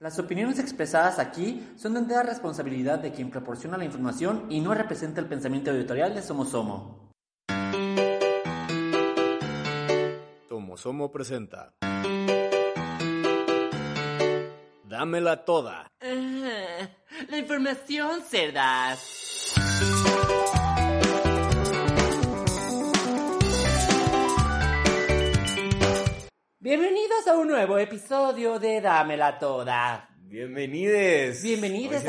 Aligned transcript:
Las 0.00 0.18
opiniones 0.18 0.58
expresadas 0.58 1.18
aquí 1.18 1.74
son 1.76 1.92
de 1.92 2.00
entera 2.00 2.22
responsabilidad 2.22 3.00
de 3.00 3.12
quien 3.12 3.30
proporciona 3.30 3.76
la 3.76 3.84
información 3.84 4.46
y 4.48 4.60
no 4.60 4.72
representa 4.72 5.20
el 5.20 5.26
pensamiento 5.26 5.70
editorial 5.72 6.14
de 6.14 6.22
Somo 6.22 6.46
Somo. 6.46 7.12
Tomo 10.48 10.78
Somo 10.78 11.12
presenta. 11.12 11.74
Dámela 14.84 15.44
toda. 15.44 15.92
la 16.00 17.36
información, 17.36 18.22
cerdas. 18.22 19.52
Bienvenidos 26.62 27.26
a 27.26 27.38
un 27.38 27.48
nuevo 27.48 27.78
episodio 27.78 28.58
de 28.58 28.82
Dámela 28.82 29.38
Toda. 29.38 30.10
Bienvenides. 31.40 31.40
Sí 31.40 31.56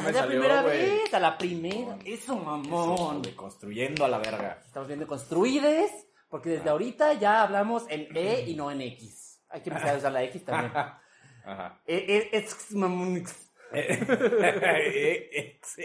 a 0.09 0.11
la 0.11 0.19
salió, 0.19 0.41
primera 0.41 0.61
vez, 0.61 1.13
a 1.13 1.19
la 1.21 1.37
primera. 1.37 1.97
Eso, 2.05 2.35
mamón. 2.35 3.21
Eso, 3.23 3.33
Construyendo 3.37 4.03
a 4.03 4.09
la 4.09 4.17
verga. 4.17 4.59
Estamos 4.65 4.89
viendo 4.89 5.07
construides, 5.07 5.89
porque 6.27 6.49
desde 6.49 6.69
ahorita 6.69 7.13
ya 7.13 7.43
hablamos 7.43 7.85
en 7.87 8.09
E 8.13 8.41
y 8.47 8.55
no 8.55 8.69
en 8.69 8.81
X. 8.81 9.41
Hay 9.47 9.61
que 9.61 9.69
empezar 9.69 9.95
a 9.95 9.99
usar 9.99 10.11
la 10.11 10.23
X 10.23 10.43
también. 10.43 10.73
Ajá. 10.75 11.81
E- 11.87 12.29
e- 12.33 12.45
mamón. 12.71 13.23
Ex. 13.71 15.77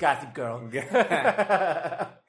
Gossip 0.00 0.34
Girl. 0.70 0.70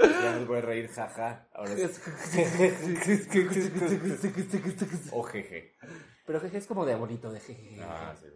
Ya 0.00 0.36
nos 0.36 0.48
voy 0.48 0.58
a 0.58 0.62
reír, 0.62 0.88
jaja. 0.88 1.46
Ahora 1.52 1.76
sí. 1.76 1.82
O 5.12 5.22
jeje. 5.22 5.74
Pero 6.24 6.40
jeje 6.40 6.58
es 6.58 6.66
como 6.66 6.86
de 6.86 6.94
bonito, 6.94 7.30
de 7.32 7.40
jeje. 7.40 7.78
Ah, 7.82 8.14
sí. 8.18 8.26
Es 8.26 8.32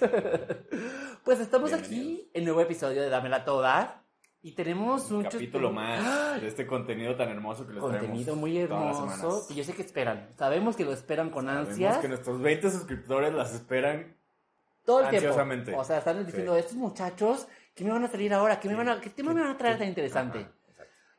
Pues 1.24 1.40
estamos 1.40 1.72
aquí 1.72 2.30
en 2.32 2.44
nuevo 2.44 2.60
episodio 2.60 3.02
de 3.02 3.08
Dámela 3.08 3.44
Toda. 3.44 4.04
Y 4.40 4.52
tenemos 4.52 5.10
un 5.10 5.24
Capítulo 5.24 5.68
chus- 5.68 5.74
más 5.74 6.40
de 6.40 6.46
este 6.46 6.64
contenido 6.64 7.16
tan 7.16 7.28
hermoso 7.28 7.66
que 7.66 7.72
les 7.72 7.80
Contenido 7.82 8.36
muy 8.36 8.56
hermoso. 8.56 9.44
Que 9.48 9.54
yo 9.56 9.64
sé 9.64 9.72
que 9.74 9.82
esperan. 9.82 10.28
Sabemos 10.38 10.76
que 10.76 10.84
lo 10.84 10.92
esperan 10.92 11.30
con 11.30 11.46
Sabemos 11.46 11.70
ansias. 11.70 11.98
que 11.98 12.08
nuestros 12.08 12.40
20 12.40 12.70
suscriptores 12.70 13.34
las 13.34 13.52
esperan. 13.52 14.16
todo 14.84 15.00
el 15.00 15.06
tiempo. 15.10 15.28
O 15.76 15.84
sea, 15.84 15.98
están 15.98 16.24
diciendo, 16.24 16.54
Sí. 16.54 16.60
estos 16.60 16.76
muchachos, 16.76 17.48
¿qué 17.78 17.84
me 17.84 17.92
van 17.92 18.04
a 18.04 18.08
salir 18.08 18.34
ahora? 18.34 18.58
¿Qué, 18.58 18.68
me 18.68 18.74
van 18.74 18.88
a, 18.88 19.00
¿Qué 19.00 19.08
tema 19.10 19.32
me 19.32 19.40
van 19.40 19.52
a 19.52 19.56
traer 19.56 19.78
tan 19.78 19.86
interesante? 19.86 20.40
Ajá. 20.40 20.50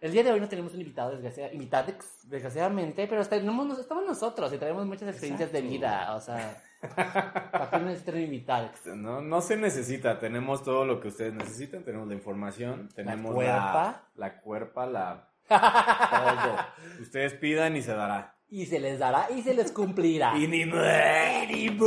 El 0.01 0.11
día 0.11 0.23
de 0.23 0.31
hoy 0.31 0.39
no 0.41 0.47
tenemos 0.49 0.73
un 0.73 0.79
invitado, 0.81 1.11
desgracia- 1.11 1.51
invitadex, 1.53 2.27
desgraciadamente, 2.29 3.05
pero 3.07 3.25
tenemos, 3.25 3.79
estamos 3.79 4.05
nosotros 4.05 4.51
y 4.53 4.57
traemos 4.57 4.85
muchas 4.85 5.09
experiencias 5.09 5.51
de 5.53 5.61
vida. 5.61 6.15
O 6.15 6.21
sea, 6.21 6.61
¿para 7.51 7.69
qué 7.71 7.79
necesitan 7.79 8.19
invitadex? 8.19 8.85
No, 8.87 9.21
no 9.21 9.41
se 9.41 9.57
necesita, 9.57 10.19
tenemos 10.19 10.63
todo 10.63 10.85
lo 10.85 10.99
que 11.01 11.09
ustedes 11.09 11.33
necesitan, 11.33 11.83
tenemos 11.83 12.07
la 12.07 12.13
información, 12.13 12.89
tenemos 12.95 13.33
cuerpa. 13.33 14.03
la, 14.15 14.27
la 14.27 14.39
cuerpa, 14.41 14.85
la 14.85 15.29
todo. 15.49 17.01
Ustedes 17.01 17.33
pidan 17.35 17.75
y 17.75 17.81
se 17.81 17.93
dará. 17.93 18.35
Y 18.49 18.65
se 18.65 18.79
les 18.79 18.99
dará 18.99 19.27
y 19.35 19.41
se 19.41 19.53
les 19.53 19.71
cumplirá. 19.71 20.37
Y 20.37 20.47
ni 20.47 20.65
ni. 20.65 21.77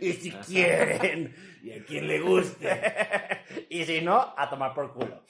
Y 0.00 0.12
si 0.14 0.32
quieren, 0.32 1.34
Y 1.62 1.72
a 1.72 1.84
quien 1.84 2.06
le 2.08 2.20
guste. 2.20 2.80
y 3.70 3.84
si 3.84 4.00
no, 4.00 4.34
a 4.36 4.48
tomar 4.50 4.74
por 4.74 4.92
culo. 4.92 5.22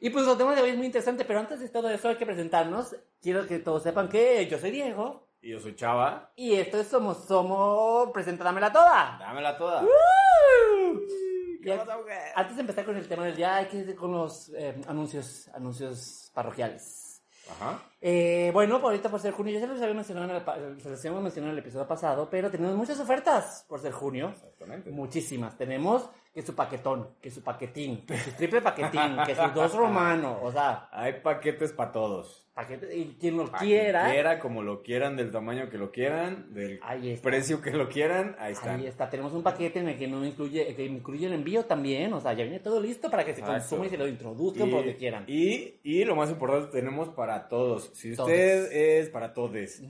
Y 0.00 0.10
pues 0.10 0.26
el 0.28 0.36
tema 0.36 0.54
de 0.54 0.62
hoy 0.62 0.70
es 0.70 0.76
muy 0.76 0.86
interesante, 0.86 1.24
pero 1.24 1.40
antes 1.40 1.58
de 1.60 1.68
todo 1.68 1.88
eso 1.90 2.08
hay 2.08 2.16
que 2.16 2.26
presentarnos. 2.26 2.94
Quiero 3.22 3.46
que 3.46 3.58
todos 3.58 3.82
sepan 3.82 4.08
que 4.08 4.46
yo 4.46 4.58
soy 4.58 4.70
Diego 4.70 5.28
Y 5.40 5.50
yo 5.50 5.60
soy 5.60 5.74
Chava. 5.74 6.32
y 6.36 6.54
esto 6.54 6.78
es 6.80 6.86
Somos 6.88 7.24
Somos 7.26 8.10
Presentámela 8.12 8.72
Toda. 8.72 9.16
Dámela 9.18 9.56
toda. 9.56 9.82
A- 11.68 12.40
antes 12.40 12.54
de 12.56 12.60
empezar 12.60 12.84
con 12.84 12.96
el 12.96 13.08
tema 13.08 13.24
del 13.24 13.34
día, 13.36 13.56
hay 13.56 13.66
que 13.66 13.78
ir 13.78 13.96
con 13.96 14.12
los 14.12 14.50
eh, 14.50 14.80
anuncios, 14.86 15.48
anuncios 15.54 16.30
parroquiales. 16.34 17.05
Ajá. 17.50 17.80
Eh, 18.00 18.50
bueno, 18.52 18.80
por 18.80 18.90
ahorita 18.90 19.08
por 19.10 19.20
ser 19.20 19.32
junio, 19.32 19.52
ya 19.54 19.60
se 19.60 19.66
los 19.66 19.80
había 19.80 19.94
mencionado 19.94 20.28
en 20.30 20.36
el, 20.36 20.42
pa- 20.42 20.56
se 20.56 20.90
los 20.90 20.98
habíamos 21.00 21.22
mencionado 21.22 21.52
en 21.52 21.58
el 21.58 21.64
episodio 21.64 21.86
pasado, 21.86 22.28
pero 22.30 22.50
tenemos 22.50 22.74
muchas 22.76 22.98
ofertas 23.00 23.64
por 23.68 23.80
ser 23.80 23.92
junio. 23.92 24.30
Exactamente. 24.30 24.90
Muchísimas. 24.90 25.56
Tenemos 25.56 26.08
que 26.36 26.42
su 26.42 26.54
paquetón, 26.54 27.08
que 27.22 27.30
su 27.30 27.42
paquetín, 27.42 28.04
que 28.04 28.18
su 28.18 28.30
triple 28.32 28.60
paquetín, 28.60 29.16
que 29.24 29.34
su 29.34 29.48
dos 29.54 29.74
romano, 29.74 30.38
o 30.42 30.52
sea, 30.52 30.86
Hay 30.92 31.14
paquetes 31.22 31.72
para 31.72 31.92
todos. 31.92 32.46
paquete, 32.52 32.94
y 32.94 33.16
quien 33.18 33.38
lo 33.38 33.50
Pa' 33.50 33.56
quiera, 33.60 34.00
quien 34.02 34.12
quiera, 34.12 34.38
como 34.38 34.62
lo 34.62 34.82
quieran, 34.82 35.16
del 35.16 35.30
tamaño 35.30 35.70
que 35.70 35.78
lo 35.78 35.90
quieran, 35.90 36.52
del 36.52 36.78
precio 37.22 37.62
que 37.62 37.70
lo 37.70 37.88
quieran, 37.88 38.36
ahí 38.38 38.52
está. 38.52 38.74
Ahí 38.74 38.86
está, 38.86 39.08
tenemos 39.08 39.32
un 39.32 39.42
paquete 39.42 39.78
en 39.78 39.88
el 39.88 39.96
que 39.98 40.06
no 40.08 40.26
incluye, 40.26 40.74
que 40.76 40.84
incluye 40.84 41.26
el 41.26 41.32
envío 41.32 41.64
también, 41.64 42.12
o 42.12 42.20
sea, 42.20 42.34
ya 42.34 42.42
viene 42.44 42.60
todo 42.60 42.82
listo 42.82 43.10
para 43.10 43.24
que 43.24 43.32
se 43.32 43.40
Exacto. 43.40 43.60
consuma 43.70 43.86
y 43.86 43.88
se 43.88 43.96
lo 43.96 44.06
introduzcan 44.06 44.68
por 44.68 44.80
donde 44.80 44.96
quieran. 44.96 45.24
Y, 45.26 45.80
y 45.84 46.04
lo 46.04 46.16
más 46.16 46.28
importante, 46.28 46.68
tenemos 46.70 47.08
para 47.08 47.48
todos. 47.48 47.92
Si 47.94 48.14
Todos. 48.14 48.28
usted 48.28 48.72
es 48.72 49.08
para 49.08 49.32
todes. 49.32 49.82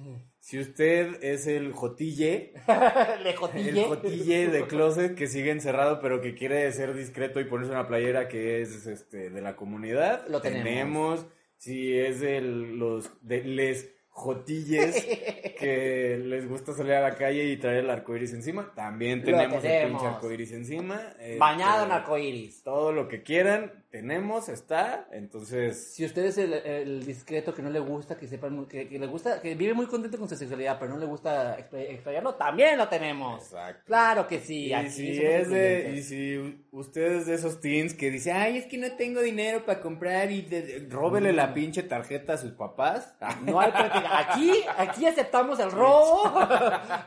Si 0.46 0.60
usted 0.60 1.24
es 1.24 1.48
el 1.48 1.72
jotille, 1.72 2.52
Le 3.24 3.30
el 3.30 3.36
jotille. 3.36 3.82
jotille 3.84 4.46
de 4.46 4.64
closet 4.68 5.16
que 5.16 5.26
sigue 5.26 5.50
encerrado 5.50 5.98
pero 6.00 6.20
que 6.20 6.36
quiere 6.36 6.70
ser 6.70 6.94
discreto 6.94 7.40
y 7.40 7.46
ponerse 7.46 7.72
una 7.72 7.88
playera 7.88 8.28
que 8.28 8.62
es 8.62 8.86
este 8.86 9.30
de 9.30 9.40
la 9.42 9.56
comunidad, 9.56 10.24
Lo 10.28 10.40
tenemos. 10.40 11.26
Si 11.56 11.98
es 11.98 12.20
de 12.20 12.40
los 12.42 13.10
de 13.22 13.42
les 13.42 13.92
jotilles 14.08 15.04
que 15.58 16.16
les 16.24 16.48
gusta 16.48 16.72
salir 16.74 16.92
a 16.92 17.00
la 17.00 17.16
calle 17.16 17.42
y 17.46 17.56
traer 17.56 17.78
el 17.78 17.90
arcoiris 17.90 18.32
encima, 18.32 18.72
también 18.76 19.24
tenemos, 19.24 19.56
el 19.56 19.62
tenemos. 19.62 20.00
pinche 20.00 20.14
arcoiris 20.14 20.52
encima. 20.52 21.12
Este, 21.18 21.38
Bañado 21.38 21.86
en 21.86 21.90
arcoíris. 21.90 22.62
todo 22.62 22.92
lo 22.92 23.08
que 23.08 23.24
quieran, 23.24 23.84
tenemos, 24.00 24.48
está. 24.48 25.06
Entonces, 25.10 25.94
Si 25.94 26.04
usted 26.04 26.26
es 26.26 26.38
el, 26.38 26.52
el 26.52 27.06
discreto 27.06 27.54
que 27.54 27.62
no 27.62 27.70
le 27.70 27.78
gusta, 27.80 28.16
que 28.16 28.26
sepan, 28.26 28.66
que, 28.66 28.88
que 28.88 28.98
le 28.98 29.06
gusta, 29.06 29.40
que 29.40 29.54
vive 29.54 29.72
muy 29.74 29.86
contento 29.86 30.18
con 30.18 30.28
su 30.28 30.36
sexualidad, 30.36 30.78
pero 30.78 30.92
no 30.92 30.98
le 30.98 31.06
gusta 31.06 31.56
explayarlo, 31.58 32.34
también 32.34 32.76
lo 32.76 32.88
tenemos. 32.88 33.42
Exacto. 33.42 33.82
Claro 33.86 34.26
que 34.26 34.40
sí. 34.40 34.66
y 34.66 34.72
aquí 34.74 34.90
si 34.90 35.24
es 35.24 35.48
de, 35.48 35.94
y 35.96 36.02
si 36.02 36.66
usted 36.72 37.12
es 37.18 37.26
de 37.26 37.34
esos 37.34 37.60
teens 37.60 37.94
que 37.94 38.10
dice, 38.10 38.32
ay, 38.32 38.58
es 38.58 38.66
que 38.66 38.76
no 38.78 38.90
tengo 38.96 39.20
dinero 39.22 39.64
para 39.64 39.80
comprar 39.80 40.30
y 40.30 40.42
de- 40.42 40.86
róbele 40.90 41.32
la 41.32 41.54
pinche 41.54 41.82
tarjeta 41.82 42.34
a 42.34 42.36
sus 42.36 42.52
papás. 42.52 43.14
No 43.44 43.60
hay 43.60 43.70
práctica. 43.72 44.18
Aquí, 44.18 44.52
aquí 44.76 45.06
aceptamos 45.06 45.58
el 45.60 45.70
robo, 45.70 46.32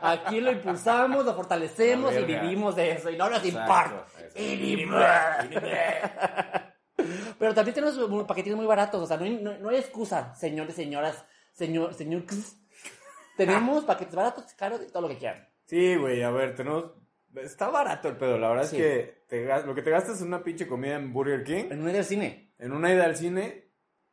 aquí 0.02 0.40
lo 0.40 0.50
impulsamos, 0.50 1.24
lo 1.24 1.34
fortalecemos 1.34 2.12
y 2.14 2.24
vivimos 2.24 2.74
de 2.76 2.92
eso 2.92 3.10
y 3.10 3.16
no 3.16 3.28
nos 3.30 3.44
importa. 3.44 4.06
exacto. 4.34 6.70
Pero 7.40 7.54
también 7.54 7.74
tenemos 7.74 8.24
paquetitos 8.26 8.56
muy 8.56 8.66
baratos, 8.66 9.02
o 9.02 9.06
sea, 9.06 9.16
no 9.16 9.24
hay, 9.24 9.42
no, 9.42 9.58
no 9.58 9.70
hay 9.70 9.78
excusa, 9.78 10.32
señores, 10.36 10.76
señoras, 10.76 11.24
señor, 11.52 11.94
señor. 11.94 12.22
Tenemos 13.36 13.84
paquetes 13.84 14.14
baratos, 14.14 14.44
caros 14.54 14.80
y 14.86 14.92
todo 14.92 15.02
lo 15.02 15.08
que 15.08 15.16
quieran. 15.18 15.48
Sí, 15.66 15.96
güey, 15.96 16.22
a 16.22 16.30
ver, 16.30 16.54
tenemos... 16.54 16.92
Está 17.36 17.68
barato 17.70 18.08
el 18.08 18.16
pedo, 18.16 18.36
la 18.38 18.48
verdad 18.50 18.64
Sí. 18.66 18.76
es 18.76 18.82
que 18.82 19.22
te 19.28 19.64
lo 19.64 19.74
que 19.74 19.82
te 19.82 19.90
gastas 19.90 20.16
es 20.16 20.22
una 20.22 20.42
pinche 20.42 20.66
comida 20.66 20.96
en 20.96 21.12
Burger 21.12 21.44
King, 21.44 21.66
En 21.70 21.80
un 21.80 21.92
del 21.92 22.04
cine. 22.04 22.52
en 22.58 22.72
una 22.72 22.92
ida 22.92 23.04
al 23.04 23.16
cine, 23.16 23.68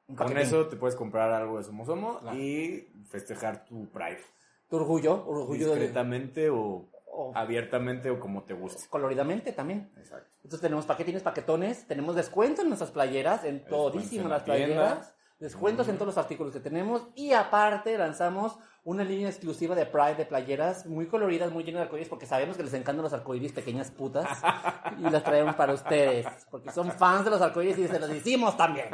un 0.07 0.15
con 0.15 0.38
eso 0.38 0.68
te 0.68 0.75
puedes 0.77 0.95
comprar 0.95 1.31
algo 1.31 1.57
de 1.57 1.63
Somo 1.63 1.83
Somo 1.85 2.19
Claro. 2.19 2.38
y 2.38 2.88
festejar 3.09 3.65
tu 3.65 3.89
Pride. 3.89 4.21
Tu 4.69 4.75
orgullo, 4.77 5.25
orgullo 5.27 5.69
de, 5.73 5.80
Discretamente 5.80 6.50
o 6.51 6.88
o 7.18 7.36
abiertamente 7.36 8.10
o 8.12 8.19
como 8.19 8.44
te 8.44 8.54
guste. 8.54 8.88
coloridamente 8.90 9.52
también. 9.52 9.92
Exacto. 9.98 10.30
Entonces 10.38 10.62
tenemos 10.62 10.86
paquetines, 10.86 11.24
paquetones, 11.24 11.88
tenemos 11.88 12.16
descuento 12.16 12.62
en 12.62 12.68
nuestras 12.68 12.92
playeras, 12.92 13.44
en 13.44 13.60
Descuentos 13.60 13.92
todísimas 13.92 14.25
en 14.25 14.30
las 14.31 14.44
tienda. 14.44 14.66
playeras, 14.66 15.16
descuentos 15.40 15.88
en 15.88 15.96
todos 15.96 16.08
los 16.08 16.18
artículos 16.18 16.54
que 16.54 16.60
tenemos 16.60 17.08
y 17.16 17.34
aparte 17.34 17.98
lanzamos 17.98 18.58
una 18.84 19.04
línea 19.04 19.30
exclusiva 19.30 19.75
de 19.75 19.86
Pride 19.86 20.16
de 20.16 20.25
playeras 20.25 20.86
muy 20.86 21.08
coloridas, 21.08 21.52
muy 21.52 21.64
llenas 21.64 21.80
de 21.80 21.84
arcoíris 21.86 22.08
porque 22.08 22.25
sabemos 22.28 22.56
que 22.56 22.64
les 22.64 22.74
encantan 22.74 23.04
los 23.04 23.14
arcoíris 23.14 23.52
pequeñas 23.52 23.90
putas 23.92 24.28
y 25.00 25.10
las 25.10 25.24
traemos 25.24 25.56
para 25.56 25.74
ustedes 25.74 26.28
porque 26.52 26.72
son 26.72 26.92
fans 26.92 27.25
de 27.25 27.31
los 27.31 27.42
arcoíris 27.42 27.80
y 27.80 27.88
se 27.88 28.00
los 28.00 28.12
hicimos 28.12 28.56
también. 28.56 28.90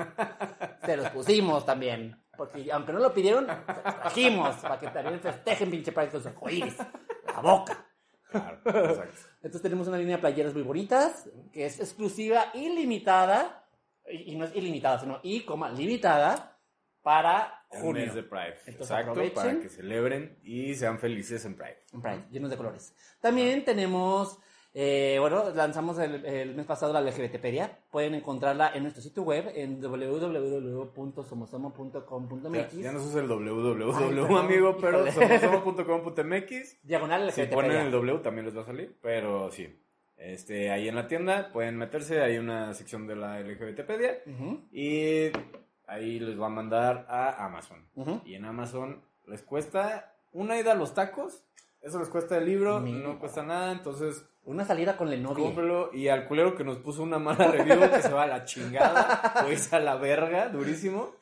Se 0.85 0.95
los 0.97 1.09
pusimos 1.09 1.65
también. 1.65 2.19
Porque 2.35 2.71
aunque 2.71 2.91
no 2.93 2.99
lo 2.99 3.13
pidieron, 3.13 3.45
trajimos 3.45 4.55
para 4.55 4.79
que 4.79 4.87
también 4.87 5.19
festejen 5.19 5.69
pinche 5.69 5.91
Pride 5.91 6.09
con 6.09 6.21
su 6.23 6.29
arcoíris. 6.29 6.77
La 7.27 7.41
boca. 7.41 7.85
Claro, 8.33 8.59
exacto. 8.65 9.15
Entonces 9.43 9.61
tenemos 9.61 9.87
una 9.87 9.97
línea 9.97 10.15
de 10.17 10.21
playeras 10.21 10.53
muy 10.53 10.63
bonitas, 10.63 11.29
que 11.51 11.65
es 11.65 11.79
exclusiva 11.79 12.47
y 12.53 12.69
limitada, 12.69 13.65
y 14.09 14.33
y 14.33 14.35
no 14.35 14.45
es 14.45 14.55
ilimitada, 14.55 14.99
sino 14.99 15.19
y, 15.23 15.41
coma, 15.41 15.69
limitada 15.71 16.57
para 17.01 17.65
El 17.71 17.81
junio. 17.81 18.05
mes 18.05 18.15
de 18.15 18.23
Pride. 18.23 18.55
Entonces, 18.65 18.81
Exacto, 18.81 19.11
aprovechen. 19.11 19.35
para 19.35 19.59
que 19.59 19.69
celebren 19.69 20.39
y 20.43 20.73
sean 20.75 20.99
felices 20.99 21.43
en 21.45 21.55
Pride. 21.55 21.83
En 21.93 22.01
Pride, 22.01 22.25
llenos 22.31 22.49
de 22.49 22.57
colores. 22.57 22.93
También 23.19 23.63
tenemos, 23.65 24.39
eh, 24.73 25.17
bueno, 25.19 25.49
lanzamos 25.55 25.97
el, 25.99 26.25
el 26.25 26.55
mes 26.55 26.65
pasado 26.65 26.93
la 26.93 27.01
LGBTpedia. 27.01 27.79
Pueden 27.91 28.15
encontrarla 28.15 28.71
en 28.73 28.83
nuestro 28.83 29.01
sitio 29.03 29.23
web 29.23 29.51
en 29.55 29.79
www.somosomo.com.mx. 29.81 32.73
Ya, 32.73 32.81
ya 32.81 32.91
no 32.91 32.99
se 32.99 33.07
usa 33.07 33.21
el 33.21 33.27
www, 33.27 33.93
Ay, 33.95 34.09
perdón, 34.15 34.37
amigo, 34.37 34.77
pero 34.79 35.11
somosomo.com.mx. 35.11 36.83
Diagonal 36.83 37.31
Si 37.31 37.41
LGBTpedia. 37.41 37.55
ponen 37.55 37.71
el 37.77 37.91
W 37.91 38.19
también 38.19 38.45
les 38.45 38.55
va 38.57 38.61
a 38.61 38.65
salir, 38.65 38.95
pero 39.01 39.51
sí. 39.51 39.67
Este, 40.17 40.69
ahí 40.71 40.87
en 40.87 40.95
la 40.95 41.07
tienda 41.07 41.51
pueden 41.51 41.77
meterse, 41.77 42.21
hay 42.21 42.37
una 42.37 42.73
sección 42.73 43.07
de 43.07 43.15
la 43.15 43.39
LGBTpedia 43.41 44.19
y 44.71 45.31
ahí 45.87 46.19
les 46.19 46.39
va 46.39 46.45
a 46.45 46.49
mandar 46.49 47.05
a 47.09 47.45
Amazon. 47.45 47.85
Y 48.25 48.35
en 48.35 48.45
Amazon 48.45 49.01
les 49.27 49.41
cuesta 49.41 50.13
una 50.31 50.57
ida 50.57 50.71
a 50.71 50.75
los 50.75 50.93
tacos, 50.93 51.43
eso 51.81 51.99
les 51.99 52.07
cuesta 52.09 52.37
el 52.37 52.45
libro, 52.45 52.79
Mira. 52.79 53.05
no 53.07 53.19
cuesta 53.19 53.43
nada, 53.43 53.71
entonces 53.73 54.25
Una 54.45 54.65
salida 54.65 54.97
con 54.97 55.07
el 55.11 55.23
novio. 55.23 55.45
cómprelo. 55.45 55.89
Y 55.93 56.09
al 56.09 56.27
culero 56.27 56.53
que 56.53 56.65
nos 56.65 56.77
puso 56.77 57.01
una 57.01 57.17
mala 57.17 57.47
review 57.47 57.79
que 57.89 58.01
se 58.01 58.11
va 58.11 58.23
a 58.23 58.27
la 58.27 58.43
chingada, 58.43 59.45
o 59.45 59.49
irse 59.49 59.73
a 59.73 59.79
la 59.79 59.95
verga, 59.95 60.49
durísimo. 60.49 61.15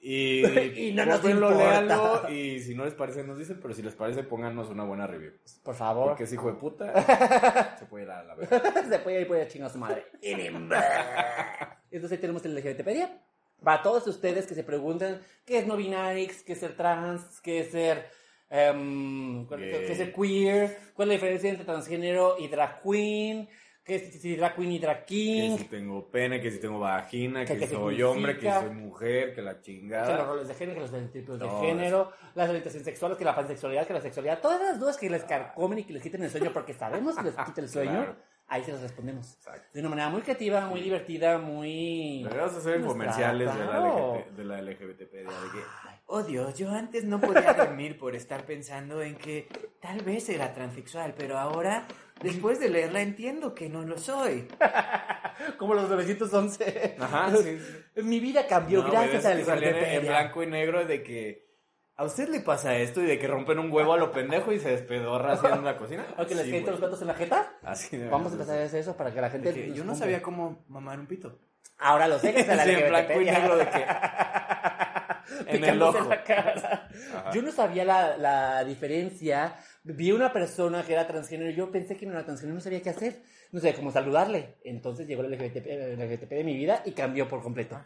Y, 0.00 0.42
Y 0.88 0.92
no 0.92 1.04
nos 1.04 1.22
léanlo, 1.22 2.30
y 2.30 2.60
si 2.60 2.74
no 2.74 2.84
les 2.86 2.94
parece 2.94 3.24
nos 3.24 3.36
dicen, 3.38 3.58
pero 3.60 3.74
si 3.74 3.82
les 3.82 3.94
parece 3.94 4.22
pónganos 4.22 4.70
una 4.70 4.84
buena 4.84 5.06
review. 5.06 5.32
Por 5.62 5.74
favor. 5.74 6.08
Porque 6.08 6.24
es 6.24 6.32
hijo 6.32 6.48
de 6.48 6.54
puta, 6.54 7.76
se 7.78 7.84
puede 7.84 8.04
ir 8.04 8.10
a 8.10 8.22
la 8.24 8.34
verga. 8.34 8.62
Se 8.88 8.98
puede 9.00 9.20
ir 9.20 9.28
puede 9.28 9.48
chingar 9.48 9.68
a 9.68 9.72
su 9.72 9.78
madre. 9.78 10.06
Entonces 10.22 12.12
ahí 12.12 12.18
tenemos 12.18 12.44
el 12.46 12.54
LGBTpedia. 12.54 13.20
Para 13.62 13.82
todos 13.82 14.06
ustedes 14.08 14.46
que 14.46 14.54
se 14.54 14.64
preguntan 14.64 15.20
qué 15.44 15.58
es 15.58 15.66
no 15.66 15.76
binarix, 15.76 16.42
qué 16.42 16.54
es 16.54 16.58
ser 16.58 16.76
trans, 16.76 17.40
qué 17.42 17.60
es 17.60 17.70
ser, 17.70 18.08
em, 18.52 19.46
Gay. 19.48 19.58
qué 19.70 19.92
es 19.92 19.98
ser 19.98 20.12
queer, 20.12 20.78
cuál 20.94 21.08
es 21.08 21.08
la 21.08 21.14
diferencia 21.14 21.50
entre 21.50 21.64
transgénero 21.64 22.36
y 22.38 22.48
drag 22.48 22.82
queen, 22.82 23.48
qué 23.84 23.96
es 23.96 24.20
si 24.20 24.36
drag 24.36 24.54
queen 24.54 24.72
y 24.72 24.78
drag 24.78 24.98
Que 25.00 25.04
king, 25.06 25.56
si 25.58 25.64
tengo 25.64 26.08
pene, 26.10 26.40
que 26.40 26.50
si 26.50 26.60
tengo 26.60 26.78
vagina, 26.78 27.44
¿Qué- 27.44 27.58
que, 27.58 27.66
si 27.66 27.74
soy 27.74 27.96
significa? 27.96 28.08
hombre, 28.10 28.38
que 28.38 28.52
si 28.52 28.60
soy 28.66 28.70
mujer, 28.74 29.34
que 29.34 29.42
la 29.42 29.50
que 29.52 29.56
los 29.56 29.62
chingada. 29.64 30.24
roles 30.24 30.48
de 30.48 30.54
género, 30.54 30.74
que 30.86 30.92
los 30.92 31.12
tipos 31.12 31.38
de 31.40 31.48
género, 31.60 32.12
las 32.34 32.48
orientaciones 32.48 32.84
sexuales, 32.84 33.18
que 33.18 33.24
la 33.24 33.34
pansexualidad, 33.34 33.86
que 33.86 33.92
la 33.94 34.00
sexualidad, 34.00 34.40
todas 34.40 34.60
las 34.60 34.78
dudas 34.78 34.96
que 34.98 35.08
les 35.10 35.24
carcomen 35.24 35.78
y 35.80 35.84
que 35.84 35.94
les 35.94 36.02
quiten 36.02 36.22
el 36.22 36.30
sueño 36.30 36.50
porque 36.52 36.74
sabemos 36.74 37.16
que 37.16 37.24
les 37.24 37.34
quita 37.34 37.60
el 37.60 37.68
sueño, 37.68 37.92
Claro. 38.04 38.16
ahí 38.48 38.62
se 38.62 38.72
las 38.72 38.82
respondemos. 38.82 39.32
Exacto. 39.34 39.66
De 39.72 39.80
una 39.80 39.88
manera 39.88 40.08
muy 40.10 40.20
creativa, 40.22 40.66
muy 40.66 40.80
divertida, 40.82 41.38
muy... 41.38 42.22
Deberíamos 42.22 42.54
hacer 42.54 42.82
comerciales 42.82 43.52
de 43.52 43.64
la. 43.64 43.78
LGBT, 43.80 44.36
de 44.36 44.44
la 44.44 44.60
LGBTpedia, 44.62 45.30
de 45.30 45.50
que 45.52 45.64
Oh 46.14 46.22
Dios, 46.22 46.58
yo 46.58 46.68
antes 46.70 47.04
no 47.04 47.18
podía 47.18 47.54
dormir 47.54 47.98
por 47.98 48.14
estar 48.14 48.44
pensando 48.44 49.00
en 49.00 49.14
que 49.16 49.48
tal 49.80 50.02
vez 50.02 50.28
era 50.28 50.52
transexual, 50.52 51.14
pero 51.16 51.38
ahora, 51.38 51.86
después 52.22 52.60
de 52.60 52.68
leerla, 52.68 53.00
entiendo 53.00 53.54
que 53.54 53.70
no 53.70 53.80
lo 53.80 53.96
soy. 53.96 54.46
Como 55.56 55.72
los 55.72 55.88
911. 55.88 56.96
Ajá, 57.00 57.34
sí, 57.34 57.58
sí. 57.58 58.02
Mi 58.02 58.20
vida 58.20 58.46
cambió 58.46 58.82
No, 58.82 58.90
gracias 58.90 59.24
que 59.24 59.42
salían 59.42 59.74
en, 59.74 60.02
blanco 60.02 60.42
y 60.42 60.48
negro 60.48 60.84
de 60.84 61.02
que 61.02 61.46
a 61.96 62.04
usted 62.04 62.28
le 62.28 62.40
pasa 62.40 62.76
esto 62.76 63.00
y 63.00 63.06
de 63.06 63.18
que 63.18 63.26
rompen 63.26 63.58
un 63.58 63.72
huevo 63.72 63.94
a 63.94 63.96
lo 63.96 64.12
pendejo 64.12 64.52
y 64.52 64.60
se 64.60 64.68
despedorra 64.68 65.32
así 65.32 65.46
en 65.46 65.64
la 65.64 65.78
cocina. 65.78 66.04
¿O 66.18 66.26
que 66.26 66.34
les 66.34 66.44
Sí, 66.44 66.60
los 66.60 66.78
platos 66.78 67.00
en 67.00 67.06
la 67.06 67.14
jeta? 67.14 67.54
Así 67.62 67.96
de 67.96 68.10
Vamos 68.10 68.32
a 68.32 68.34
empezar 68.34 68.58
a 68.58 68.64
hacer 68.64 68.80
eso 68.80 68.94
para 68.98 69.14
que 69.14 69.20
la 69.22 69.30
gente... 69.30 69.50
Que 69.54 69.72
yo 69.72 69.82
no 69.82 69.94
sabía 69.94 70.20
cómo 70.20 70.62
mamar 70.68 71.00
un 71.00 71.06
pito. 71.06 71.38
Ahora 71.78 72.06
lo 72.06 72.18
sé 72.18 72.34
que 72.34 72.40
es 72.40 72.46
la 72.48 72.64
Sí, 72.64 72.70
en 72.70 72.88
blanco 72.90 73.18
y 73.18 73.24
negro 73.24 73.56
de 73.56 73.64
que 73.64 73.86
en 75.46 75.64
el 75.64 75.82
ojo. 75.82 76.08
la 76.08 76.22
cara. 76.24 76.88
Yo 77.32 77.42
no 77.42 77.52
sabía 77.52 77.84
la, 77.84 78.16
la 78.16 78.64
diferencia. 78.64 79.54
Vi 79.84 80.12
una 80.12 80.32
persona 80.32 80.82
que 80.84 80.92
era 80.92 81.06
transgénero 81.06 81.50
y 81.50 81.54
yo 81.54 81.70
pensé 81.70 81.96
que 81.96 82.06
no 82.06 82.12
era 82.12 82.24
transgénero, 82.24 82.54
no 82.54 82.60
sabía 82.60 82.82
qué 82.82 82.90
hacer. 82.90 83.22
No 83.52 83.60
sabía 83.60 83.76
cómo 83.76 83.90
saludarle. 83.90 84.56
Entonces 84.64 85.06
llegó 85.06 85.22
el 85.22 85.32
LGBTP, 85.32 85.66
el 85.66 85.98
LGBTP 85.98 86.30
de 86.30 86.44
mi 86.44 86.56
vida 86.56 86.82
y 86.84 86.92
cambió 86.92 87.28
por 87.28 87.42
completo. 87.42 87.78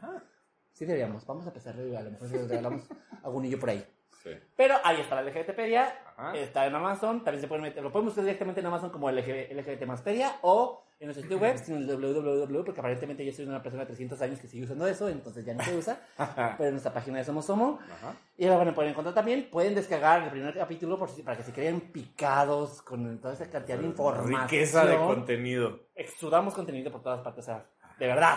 Sí 0.72 0.84
deberíamos. 0.84 1.26
Vamos 1.26 1.44
a 1.44 1.48
empezar 1.48 1.74
a 1.74 2.02
lo 2.02 2.10
mejor 2.10 2.28
si 2.28 2.34
nos 2.36 2.48
regalamos 2.48 2.88
algún 3.24 3.42
niño 3.42 3.58
por 3.58 3.70
ahí. 3.70 3.84
Sí. 4.22 4.30
Pero 4.56 4.76
ahí 4.84 5.00
está 5.00 5.20
la 5.20 5.30
LGBTpedia, 5.30 5.94
Ajá. 6.16 6.36
está 6.36 6.66
en 6.66 6.74
Amazon, 6.74 7.22
también 7.22 7.40
se 7.40 7.48
pueden 7.48 7.62
meter, 7.62 7.82
lo 7.82 7.92
podemos 7.92 8.12
buscar 8.12 8.24
directamente 8.24 8.60
en 8.60 8.66
Amazon 8.66 8.90
como 8.90 9.10
LG, 9.10 9.52
LGBT 9.52 9.86
Maspedia 9.86 10.36
o 10.42 10.85
en 10.98 11.06
nuestro 11.08 11.22
sitio 11.22 11.38
web, 11.38 11.56
en 11.68 11.74
el 11.74 11.86
www, 11.86 12.64
porque 12.64 12.80
aparentemente 12.80 13.24
yo 13.24 13.32
soy 13.32 13.44
una 13.46 13.62
persona 13.62 13.82
de 13.82 13.88
300 13.88 14.20
años 14.22 14.40
que 14.40 14.48
sigue 14.48 14.64
usando 14.64 14.86
eso, 14.86 15.08
entonces 15.10 15.44
ya 15.44 15.52
no 15.54 15.62
se 15.62 15.76
usa, 15.76 16.00
pero 16.56 16.64
en 16.68 16.70
nuestra 16.72 16.92
página 16.94 17.18
de 17.18 17.24
Somos 17.24 17.44
Somo, 17.44 17.78
Ajá. 17.92 18.14
y 18.38 18.46
la 18.46 18.56
van 18.56 18.68
a 18.68 18.74
poder 18.74 18.90
encontrar 18.90 19.14
también, 19.14 19.48
pueden 19.50 19.74
descargar 19.74 20.22
el 20.22 20.30
primer 20.30 20.54
capítulo 20.56 20.98
por 20.98 21.10
si- 21.10 21.22
para 21.22 21.36
que 21.36 21.42
se 21.42 21.52
queden 21.52 21.92
picados 21.92 22.80
con 22.82 23.20
toda 23.20 23.34
esa 23.34 23.50
cantidad 23.50 23.78
de 23.78 23.84
información. 23.86 24.40
Riqueza 24.42 24.86
de 24.86 24.96
contenido. 24.96 25.80
Exudamos 25.94 26.54
contenido 26.54 26.90
por 26.90 27.02
todas 27.02 27.20
partes, 27.20 27.44
o 27.44 27.46
sea, 27.46 27.66
de 27.98 28.06
verdad, 28.06 28.36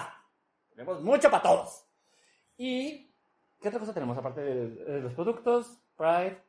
tenemos 0.71 1.01
mucho 1.01 1.29
para 1.31 1.43
todos. 1.43 1.85
Y, 2.57 3.15
¿qué 3.61 3.69
otra 3.69 3.79
cosa 3.79 3.93
tenemos 3.93 4.17
aparte 4.17 4.41
de, 4.41 4.67
de 4.69 4.99
los 5.01 5.13
productos? 5.13 5.79
Pride. 5.95 6.41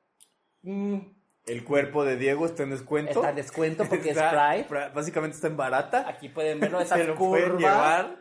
Mm, 0.62 0.98
El 1.46 1.64
cuerpo 1.64 2.04
de 2.04 2.16
Diego 2.16 2.46
está 2.46 2.62
en 2.64 2.70
descuento. 2.70 3.10
está 3.12 3.30
en 3.30 3.36
descuento 3.36 3.84
porque 3.88 4.10
Está- 4.10 4.54
es 4.56 4.66
Pride. 4.66 4.88
Básicamente 4.94 5.34
está 5.36 5.48
en 5.48 5.56
barata. 5.56 6.08
Aquí 6.08 6.28
pueden 6.28 6.60
verlo, 6.60 6.80
esas 6.80 6.98
Se 6.98 7.06
lo 7.06 7.14
pueden 7.16 7.56
llevar. 7.58 8.18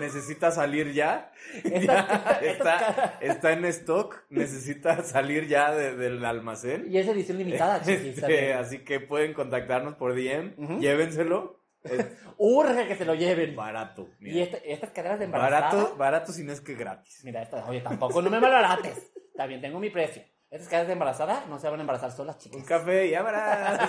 Necesita 0.00 0.50
salir 0.50 0.92
ya. 0.92 1.30
Ya 1.64 2.38
está, 2.42 3.18
está 3.20 3.52
en 3.52 3.64
stock. 3.66 4.24
Necesita 4.30 5.02
salir 5.04 5.46
ya 5.48 5.70
de- 5.72 5.96
del 5.96 6.24
almacén. 6.24 6.86
Y 6.90 6.96
es 6.98 7.06
edición 7.06 7.36
limitada, 7.38 7.82
chiquis. 7.82 8.16
Este, 8.18 8.54
así 8.54 8.78
que 8.84 9.00
pueden 9.00 9.34
contactarnos 9.34 9.94
por 9.96 10.14
DM. 10.14 10.54
Ujú. 10.56 10.78
Llévenselo. 10.80 11.60
Es 11.84 12.06
Urge 12.38 12.86
que 12.88 12.96
se 12.96 13.04
lo 13.04 13.14
lleven. 13.14 13.54
barato. 13.54 14.08
mira. 14.18 14.36
Y 14.36 14.42
este- 14.42 14.72
estas 14.72 14.90
caderas 14.92 15.18
de 15.18 15.26
embarazada. 15.26 15.60
barato, 15.72 15.96
barato 15.96 16.32
si 16.32 16.42
no 16.44 16.52
es 16.52 16.60
que 16.62 16.74
gratis. 16.74 17.20
Mira, 17.24 17.42
esta, 17.42 17.68
oye, 17.68 17.80
tampoco 17.82 18.22
no 18.22 18.30
me 18.30 18.40
malbarates. 18.40 19.12
También 19.36 19.60
tengo 19.60 19.78
mi 19.78 19.90
precio. 19.90 20.22
Estas 20.52 20.68
caderas 20.68 20.88
de 20.88 20.92
embarazada 20.92 21.46
no 21.48 21.58
se 21.58 21.66
van 21.66 21.78
a 21.78 21.80
embarazar 21.80 22.12
solas, 22.12 22.36
chicas. 22.36 22.60
Un 22.60 22.66
café 22.66 23.06
y 23.06 23.14
abras. 23.14 23.88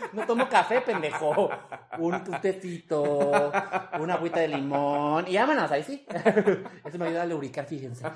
No 0.12 0.24
tomo 0.24 0.48
café, 0.48 0.80
pendejo. 0.80 1.50
Un 1.98 2.22
tecito, 2.40 3.50
una 3.98 4.14
agüita 4.14 4.38
de 4.38 4.46
limón. 4.46 5.26
Y 5.26 5.36
vámonos, 5.36 5.68
ahí 5.72 5.82
sí. 5.82 6.06
Eso 6.84 6.98
me 6.98 7.06
ayuda 7.06 7.22
a 7.22 7.26
lubricar, 7.26 7.66
fíjense. 7.66 8.06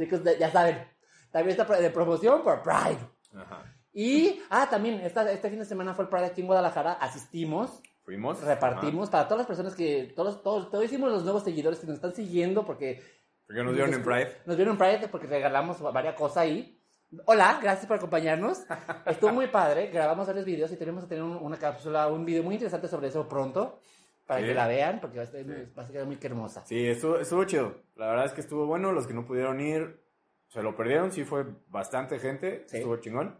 Ustedes 0.00 0.38
ya 0.38 0.48
saben. 0.52 0.86
También 1.32 1.58
está 1.58 1.76
de 1.76 1.90
promoción 1.90 2.44
por 2.44 2.62
Pride. 2.62 3.00
Ajá. 3.34 3.64
Y, 3.92 4.40
ah, 4.48 4.68
también, 4.70 5.00
esta, 5.00 5.28
este 5.32 5.50
fin 5.50 5.58
de 5.58 5.64
semana 5.64 5.92
fue 5.92 6.04
el 6.04 6.08
Pride 6.08 6.26
aquí 6.26 6.42
en 6.42 6.46
Guadalajara. 6.46 6.92
Asistimos, 6.92 7.82
Fuimos. 8.04 8.40
repartimos 8.42 9.10
para 9.10 9.24
todas 9.24 9.38
las 9.38 9.48
personas 9.48 9.74
que, 9.74 10.12
todos, 10.14 10.40
todos, 10.44 10.70
todos 10.70 10.84
hicimos 10.84 11.10
los 11.10 11.24
nuevos 11.24 11.42
seguidores 11.42 11.80
que 11.80 11.88
nos 11.88 11.96
están 11.96 12.14
siguiendo 12.14 12.64
porque 12.64 13.00
Ajá. 13.00 13.15
Porque 13.46 13.62
nos 13.62 13.74
dieron 13.74 13.94
en 13.94 14.02
Pride. 14.02 14.36
nos 14.44 14.56
vieron 14.56 14.72
en 14.74 14.78
Pride 14.78 15.08
porque 15.08 15.26
regalamos 15.26 15.80
varias 15.92 16.14
cosas 16.14 16.38
ahí. 16.38 16.78
Hola, 17.26 17.60
gracias 17.62 17.86
por 17.86 17.96
acompañarnos. 17.96 18.64
Estuvo 19.06 19.32
muy 19.32 19.46
padre. 19.46 19.88
Grabamos 19.92 20.26
varios 20.26 20.44
videos 20.44 20.72
y 20.72 20.76
tenemos 20.76 21.04
que 21.04 21.08
tener 21.10 21.22
un- 21.22 21.36
una 21.36 21.56
cápsula, 21.56 22.08
un 22.08 22.24
video 22.24 22.42
muy 22.42 22.54
interesante 22.54 22.88
sobre 22.88 23.08
eso 23.08 23.28
pronto. 23.28 23.78
Para 24.26 24.40
Sí. 24.40 24.46
que 24.46 24.54
la 24.54 24.66
vean, 24.66 24.98
porque 25.00 25.18
va 25.18 25.22
a, 25.22 25.26
estar- 25.26 25.78
va 25.78 25.82
a 25.84 25.86
quedar 25.86 26.04
muy 26.04 26.18
hermosa. 26.20 26.66
Sí, 26.66 26.88
estuvo, 26.88 27.16
estuvo 27.20 27.44
chido. 27.44 27.76
La 27.94 28.08
verdad 28.08 28.24
es 28.24 28.32
que 28.32 28.40
estuvo 28.40 28.66
bueno. 28.66 28.90
Los 28.90 29.06
que 29.06 29.14
no 29.14 29.24
pudieron 29.24 29.60
ir 29.60 30.00
se 30.48 30.62
lo 30.64 30.74
perdieron. 30.74 31.12
Sí, 31.12 31.22
fue 31.24 31.46
bastante 31.68 32.18
gente. 32.18 32.64
Sí. 32.66 32.78
Estuvo 32.78 32.96
chingón. 32.96 33.38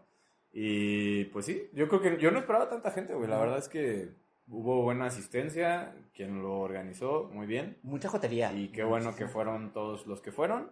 Y 0.53 1.25
pues 1.25 1.45
sí, 1.45 1.69
yo 1.73 1.89
creo 1.89 1.99
que 2.01 2.17
yo 2.17 2.31
no 2.31 2.39
esperaba 2.39 2.69
tanta 2.69 2.91
gente, 2.91 3.13
güey. 3.13 3.29
La 3.29 3.37
verdad 3.37 3.57
es 3.57 3.67
que 3.67 4.11
hubo 4.47 4.81
buena 4.83 5.05
asistencia. 5.05 5.93
Quien 6.13 6.41
lo 6.41 6.59
organizó, 6.59 7.29
muy 7.31 7.45
bien. 7.47 7.77
Mucha 7.83 8.09
jotería. 8.09 8.51
Y 8.53 8.69
qué 8.69 8.83
bueno 8.83 9.15
que 9.15 9.27
fueron 9.27 9.71
todos 9.73 10.07
los 10.07 10.21
que 10.21 10.31
fueron. 10.31 10.71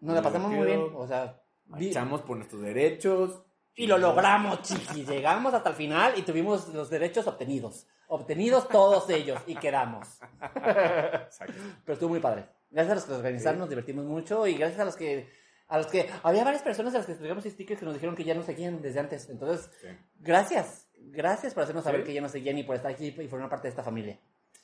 Nos 0.00 0.14
la 0.14 0.22
pasamos 0.22 0.50
muy 0.52 0.66
bien. 0.66 0.82
O 0.94 1.06
sea, 1.06 1.40
Marchamos 1.66 2.22
por 2.22 2.36
nuestros 2.36 2.62
derechos. 2.62 3.42
y 3.76 3.86
lo 3.86 3.96
logramos, 3.98 4.62
chiquis. 4.62 5.06
Llegamos 5.08 5.54
hasta 5.54 5.70
el 5.70 5.76
final 5.76 6.12
y 6.16 6.22
tuvimos 6.22 6.68
los 6.74 6.90
derechos 6.90 7.26
obtenidos. 7.26 7.86
Obtenidos 8.08 8.68
todos 8.68 9.08
ellos 9.10 9.40
y 9.46 9.54
quedamos. 9.54 10.18
Exacto. 10.54 11.54
Pero 11.84 11.94
estuvo 11.94 12.08
muy 12.10 12.20
padre. 12.20 12.46
Gracias 12.70 12.92
a 12.92 12.94
los 12.96 13.04
que 13.04 13.12
organizaron, 13.14 13.56
Sí. 13.56 13.60
nos 13.60 13.68
divertimos 13.68 14.04
mucho 14.04 14.46
y 14.46 14.54
gracias 14.54 14.80
a 14.80 14.84
los 14.84 14.96
que 14.96 15.28
a 15.68 15.78
los 15.78 15.86
que 15.86 16.10
había 16.24 16.42
varias 16.42 16.62
personas 16.64 16.92
a 16.94 16.98
las 16.98 17.06
que 17.06 17.12
entregamos 17.12 17.44
stickers 17.44 17.78
que 17.78 17.84
nos 17.86 17.94
dijeron 17.94 18.16
que 18.16 18.24
ya 18.24 18.34
nos 18.34 18.44
seguían 18.46 18.82
desde 18.82 18.98
antes. 18.98 19.30
Entonces, 19.30 19.70
Sí. 19.80 19.86
gracias. 20.18 20.88
Gracias 21.06 21.54
por 21.54 21.62
hacernos 21.64 21.84
saber 21.84 22.00
Sí. 22.02 22.06
que 22.08 22.14
ya 22.14 22.20
nos 22.20 22.32
seguían 22.32 22.58
y 22.58 22.62
por 22.62 22.76
estar 22.76 22.90
aquí 22.92 23.08
y 23.08 23.28
formar 23.28 23.48
parte 23.50 23.64
de 23.68 23.70
esta 23.70 23.82
familia. 23.82 24.18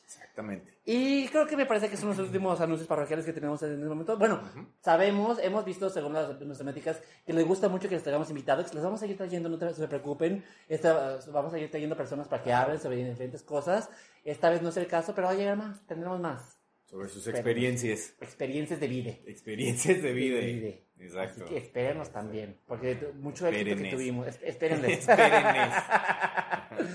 Exactamente. 0.04 0.78
Y 0.84 1.26
creo 1.28 1.46
que 1.48 1.56
me 1.56 1.66
parece 1.66 1.88
que 1.90 1.96
son 1.96 2.10
los 2.10 2.18
últimos 2.20 2.60
anuncios 2.60 2.86
parroquiales 2.86 3.24
que 3.24 3.32
tenemos 3.32 3.60
en 3.64 3.72
este 3.74 3.86
momento. 3.88 4.16
Bueno, 4.16 4.40
sabemos, 4.80 5.40
hemos 5.42 5.64
visto 5.64 5.90
según 5.90 6.12
las, 6.12 6.28
nuestras 6.40 6.64
métricas 6.64 7.02
que 7.26 7.32
les 7.32 7.44
gusta 7.44 7.68
mucho 7.68 7.88
que 7.88 7.96
les 7.96 8.04
traigamos 8.04 8.30
invitados. 8.30 8.72
Les 8.72 8.84
vamos 8.84 9.02
a 9.02 9.06
ir 9.06 9.16
trayendo, 9.16 9.48
no 9.48 9.58
se 9.74 9.88
preocupen. 9.88 10.44
Esta, 10.68 11.18
vamos 11.32 11.52
a 11.54 11.58
ir 11.58 11.68
trayendo 11.72 11.96
personas 11.96 12.28
para 12.28 12.40
que 12.42 12.52
hablen 12.52 12.78
sobre 12.78 12.96
diferentes 13.04 13.42
cosas. 13.42 13.90
Esta 14.24 14.48
vez 14.50 14.62
no 14.62 14.68
es 14.68 14.76
el 14.76 14.86
caso, 14.86 15.12
pero 15.12 15.26
va 15.26 15.32
a 15.32 15.36
llegar 15.36 15.56
más. 15.56 15.84
Tendremos 15.88 16.20
más 16.20 16.56
Sobre 16.84 17.08
sus 17.08 17.26
experiencias. 17.26 18.14
experiencias 18.20 18.78
de 18.78 18.86
vida. 18.86 19.10
Experiencias 19.26 20.00
de 20.00 20.12
vida. 20.12 20.38
De 20.38 20.46
vida. 20.52 20.74
Exacto. 21.00 21.44
Así 21.44 21.52
que 21.52 21.58
espérenos 21.58 22.10
también, 22.10 22.58
porque 22.66 23.10
mucho 23.16 23.46
éxito 23.48 23.76
que 23.82 23.90
tuvimos. 23.90 24.28
Es- 24.28 24.38
Espérenles. 24.44 25.00
Espérenles. 25.00 25.74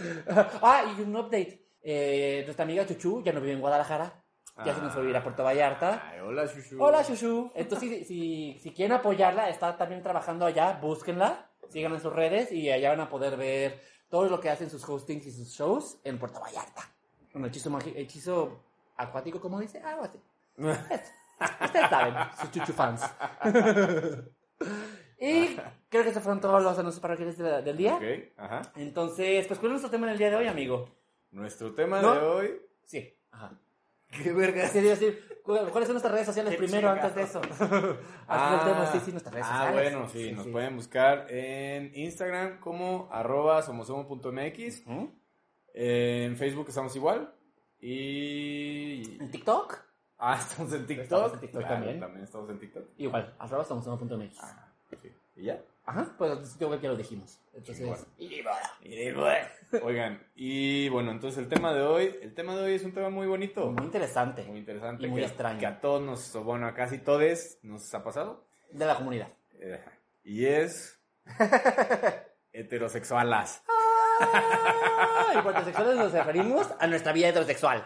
ah, 0.62 0.94
y 0.98 1.02
un 1.02 1.16
update. 1.16 1.62
Eh, 1.84 2.42
nuestra 2.46 2.64
amiga 2.64 2.86
Chuchu 2.86 3.24
ya 3.24 3.34
no 3.34 3.42
vive 3.42 3.54
en 3.54 3.62
Guadalajara. 3.62 4.24
Ya 4.66 4.76
se 4.76 4.82
nos 4.82 4.92
fue 4.92 5.00
a 5.00 5.04
vivir 5.04 5.18
a 5.18 5.24
Puerto 5.24 5.44
Vallarta. 5.44 6.04
Ay, 6.08 6.20
hola, 6.20 6.46
Shushu. 6.46 6.84
Hola, 6.84 7.04
Chuchu. 7.04 7.52
Entonces, 7.56 8.08
si, 8.08 8.60
si, 8.62 8.72
quieren 8.74 8.98
apoyarla, 8.98 9.50
está 9.50 9.76
también 9.76 10.04
trabajando 10.04 10.46
allá, 10.46 10.78
búsquenla, 10.80 11.50
síganla 11.70 11.98
en 11.98 12.04
sus 12.04 12.14
redes 12.14 12.52
y 12.52 12.70
allá 12.70 12.90
van 12.90 13.00
a 13.00 13.10
poder 13.10 13.38
ver 13.38 13.82
todo 14.10 14.30
lo 14.30 14.40
que 14.40 14.50
hacen 14.50 14.70
sus 14.70 14.88
hostings 14.88 15.26
y 15.26 15.32
sus 15.32 15.48
shows 15.48 16.00
en 16.04 16.20
Puerto 16.20 16.40
Vallarta. 16.40 16.84
Un 17.34 17.46
hechizo, 17.46 17.76
hechizo 17.96 18.64
acuático, 18.98 19.40
como 19.40 19.60
dice, 19.60 19.80
algo 19.80 20.04
así. 20.04 20.20
Ustedes 20.58 21.90
saben, 21.90 22.14
sus 22.40 22.52
Chuchu 22.52 22.74
fans. 22.74 23.02
y 25.22 25.56
creo 25.90 26.04
que 26.04 26.10
esos 26.10 26.22
fueron 26.24 26.42
todos 26.42 26.62
los 26.62 26.78
anuncios 26.78 27.00
parroquiales 27.00 27.38
de- 27.38 27.62
del 27.62 27.78
día. 27.78 27.96
Ok, 27.96 28.04
ajá. 28.38 28.62
Entonces, 28.76 29.48
pues, 29.48 29.60
¿cuál 29.60 29.72
es 29.72 29.74
nuestro 29.82 29.92
tema 29.92 30.08
en 30.08 30.14
el 30.14 30.18
día 30.18 30.30
de 30.32 30.36
hoy, 30.36 30.48
amigo? 30.48 30.90
Nuestro 31.32 31.74
tema 31.74 32.02
¿No? 32.02 32.14
de 32.14 32.20
hoy. 32.22 32.62
Sí. 32.84 33.14
Ajá. 33.32 33.54
¿Qué 34.10 34.34
verga? 34.34 34.68
Sí, 34.68 34.80
iba 34.80 34.88
a 34.88 34.96
decir, 34.96 35.42
¿cu- 35.42 35.56
¿cuáles 35.72 35.88
son 35.88 35.94
nuestras 35.94 36.12
redes 36.14 36.26
sociales 36.26 36.58
primero 36.58 36.90
antes 36.90 37.16
de 37.16 37.22
eso? 37.22 37.40
del 37.50 37.50
tema, 38.28 38.90
sí, 38.92 39.00
sí, 39.00 39.12
nuestras 39.12 39.34
redes 39.34 39.48
ah, 39.50 39.68
sociales. 39.68 39.94
bueno, 39.94 40.10
sí, 40.10 40.32
nos 40.34 40.48
pueden 40.48 40.76
buscar 40.76 41.28
en 41.32 41.96
Instagram 41.96 42.60
como 42.60 43.08
arroba 43.10 43.62
somosomo.mx. 43.62 44.86
¿Mm? 44.88 45.06
En 45.74 46.36
Facebook 46.36 46.66
estamos 46.68 46.94
igual. 46.98 47.34
Y. 47.80 49.18
¿En 49.22 49.32
TikTok? 49.32 49.80
Ah, 50.18 50.38
estamos 50.40 50.74
en 50.74 50.86
TikTok. 50.86 51.04
Estamos 51.04 51.34
en 51.34 51.40
TikTok 51.40 51.62
Claro, 51.62 51.76
también. 51.76 52.00
También 52.00 52.24
estamos 52.26 52.50
en 52.50 52.60
TikTok. 52.60 52.84
Igual, 52.98 53.36
arroba 53.40 53.64
somos.mx. 53.64 54.38
Ah, 54.42 54.68
sí. 54.98 55.12
¿Y 55.36 55.46
ya? 55.46 55.62
Ajá, 55.86 56.14
pues 56.18 56.48
sitio 56.50 56.70
web 56.70 56.80
ya 56.82 56.90
lo 56.90 56.96
dijimos. 56.96 57.40
Entonces, 57.54 58.08
Oigan, 59.84 60.22
y 60.36 60.90
bueno, 60.90 61.12
entonces 61.12 61.40
el 61.40 61.50
tema 61.50 61.74
de 61.74 61.82
hoy, 61.82 62.16
el 62.22 62.34
tema 62.34 62.56
de 62.56 62.64
hoy 62.64 62.74
es 62.76 62.84
un 62.84 62.94
tema 62.94 63.10
muy 63.10 63.28
bonito, 63.28 63.72
muy 63.72 63.86
interesante. 63.86 64.44
muy 64.44 64.60
interesante, 64.60 65.06
Y 65.06 65.10
muy 65.10 65.22
que, 65.22 65.28
extraño. 65.28 65.60
que 65.60 65.66
a 65.66 65.82
todos 65.82 66.02
nos, 66.02 66.44
bueno, 66.44 66.68
a 66.68 66.74
casi 66.74 67.00
todos 67.00 67.58
nos 67.64 67.94
ha 67.94 68.04
pasado, 68.04 68.46
De 68.70 68.86
la 68.86 68.96
comunidad. 68.96 69.30
Eh, 69.60 69.84
y 70.24 70.46
es 70.46 71.00
heterosexualas. 72.54 73.64
Ah, 74.20 75.32
y 75.34 75.38
heterosexuales 75.40 75.96
nos 75.96 76.12
referimos 76.14 76.70
a 76.80 76.88
nuestra 76.88 77.12
vida 77.12 77.30
heterosexual. 77.30 77.86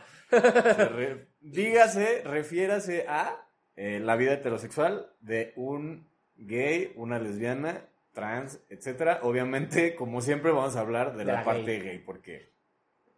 Dígase, 1.39 2.23
refiérase 2.25 3.05
a 3.07 3.47
eh, 3.75 3.99
la 3.99 4.15
vida 4.15 4.33
heterosexual 4.33 5.11
de 5.21 5.53
un 5.55 6.09
gay, 6.37 6.93
una 6.95 7.19
lesbiana, 7.19 7.85
trans, 8.13 8.59
etcétera. 8.69 9.19
Obviamente, 9.23 9.95
como 9.95 10.21
siempre, 10.21 10.51
vamos 10.51 10.75
a 10.75 10.79
hablar 10.81 11.13
de, 11.13 11.19
De 11.19 11.25
la, 11.25 11.33
la 11.39 11.43
parte 11.43 11.63
gay. 11.63 11.79
gay, 11.81 11.99
porque 11.99 12.53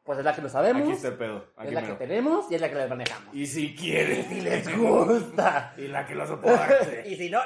Pues 0.04 0.20
es 0.20 0.26
la 0.26 0.34
que 0.36 0.42
lo 0.42 0.50
sabemos, 0.50 0.84
aquí 0.84 0.92
está 0.94 1.10
el 1.10 1.16
pedo. 1.16 1.46
Aquí 1.56 1.68
es 1.70 1.74
la 1.74 1.82
mero. 1.82 1.98
que 1.98 2.06
tenemos 2.08 2.52
y 2.52 2.56
es 2.56 2.62
la 2.62 2.70
que 2.70 2.76
les 2.76 2.90
manejamos. 2.90 3.36
Y 3.36 3.46
si 3.46 3.76
quieren, 3.76 4.26
si 4.30 4.42
les 4.50 4.78
gusta. 4.78 5.74
y 5.78 5.88
la 5.88 6.06
que 6.06 6.16
lo 6.16 6.26
soporte. 6.26 7.04
y 7.08 7.16
si 7.16 7.30
no, 7.30 7.40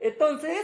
Entonces, 0.00 0.60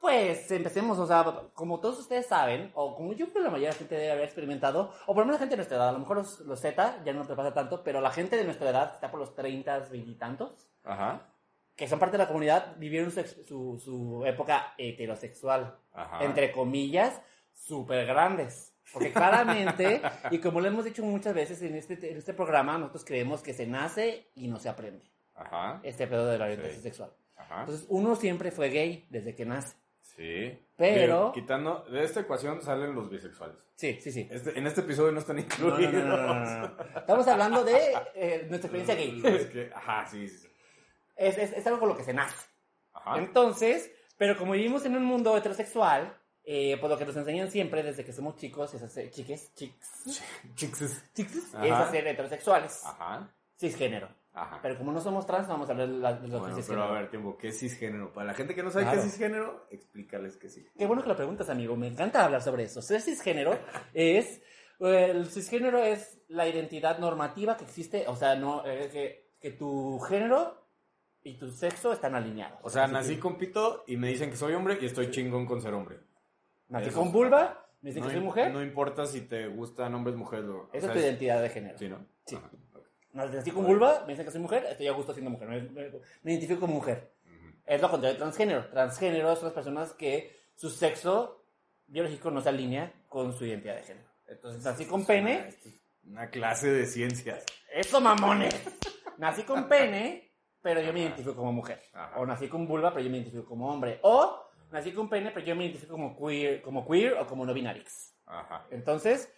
pues 0.00 0.50
empecemos, 0.52 0.98
o 0.98 1.06
sea, 1.06 1.24
como 1.54 1.80
todos 1.80 1.98
ustedes 1.98 2.26
saben, 2.26 2.70
o 2.74 2.94
como 2.94 3.12
yo 3.12 3.26
creo 3.26 3.34
que 3.34 3.40
la 3.40 3.50
mayoría 3.50 3.68
de 3.70 3.74
la 3.74 3.78
gente 3.78 3.94
debe 3.96 4.12
haber 4.12 4.24
experimentado, 4.24 4.92
o 5.06 5.14
por 5.14 5.18
lo 5.18 5.26
menos 5.26 5.34
la 5.34 5.38
gente 5.40 5.52
de 5.52 5.56
nuestra 5.58 5.76
edad, 5.76 5.88
a 5.88 5.92
lo 5.92 5.98
mejor 5.98 6.18
los, 6.18 6.40
los 6.40 6.60
Z 6.60 7.02
ya 7.04 7.12
no 7.12 7.26
te 7.26 7.34
pasa 7.34 7.52
tanto, 7.52 7.82
pero 7.82 8.00
la 8.00 8.10
gente 8.10 8.36
de 8.36 8.44
nuestra 8.44 8.70
edad 8.70 8.92
está 8.94 9.10
por 9.10 9.18
los 9.20 9.34
30, 9.34 9.78
20 9.90 10.10
y 10.10 10.14
tantos, 10.14 10.68
Ajá, 10.84 11.26
que 11.78 11.86
son 11.86 12.00
parte 12.00 12.16
de 12.16 12.24
la 12.24 12.26
comunidad, 12.26 12.74
vivieron 12.76 13.12
su, 13.12 13.22
su, 13.46 13.78
su 13.78 14.24
época 14.26 14.74
heterosexual, 14.76 15.78
ajá. 15.94 16.24
entre 16.24 16.50
comillas, 16.50 17.22
súper 17.54 18.04
grandes. 18.04 18.74
Porque 18.92 19.12
claramente, 19.12 20.02
y 20.32 20.38
como 20.38 20.60
lo 20.60 20.66
hemos 20.66 20.84
dicho 20.84 21.04
muchas 21.04 21.34
veces 21.34 21.62
en 21.62 21.76
este, 21.76 21.94
en 22.10 22.16
este 22.18 22.34
programa, 22.34 22.76
nosotros 22.78 23.04
creemos 23.04 23.42
que 23.42 23.54
se 23.54 23.64
nace 23.66 24.26
y 24.34 24.48
no 24.48 24.58
se 24.58 24.68
aprende. 24.68 25.04
Ajá, 25.36 25.78
Este 25.84 26.08
pedo 26.08 26.26
de 26.26 26.36
la 26.36 26.46
orientación 26.46 26.78
Sí. 26.78 26.82
sexual. 26.82 27.12
ajá. 27.36 27.60
Entonces, 27.60 27.86
uno 27.90 28.16
siempre 28.16 28.50
fue 28.50 28.70
gay 28.70 29.06
desde 29.08 29.36
que 29.36 29.44
nace. 29.46 29.76
Sí. 30.02 30.58
Pero- 30.76 31.30
Quitando, 31.32 31.84
de 31.90 32.02
esta 32.02 32.20
ecuación 32.20 32.60
salen 32.60 32.92
los 32.92 33.08
bisexuales. 33.08 33.56
Sí, 33.76 34.00
sí, 34.00 34.10
sí. 34.10 34.26
Este, 34.32 34.58
en 34.58 34.66
este 34.66 34.80
episodio 34.80 35.12
no 35.12 35.20
están 35.20 35.38
incluidos. 35.38 35.92
no, 35.92 36.16
no, 36.16 36.16
no, 36.16 36.34
no, 36.34 36.58
no. 36.60 36.76
Estamos 36.98 37.28
hablando 37.28 37.62
de 37.62 37.78
eh, 38.16 38.46
nuestra 38.48 38.68
experiencia 38.68 38.94
gay. 38.96 39.22
Es 39.24 39.46
que, 39.46 39.70
ajá, 39.72 40.04
sí, 40.08 40.26
sí. 40.28 40.47
Es, 41.18 41.36
es, 41.36 41.52
es 41.52 41.66
algo 41.66 41.80
con 41.80 41.88
lo 41.90 41.96
que 41.96 42.04
se 42.04 42.14
nace. 42.14 42.34
Ajá. 42.94 43.18
Entonces, 43.18 43.90
pero 44.16 44.38
como 44.38 44.52
vivimos 44.52 44.84
en 44.86 44.96
un 44.96 45.04
mundo 45.04 45.36
heterosexual, 45.36 46.16
eh, 46.44 46.76
pues 46.80 46.90
lo 46.90 46.96
que 46.96 47.04
nos 47.04 47.16
enseñan 47.16 47.50
siempre 47.50 47.82
desde 47.82 48.04
que 48.04 48.12
somos 48.12 48.36
chicos 48.36 48.72
es 48.74 48.82
hacer, 48.82 49.10
chiques, 49.10 49.52
chics, 49.54 50.22
Chixes. 50.54 51.04
chics, 51.14 51.54
Ajá. 51.54 51.66
es 51.66 51.72
hacer 51.72 52.06
heterosexuales, 52.06 52.80
Ajá. 52.86 53.30
cisgénero. 53.56 54.08
Ajá. 54.32 54.60
Pero 54.62 54.78
como 54.78 54.92
no 54.92 55.00
somos 55.00 55.26
trans, 55.26 55.48
vamos 55.48 55.68
a 55.68 55.72
hablar 55.72 55.88
de, 55.88 55.94
la- 55.94 56.12
de 56.14 56.28
los 56.28 56.40
Bueno, 56.40 56.44
pero 56.44 56.56
cisgénero. 56.56 56.84
a 56.84 56.92
ver, 56.92 57.10
tiempo, 57.10 57.36
¿qué 57.36 57.48
es 57.48 57.58
cisgénero? 57.58 58.12
Para 58.12 58.26
la 58.28 58.34
gente 58.34 58.54
que 58.54 58.62
no 58.62 58.70
sabe 58.70 58.84
Claro. 58.84 59.00
qué 59.00 59.06
es 59.06 59.12
cisgénero, 59.12 59.66
explícales 59.70 60.36
que 60.36 60.48
sí. 60.48 60.64
Qué 60.78 60.86
bueno 60.86 61.02
que 61.02 61.08
lo 61.08 61.16
preguntas, 61.16 61.50
amigo. 61.50 61.76
Me 61.76 61.88
encanta 61.88 62.24
hablar 62.24 62.40
sobre 62.42 62.62
eso. 62.64 62.80
Ser 62.80 63.00
cisgénero 63.00 63.58
es. 63.94 64.40
El 64.80 65.26
cisgénero 65.28 65.82
es 65.82 66.20
la 66.28 66.46
identidad 66.46 66.98
normativa 66.98 67.56
que 67.56 67.64
existe, 67.64 68.04
o 68.06 68.14
sea, 68.14 68.36
no 68.36 68.64
eh, 68.64 68.88
que, 68.92 69.32
que 69.40 69.50
tu 69.50 69.98
género 69.98 70.67
y 71.22 71.34
tu 71.38 71.50
sexo 71.50 71.92
están 71.92 72.14
alineados. 72.14 72.58
O 72.62 72.70
sea, 72.70 72.84
Así 72.84 72.92
nací 72.92 73.14
que 73.16 73.20
con 73.20 73.36
pito 73.38 73.84
y 73.86 73.96
me 73.96 74.08
dicen 74.08 74.30
que 74.30 74.36
soy 74.36 74.54
hombre 74.54 74.78
y 74.80 74.86
estoy 74.86 75.10
chingón 75.10 75.46
con 75.46 75.60
ser 75.60 75.74
hombre. 75.74 75.98
nací 76.68 76.88
eso 76.88 76.98
con 76.98 77.08
es- 77.08 77.12
vulva, 77.14 77.66
me 77.80 77.90
dicen 77.90 78.02
no, 78.02 78.08
que 78.08 78.14
soy 78.14 78.22
im- 78.22 78.24
mujer. 78.26 78.52
No 78.52 78.62
importa 78.62 79.06
si 79.06 79.22
te 79.22 79.46
gustan 79.48 79.94
hombres, 79.94 80.16
mujeres. 80.16 80.46
o- 80.46 80.62
o 80.62 80.70
esa 80.72 80.86
sea, 80.86 80.94
es 80.94 81.00
tu 81.00 81.06
identidad 81.06 81.42
de 81.42 81.50
género. 81.50 81.78
Sí, 81.78 81.88
¿no? 81.88 82.04
Sí. 82.26 82.36
Ajá, 82.36 82.50
ok. 82.74 82.86
Nací 83.12 83.50
con 83.50 83.66
vulva, 83.66 84.02
me 84.06 84.12
dicen 84.12 84.24
que 84.24 84.30
soy 84.32 84.40
mujer, 84.40 84.64
estoy 84.70 84.86
a 84.86 84.92
gusto 84.92 85.12
siendo 85.12 85.30
mujer. 85.30 85.48
Me, 85.48 85.60
me- 85.62 85.90
me 86.22 86.32
identifico 86.32 86.60
como 86.60 86.74
mujer. 86.74 87.12
Es 87.66 87.82
lo 87.82 87.90
contrario 87.90 88.14
de 88.14 88.18
transgénero. 88.18 88.66
Transgénero 88.70 89.34
son 89.36 89.44
las 89.46 89.52
personas 89.54 89.92
que 89.92 90.34
su 90.54 90.70
sexo 90.70 91.44
biológico 91.86 92.30
no 92.30 92.40
se 92.40 92.48
alinea 92.48 92.92
con 93.08 93.32
su 93.34 93.44
identidad 93.44 93.76
de 93.76 93.82
género. 93.82 94.08
Entonces, 94.26 94.64
nací 94.64 94.86
con 94.86 95.04
pene. 95.04 95.50
Una 96.06 96.30
clase 96.30 96.70
de 96.70 96.86
ciencias. 96.86 97.44
¡Eso, 97.72 98.00
mamones! 98.00 98.54
Nací 99.18 99.42
con 99.42 99.68
pene, 99.68 100.27
pero 100.62 100.80
yo 100.80 100.92
me 100.92 101.00
identifico 101.00 101.34
como 101.34 101.52
mujer. 101.52 101.82
Ajá. 101.92 102.18
O 102.18 102.26
nací 102.26 102.48
con 102.48 102.66
vulva, 102.66 102.90
pero 102.90 103.04
yo 103.04 103.10
me 103.10 103.18
identifico 103.18 103.46
como 103.46 103.72
hombre. 103.72 104.00
O 104.02 104.48
nací 104.70 104.92
con 104.92 105.08
pene, 105.08 105.30
pero 105.30 105.46
yo 105.46 105.56
me 105.56 105.64
identifico 105.64 105.92
como 105.92 106.16
queer, 106.16 106.62
como 106.62 106.86
queer 106.86 107.14
o 107.14 107.26
como 107.26 107.44
no 107.46 107.54
binarix. 107.54 108.14
Ajá. 108.26 108.66
Entonces, 108.70 109.32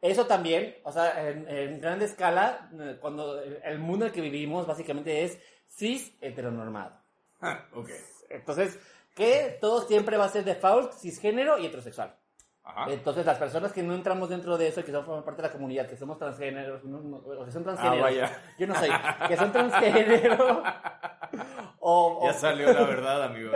eso 0.00 0.26
también, 0.26 0.76
o 0.84 0.92
sea, 0.92 1.28
en, 1.28 1.48
en 1.48 1.80
grande 1.80 2.04
escala, 2.04 2.70
cuando 3.00 3.40
el 3.40 3.78
mundo 3.78 4.04
en 4.04 4.10
el 4.10 4.14
que 4.14 4.20
vivimos 4.20 4.66
básicamente 4.66 5.24
es 5.24 5.40
cis 5.66 6.16
heteronormado. 6.20 7.00
ok. 7.72 7.90
Entonces, 8.30 8.78
que 9.14 9.58
todo 9.60 9.82
siempre 9.86 10.16
va 10.16 10.24
a 10.24 10.28
ser 10.28 10.44
default, 10.44 10.92
cisgénero 10.92 11.58
y 11.58 11.66
heterosexual. 11.66 12.16
Ajá. 12.66 12.90
Entonces, 12.90 13.26
las 13.26 13.36
personas 13.38 13.72
que 13.72 13.82
no 13.82 13.94
entramos 13.94 14.30
dentro 14.30 14.56
de 14.56 14.68
eso 14.68 14.80
y 14.80 14.84
que 14.84 14.90
somos 14.92 15.22
parte 15.22 15.42
de 15.42 15.48
la 15.48 15.52
comunidad, 15.52 15.86
que 15.86 15.96
somos 15.96 16.16
transgéneros, 16.18 16.82
no- 16.84 17.00
no- 17.02 17.16
o 17.18 17.44
que 17.44 17.52
son 17.52 17.62
transgéneros, 17.62 17.98
Ah, 18.00 18.02
vaya. 18.02 18.30
yo 18.58 18.66
no 18.66 18.74
soy, 18.74 18.88
que 19.28 19.36
son 19.36 19.52
transgénero, 19.52 20.62
o, 21.80 22.20
o- 22.22 22.26
Ya 22.26 22.32
salió 22.32 22.72
la 22.72 22.84
verdad, 22.84 23.22
amigos. 23.24 23.54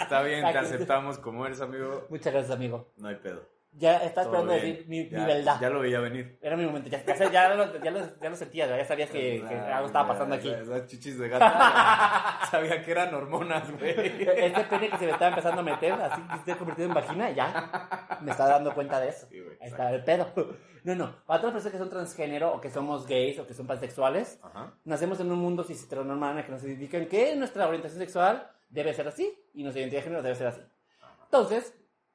Está 0.00 0.22
bien, 0.22 0.42
te 0.52 0.58
aceptamos 0.58 1.18
como 1.18 1.44
eres, 1.46 1.60
amigo. 1.60 2.06
Muchas 2.08 2.32
gracias, 2.32 2.54
amigo. 2.54 2.86
No 2.96 3.08
hay 3.08 3.16
pedo. 3.16 3.42
Ya 3.76 3.96
estaba 3.98 4.26
esperando 4.26 4.52
bien. 4.54 4.64
decir 4.64 4.88
mi, 4.88 5.08
ya, 5.08 5.18
mi 5.18 5.24
verdad. 5.26 5.58
Ya 5.60 5.68
lo 5.70 5.80
veía 5.80 5.98
venir. 5.98 6.38
Era 6.40 6.56
mi 6.56 6.64
momento, 6.64 6.88
ya, 6.88 7.04
ya, 7.04 7.30
ya 7.30 7.48
lo, 7.54 7.66
lo, 7.66 8.30
lo 8.30 8.36
sentías, 8.36 8.68
ya 8.68 8.84
sabías 8.84 9.10
que, 9.10 9.44
que 9.48 9.54
algo 9.54 9.86
estaba 9.88 10.08
pasando 10.08 10.36
aquí. 10.36 10.48
Esas 10.48 10.86
chichis 10.86 11.18
de 11.18 11.28
gata. 11.28 12.38
Sabía 12.50 12.84
que 12.84 12.90
eran 12.92 13.12
hormonas, 13.12 13.68
güey. 13.72 13.90
Este 13.90 14.64
pene 14.64 14.90
que 14.90 14.98
se 14.98 15.06
me 15.06 15.10
estaba 15.12 15.28
empezando 15.30 15.60
a 15.60 15.64
meter, 15.64 15.92
así 15.92 16.22
que 16.22 16.32
se 16.34 16.38
está 16.38 16.56
convirtiendo 16.56 16.92
en 16.92 17.04
vagina, 17.04 17.30
ya 17.30 18.18
me 18.20 18.30
estaba 18.30 18.50
dando 18.50 18.72
cuenta 18.74 19.00
de 19.00 19.08
eso. 19.08 19.26
Sí, 19.28 19.40
güey, 19.40 19.56
Ahí 19.60 19.68
está 19.68 19.90
el 19.92 20.04
pedo. 20.04 20.32
No, 20.84 20.94
no. 20.94 21.16
Para 21.26 21.40
todas 21.40 21.54
las 21.54 21.62
personas 21.64 21.72
que 21.72 21.78
son 21.78 21.90
transgénero 21.90 22.52
o 22.54 22.60
que 22.60 22.70
somos 22.70 23.06
gays 23.08 23.38
o 23.40 23.46
que 23.46 23.54
son 23.54 23.66
pansexuales, 23.66 24.38
Ajá. 24.42 24.74
nacemos 24.84 25.18
en 25.18 25.32
un 25.32 25.38
mundo 25.38 25.64
cis 25.64 25.82
heteronormal 25.82 26.32
en 26.32 26.38
el 26.38 26.44
que 26.44 26.52
nos 26.52 26.62
indican 26.62 27.06
que 27.06 27.34
nuestra 27.34 27.66
orientación 27.66 28.00
sexual 28.00 28.50
debe 28.68 28.92
ser 28.94 29.08
así 29.08 29.36
y 29.54 29.62
nuestra 29.62 29.80
identidad 29.80 30.00
de 30.00 30.04
género 30.04 30.22
debe 30.22 30.34
ser 30.36 30.46
así. 30.48 30.60
Entonces, 31.24 31.74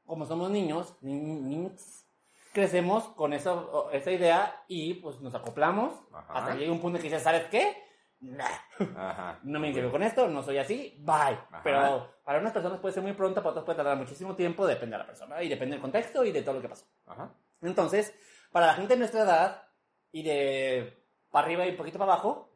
como 0.10 0.26
somos 0.26 0.50
niños, 0.52 0.96
ni- 1.02 1.14
niños, 1.20 2.06
crecemos 2.52 3.06
con 3.10 3.32
eso, 3.34 3.90
esa 3.94 4.12
idea 4.12 4.64
y 4.68 4.96
pues 4.96 5.22
nos 5.22 5.34
acoplamos 5.36 5.94
Ajá. 6.12 6.34
hasta 6.34 6.54
que 6.54 6.60
llega 6.60 6.72
un 6.72 6.82
punto 6.82 6.98
en 6.98 7.02
que 7.04 7.10
dices, 7.10 7.24
¿sabes 7.24 7.46
qué? 7.46 7.78
Nah, 8.22 8.46
Ajá. 8.98 9.40
no 9.44 9.60
me 9.60 9.68
identifico 9.68 9.92
con 9.94 10.04
esto, 10.04 10.28
no 10.28 10.44
soy 10.44 10.58
así, 10.58 10.98
bye. 11.00 11.14
Ajá. 11.52 11.62
Pero 11.64 12.12
para 12.26 12.40
unas 12.40 12.52
personas 12.52 12.80
puede 12.82 12.94
ser 12.94 13.04
muy 13.04 13.14
pronto, 13.14 13.36
para 13.42 13.52
otras 13.52 13.64
puede 13.66 13.78
tardar 13.78 13.96
muchísimo 13.98 14.36
tiempo, 14.36 14.68
depende 14.68 14.96
de 14.98 15.04
la 15.04 15.06
persona 15.08 15.42
y 15.42 15.48
depende 15.48 15.76
del 15.76 15.82
contexto 15.82 16.26
y 16.26 16.32
de 16.34 16.42
todo 16.42 16.56
lo 16.56 16.62
que 16.62 16.68
pasó. 16.70 16.86
Ajá. 17.06 17.32
Entonces, 17.62 18.14
para 18.52 18.66
la 18.68 18.74
gente 18.74 18.94
de 18.96 19.00
nuestra 19.00 19.22
edad 19.22 19.64
y 20.12 20.24
de 20.24 21.02
para 21.32 21.46
arriba 21.46 21.66
y 21.66 21.70
un 21.72 21.78
poquito 21.78 22.00
para 22.00 22.14
abajo, 22.14 22.56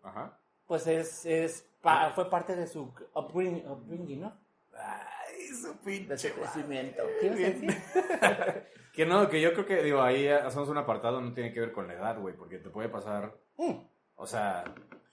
pues 0.66 0.88
es, 0.88 1.26
es 1.28 1.70
pa- 1.82 2.10
fue 2.16 2.30
parte 2.30 2.56
de 2.56 2.66
su 2.68 2.92
upbringing, 3.14 3.66
upbringing, 3.70 4.22
¿no? 4.22 4.34
Ay, 4.76 5.06
su 5.54 5.68
De 5.68 5.74
pinche 5.84 6.34
madre. 6.34 6.96
crecimiento. 7.22 7.74
Que 8.94 9.08
no, 9.08 9.28
que 9.28 9.42
yo 9.42 9.54
creo 9.54 9.66
que, 9.66 9.82
digo, 9.82 10.04
ahí 10.04 10.28
hacemos 10.28 10.70
un 10.70 10.78
apartado, 10.78 11.20
no 11.20 11.34
tiene 11.34 11.52
que 11.52 11.60
ver 11.60 11.72
con 11.72 11.88
la 11.88 11.96
edad, 11.96 12.20
güey, 12.20 12.36
porque 12.36 12.60
te 12.60 12.70
puede 12.70 12.90
pasar, 12.90 13.34
Mm. 13.58 13.72
o 14.18 14.28
sea, 14.28 14.64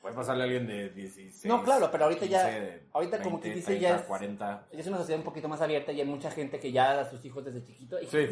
puede 0.03 0.15
pasarle 0.15 0.43
a 0.43 0.45
alguien 0.45 0.67
de 0.67 0.91
16. 0.91 1.47
No, 1.47 1.63
claro, 1.65 1.89
pero 1.91 2.05
ahorita 2.05 2.27
ya- 2.27 2.45
15, 2.45 2.61
de 2.61 2.83
ahorita 2.93 3.23
como 3.23 3.41
que 3.41 3.49
dice 3.55 3.67
30, 3.69 3.83
ya 3.89 3.97
es- 3.97 4.03
40. 4.03 4.67
Es 4.71 4.87
una 4.87 4.99
sociedad 4.99 5.19
un 5.19 5.25
poquito 5.25 5.49
más 5.49 5.63
abierta 5.63 5.93
y 5.93 6.01
hay 6.01 6.07
mucha 6.07 6.31
gente 6.31 6.59
que 6.61 6.71
ya 6.73 7.01
a 7.01 7.05
sus 7.09 7.25
hijos 7.25 7.43
desde 7.43 7.65
chiquito 7.65 7.97
Sí. 8.07 8.27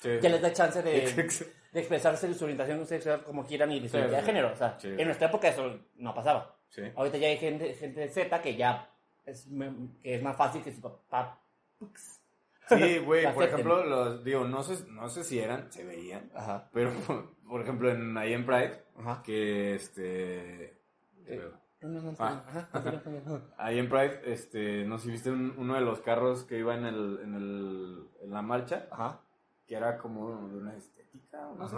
Sí. 0.00 0.08
ya 0.22 0.28
les 0.30 0.40
da 0.40 0.50
chance 0.54 0.82
de, 0.82 1.06
Sí. 1.30 1.44
de 1.72 1.80
expresarse 1.80 2.32
su 2.32 2.44
orientación 2.44 2.86
sexual 2.86 3.22
como 3.22 3.44
quieran 3.44 3.72
y 3.72 3.80
de 3.80 3.90
su 3.90 3.98
identidad 3.98 4.20
de 4.20 4.24
género. 4.26 4.52
O 4.52 4.56
sea, 4.56 4.78
en 4.82 5.04
nuestra 5.04 5.28
época 5.28 5.48
eso 5.48 5.78
no 5.96 6.14
pasaba. 6.14 6.56
Ahorita 6.94 7.18
ya 7.18 7.28
hay 7.28 7.36
gente, 7.36 7.74
gente 7.74 8.00
de 8.00 8.08
Z 8.08 8.40
que 8.40 8.56
ya 8.56 8.90
es, 9.26 9.46
que 10.02 10.14
es 10.14 10.22
más 10.22 10.36
fácil 10.38 10.62
que 10.62 10.72
su 10.72 10.80
papá. 10.80 11.38
Sí, 12.68 12.98
güey, 13.04 13.32
por 13.32 13.44
ejemplo, 13.44 13.84
los, 13.84 14.24
digo, 14.24 14.44
no 14.44 14.62
sé, 14.62 14.84
no 14.90 15.08
sé 15.08 15.24
si 15.24 15.38
eran, 15.38 15.70
se 15.72 15.84
veían, 15.84 16.30
Ajá. 16.34 16.68
pero, 16.72 16.90
por 17.48 17.60
ejemplo, 17.62 17.90
en, 17.90 18.16
ahí 18.18 18.32
en 18.32 18.44
Pride, 18.46 18.82
Ajá. 18.98 19.22
que, 19.22 19.74
este, 19.74 20.76
Eh, 21.26 21.50
No, 21.82 21.88
no, 22.00 22.14
Ah. 22.18 22.42
ahí 23.58 23.78
en 23.78 23.88
Pride, 23.88 24.20
este, 24.32 24.84
no 24.84 24.98
sé 24.98 25.04
si 25.06 25.10
viste 25.12 25.30
un- 25.30 25.54
uno 25.58 25.74
de 25.74 25.80
los 25.82 26.00
carros 26.00 26.44
que 26.44 26.58
iba 26.58 26.74
en 26.74 26.84
el, 26.86 27.20
en 27.22 27.34
el, 27.34 28.08
en 28.22 28.30
la 28.32 28.42
marcha, 28.42 28.88
Ajá. 28.90 29.20
que 29.66 29.74
era 29.76 29.98
como 29.98 30.48
de 30.48 30.56
una 30.58 30.74
estética, 30.76 31.48
no 31.56 31.68
sé. 31.68 31.76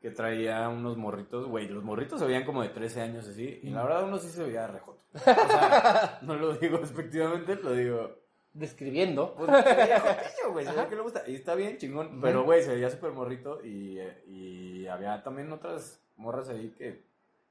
Que 0.00 0.10
traía 0.10 0.68
unos 0.68 0.96
morritos, 0.96 1.46
güey, 1.46 1.68
los 1.68 1.84
morritos 1.84 2.18
se 2.20 2.26
veían 2.26 2.44
como 2.44 2.62
de 2.62 2.70
13 2.70 3.00
años 3.02 3.26
así, 3.28 3.60
y 3.62 3.70
la 3.70 3.84
verdad 3.84 4.04
uno 4.04 4.18
sí 4.18 4.28
se 4.28 4.42
veía 4.44 4.66
rejoto. 4.66 5.00
O 5.14 5.18
sea, 5.18 6.18
no 6.22 6.34
lo 6.34 6.54
digo 6.54 6.78
despectivamente, 6.78 7.54
lo 7.56 7.72
digo, 7.72 8.21
Describiendo. 8.54 9.34
pues 9.34 9.50
se 9.64 9.74
veía 9.74 10.00
jotillo, 10.00 10.50
güey, 10.52 10.64
se 10.66 10.72
veía 10.72 10.88
que 10.88 10.96
le 10.96 11.00
gusta, 11.02 11.22
y 11.26 11.34
está 11.34 11.54
bien, 11.54 11.78
chingón, 11.78 12.20
pero 12.20 12.44
güey, 12.44 12.62
se 12.62 12.74
veía 12.74 12.90
súper 12.90 13.12
morrito, 13.12 13.64
y, 13.64 13.98
eh, 13.98 14.22
y 14.26 14.86
había 14.88 15.22
también 15.22 15.50
otras 15.52 16.02
morras 16.16 16.48
ahí 16.50 16.70
que 16.76 17.02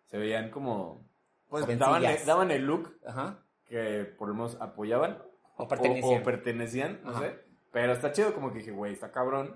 se 0.06 0.18
veían 0.18 0.52
como, 0.52 1.04
pues 1.50 1.66
daban, 1.80 2.52
el 2.52 2.66
look 2.66 2.94
Ajá. 3.06 3.40
que 3.66 4.06
por 4.18 4.28
lo 4.28 4.36
menos 4.36 4.58
apoyaban, 4.62 5.18
O 5.58 5.64
o, 5.64 5.68
pertenecían. 5.68 6.22
o 6.22 6.24
pertenecían, 6.24 7.00
no 7.04 7.12
Ajá. 7.12 7.20
sé. 7.22 7.40
Pero 7.72 7.94
está 7.94 8.12
chido 8.12 8.34
como 8.34 8.52
que 8.52 8.60
dije, 8.60 8.72
güey, 8.72 8.94
está 8.94 9.12
cabrón. 9.12 9.56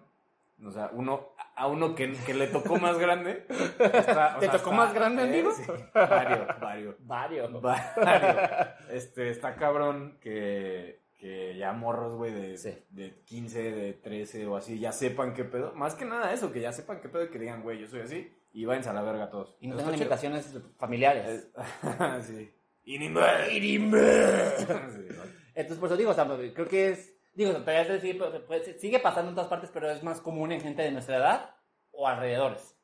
O 0.66 0.72
sea, 0.72 0.90
uno, 0.94 1.34
a 1.58 1.68
uno 1.68 1.96
que, 1.96 2.14
que 2.26 2.34
le 2.34 2.48
tocó 2.48 2.78
más 2.78 2.98
grande. 2.98 3.46
está- 3.78 4.38
o 4.38 4.40
¿Te 4.40 4.46
sea, 4.48 4.58
tocó 4.58 4.70
está- 4.70 4.72
más 4.72 4.94
grande, 4.94 5.24
eh, 5.24 5.30
amigo? 5.30 5.52
sí, 5.52 5.64
varios, 5.94 6.48
varios. 6.62 6.96
Varios. 7.06 7.62
varios. 7.62 8.70
Este, 8.90 9.30
está 9.32 9.56
cabrón 9.56 10.18
que, 10.22 11.02
que 11.18 11.56
ya 11.58 11.72
morros, 11.74 12.16
güey, 12.16 12.32
de, 12.34 12.58
Sí. 12.58 12.78
de 12.90 13.16
15, 13.26 13.72
de 13.72 13.94
13 13.94 14.46
o 14.48 14.58
así, 14.58 14.80
ya 14.80 14.92
sepan 14.92 15.34
qué 15.34 15.44
pedo. 15.46 15.74
Más 15.74 15.96
que 15.96 16.06
nada 16.06 16.34
eso, 16.34 16.52
que 16.52 16.62
ya 16.62 16.72
sepan 16.72 17.00
qué 17.02 17.10
pedo 17.10 17.24
y 17.26 17.30
que 17.30 17.40
digan, 17.40 17.64
güey, 17.64 17.80
yo 17.80 17.88
soy 17.88 18.02
así. 18.02 18.32
Y 18.54 18.66
váyanse 18.66 18.90
a 18.90 18.94
la 18.94 19.02
verga 19.02 19.30
todos. 19.30 19.58
Y 19.60 19.68
no 19.68 19.76
tengan 19.76 19.94
chido. 19.94 20.04
limitaciones 20.06 20.58
familiares. 20.78 21.28
Es- 21.28 21.48
sí. 22.28 22.52
Inimbe. 22.86 23.22
Sí, 24.58 24.66
¿no? 25.10 25.24
Entonces, 25.56 25.78
por 25.80 25.88
eso 25.88 25.98
digo, 25.98 26.12
o 26.12 26.14
sea, 26.14 26.26
creo 26.54 26.68
que 26.68 26.90
es. 26.92 27.14
Digo, 27.34 27.52
todavía 27.54 27.84
decir, 27.86 28.18
pues, 28.18 28.32
pues, 28.48 28.80
sigue 28.80 29.00
pasando 29.00 29.30
en 29.30 29.36
todas 29.36 29.50
partes, 29.50 29.70
pero 29.74 29.90
es 29.90 30.04
más 30.04 30.22
común 30.22 30.52
en 30.52 30.62
gente 30.62 30.84
de 30.84 30.92
nuestra 30.92 31.18
edad 31.18 31.56
o 31.92 32.08
alrededores. 32.08 32.78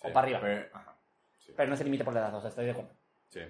Sí, 0.00 0.08
o 0.08 0.12
para 0.12 0.26
arriba. 0.26 0.40
pero- 0.40 0.68
ajá, 0.72 0.96
sí, 1.38 1.52
Pero 1.56 1.70
no 1.70 1.76
se 1.76 1.84
limita 1.84 2.04
por 2.04 2.14
la 2.14 2.20
edad, 2.20 2.34
o 2.34 2.40
sea, 2.40 2.48
estoy 2.50 2.64
de 2.66 2.70
acuerdo. 2.72 2.92
sí. 3.28 3.40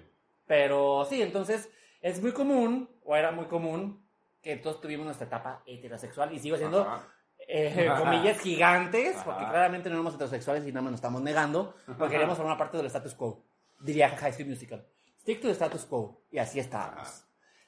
Pero 0.45 1.05
sí, 1.09 1.21
entonces 1.21 1.69
es 2.01 2.21
muy 2.21 2.33
común, 2.33 2.89
o 3.05 3.15
era 3.15 3.31
muy 3.31 3.45
común, 3.45 4.02
que 4.43 4.57
todos 4.57 4.81
tuvimos 4.81 5.05
nuestra 5.05 5.25
etapa 5.25 5.63
heterosexual 5.65 6.33
y 6.33 6.39
sigo 6.39 6.57
Ajá. 6.57 7.07
eh, 7.47 7.89
comillas 7.97 8.39
gigantes, 8.39 9.15
Ajá. 9.15 9.23
porque 9.25 9.45
claramente 9.45 9.89
no 9.89 9.95
somos 9.97 10.13
heterosexuales 10.15 10.67
y 10.67 10.71
nada 10.71 10.81
más 10.83 10.91
nos 10.91 10.97
estamos 10.99 11.21
negando, 11.21 11.75
porque 11.97 12.13
queremos 12.15 12.37
formar 12.37 12.57
parte 12.57 12.77
del 12.77 12.85
status 12.87 13.15
quo. 13.15 13.43
Diría 13.79 14.09
High 14.09 14.33
School 14.33 14.49
Musical. 14.49 14.85
Stick 15.21 15.41
to 15.41 15.47
the 15.47 15.53
status 15.53 15.85
quo. 15.85 16.21
Y 16.29 16.37
así 16.37 16.59
estábamos. 16.59 17.25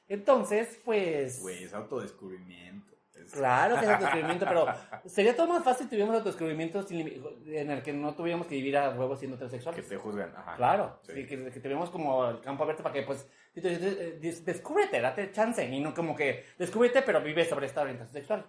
Entonces, 0.08 0.78
pues. 0.84 1.40
Güey, 1.40 1.64
es 1.64 1.74
autodescubrimiento. 1.74 2.95
Claro 3.32 3.76
que 3.78 3.84
es 3.84 3.90
autodescubrimiento, 3.90 4.46
pero 4.46 4.66
sería 5.06 5.34
todo 5.36 5.46
más 5.48 5.64
fácil 5.64 5.84
si 5.84 5.90
tuviéramos 5.90 6.16
autodescubrimiento 6.16 6.86
en 6.90 7.70
el 7.70 7.82
que 7.82 7.92
no 7.92 8.14
tuviéramos 8.14 8.46
que 8.46 8.54
vivir 8.54 8.76
a 8.76 8.90
huevos 8.90 9.18
siendo 9.18 9.36
Que 9.38 9.44
heterosexuales. 9.46 9.88
te 9.88 9.96
juzgan. 9.96 10.32
Ajá. 10.36 10.56
Claro, 10.56 11.00
Sí. 11.02 11.12
sí, 11.14 11.26
que, 11.26 11.44
que 11.50 11.60
tuviéramos 11.60 11.90
como 11.90 12.28
el 12.28 12.40
campo 12.40 12.62
abierto 12.62 12.82
para 12.82 12.92
que, 12.92 13.02
pues, 13.02 13.28
eh, 13.56 14.18
des- 14.20 14.44
descúbrete, 14.44 15.00
date 15.00 15.32
chance, 15.32 15.64
y 15.64 15.80
no 15.80 15.94
como 15.94 16.14
que 16.14 16.44
descúbrete, 16.58 17.02
pero 17.02 17.20
vive 17.22 17.44
sobre 17.44 17.66
esta 17.66 17.82
orientación 17.82 18.12
sexual. 18.14 18.46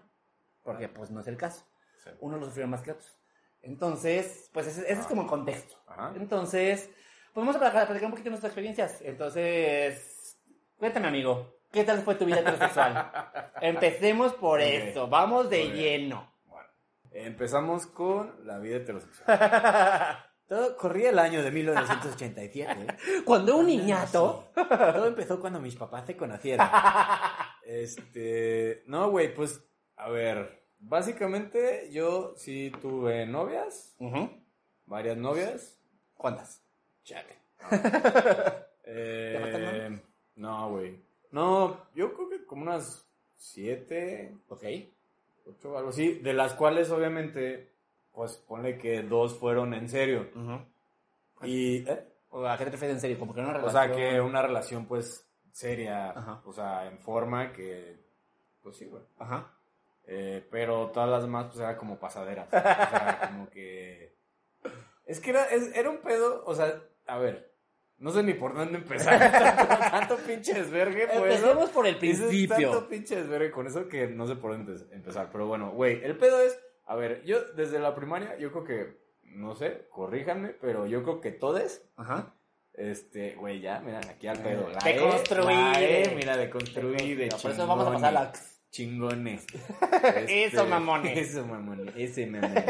Porque, 0.63 0.89
pues, 0.89 1.09
no 1.11 1.21
es 1.21 1.27
el 1.27 1.37
caso. 1.37 1.65
Sí. 2.03 2.09
Uno 2.19 2.37
lo 2.37 2.45
sufrió 2.45 2.67
más 2.67 2.81
que 2.81 2.91
otros. 2.91 3.17
Entonces, 3.61 4.49
pues, 4.53 4.67
ese, 4.67 4.81
ese 4.81 4.91
es 4.93 4.99
Ajá. 4.99 5.07
como 5.07 5.21
el 5.23 5.27
contexto. 5.27 5.75
Ajá. 5.87 6.13
Entonces, 6.15 6.89
pues, 7.33 7.45
vamos 7.45 7.55
a 7.55 7.59
platicar 7.59 7.85
platicar 7.85 8.05
un 8.05 8.11
poquito 8.11 8.25
de 8.25 8.29
nuestras 8.31 8.51
experiencias. 8.51 9.01
Entonces, 9.01 10.37
cuéntame, 10.77 11.07
amigo, 11.07 11.56
¿qué 11.71 11.83
tal 11.83 12.01
fue 12.01 12.15
tu 12.15 12.25
vida 12.25 12.39
heterosexual? 12.39 13.11
Empecemos 13.61 14.33
por 14.33 14.61
esto, 14.61 15.07
vamos 15.07 15.49
de 15.49 15.69
lleno. 15.71 16.31
Bueno, 16.45 16.67
empezamos 17.11 17.87
con 17.87 18.35
la 18.45 18.59
vida 18.59 18.77
heterosexual. 18.77 20.23
Todo 20.47 20.77
corría 20.77 21.09
el 21.09 21.19
año 21.19 21.43
de 21.43 21.51
1987. 21.51 22.71
¿eh? 22.71 22.87
Cuando 23.25 23.57
un 23.57 23.67
niñato... 23.67 24.49
Todo 24.55 25.05
empezó 25.07 25.41
cuando 25.41 25.59
mis 25.59 25.75
papás 25.75 26.05
se 26.05 26.15
conocieron. 26.15 26.65
Este. 27.63 28.83
No, 28.87 29.09
güey, 29.09 29.33
pues. 29.33 29.61
A 29.97 30.09
ver. 30.09 30.63
Básicamente, 30.79 31.89
yo 31.91 32.33
sí 32.37 32.71
tuve 32.81 33.25
novias. 33.25 33.95
Ujú. 33.99 34.29
Varias 34.85 35.17
novias. 35.17 35.77
¿Cuántas? 36.15 36.63
Chale. 37.03 37.35
¿Te 37.69 37.77
faltan 39.41 39.61
Eh, 39.65 40.01
no, 40.35 40.69
güey. 40.69 41.06
No, 41.31 41.85
yo 41.95 42.13
creo 42.13 42.29
que 42.29 42.45
como 42.45 42.63
unas 42.63 43.07
siete, 43.35 44.35
Ok. 44.49 44.63
ocho, 45.45 45.77
algo 45.77 45.89
así. 45.89 46.13
De 46.19 46.33
las 46.33 46.53
cuales, 46.53 46.89
obviamente, 46.91 47.71
pues 48.13 48.35
ponle 48.47 48.77
que 48.77 49.03
dos 49.03 49.37
fueron 49.37 49.73
en 49.73 49.89
serio. 49.89 50.29
Ujú. 50.35 51.45
Y. 51.45 51.87
¿eh? 51.89 52.07
¿O 52.29 52.45
¿A 52.45 52.57
qué 52.57 52.65
te 52.65 52.71
refieres 52.71 52.95
en 52.95 53.01
serio? 53.01 53.19
Como 53.19 53.33
que 53.33 53.39
una 53.39 53.49
O 53.49 53.53
relación... 53.53 53.83
sea, 53.87 53.95
que 53.95 54.19
una 54.21 54.41
relación, 54.41 54.85
pues, 54.85 55.25
seria. 55.51 56.09
Ajá. 56.11 56.41
O 56.45 56.51
sea, 56.51 56.87
en 56.87 56.97
forma 56.99 57.53
que. 57.53 57.97
Pues 58.61 58.77
sí, 58.77 58.85
güey. 58.85 59.03
Ajá. 59.19 59.53
Eh, 60.05 60.45
pero 60.51 60.87
todas 60.91 61.09
las 61.09 61.21
demás, 61.23 61.47
pues, 61.47 61.59
era 61.59 61.77
como 61.77 61.97
pasaderas. 61.99 62.47
O 62.47 62.51
sea, 62.51 63.29
como 63.31 63.49
que. 63.49 64.13
Es 65.05 65.19
que 65.21 65.29
era, 65.29 65.45
es- 65.45 65.73
era 65.75 65.89
un 65.89 65.99
pedo. 65.99 66.43
O 66.45 66.53
sea, 66.55 66.81
a 67.05 67.17
ver. 67.17 67.46
No 67.99 68.11
sé 68.11 68.21
ni 68.23 68.33
por 68.35 68.53
dónde 68.53 68.77
empezar. 68.77 69.19
tanto, 69.31 69.75
tanto 69.91 70.17
pinche 70.17 70.53
desvergue, 70.53 71.07
pues. 71.07 71.35
Empecemos 71.35 71.69
por 71.71 71.87
el 71.87 71.97
principio. 71.97 72.71
tanto 72.71 72.87
pinche 72.89 73.15
desvergue 73.15 73.49
con 73.51 73.65
eso 73.67 73.87
que 73.87 74.07
no 74.07 74.27
sé 74.27 74.35
por 74.35 74.51
dónde 74.51 74.73
empe- 74.73 74.87
empezar. 74.93 75.29
Pero 75.31 75.47
bueno, 75.47 75.71
güey, 75.71 76.03
el 76.03 76.15
pedo 76.17 76.39
es, 76.41 76.59
a 76.85 76.95
ver, 76.95 77.23
yo 77.25 77.43
desde 77.55 77.79
la 77.79 77.95
primaria, 77.95 78.37
yo 78.37 78.51
creo 78.51 78.63
que, 78.63 78.97
no 79.23 79.55
sé, 79.55 79.87
corríjanme, 79.89 80.49
pero 80.49 80.85
yo 80.85 81.01
creo 81.03 81.21
que 81.21 81.31
todos, 81.31 81.81
Ajá. 81.95 82.35
este, 82.73 83.33
güey, 83.35 83.61
ya, 83.61 83.79
mira, 83.79 83.99
aquí 83.99 84.27
al 84.27 84.39
pedo. 84.43 84.69
La 84.69 84.79
De 84.79 84.95
E, 84.95 84.99
construir. 84.99 85.45
la 85.57 85.81
E, 85.81 86.13
mira, 86.15 86.37
de 86.37 86.49
construir, 86.51 87.17
de 87.17 87.29
Por 87.41 87.51
eso 87.51 87.65
vamos 87.67 87.87
a 87.87 87.93
pasar 87.93 88.13
la... 88.13 88.31
Chingones. 88.77 89.47
Eso, 90.29 90.67
mamones. 90.67 91.17
Eso, 91.17 91.43
mamones. 91.47 91.95
Ese, 91.97 92.27
mamones. 92.27 92.63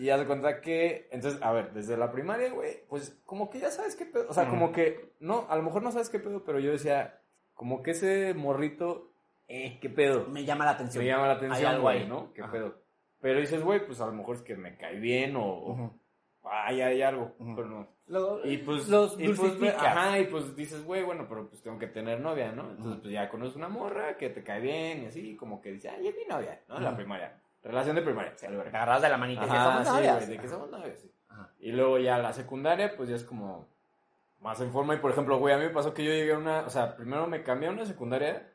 y 0.00 0.10
haz 0.10 0.18
de 0.18 0.26
cuenta 0.26 0.60
que, 0.60 1.08
entonces, 1.12 1.40
a 1.40 1.52
ver, 1.52 1.72
desde 1.72 1.96
la 1.96 2.10
primaria, 2.10 2.50
güey, 2.50 2.84
pues 2.88 3.16
como 3.24 3.48
que 3.48 3.60
ya 3.60 3.70
sabes 3.70 3.94
qué 3.94 4.06
pedo. 4.06 4.26
O 4.28 4.34
sea, 4.34 4.48
como 4.48 4.72
que, 4.72 5.12
no, 5.20 5.46
a 5.48 5.54
lo 5.54 5.62
mejor 5.62 5.84
no 5.84 5.92
sabes 5.92 6.10
qué 6.10 6.18
pedo, 6.18 6.42
pero 6.42 6.58
yo 6.58 6.72
decía, 6.72 7.20
como 7.54 7.80
que 7.84 7.92
ese 7.92 8.34
morrito, 8.34 9.12
eh, 9.46 9.78
qué 9.80 9.88
pedo. 9.88 10.26
Me 10.26 10.44
llama 10.44 10.64
la 10.64 10.72
atención. 10.72 11.04
Me 11.04 11.08
llama 11.08 11.28
la 11.28 11.34
Hay 11.34 11.38
atención, 11.38 11.70
algo 11.70 11.82
güey, 11.82 11.98
ahí. 12.00 12.08
¿no? 12.08 12.32
¿Qué 12.32 12.42
Ajá. 12.42 12.50
pedo? 12.50 12.82
Pero 13.20 13.38
dices, 13.38 13.62
güey, 13.62 13.86
pues 13.86 14.00
a 14.00 14.06
lo 14.06 14.12
mejor 14.12 14.34
es 14.34 14.42
que 14.42 14.56
me 14.56 14.76
cae 14.78 14.98
bien 14.98 15.36
o, 15.36 15.58
Ujú. 15.68 16.00
ay, 16.42 16.80
hay 16.80 17.02
algo, 17.02 17.36
pero 17.38 17.68
no. 17.68 17.88
Lo- 18.10 18.44
Y 18.44 18.58
pues, 18.58 18.88
los 18.88 19.18
y 19.20 19.28
pues, 19.28 19.74
ajá, 19.74 20.18
y 20.18 20.26
pues 20.26 20.56
dices, 20.56 20.84
güey, 20.84 21.04
bueno, 21.04 21.26
pero 21.28 21.48
pues 21.48 21.62
tengo 21.62 21.78
que 21.78 21.86
tener 21.86 22.20
novia, 22.20 22.50
¿no? 22.50 22.68
Entonces, 22.70 22.98
pues 23.00 23.12
ya 23.14 23.28
conoces 23.28 23.54
una 23.54 23.68
morra 23.68 24.16
que 24.16 24.30
te 24.30 24.42
cae 24.42 24.60
bien 24.60 25.04
y 25.04 25.06
así, 25.06 25.36
como 25.36 25.60
que 25.62 25.70
dice, 25.70 25.90
ay, 25.90 26.08
es 26.08 26.16
mi 26.16 26.24
novia, 26.24 26.60
¿no? 26.68 26.78
En 26.78 26.84
la 26.84 26.96
primaria. 26.96 27.40
Relación 27.62 27.94
de 27.94 28.02
primaria. 28.02 28.32
Sí, 28.36 28.46
verga. 28.48 28.68
agarradas 28.70 29.02
de 29.02 29.08
la 29.10 29.16
manita. 29.16 29.42
Ajá, 29.44 29.64
somos 29.64 29.86
sí, 29.88 29.94
novias. 29.94 30.16
güey, 30.16 30.28
de 30.28 30.38
que 30.42 30.48
somos 30.48 30.70
novios, 30.70 30.98
sí. 30.98 31.12
Ajá. 31.28 31.50
Y 31.60 31.70
luego 31.72 31.98
ya 31.98 32.18
la 32.18 32.32
secundaria, 32.32 32.96
pues 32.96 33.08
ya 33.08 33.14
es 33.16 33.22
como 33.22 33.68
más 34.40 34.60
en 34.60 34.72
forma. 34.72 34.94
Y 34.94 34.98
por 34.98 35.12
ejemplo, 35.12 35.38
güey, 35.38 35.54
a 35.54 35.58
mí 35.58 35.64
me 35.64 35.70
pasó 35.70 35.94
que 35.94 36.02
yo 36.02 36.10
llegué 36.10 36.32
a 36.32 36.38
una, 36.38 36.60
o 36.62 36.70
sea, 36.70 36.96
primero 36.96 37.26
me 37.28 37.42
cambié 37.44 37.68
a 37.68 37.72
una 37.72 37.86
secundaria. 37.86 38.50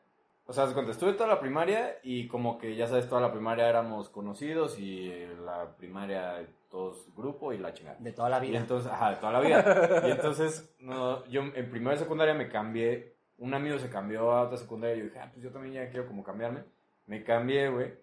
O 0.48 0.52
sea, 0.52 0.66
cuando 0.72 0.92
estuve 0.92 1.14
toda 1.14 1.28
la 1.28 1.40
primaria 1.40 1.98
y 2.04 2.28
como 2.28 2.56
que 2.58 2.76
ya 2.76 2.86
sabes, 2.86 3.08
toda 3.08 3.20
la 3.20 3.32
primaria 3.32 3.68
éramos 3.68 4.08
conocidos 4.08 4.78
y 4.78 5.12
la 5.44 5.76
primaria 5.76 6.46
todos 6.70 7.08
grupo 7.16 7.52
y 7.52 7.58
la 7.58 7.72
chingada. 7.72 7.96
De 7.98 8.12
toda 8.12 8.28
la 8.28 8.44
Y 8.44 8.48
vida. 8.48 8.58
entonces, 8.60 8.90
ajá, 8.90 9.10
de 9.10 9.16
toda 9.16 9.32
la 9.32 9.40
vida. 9.40 10.02
Y 10.06 10.10
entonces, 10.12 10.74
no, 10.78 11.24
yo 11.26 11.42
en 11.42 11.70
primera 11.70 11.96
secundaria 11.96 12.34
me 12.34 12.48
cambié. 12.48 13.16
Un 13.38 13.54
amigo 13.54 13.78
se 13.78 13.90
cambió 13.90 14.32
a 14.32 14.42
otra 14.42 14.56
secundaria 14.56 14.96
y 14.96 14.98
yo 15.00 15.04
dije, 15.06 15.18
ah, 15.18 15.30
pues 15.32 15.42
yo 15.42 15.50
también 15.50 15.74
ya 15.74 15.90
quiero 15.90 16.06
como 16.06 16.22
cambiarme. 16.22 16.64
Me 17.06 17.22
cambié, 17.24 17.68
güey. 17.68 17.94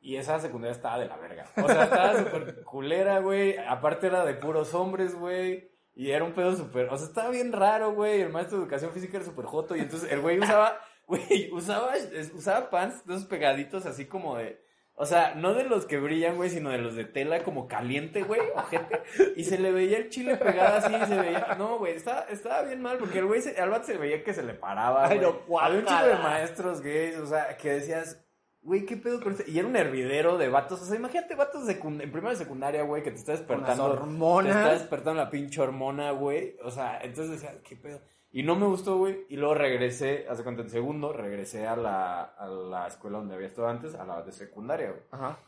Y 0.00 0.16
esa 0.16 0.38
secundaria 0.40 0.72
estaba 0.74 0.98
de 0.98 1.06
la 1.06 1.16
verga. 1.16 1.46
O 1.56 1.66
sea, 1.66 1.84
estaba 1.84 2.18
súper 2.18 2.62
culera, 2.64 3.20
güey. 3.20 3.56
Aparte 3.56 4.08
era 4.08 4.24
de 4.24 4.34
puros 4.34 4.74
hombres, 4.74 5.14
güey. 5.14 5.70
Y 5.94 6.10
era 6.10 6.24
un 6.24 6.32
pedo 6.32 6.54
súper... 6.54 6.88
O 6.90 6.96
sea, 6.96 7.08
estaba 7.08 7.30
bien 7.30 7.52
raro, 7.52 7.92
güey. 7.92 8.20
El 8.20 8.30
maestro 8.30 8.58
de 8.58 8.64
educación 8.64 8.92
física 8.92 9.16
era 9.16 9.26
súper 9.26 9.46
joto. 9.46 9.74
Y 9.74 9.80
entonces 9.80 10.10
el 10.12 10.20
güey 10.20 10.38
usaba... 10.38 10.78
Güey, 11.08 11.50
usaba, 11.52 11.94
usaba 12.34 12.70
pants 12.70 13.04
de 13.06 13.14
esos 13.14 13.26
pegaditos 13.26 13.86
así 13.86 14.04
como 14.04 14.36
de... 14.36 14.62
O 15.00 15.06
sea, 15.06 15.34
no 15.36 15.54
de 15.54 15.64
los 15.64 15.86
que 15.86 15.96
brillan, 15.98 16.36
güey, 16.36 16.50
sino 16.50 16.70
de 16.70 16.78
los 16.78 16.96
de 16.96 17.04
tela 17.04 17.44
como 17.44 17.66
caliente, 17.68 18.24
güey, 18.24 18.40
ojete. 18.54 19.00
Y 19.36 19.44
se 19.44 19.56
le 19.58 19.70
veía 19.72 19.96
el 19.96 20.10
chile 20.10 20.36
pegado 20.36 20.76
así, 20.76 20.92
y 20.94 21.06
se 21.06 21.16
veía... 21.18 21.54
No, 21.56 21.78
güey, 21.78 21.94
estaba, 21.94 22.22
estaba 22.22 22.62
bien 22.62 22.82
mal, 22.82 22.98
porque 22.98 23.20
el 23.20 23.26
güey, 23.26 23.40
se- 23.40 23.60
al 23.60 23.84
se 23.84 23.96
veía 23.96 24.22
que 24.24 24.34
se 24.34 24.42
le 24.42 24.54
paraba, 24.54 25.06
Ay, 25.06 25.18
no, 25.20 25.38
Había 25.60 25.78
un 25.80 25.86
chico 25.86 26.04
de 26.06 26.14
maestros 26.16 26.80
gays, 26.82 27.16
o 27.18 27.26
sea, 27.26 27.56
que 27.56 27.74
decías... 27.74 28.24
Güey, 28.60 28.84
¿qué 28.84 28.96
pedo 28.96 29.20
con 29.22 29.32
este? 29.32 29.48
Y 29.50 29.58
era 29.58 29.68
un 29.68 29.76
hervidero 29.76 30.36
de 30.36 30.48
vatos. 30.48 30.82
O 30.82 30.84
sea, 30.84 30.96
imagínate 30.96 31.36
vatos 31.36 31.64
de 31.66 31.80
secund- 31.80 32.02
en 32.02 32.10
primera 32.10 32.34
y 32.34 32.36
secundaria, 32.36 32.82
güey, 32.82 33.02
que 33.04 33.12
te 33.12 33.16
está 33.18 33.32
Con 33.46 33.62
las 33.62 33.68
despertando. 33.68 33.84
Te 33.88 33.94
está 33.94 34.02
hormonas. 34.02 34.72
despertando 34.80 35.22
la 35.22 35.30
pinche 35.30 35.60
hormona, 35.62 36.10
güey. 36.10 36.56
O 36.64 36.70
sea, 36.72 36.98
entonces 37.02 37.40
decía, 37.40 37.56
¿qué 37.62 37.76
pedo? 37.76 38.02
Y 38.38 38.44
no 38.44 38.54
me 38.54 38.66
gustó, 38.66 38.98
güey. 38.98 39.26
Y 39.28 39.36
luego 39.36 39.54
regresé, 39.54 40.24
hace 40.30 40.44
cuenta, 40.44 40.62
en 40.62 40.70
segundo, 40.70 41.12
regresé 41.12 41.66
a 41.66 41.74
la, 41.74 42.22
a 42.22 42.46
la 42.46 42.86
escuela 42.86 43.18
donde 43.18 43.34
había 43.34 43.48
estado 43.48 43.66
antes, 43.66 43.96
a 43.96 44.04
la 44.04 44.22
de 44.22 44.30
secundaria, 44.30 44.90
güey. 44.90 45.02
Ajá. 45.10 45.40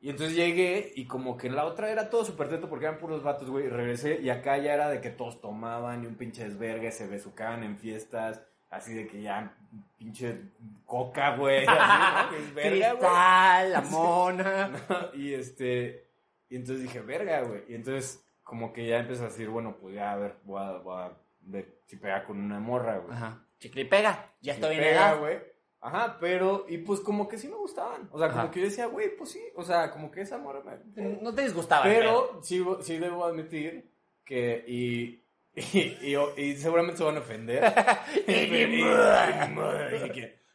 Y 0.00 0.10
entonces 0.10 0.34
llegué 0.34 0.92
y 0.96 1.04
como 1.06 1.36
que 1.36 1.46
en 1.46 1.54
la 1.54 1.64
otra 1.64 1.92
era 1.92 2.10
todo 2.10 2.24
súper 2.24 2.48
teto 2.48 2.68
porque 2.68 2.86
eran 2.86 2.98
puros 2.98 3.22
vatos, 3.22 3.48
güey. 3.48 3.66
Y 3.66 3.68
regresé 3.68 4.20
y 4.20 4.28
acá 4.28 4.58
ya 4.58 4.74
era 4.74 4.88
de 4.88 5.00
que 5.00 5.10
todos 5.10 5.40
tomaban 5.40 6.02
y 6.02 6.06
un 6.08 6.16
pinche 6.16 6.42
desvergue, 6.42 6.90
se 6.90 7.06
besucaban 7.06 7.62
en 7.62 7.78
fiestas. 7.78 8.42
Así 8.70 8.92
de 8.92 9.06
que 9.06 9.22
ya 9.22 9.56
pinche 9.96 10.36
coca, 10.84 11.36
güey. 11.36 11.64
Cristal, 12.56 13.70
la 13.70 13.80
mona. 13.88 14.72
y 15.14 15.32
este, 15.32 16.08
y 16.48 16.56
entonces 16.56 16.82
dije, 16.82 17.02
verga, 17.02 17.42
güey. 17.42 17.62
Y 17.68 17.76
entonces, 17.76 18.26
como 18.42 18.72
que 18.72 18.88
ya 18.88 18.98
empecé 18.98 19.22
a 19.22 19.26
decir, 19.26 19.48
bueno, 19.48 19.76
pues 19.80 19.94
ya, 19.94 20.10
a 20.10 20.16
ver, 20.16 20.34
voy 20.42 20.60
a, 20.60 20.72
voy 20.78 21.02
a 21.02 21.21
ver 21.42 21.80
si 21.86 21.96
pega 21.96 22.24
con 22.24 22.38
una 22.38 22.58
morra, 22.60 22.98
güey. 22.98 23.14
Ajá. 23.14 23.44
Chicle 23.58 23.82
y 23.82 23.84
pega. 23.84 24.32
Ya 24.40 24.54
estoy 24.54 24.76
en 24.76 24.82
pega, 24.82 25.10
edad. 25.10 25.20
güey. 25.20 25.38
Ajá, 25.80 26.16
pero, 26.20 26.64
y 26.68 26.78
pues 26.78 27.00
como 27.00 27.28
que 27.28 27.38
sí 27.38 27.48
me 27.48 27.56
gustaban. 27.56 28.08
O 28.12 28.18
sea, 28.18 28.30
como 28.30 28.50
que 28.50 28.60
yo 28.60 28.66
decía, 28.66 28.86
güey, 28.86 29.16
pues 29.16 29.30
sí. 29.30 29.42
O 29.56 29.64
sea, 29.64 29.90
como 29.90 30.10
que 30.12 30.20
esa 30.20 30.38
morra 30.38 30.62
me. 30.62 30.78
No 31.20 31.34
te 31.34 31.42
disgustaba. 31.42 31.86
el 31.86 31.98
pedo. 31.98 32.28
Pero 32.30 32.42
sí, 32.42 32.64
sí 32.82 32.98
debo 32.98 33.24
admitir 33.24 33.90
que, 34.24 34.64
y, 34.66 35.24
y, 35.56 35.78
y, 36.02 36.16
y 36.36 36.56
seguramente 36.56 36.98
se 36.98 37.04
van 37.04 37.16
a 37.16 37.20
ofender. 37.20 37.64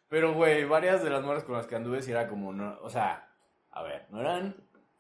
Pero, 0.09 0.33
güey, 0.33 0.63
varias 0.63 1.03
de 1.03 1.09
las 1.09 1.23
morras 1.23 1.43
con 1.43 1.55
las 1.55 1.67
que 1.67 1.75
anduve 1.75 2.01
sí 2.01 2.11
era 2.11 2.29
como, 2.29 2.53
no, 2.53 2.77
o 2.81 2.89
sea, 2.89 3.27
a 3.71 3.83
ver, 3.83 4.05
no 4.09 4.21
eran 4.21 4.55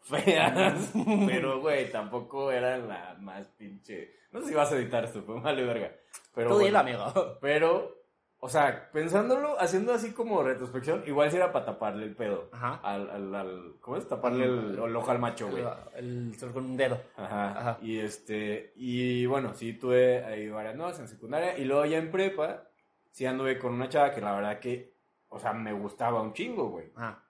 feas, 0.07 0.91
pero, 1.27 1.59
güey, 1.61 1.91
tampoco 1.91 2.51
eran 2.51 2.87
la 2.87 3.15
más 3.19 3.47
pinche. 3.49 4.13
No 4.31 4.41
sé 4.41 4.47
si 4.49 4.53
vas 4.53 4.71
a 4.71 4.75
editar 4.77 5.03
esto, 5.03 5.23
pero 5.25 5.41
vale 5.41 5.63
verga. 5.63 5.91
Pero, 6.33 6.49
Tú 6.49 6.55
bueno, 6.55 6.65
dilo, 6.65 6.79
amigo. 6.79 7.37
pero, 7.41 7.95
o 8.39 8.49
sea, 8.49 8.91
pensándolo, 8.91 9.59
haciendo 9.59 9.93
así 9.93 10.11
como 10.11 10.43
retrospección, 10.43 11.03
igual 11.07 11.31
sí 11.31 11.37
era 11.37 11.51
para 11.51 11.65
taparle 11.65 12.05
el 12.05 12.15
pedo. 12.15 12.49
Ajá. 12.51 12.79
Al, 12.83 13.09
al, 13.09 13.35
al- 13.35 13.73
¿Cómo 13.81 13.97
es? 13.97 14.07
Taparle 14.07 14.45
el, 14.45 14.79
el 14.83 14.95
ojo 14.95 15.09
al 15.11 15.19
macho, 15.19 15.49
güey. 15.49 15.63
El, 15.95 16.35
el 16.39 16.51
con 16.53 16.65
un 16.65 16.77
dedo. 16.77 17.01
Ajá. 17.15 17.51
Ajá. 17.59 17.77
Y 17.81 17.97
este, 17.99 18.73
y 18.75 19.25
bueno, 19.25 19.53
sí 19.53 19.73
tuve 19.73 20.23
ahí 20.23 20.49
varias 20.49 20.75
novias 20.75 20.99
en 20.99 21.07
secundaria. 21.07 21.57
Y 21.57 21.65
luego 21.65 21.85
ya 21.85 21.97
en 21.97 22.11
prepa, 22.11 22.67
sí 23.11 23.25
anduve 23.25 23.57
con 23.57 23.73
una 23.73 23.89
chava 23.89 24.11
que 24.11 24.21
la 24.21 24.33
verdad 24.35 24.59
que, 24.59 24.93
o 25.29 25.39
sea, 25.39 25.53
me 25.53 25.73
gustaba 25.73 26.21
un 26.21 26.33
chingo, 26.33 26.69
güey. 26.69 26.91
Ajá. 26.95 27.23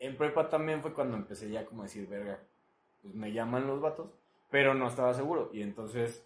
En 0.00 0.16
prepa 0.16 0.48
también 0.48 0.82
fue 0.82 0.92
cuando 0.92 1.16
empecé 1.16 1.48
ya 1.50 1.64
como 1.64 1.82
a 1.82 1.84
decir, 1.84 2.08
verga, 2.08 2.40
pues 3.02 3.14
me 3.14 3.32
llaman 3.32 3.66
los 3.66 3.80
vatos, 3.80 4.10
pero 4.50 4.74
no 4.74 4.88
estaba 4.88 5.14
seguro. 5.14 5.50
Y 5.52 5.62
entonces 5.62 6.24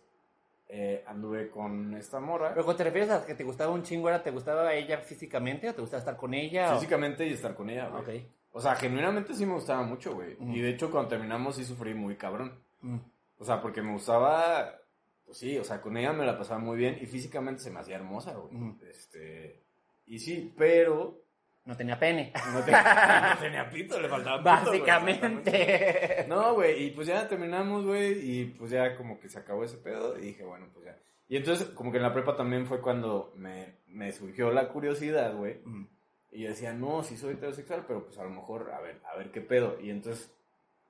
eh, 0.69 1.05
anduve 1.07 1.51
con 1.51 1.95
esta 1.95 2.21
morra. 2.21 2.51
Pero 2.51 2.65
cuando 2.65 2.79
te 2.79 2.85
refieres 2.85 3.11
a 3.11 3.27
que 3.27 3.35
te 3.35 3.45
gustaba 3.45 3.73
un 3.73 3.83
chingo, 3.83 4.09
¿era 4.09 4.23
te 4.23 4.31
gustaba 4.31 4.73
ella 4.73 4.99
físicamente 4.99 5.69
o 5.69 5.75
te 5.75 5.81
gustaba 5.83 5.99
estar 5.99 6.17
con 6.17 6.33
ella? 6.35 6.73
o- 6.73 6.79
Físicamente 6.79 7.27
y 7.27 7.33
estar 7.35 7.55
con 7.55 7.69
ella, 7.69 7.89
güey. 7.89 8.03
Ok. 8.21 8.25
O 8.53 8.61
sea, 8.61 8.77
genuinamente 8.77 9.35
sí 9.35 9.45
me 9.45 9.55
gustaba 9.55 9.83
mucho, 9.83 10.15
güey. 10.15 10.37
Y 10.41 10.61
de 10.61 10.71
hecho, 10.71 10.91
cuando 10.91 11.09
terminamos 11.11 11.57
sí 11.57 11.65
sufrí 11.65 11.93
muy 11.93 12.15
cabrón. 12.17 12.53
Mm. 12.83 12.99
O 13.39 13.45
sea, 13.45 13.61
porque 13.61 13.83
me 13.83 13.93
gustaba, 13.93 14.79
pues 15.27 15.39
sí, 15.39 15.59
o 15.59 15.65
sea, 15.65 15.81
con 15.81 15.97
ella 15.97 16.13
me 16.13 16.25
la 16.25 16.39
pasaba 16.39 16.61
muy 16.61 16.77
bien 16.77 16.97
y 17.01 17.07
físicamente 17.07 17.61
se 17.63 17.71
me 17.73 17.81
hacía 17.81 17.97
hermosa, 17.97 18.33
güey. 18.35 18.55
Ujú. 18.55 18.79
Este, 18.89 19.61
y 20.07 20.21
sí, 20.21 20.55
pero 20.57 21.24
No 21.65 21.77
tenía 21.77 21.99
pene. 21.99 22.33
no, 22.53 22.61
te- 22.63 22.73
no 22.73 23.39
tenía 23.41 23.71
pito, 23.71 24.01
le 24.01 24.09
faltaba 24.09 24.39
pito, 24.39 24.71
güey, 24.71 24.81
Básicamente. 24.81 26.27
No, 26.29 26.55
güey, 26.55 26.85
y 26.85 26.91
pues 26.91 27.07
ya 27.07 27.27
terminamos, 27.29 27.85
güey, 27.85 28.13
y 28.21 28.45
pues 28.47 28.71
ya 28.71 28.97
como 28.97 29.19
que 29.19 29.29
se 29.29 29.39
acabó 29.39 29.65
ese 29.65 29.79
pedo 29.79 30.19
y 30.19 30.23
dije, 30.23 30.45
bueno, 30.45 30.67
pues 30.73 30.85
ya. 30.87 30.99
Y 31.27 31.37
entonces, 31.37 31.69
como 31.71 31.91
que 31.91 31.97
en 31.97 32.03
la 32.03 32.13
prepa 32.13 32.37
también 32.37 32.67
fue 32.67 32.81
cuando 32.83 33.33
me, 33.37 33.77
me 33.87 34.13
surgió 34.13 34.51
la 34.51 34.69
curiosidad, 34.69 35.35
güey. 35.35 35.61
Mm. 35.65 35.87
Y 36.33 36.43
yo 36.43 36.49
decía, 36.51 36.73
no, 36.75 37.03
sí 37.03 37.17
soy 37.17 37.35
heterosexual, 37.35 37.85
pero 37.87 38.05
pues 38.05 38.19
a 38.19 38.25
lo 38.25 38.31
mejor, 38.31 38.71
a 38.73 38.81
ver, 38.81 39.01
a 39.11 39.17
ver 39.17 39.31
qué 39.31 39.41
pedo. 39.41 39.79
Y 39.81 39.89
entonces, 39.91 40.31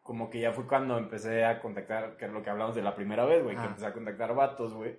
como 0.02 0.28
que 0.30 0.40
ya 0.40 0.52
fue 0.52 0.66
cuando 0.66 0.98
empecé 0.98 1.44
a 1.44 1.60
contactar, 1.60 2.16
que 2.16 2.24
es 2.24 2.32
lo 2.32 2.42
que 2.42 2.50
hablamos 2.50 2.74
de 2.74 2.82
la 2.82 2.96
primera 2.96 3.24
vez, 3.26 3.42
güey, 3.44 3.54
que 3.54 3.62
Ah. 3.62 3.66
empecé 3.66 3.86
a 3.86 3.92
contactar 3.92 4.34
vatos, 4.34 4.72
güey. 4.74 4.98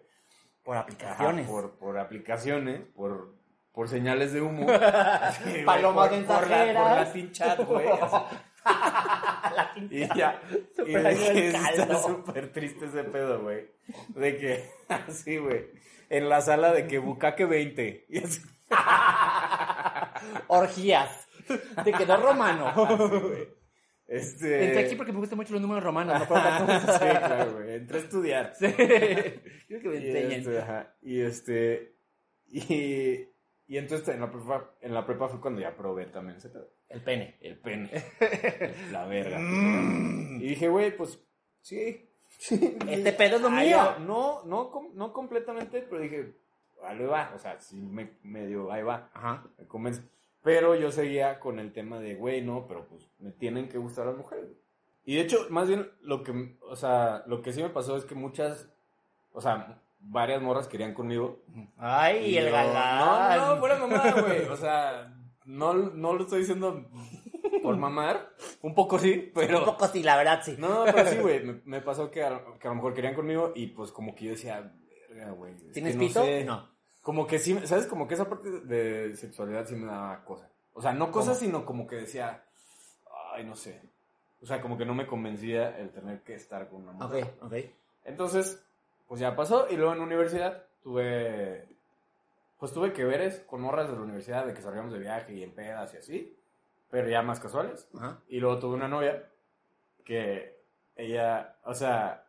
Por 0.63 0.77
Ajá, 0.77 0.83
aplicaciones. 0.85 1.47
por, 1.47 1.77
por 1.77 1.97
aplicaciones, 1.99 2.81
por, 2.95 3.34
por 3.75 3.89
señales 3.89 4.31
de 4.33 4.41
humo. 4.41 4.67
Así, 4.71 5.43
güey, 5.43 5.65
Palomas 5.65 6.09
por, 6.09 6.25
por 6.25 6.49
la, 6.49 6.65
por. 6.65 6.73
Latin 6.73 7.31
chat, 7.31 7.59
güey. 7.59 7.87
así. 7.89 8.15
La 8.65 9.71
Y 9.91 10.07
ya. 10.17 10.41
Y 10.87 10.93
de 10.93 11.49
está 11.49 11.97
súper 12.01 12.51
triste 12.51 12.85
ese 12.85 13.03
pedo, 13.03 13.41
güey. 13.43 13.69
De 14.09 14.37
que, 14.37 14.69
así, 14.89 15.37
güey. 15.37 15.67
En 16.09 16.29
la 16.29 16.41
sala 16.41 16.71
de 16.73 16.87
que 16.87 16.97
bucaque 16.97 17.45
20. 17.45 18.05
Y 18.09 18.17
así, 18.23 18.41
Orgías. 20.47 21.27
Te 21.83 21.91
quedó 21.91 22.17
romano. 22.17 22.69
así, 22.69 23.19
güey. 23.19 23.47
Este. 24.07 24.65
Entré 24.65 24.85
aquí 24.85 24.95
porque 24.95 25.11
me 25.11 25.19
gustan 25.19 25.37
mucho 25.37 25.53
los 25.53 25.61
números 25.61 25.83
romanos, 25.83 26.19
no. 26.29 26.79
Sí, 26.79 26.99
claro, 26.99 27.53
güey. 27.53 27.75
Entré 27.75 27.97
a 27.97 28.01
estudiar. 28.01 28.53
Sí. 28.57 28.67
Quiero 29.67 29.81
que 29.81 29.89
me 29.89 29.95
Y 29.97 30.07
enseñen. 30.07 30.39
este, 30.39 30.59
ajá, 30.59 30.95
y 31.01 31.21
este. 31.21 31.95
Y. 32.47 33.34
Y 33.67 33.77
entonces 33.77 34.07
en 34.09 34.21
la 34.21 34.31
prepa, 34.31 34.71
en 34.81 34.93
la 34.93 35.05
prepa 35.05 35.27
fue 35.27 35.41
cuando 35.41 35.59
ya 35.61 35.75
probé 35.75 36.05
también 36.05 36.37
ese 36.37 36.49
pedo. 36.49 36.69
El 36.89 37.01
pene. 37.01 37.37
El 37.41 37.57
pene. 37.57 37.89
la 38.91 39.05
verga. 39.05 39.39
Mm. 39.39 40.37
Y 40.41 40.47
dije, 40.49 40.67
güey, 40.67 40.95
pues. 40.95 41.19
Sí. 41.61 42.07
Este 42.87 43.13
pedo 43.13 43.37
es 43.37 43.41
lo 43.41 43.49
mío. 43.49 43.77
va. 43.77 43.97
No, 43.99 44.43
no, 44.43 44.69
com- 44.69 44.91
no 44.93 45.11
completamente, 45.13 45.81
pero 45.81 46.01
dije, 46.01 46.35
ahí 46.83 46.99
va. 47.05 47.31
O 47.35 47.39
sea, 47.39 47.59
sí 47.59 47.77
me 47.81 48.11
medio, 48.23 48.71
ahí 48.71 48.83
va. 48.83 49.09
Ajá. 49.13 49.43
Me 49.57 49.65
convence. 49.65 50.01
Pero 50.43 50.75
yo 50.75 50.91
seguía 50.91 51.39
con 51.39 51.57
el 51.57 51.73
tema 51.73 51.99
de, 51.99 52.13
güey, 52.13 52.43
no, 52.43 52.67
pero 52.67 52.85
pues 52.87 53.09
me 53.17 53.31
tienen 53.31 53.67
que 53.67 53.79
gustar 53.79 54.05
las 54.05 54.15
mujeres. 54.17 54.45
Y 55.03 55.15
de 55.15 55.21
hecho, 55.21 55.47
más 55.49 55.67
bien, 55.67 55.89
lo 56.01 56.23
que, 56.23 56.55
o 56.61 56.75
sea, 56.75 57.23
lo 57.25 57.41
que 57.41 57.51
sí 57.51 57.63
me 57.63 57.69
pasó 57.69 57.97
es 57.97 58.05
que 58.05 58.13
muchas, 58.15 58.69
o 59.31 59.41
sea, 59.41 59.81
varias 60.07 60.41
morras 60.41 60.67
querían 60.67 60.93
conmigo. 60.93 61.43
Ay, 61.77 62.31
Y 62.31 62.37
el 62.37 62.45
yo, 62.47 62.51
galán. 62.51 63.37
No, 63.39 63.55
no, 63.55 63.59
fuera 63.59 63.77
mamada, 63.77 64.21
güey. 64.21 64.45
O 64.45 64.55
sea, 64.57 65.13
no, 65.45 65.73
no 65.73 66.13
lo 66.13 66.23
estoy 66.23 66.39
diciendo 66.39 66.85
por 67.61 67.77
mamar. 67.77 68.29
Un 68.61 68.73
poco 68.75 68.99
sí, 68.99 69.31
pero... 69.33 69.59
Un 69.59 69.65
poco 69.65 69.87
sí, 69.87 70.03
la 70.03 70.17
verdad 70.17 70.41
sí. 70.43 70.55
No, 70.57 70.83
pero 70.85 71.09
sí, 71.09 71.17
güey. 71.17 71.43
Me, 71.43 71.61
me 71.65 71.81
pasó 71.81 72.09
que 72.11 72.23
a, 72.23 72.41
que 72.59 72.67
a 72.67 72.71
lo 72.71 72.75
mejor 72.75 72.93
querían 72.93 73.15
conmigo 73.15 73.51
y 73.55 73.67
pues 73.67 73.91
como 73.91 74.15
que 74.15 74.25
yo 74.25 74.31
decía, 74.31 74.71
güey. 75.37 75.53
es 75.55 75.71
¿Tienes 75.73 75.93
que 75.93 76.01
no 76.01 76.07
pito? 76.07 76.23
sé". 76.23 76.43
No. 76.45 76.69
Como 77.01 77.27
que 77.27 77.37
sí, 77.37 77.55
¿sabes? 77.65 77.85
Como 77.85 78.07
que 78.07 78.15
esa 78.15 78.27
parte 78.27 78.49
de 78.49 79.15
sexualidad 79.15 79.65
sí 79.67 79.75
me 79.75 79.85
daba 79.85 80.23
cosa. 80.23 80.49
O 80.73 80.81
sea, 80.81 80.91
no 80.93 81.11
cosa, 81.11 81.29
¿Cómo? 81.29 81.39
sino 81.39 81.65
como 81.65 81.85
que 81.87 81.97
decía, 81.97 82.43
ay, 83.33 83.43
no 83.45 83.55
sé. 83.55 83.81
O 84.41 84.45
sea, 84.47 84.59
como 84.61 84.77
que 84.77 84.85
no 84.85 84.93
me 84.95 85.05
convencía 85.07 85.77
el 85.77 85.91
tener 85.91 86.23
que 86.23 86.33
estar 86.35 86.67
con 86.67 86.81
una 86.81 86.91
mujer. 86.93 87.35
Ok, 87.39 87.43
ok. 87.43 87.53
Entonces, 88.05 88.63
pues 89.07 89.19
ya 89.21 89.35
pasó. 89.35 89.67
Y 89.69 89.75
luego 89.77 89.93
en 89.93 90.01
universidad 90.01 90.63
tuve, 90.83 91.67
pues 92.59 92.71
tuve 92.73 92.93
que 92.93 93.03
veres 93.05 93.39
con 93.41 93.61
morras 93.61 93.89
de 93.89 93.95
la 93.95 94.01
universidad 94.01 94.45
de 94.45 94.53
que 94.53 94.61
salíamos 94.61 94.91
de 94.93 94.99
viaje 94.99 95.33
y 95.33 95.43
en 95.43 95.51
pedas 95.53 95.93
y 95.93 95.97
así. 95.97 96.37
pero 96.89 97.09
ya 97.09 97.21
más 97.21 97.39
casuales. 97.41 97.89
Ajá. 97.97 98.19
Y 98.29 98.39
luego 98.39 98.59
tuve 98.59 98.75
una 98.75 98.87
novia 98.87 99.27
que 100.05 100.55
ella, 100.95 101.55
o 101.63 101.73
sea, 101.73 102.23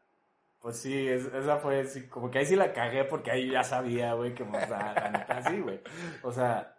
pues 0.60 0.78
sí, 0.78 1.06
es- 1.08 1.26
esa 1.26 1.58
fue 1.58 1.86
como 2.08 2.30
que 2.30 2.38
ahí 2.40 2.46
sí 2.46 2.56
la 2.56 2.72
cagué 2.72 3.04
porque 3.04 3.30
ahí 3.30 3.50
ya 3.50 3.62
sabía, 3.62 4.14
güey, 4.14 4.34
que, 4.34 4.42
o 4.42 4.50
sea, 4.52 4.92
la 4.94 5.10
neta 5.10 5.42
sí, 5.42 5.60
güey. 5.60 5.80
O 6.22 6.32
sea, 6.32 6.75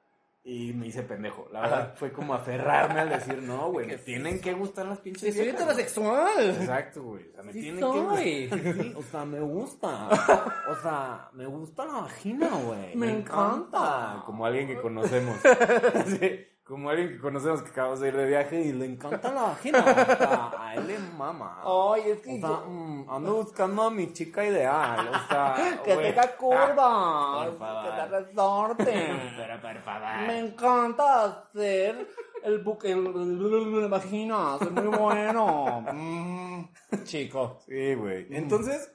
y 0.50 0.72
me 0.74 0.88
hice 0.88 1.04
pendejo. 1.04 1.50
La 1.52 1.60
verdad 1.60 1.80
Ajá. 1.82 1.94
fue 1.98 2.14
como 2.14 2.34
aferrarme 2.34 3.02
al 3.02 3.10
decir, 3.10 3.42
no, 3.44 3.70
güey, 3.70 3.86
me 3.86 3.98
tienen 4.06 4.40
que 4.40 4.54
gustar 4.54 4.86
las 4.86 5.00
pinches 5.00 5.34
soy 5.36 5.44
viejas, 5.44 5.62
güey". 5.66 5.72
heterosexual. 5.74 6.50
Exacto, 6.62 7.04
güey. 7.04 7.28
O 7.30 7.34
sea, 7.34 7.44
me 7.44 7.52
Sí 7.52 7.60
tienen 7.62 7.80
soy. 7.82 8.50
que 8.50 8.74
Sí, 8.82 8.94
o 8.96 9.04
sea, 9.04 9.26
me 9.26 9.42
gusta. 9.42 10.08
O 10.70 10.76
sea, 10.82 11.30
me 11.34 11.46
gusta 11.46 11.84
la 11.86 11.94
vagina, 12.02 12.48
güey. 12.66 12.96
Me 12.96 13.12
encanta. 13.12 14.24
Como 14.26 14.46
alguien 14.46 14.68
que 14.68 14.80
conocemos. 14.80 15.38
Sí, 16.08 16.48
como 16.68 16.90
alguien 16.90 17.10
que 17.10 17.20
conocemos 17.20 17.62
que 17.62 17.70
acabamos 17.70 18.00
de 18.02 18.10
ir 18.10 18.18
de 18.18 18.26
viaje 18.26 18.60
y 18.62 18.74
le 18.74 18.86
encanta 18.86 19.32
la 19.32 19.42
vagina. 19.44 19.80
O 19.80 19.84
sea, 20.18 20.52
a 20.60 20.76
él 20.76 20.88
le 20.88 21.00
mama. 21.18 21.62
Ay, 21.64 22.02
es 22.12 22.20
O 22.20 22.22
que 22.22 22.40
mm, 22.40 23.10
ando 23.10 23.36
buscando 23.36 23.84
a 23.84 23.90
mi 23.92 24.12
chica 24.12 24.46
ideal. 24.46 25.08
O 25.08 25.28
sea, 25.30 25.56
que 25.86 25.96
tenga 25.96 26.36
curvas, 26.36 27.48
Por 27.48 27.58
favor. 27.58 27.84
que 27.84 27.90
te 28.02 28.08
resorte. 28.08 29.08
Pero 29.38 29.62
por 29.62 29.82
favor. 29.82 30.28
Me 30.28 30.40
encanta 30.40 31.24
hacer 31.24 32.08
el 32.44 32.60
buque, 32.60 32.92
el- 32.92 33.88
vagina, 33.90 34.58
es 34.60 34.70
muy 34.72 34.88
bueno. 34.98 35.82
Mm, 35.94 36.66
chico. 37.04 37.60
Sí, 37.66 37.94
güey. 37.96 38.28
Entonces, 38.30 38.94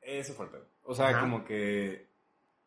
ese 0.00 0.32
fue 0.32 0.46
el 0.46 0.52
pedo. 0.52 0.66
O 0.84 0.94
sea, 0.94 1.08
Ajá. 1.08 1.20
como 1.20 1.44
que. 1.44 2.08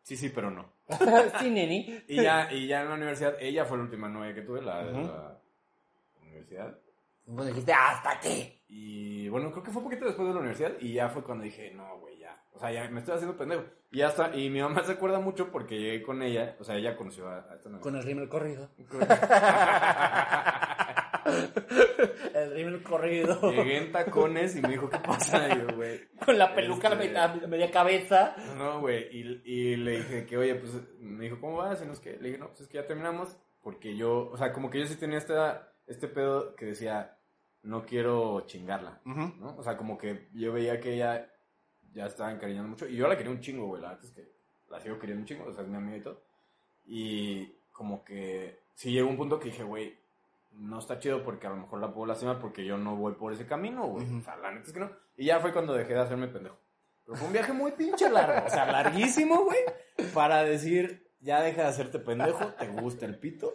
Sí, 0.04 0.18
sí, 0.18 0.30
pero 0.30 0.52
no. 0.52 0.71
sí, 1.40 1.50
neni. 1.50 2.04
Y 2.08 2.22
ya, 2.22 2.52
y 2.52 2.68
ya 2.68 2.82
en 2.82 2.90
la 2.90 2.96
universidad, 2.96 3.36
ella 3.40 3.66
fue 3.66 3.78
la 3.78 3.84
última 3.84 4.10
novia 4.10 4.34
que 4.34 4.42
tuve, 4.42 4.62
la 4.62 4.84
de 4.84 4.92
Ujú. 4.92 5.08
la 5.08 5.40
universidad. 6.22 6.78
Pues 7.26 7.48
dijiste, 7.48 7.74
hasta 7.74 8.12
aquí. 8.12 8.62
Y 8.68 9.30
bueno, 9.30 9.52
creo 9.52 9.64
que 9.64 9.72
fue 9.72 9.82
un 9.82 9.90
poquito 9.90 10.06
después 10.06 10.28
de 10.28 10.34
la 10.34 10.40
universidad 10.40 10.74
y 10.80 10.94
ya 10.94 11.10
fue 11.10 11.24
cuando 11.24 11.44
dije, 11.44 11.72
no, 11.72 12.00
güey, 12.00 12.18
ya. 12.18 12.38
O 12.54 12.60
sea, 12.60 12.72
ya 12.72 12.90
me 12.90 13.00
estoy 13.00 13.16
haciendo 13.16 13.38
pendejo. 13.38 13.64
Y 13.92 14.00
ya 14.00 14.10
está. 14.10 14.36
Y 14.36 14.50
mi 14.50 14.62
mamá 14.62 14.84
se 14.84 14.94
acuerda 14.94 15.20
mucho 15.20 15.52
porque 15.52 15.80
llegué 15.80 16.04
con 16.04 16.22
ella. 16.22 16.56
O 16.60 16.64
sea, 16.64 16.76
ella 16.76 16.98
conoció 16.98 17.30
a, 17.30 17.46
a 17.50 17.56
esta 17.56 17.70
novia. 17.70 17.82
Con 17.82 17.96
el 17.96 18.04
rímel 18.04 18.28
corrido. 18.28 18.70
El 22.56 22.84
corrido. 22.84 23.40
Llegué 23.52 23.78
en 23.78 23.92
tacones 23.92 24.56
y 24.56 24.62
me 24.62 24.70
dijo, 24.70 24.90
¿qué 24.90 24.98
pasa? 25.00 25.48
Y 25.48 25.60
yo, 25.60 25.76
güey. 25.76 26.02
Con 26.26 26.38
la 26.38 26.54
peluca 26.54 26.88
a 26.88 26.96
la 26.96 27.04
Este- 27.04 27.10
mitad- 27.10 27.44
a 27.44 27.48
media 27.48 27.72
cabeza. 27.72 28.36
No, 28.58 28.80
güey. 28.82 29.08
Y, 29.12 29.42
y 29.46 29.76
le 29.78 29.98
dije 30.00 30.26
que, 30.26 30.38
oye, 30.38 30.56
pues 30.56 30.74
me 31.00 31.26
dijo, 31.26 31.40
¿cómo 31.40 31.58
vas? 31.58 31.82
Y 31.82 31.86
no 31.86 31.94
es 31.94 32.00
que, 32.00 32.18
le 32.18 32.28
dije, 32.30 32.38
no, 32.38 32.48
pues 32.50 32.62
es 32.62 32.68
que 32.68 32.76
ya 32.78 32.86
terminamos. 32.88 33.38
Porque 33.62 33.96
yo, 33.96 34.30
o 34.32 34.38
sea, 34.38 34.52
como 34.54 34.70
que 34.70 34.80
yo 34.80 34.86
sí 34.88 34.96
tenía 34.96 35.18
esta, 35.20 35.72
este 35.88 36.08
pedo 36.08 36.56
que 36.56 36.66
decía, 36.66 37.18
no 37.64 37.86
quiero 37.86 38.42
chingarla. 38.48 39.02
¿no? 39.06 39.56
O 39.58 39.64
sea, 39.64 39.78
como 39.78 39.98
que 39.98 40.28
yo 40.34 40.52
veía 40.52 40.80
que 40.80 40.96
ella 40.96 41.32
ya 41.94 42.06
estaba 42.08 42.32
encariñando 42.32 42.70
mucho. 42.70 42.88
Y 42.88 42.96
yo 42.96 43.08
la 43.08 43.16
quería 43.18 43.32
un 43.32 43.40
chingo, 43.42 43.68
güey. 43.68 43.82
La 43.82 43.90
verdad 43.90 44.06
es 44.06 44.12
que 44.12 44.32
la 44.70 44.80
sigo 44.80 44.98
queriendo 44.98 45.22
un 45.22 45.28
chingo. 45.28 45.46
O 45.46 45.54
sea, 45.54 45.64
es 45.64 45.70
mi 45.70 45.78
amiga 45.78 45.98
y 45.98 46.02
todo. 46.02 46.22
Y 46.86 47.46
como 47.72 48.04
que 48.04 48.60
sí 48.74 48.92
llegó 48.92 49.10
un 49.10 49.18
punto 49.18 49.40
que 49.40 49.50
dije, 49.50 49.64
güey, 49.64 49.96
no 50.54 50.80
está 50.80 51.00
chido 51.00 51.24
porque 51.24 51.48
a 51.48 51.52
lo 51.52 51.58
mejor 51.58 51.80
la 51.80 51.94
puedo 51.94 52.08
lastimar 52.08 52.40
porque 52.40 52.66
yo 52.66 52.78
no 52.78 52.96
voy 52.96 53.14
por 53.14 53.34
ese 53.34 53.46
camino, 53.46 53.88
güey. 53.88 54.06
O 54.18 54.22
sea, 54.22 54.36
la 54.38 54.52
neta 54.52 54.68
es 54.68 54.74
que 54.74 54.80
no. 54.80 54.92
Y 55.18 55.26
ya 55.26 55.40
fue 55.40 55.54
cuando 55.54 55.74
dejé 55.74 55.94
de 55.94 56.02
hacerme 56.02 56.28
pendejo. 56.28 56.58
Pero 57.06 57.18
fue 57.18 57.28
un 57.28 57.34
viaje 57.34 57.54
muy 57.54 57.72
pinche 57.72 58.10
largo. 58.10 58.46
O 58.46 58.50
sea, 58.50 58.72
larguísimo, 58.72 59.44
güey. 59.44 59.60
Para 60.14 60.44
decir, 60.44 61.12
ya 61.20 61.42
deja 61.42 61.64
de 61.64 61.68
hacerte 61.68 62.00
pendejo, 62.00 62.48
te 62.54 62.68
gusta 62.68 63.06
el 63.06 63.18
pito. 63.18 63.54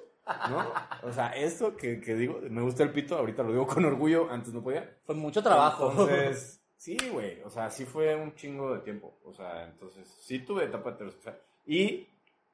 ¿No? 0.51 0.73
O 1.05 1.13
sea, 1.13 1.29
esto 1.29 1.77
que, 1.77 2.01
que 2.01 2.15
digo, 2.15 2.41
me 2.51 2.61
gusta 2.63 2.83
el 2.83 2.91
pito, 2.93 3.17
ahorita 3.17 3.45
lo 3.45 3.53
digo 3.53 3.67
con 3.67 3.85
orgullo, 3.85 4.29
antes 4.29 4.53
no 4.53 4.63
podía. 4.63 4.99
Fue 5.05 5.15
mucho 5.15 5.43
trabajo. 5.43 5.91
Entonces, 5.91 6.61
sí, 6.77 6.97
güey. 7.13 7.41
O 7.43 7.51
sea, 7.51 7.71
sí 7.71 7.85
fue 7.85 8.17
un 8.17 8.35
chingo 8.35 8.75
de 8.75 8.81
tiempo. 8.81 9.21
O 9.25 9.33
sea, 9.33 9.65
entonces, 9.65 10.09
sí 10.21 10.41
tuve 10.41 10.65
etapa 10.65 10.91
heterosexual. 10.91 11.39
Y 11.65 12.09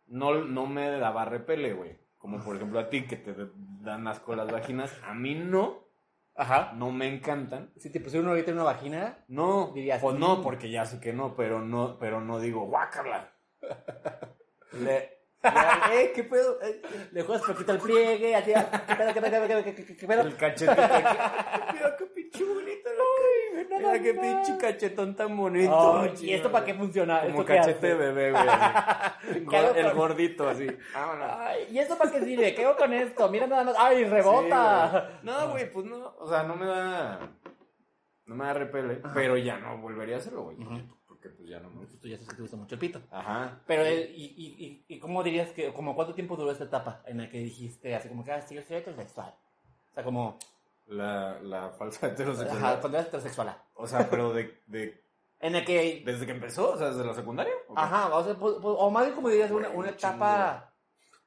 no, 0.08 0.44
no 0.44 0.66
me 0.66 0.90
daba 0.90 1.24
repele, 1.24 1.72
güey. 1.72 1.96
Como 2.22 2.38
por 2.44 2.54
ejemplo 2.54 2.78
a 2.78 2.88
ti, 2.88 3.02
que 3.08 3.16
te 3.16 3.34
dan 3.80 4.06
asco 4.06 4.36
las 4.36 4.48
vaginas. 4.50 4.96
A 5.04 5.12
mí 5.12 5.34
no, 5.34 5.88
Ajá. 6.36 6.72
no 6.76 6.92
me 6.92 7.12
encantan. 7.12 7.72
Si 7.76 7.90
te 7.90 7.98
pusieron 7.98 8.28
ahorita 8.28 8.52
en 8.52 8.58
una 8.58 8.64
vagina, 8.64 9.24
No, 9.26 9.72
Dirías, 9.74 10.00
pues 10.00 10.16
no, 10.16 10.36
"Mm". 10.36 10.42
porque 10.44 10.70
ya 10.70 10.86
sé 10.86 11.00
que 11.00 11.12
no, 11.12 11.34
pero 11.34 11.60
no, 11.60 11.98
pero 11.98 12.20
no 12.20 12.38
digo, 12.38 12.66
guácala. 12.66 13.32
Le, 13.60 13.68
le- 14.84 15.21
eh, 15.44 16.12
¿qué 16.14 16.24
pedo? 16.24 16.58
Eh, 16.62 16.82
le 17.12 17.22
juegas 17.22 17.44
poquito 17.46 17.72
el 17.72 17.78
pliegue, 17.78 18.34
así, 18.36 18.52
¿qué 18.52 18.94
pedo, 18.94 19.14
qué 19.14 19.20
pedo, 19.20 19.30
qué 19.42 19.48
pedo, 19.48 19.64
qué- 19.64 19.96
qué- 19.96 20.06
pedo? 20.06 20.22
El 20.22 20.36
cachetito 20.36 20.82
aquí. 20.82 21.18
Qué 21.98 22.06
pinche 22.06 22.44
bonito 22.44 22.90
nada 22.90 23.92
Mira 23.92 24.02
qué 24.02 24.14
pinche 24.14 24.56
cachetón 24.58 25.14
tan 25.16 25.36
bonito. 25.36 25.98
Ay, 26.00 26.14
¿Y 26.20 26.32
esto 26.34 26.50
para 26.50 26.64
qué 26.64 26.74
funciona? 26.74 27.20
Como 27.20 27.30
¿Esto 27.40 27.44
qué 27.46 27.56
cachete 27.56 27.86
de 27.88 27.94
bebé, 27.94 28.30
güey. 28.32 28.44
así. 28.48 29.46
¿Qué 29.48 29.56
hago 29.56 29.68
Gor- 29.68 29.76
El 29.76 29.92
gordito, 29.94 30.48
así. 30.48 30.66
Ay, 30.94 31.66
¿y 31.70 31.78
esto 31.78 31.96
para 31.98 32.10
qué 32.10 32.20
sirve? 32.20 32.54
¿Qué 32.54 32.64
hago 32.64 32.76
con 32.76 32.92
esto? 32.92 33.28
Mira 33.28 33.46
nada 33.46 33.64
más. 33.64 33.74
¡Ay, 33.78 34.04
rebota! 34.04 35.20
No, 35.22 35.50
güey, 35.50 35.70
pues 35.70 35.86
no. 35.86 36.14
O 36.18 36.28
sea, 36.28 36.42
no 36.44 36.56
me 36.56 36.66
da. 36.66 37.20
No 38.26 38.34
me 38.36 38.44
da 38.46 38.54
repele. 38.54 39.00
Pero 39.14 39.36
ya 39.36 39.58
no 39.58 39.78
volvería 39.78 40.16
a 40.16 40.18
hacerlo, 40.18 40.44
güey. 40.44 40.56
Porque, 41.22 41.36
pues 41.36 41.48
ya 41.48 41.60
no 41.60 41.70
me 41.70 41.80
gusta. 41.80 41.98
Tú 42.00 42.08
ya 42.08 42.16
sabes 42.16 42.30
que 42.30 42.36
te 42.36 42.42
gusta 42.42 42.56
mucho 42.56 42.74
el 42.74 42.80
pito. 42.80 43.00
Ajá. 43.10 43.60
Pero, 43.66 43.84
eh, 43.84 44.12
¿y, 44.14 44.24
y, 44.24 44.84
y, 44.88 44.98
cómo 44.98 45.22
dirías 45.22 45.50
que, 45.52 45.72
como 45.72 45.94
cuánto 45.94 46.14
tiempo 46.14 46.36
duró 46.36 46.50
esta 46.50 46.64
etapa 46.64 47.02
en 47.06 47.18
la 47.18 47.28
que 47.30 47.38
dijiste 47.38 47.94
así 47.94 48.08
como 48.08 48.24
que, 48.24 48.32
ah, 48.32 48.42
sí, 48.42 48.56
yo 48.56 48.62
soy 48.62 48.78
heterosexual? 48.78 49.32
O 49.90 49.94
sea, 49.94 50.02
como, 50.02 50.38
La, 50.86 51.38
la 51.40 51.70
falsa 51.70 52.08
heterosexualidad. 52.08 52.72
ajá, 52.72 52.80
cuando 52.80 52.98
eras 52.98 53.08
heterosexual. 53.08 53.56
O 53.74 53.86
sea, 53.86 54.10
pero 54.10 54.32
de, 54.32 54.62
de. 54.66 55.00
En 55.40 55.54
el 55.54 55.64
que, 55.64 56.02
¿Desde 56.04 56.26
que 56.26 56.32
empezó? 56.32 56.72
O 56.72 56.76
sea, 56.76 56.88
desde 56.88 57.04
la 57.04 57.14
secundaria. 57.14 57.54
¿O 57.68 57.78
ajá, 57.78 58.14
o, 58.14 58.24
sea, 58.24 58.34
pues, 58.34 58.54
pues, 58.60 58.74
o 58.78 58.90
más 58.90 59.04
bien 59.04 59.14
como 59.14 59.28
dirías, 59.28 59.50
una, 59.50 59.68
una 59.68 59.78
un 59.78 59.86
etapa 59.86 60.74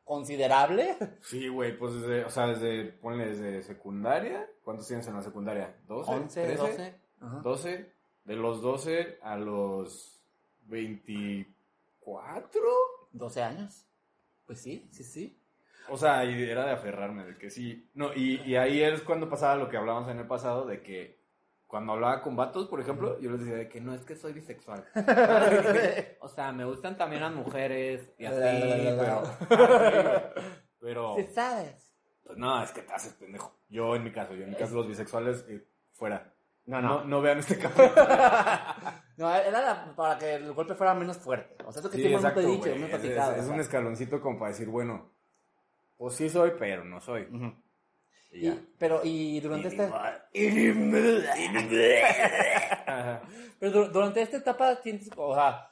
considerable. 0.03 0.97
Sí, 1.21 1.47
güey, 1.47 1.77
pues 1.77 1.93
desde. 1.93 2.25
O 2.25 2.29
sea, 2.29 2.47
desde. 2.47 2.85
Ponle 2.85 3.27
desde 3.27 3.63
secundaria. 3.63 4.49
¿Cuántos 4.63 4.87
tienes 4.87 5.07
en 5.07 5.15
la 5.15 5.21
secundaria? 5.21 5.77
¿12? 5.87 6.05
11, 6.07 6.55
¿13? 6.55 6.57
12. 6.57 6.95
Ajá. 7.21 7.39
12. 7.43 7.94
De 8.25 8.35
los 8.35 8.61
12 8.61 9.19
a 9.21 9.37
los 9.37 10.21
24. 10.65 12.61
12 13.11 13.41
años. 13.41 13.85
Pues 14.45 14.59
sí, 14.61 14.87
sí, 14.91 15.03
sí. 15.03 15.39
O 15.89 15.97
sea, 15.97 16.25
y 16.25 16.43
era 16.43 16.65
de 16.65 16.71
aferrarme, 16.71 17.23
de 17.25 17.37
que 17.37 17.49
sí. 17.49 17.89
No, 17.93 18.13
y, 18.13 18.41
y 18.41 18.55
ahí 18.55 18.81
es 18.81 19.01
cuando 19.01 19.29
pasaba 19.29 19.55
lo 19.55 19.69
que 19.69 19.77
hablábamos 19.77 20.09
en 20.09 20.19
el 20.19 20.27
pasado, 20.27 20.65
de 20.65 20.81
que 20.81 21.23
cuando 21.67 21.93
hablaba 21.93 22.21
con 22.21 22.35
vatos, 22.35 22.67
por 22.67 22.79
ejemplo, 22.79 23.19
yo 23.19 23.31
les 23.31 23.41
decía 23.41 23.55
de 23.57 23.69
que 23.69 23.81
no 23.81 23.93
es 23.93 24.05
que 24.05 24.15
soy 24.15 24.33
bisexual. 24.33 24.85
o 26.19 26.27
sea, 26.27 26.51
me 26.51 26.65
gustan 26.65 26.97
también 26.97 27.21
las 27.21 27.33
mujeres 27.33 28.13
y 28.17 28.25
así, 28.25 28.37
pero. 28.97 29.23
Pero. 30.79 31.15
Sí 31.17 31.27
sabes. 31.33 31.91
Pues 32.23 32.37
no, 32.37 32.63
es 32.63 32.71
que 32.71 32.81
te 32.81 32.93
haces 32.93 33.13
pendejo. 33.13 33.59
Yo 33.69 33.95
en 33.95 34.03
mi 34.03 34.11
caso, 34.11 34.33
yo 34.35 34.43
en 34.43 34.51
mi 34.51 34.55
caso, 34.55 34.75
los 34.75 34.87
bisexuales, 34.87 35.45
eh, 35.49 35.67
fuera. 35.93 36.34
No, 36.65 36.81
No, 36.81 36.87
no. 36.99 37.03
no 37.05 37.21
vean 37.21 37.39
este 37.39 37.57
capítulo. 37.57 37.91
No, 39.17 39.33
era 39.33 39.61
la- 39.61 39.95
para 39.95 40.17
que 40.17 40.33
el 40.35 40.51
golpe 40.51 40.75
fuera 40.75 40.93
menos 40.93 41.17
fuerte. 41.17 41.55
O 41.65 41.71
sea, 41.71 41.79
es 41.79 41.85
lo 41.85 41.89
que 41.89 41.95
Sí, 41.95 42.01
siempre 42.03 42.19
hemos 42.19 42.23
exacto, 42.31 42.41
dicho, 42.41 42.59
güey. 42.59 42.71
hemos 42.73 42.89
Es, 42.89 42.95
platicado. 42.99 43.31
es- 43.35 43.43
es 43.43 43.49
un 43.49 43.59
escaloncito 43.61 44.19
como 44.19 44.37
para 44.39 44.51
decir, 44.51 44.67
bueno, 44.67 45.09
pues 45.95 46.15
sí 46.15 46.29
soy, 46.29 46.51
pero 46.59 46.83
no 46.83 46.99
soy. 46.99 47.21
Ujú. 47.23 47.53
Y 48.31 48.49
pero, 48.77 48.99
y 49.05 49.39
durante 49.39 49.69
esta... 49.69 49.85
Ajá. 52.85 53.21
Pero 53.59 53.71
du- 53.71 53.87
durante 53.91 54.21
esta 54.21 54.37
etapa, 54.37 54.75
¿sientes, 54.83 55.09
o 55.15 55.33
sea, 55.33 55.71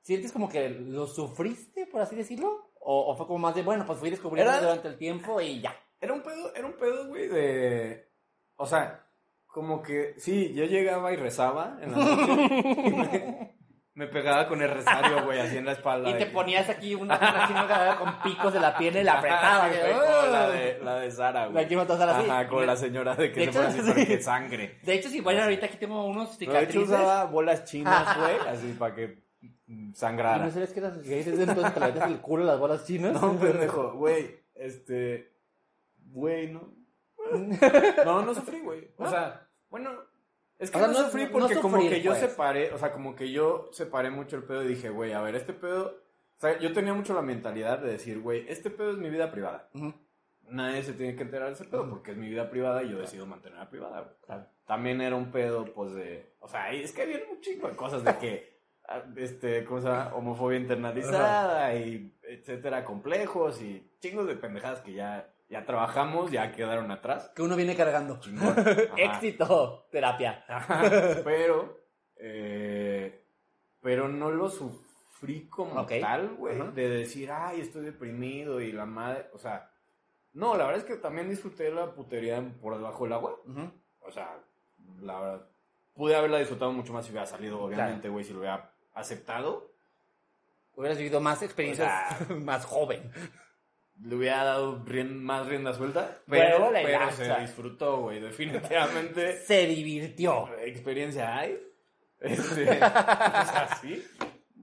¿sientes 0.00 0.32
como 0.32 0.48
que 0.48 0.68
lo 0.68 1.06
sufriste, 1.06 1.86
por 1.86 2.00
así 2.00 2.16
decirlo? 2.16 2.72
¿O, 2.80 3.12
o 3.12 3.16
fue 3.16 3.26
como 3.26 3.38
más 3.38 3.54
de, 3.54 3.62
bueno, 3.62 3.86
pues 3.86 3.98
fui 4.00 4.10
descubriendo 4.10 4.50
Era- 4.52 4.60
durante 4.62 4.88
el 4.88 4.96
tiempo 4.96 5.40
y 5.40 5.60
ya? 5.60 5.76
Era 6.00 6.12
un 6.14 6.22
pedo, 6.22 6.52
era 6.54 6.66
un 6.66 6.72
pedo, 6.76 7.06
güey, 7.08 7.28
de... 7.28 8.10
O 8.56 8.66
sea, 8.66 9.06
como 9.52 9.82
que, 9.82 10.14
sí, 10.18 10.52
yo 10.54 10.64
llegaba 10.64 11.12
y 11.12 11.16
rezaba 11.16 11.78
en 11.82 11.92
la 11.92 11.98
noche 11.98 12.46
y 12.86 12.90
me, 12.92 13.54
me 13.94 14.06
pegaba 14.06 14.46
con 14.48 14.62
el 14.62 14.70
rezario, 14.70 15.24
güey, 15.24 15.40
así 15.40 15.56
en 15.56 15.64
la 15.66 15.72
espalda. 15.72 16.08
Y 16.08 16.12
te 16.14 16.18
que- 16.20 16.26
ponías 16.26 16.68
aquí 16.68 16.94
una, 16.94 17.16
una 17.18 17.96
con 17.98 18.22
picos 18.22 18.52
de 18.52 18.60
la 18.60 18.76
piel 18.78 18.96
y 18.96 19.02
la 19.04 19.12
Ajá, 19.12 19.18
apretabas. 19.18 19.70
güey, 19.70 19.92
como 19.92 20.32
la 20.32 20.44
"Ah". 20.44 20.50
de, 20.50 20.78
la 20.82 20.94
de 21.00 21.10
Sara, 21.10 21.40
La 21.46 21.48
güey. 21.48 21.66
que 21.68 21.74
iba 21.74 21.82
a. 21.82 22.20
Ajá, 22.20 22.48
con 22.48 22.66
la 22.66 22.76
señora 22.76 23.14
de 23.16 23.32
que 23.32 23.40
De 23.40 23.52
se 23.52 23.58
hecho, 23.58 23.68
así 23.68 23.80
sí. 23.94 24.06
que 24.06 24.22
sangre. 24.22 24.78
De 24.84 24.94
hecho, 24.94 25.08
si 25.08 25.20
vayan 25.20 25.42
ahorita 25.44 25.66
aquí 25.66 25.76
tengo 25.78 26.04
unos 26.06 26.36
Pero 26.38 26.52
de 26.52 26.58
hecho 26.62 26.70
cicatrices. 26.72 26.88
usaba 27.00 27.24
bolas 27.24 27.64
chinas, 27.64 28.16
güey, 28.18 28.36
así 28.48 28.72
para 28.78 28.94
que 28.94 29.06
mm, 29.40 29.46
¿Y 29.66 29.88
no 29.90 29.94
sangrara. 29.94 30.50
sabes 30.50 30.72
que 30.72 30.80
eras 30.80 31.02
gay 31.02 31.22
desde 31.24 31.42
entonces 31.42 31.74
te 31.74 31.80
le 31.80 31.86
metes 31.86 32.02
el 32.04 32.20
culo 32.20 32.44
las 32.44 32.58
bolas 32.58 32.84
chinas? 32.86 33.12
No, 33.20 33.36
pendejo, 33.38 33.92
güey, 33.94 34.36
este, 34.54 35.32
güey, 36.06 36.52
no. 36.52 36.72
No, 38.04 38.22
no 38.22 38.34
sufrí, 38.34 38.60
güey. 38.60 38.90
O 38.96 39.08
sea, 39.08 39.48
bueno, 39.68 39.90
es 40.58 40.70
que 40.70 40.76
O 40.76 40.80
sea, 40.80 40.88
no, 40.88 40.92
no- 40.98 41.04
sufrí 41.06 41.24
no 41.24 41.30
porque 41.32 41.56
como 41.56 41.78
que 41.78 42.00
yo 42.02 42.10
pues. 42.12 42.20
separé, 42.20 42.72
o 42.72 42.78
sea, 42.78 42.92
como 42.92 43.14
que 43.16 43.30
yo 43.30 43.68
separé 43.72 44.10
mucho 44.10 44.36
el 44.36 44.44
pedo 44.44 44.62
y 44.64 44.68
dije, 44.68 44.90
güey, 44.90 45.12
a 45.12 45.20
ver, 45.22 45.34
este 45.36 45.52
pedo, 45.52 45.86
o 46.36 46.40
sea, 46.40 46.58
yo 46.58 46.72
tenía 46.72 46.94
mucho 46.94 47.14
la 47.14 47.22
mentalidad 47.22 47.78
de 47.78 47.92
decir, 47.92 48.20
güey, 48.20 48.44
este 48.48 48.70
pedo 48.70 48.90
es 48.92 48.98
mi 48.98 49.10
vida 49.10 49.30
privada. 49.30 49.68
Nadie 50.48 50.82
se 50.82 50.94
tiene 50.94 51.14
que 51.14 51.22
enterar 51.22 51.48
de 51.48 51.54
ese 51.54 51.64
pedo 51.64 51.88
porque 51.88 52.10
es 52.10 52.16
mi 52.16 52.28
vida 52.28 52.50
privada 52.50 52.82
y 52.82 52.90
yo 52.90 52.98
decido 52.98 53.24
mantenerla 53.26 53.70
privada. 53.70 54.00
güey. 54.26 54.40
También 54.66 55.00
era 55.00 55.14
un 55.16 55.30
pedo, 55.30 55.64
pues, 55.72 55.92
de... 55.94 56.34
O 56.40 56.48
sea, 56.48 56.72
es 56.72 56.92
que 56.92 57.02
había 57.02 57.18
un 57.30 57.40
chingo 57.40 57.68
de 57.68 57.76
cosas 57.76 58.02
de 58.04 58.16
que... 58.18 58.60
ah, 58.88 59.02
Este, 59.16 59.64
¿cómo 59.64 59.80
se 59.80 59.88
llama? 59.88 60.12
Homofobia 60.14 60.58
internalizada 60.58 61.74
y 61.76 62.16
etcétera, 62.22 62.84
complejos 62.84 63.60
y 63.62 63.88
chingos 64.00 64.26
de 64.26 64.34
pendejadas 64.36 64.80
que 64.80 64.92
ya, 64.94 65.32
ya 65.50 65.64
trabajamos, 65.66 66.30
ya 66.30 66.52
quedaron 66.52 66.90
atrás. 66.90 67.30
Que 67.34 67.42
uno 67.42 67.56
viene 67.56 67.76
cargando. 67.76 68.20
Éxito, 68.96 69.88
terapia. 69.90 70.44
Ajá, 70.48 70.82
pero, 71.24 71.78
eh, 72.16 73.24
pero 73.82 74.08
no 74.08 74.30
lo 74.30 74.48
sufrí 74.48 75.48
como 75.48 75.84
tal, 75.86 76.36
güey, 76.36 76.56
de 76.72 76.88
decir, 76.88 77.30
ay, 77.30 77.60
estoy 77.60 77.84
deprimido 77.84 78.60
y 78.60 78.72
la 78.72 78.86
madre, 78.86 79.26
o 79.34 79.38
sea, 79.38 79.70
no, 80.32 80.56
la 80.56 80.64
verdad 80.64 80.80
es 80.82 80.86
que 80.86 80.96
también 80.96 81.28
disfruté 81.28 81.70
la 81.70 81.92
putería 81.92 82.40
por 82.62 82.76
debajo 82.76 83.04
del 83.04 83.12
agua, 83.12 83.36
o 84.00 84.10
sea, 84.10 84.38
la 85.02 85.20
verdad, 85.20 85.46
pude 85.94 86.14
haberla 86.14 86.38
disfrutado 86.38 86.72
mucho 86.72 86.92
más 86.92 87.04
si 87.04 87.10
hubiera 87.10 87.26
salido, 87.26 87.60
obviamente, 87.60 88.08
güey, 88.08 88.24
si 88.24 88.32
lo 88.32 88.38
hubiera 88.38 88.72
aceptado, 88.94 89.70
Hubieras 90.80 90.96
vivido 90.96 91.20
más 91.20 91.42
experiencias 91.42 91.90
O 92.30 92.36
más 92.40 92.64
joven. 92.64 93.12
Le 94.02 94.14
hubiera 94.16 94.44
dado 94.44 94.84
rien- 94.84 95.20
más 95.20 95.46
rienda 95.46 95.72
suelta, 95.74 96.18
Pero 96.28 96.56
pero, 96.58 96.70
la 96.72 96.82
pero 96.82 97.10
se 97.12 97.40
disfrutó, 97.40 98.00
güey, 98.02 98.20
definitivamente. 98.20 99.36
Se 99.46 99.66
divirtió. 99.66 100.48
experiencia 100.58 101.36
hay. 101.38 101.58
Este, 102.20 102.62
o 102.64 102.74
sea, 102.76 103.78
sí. 103.80 104.04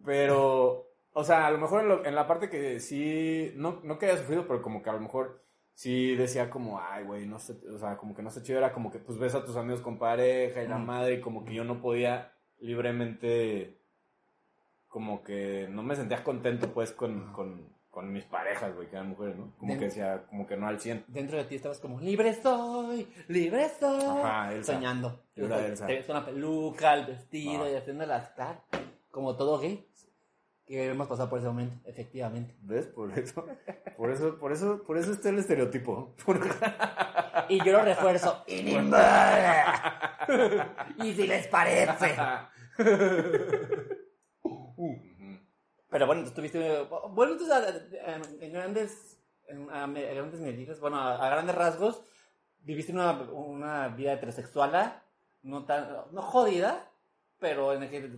Pero, 0.05 0.85
o 1.11 1.23
sea, 1.23 1.47
a 1.47 1.51
lo 1.51 1.57
mejor 1.57 1.81
en, 1.81 1.87
lo- 1.89 2.05
en 2.05 2.13
la 2.15 2.27
parte 2.27 2.49
que 2.49 2.79
sí, 2.79 3.51
no, 3.55 3.79
no 3.83 3.97
que 3.97 4.05
haya 4.05 4.17
sufrido, 4.17 4.47
pero 4.47 4.61
como 4.61 4.81
que 4.83 4.89
a 4.89 4.93
lo 4.93 4.99
mejor 5.01 5.43
sí 5.73 6.15
decía 6.15 6.49
como, 6.49 6.79
ay, 6.79 7.03
güey, 7.03 7.25
no 7.25 7.39
sé, 7.39 7.53
o 7.73 7.77
sea, 7.79 7.97
como 7.97 8.15
que 8.15 8.21
no 8.23 8.29
sé 8.31 8.41
chido, 8.43 8.59
era 8.59 8.73
como 8.73 8.91
que 8.91 8.99
pues 8.99 9.17
ves 9.19 9.33
a 9.35 9.43
tus 9.43 9.55
amigos 9.57 9.81
con 9.81 9.97
pareja 9.99 10.61
y 10.63 10.67
la 10.67 10.77
Mm. 10.77 10.85
madre, 10.85 11.13
y 11.15 11.21
como 11.21 11.43
que 11.45 11.53
yo 11.55 11.63
no 11.63 11.81
podía 11.81 12.31
libremente, 12.59 13.77
como 14.87 15.23
que 15.23 15.67
no 15.69 15.83
me 15.83 15.95
sentía 15.95 16.23
contento 16.23 16.71
pues 16.73 16.91
con, 16.91 17.31
con, 17.33 17.69
con 17.97 18.13
mis 18.13 18.25
parejas, 18.25 18.75
güey, 18.75 18.87
que 18.87 18.95
eran 18.95 19.09
mujeres, 19.09 19.35
¿no? 19.37 19.55
Como 19.57 19.73
De- 19.73 19.79
que 19.79 19.85
decía, 19.85 20.21
como 20.29 20.45
que 20.45 20.55
no 20.55 20.67
al 20.67 20.79
100. 20.79 21.05
Dentro 21.07 21.35
de 21.35 21.45
ti 21.45 21.55
estabas 21.55 21.79
como, 21.79 21.99
libre 21.99 22.31
soy, 22.35 23.07
libre 23.27 23.67
soy. 23.79 24.19
Ajá, 24.23 24.53
Elsa. 24.53 24.73
Soñando. 24.75 25.23
Era 25.35 25.65
Elsa. 25.65 25.87
Te 25.87 25.93
ves 25.95 26.05
con 26.05 26.13
la 26.15 26.23
peluca, 26.23 26.93
el 26.93 27.07
vestido 27.07 27.63
Ah. 27.63 27.71
y 27.71 27.75
haciendo 27.75 28.05
las 28.05 28.29
caras. 28.29 28.59
Como 29.09 29.35
todo 29.35 29.57
gay. 29.57 29.83
Que 30.67 30.89
hemos 30.91 31.07
pasado 31.07 31.27
por 31.27 31.39
ese 31.39 31.47
momento, 31.47 31.75
efectivamente. 31.89 32.55
¿Ves? 32.61 32.85
Por 32.85 33.17
eso, 33.17 33.47
por 33.97 34.11
eso, 34.11 34.37
por 34.37 34.51
eso, 34.51 34.83
por 34.85 34.97
eso 34.99 35.11
está 35.13 35.29
el 35.29 35.39
estereotipo. 35.39 36.13
Y 37.49 37.63
yo 37.63 37.71
lo 37.71 37.81
refuerzo. 37.83 38.43
¡Inimbara! 38.45 40.19
y 41.03 41.13
si 41.13 41.25
les 41.25 41.47
parece. 41.47 42.15
Pero 45.89 46.05
bueno, 46.05 46.23
tú 46.25 46.31
tuviste. 46.31 46.83
Bueno, 47.11 47.33
entonces, 47.33 47.51
a- 48.03 48.15
en, 48.15 48.43
en 48.43 48.53
grandes. 48.53 49.19
En, 49.47 49.69
a, 49.69 49.87
grandes 49.87 50.41
medidas, 50.41 50.79
bueno, 50.81 50.97
a, 50.99 51.29
grandes 51.29 51.55
rasgos, 51.55 52.03
viviste 52.59 52.91
una, 52.91 53.11
una 53.31 53.87
vida 53.89 54.13
heterosexual, 54.13 55.01
no 55.43 55.63
tan. 55.65 55.87
No 56.11 56.21
jodida, 56.21 56.91
pero 57.39 57.73
en 57.73 57.83
el 57.83 57.89
que. 57.89 58.11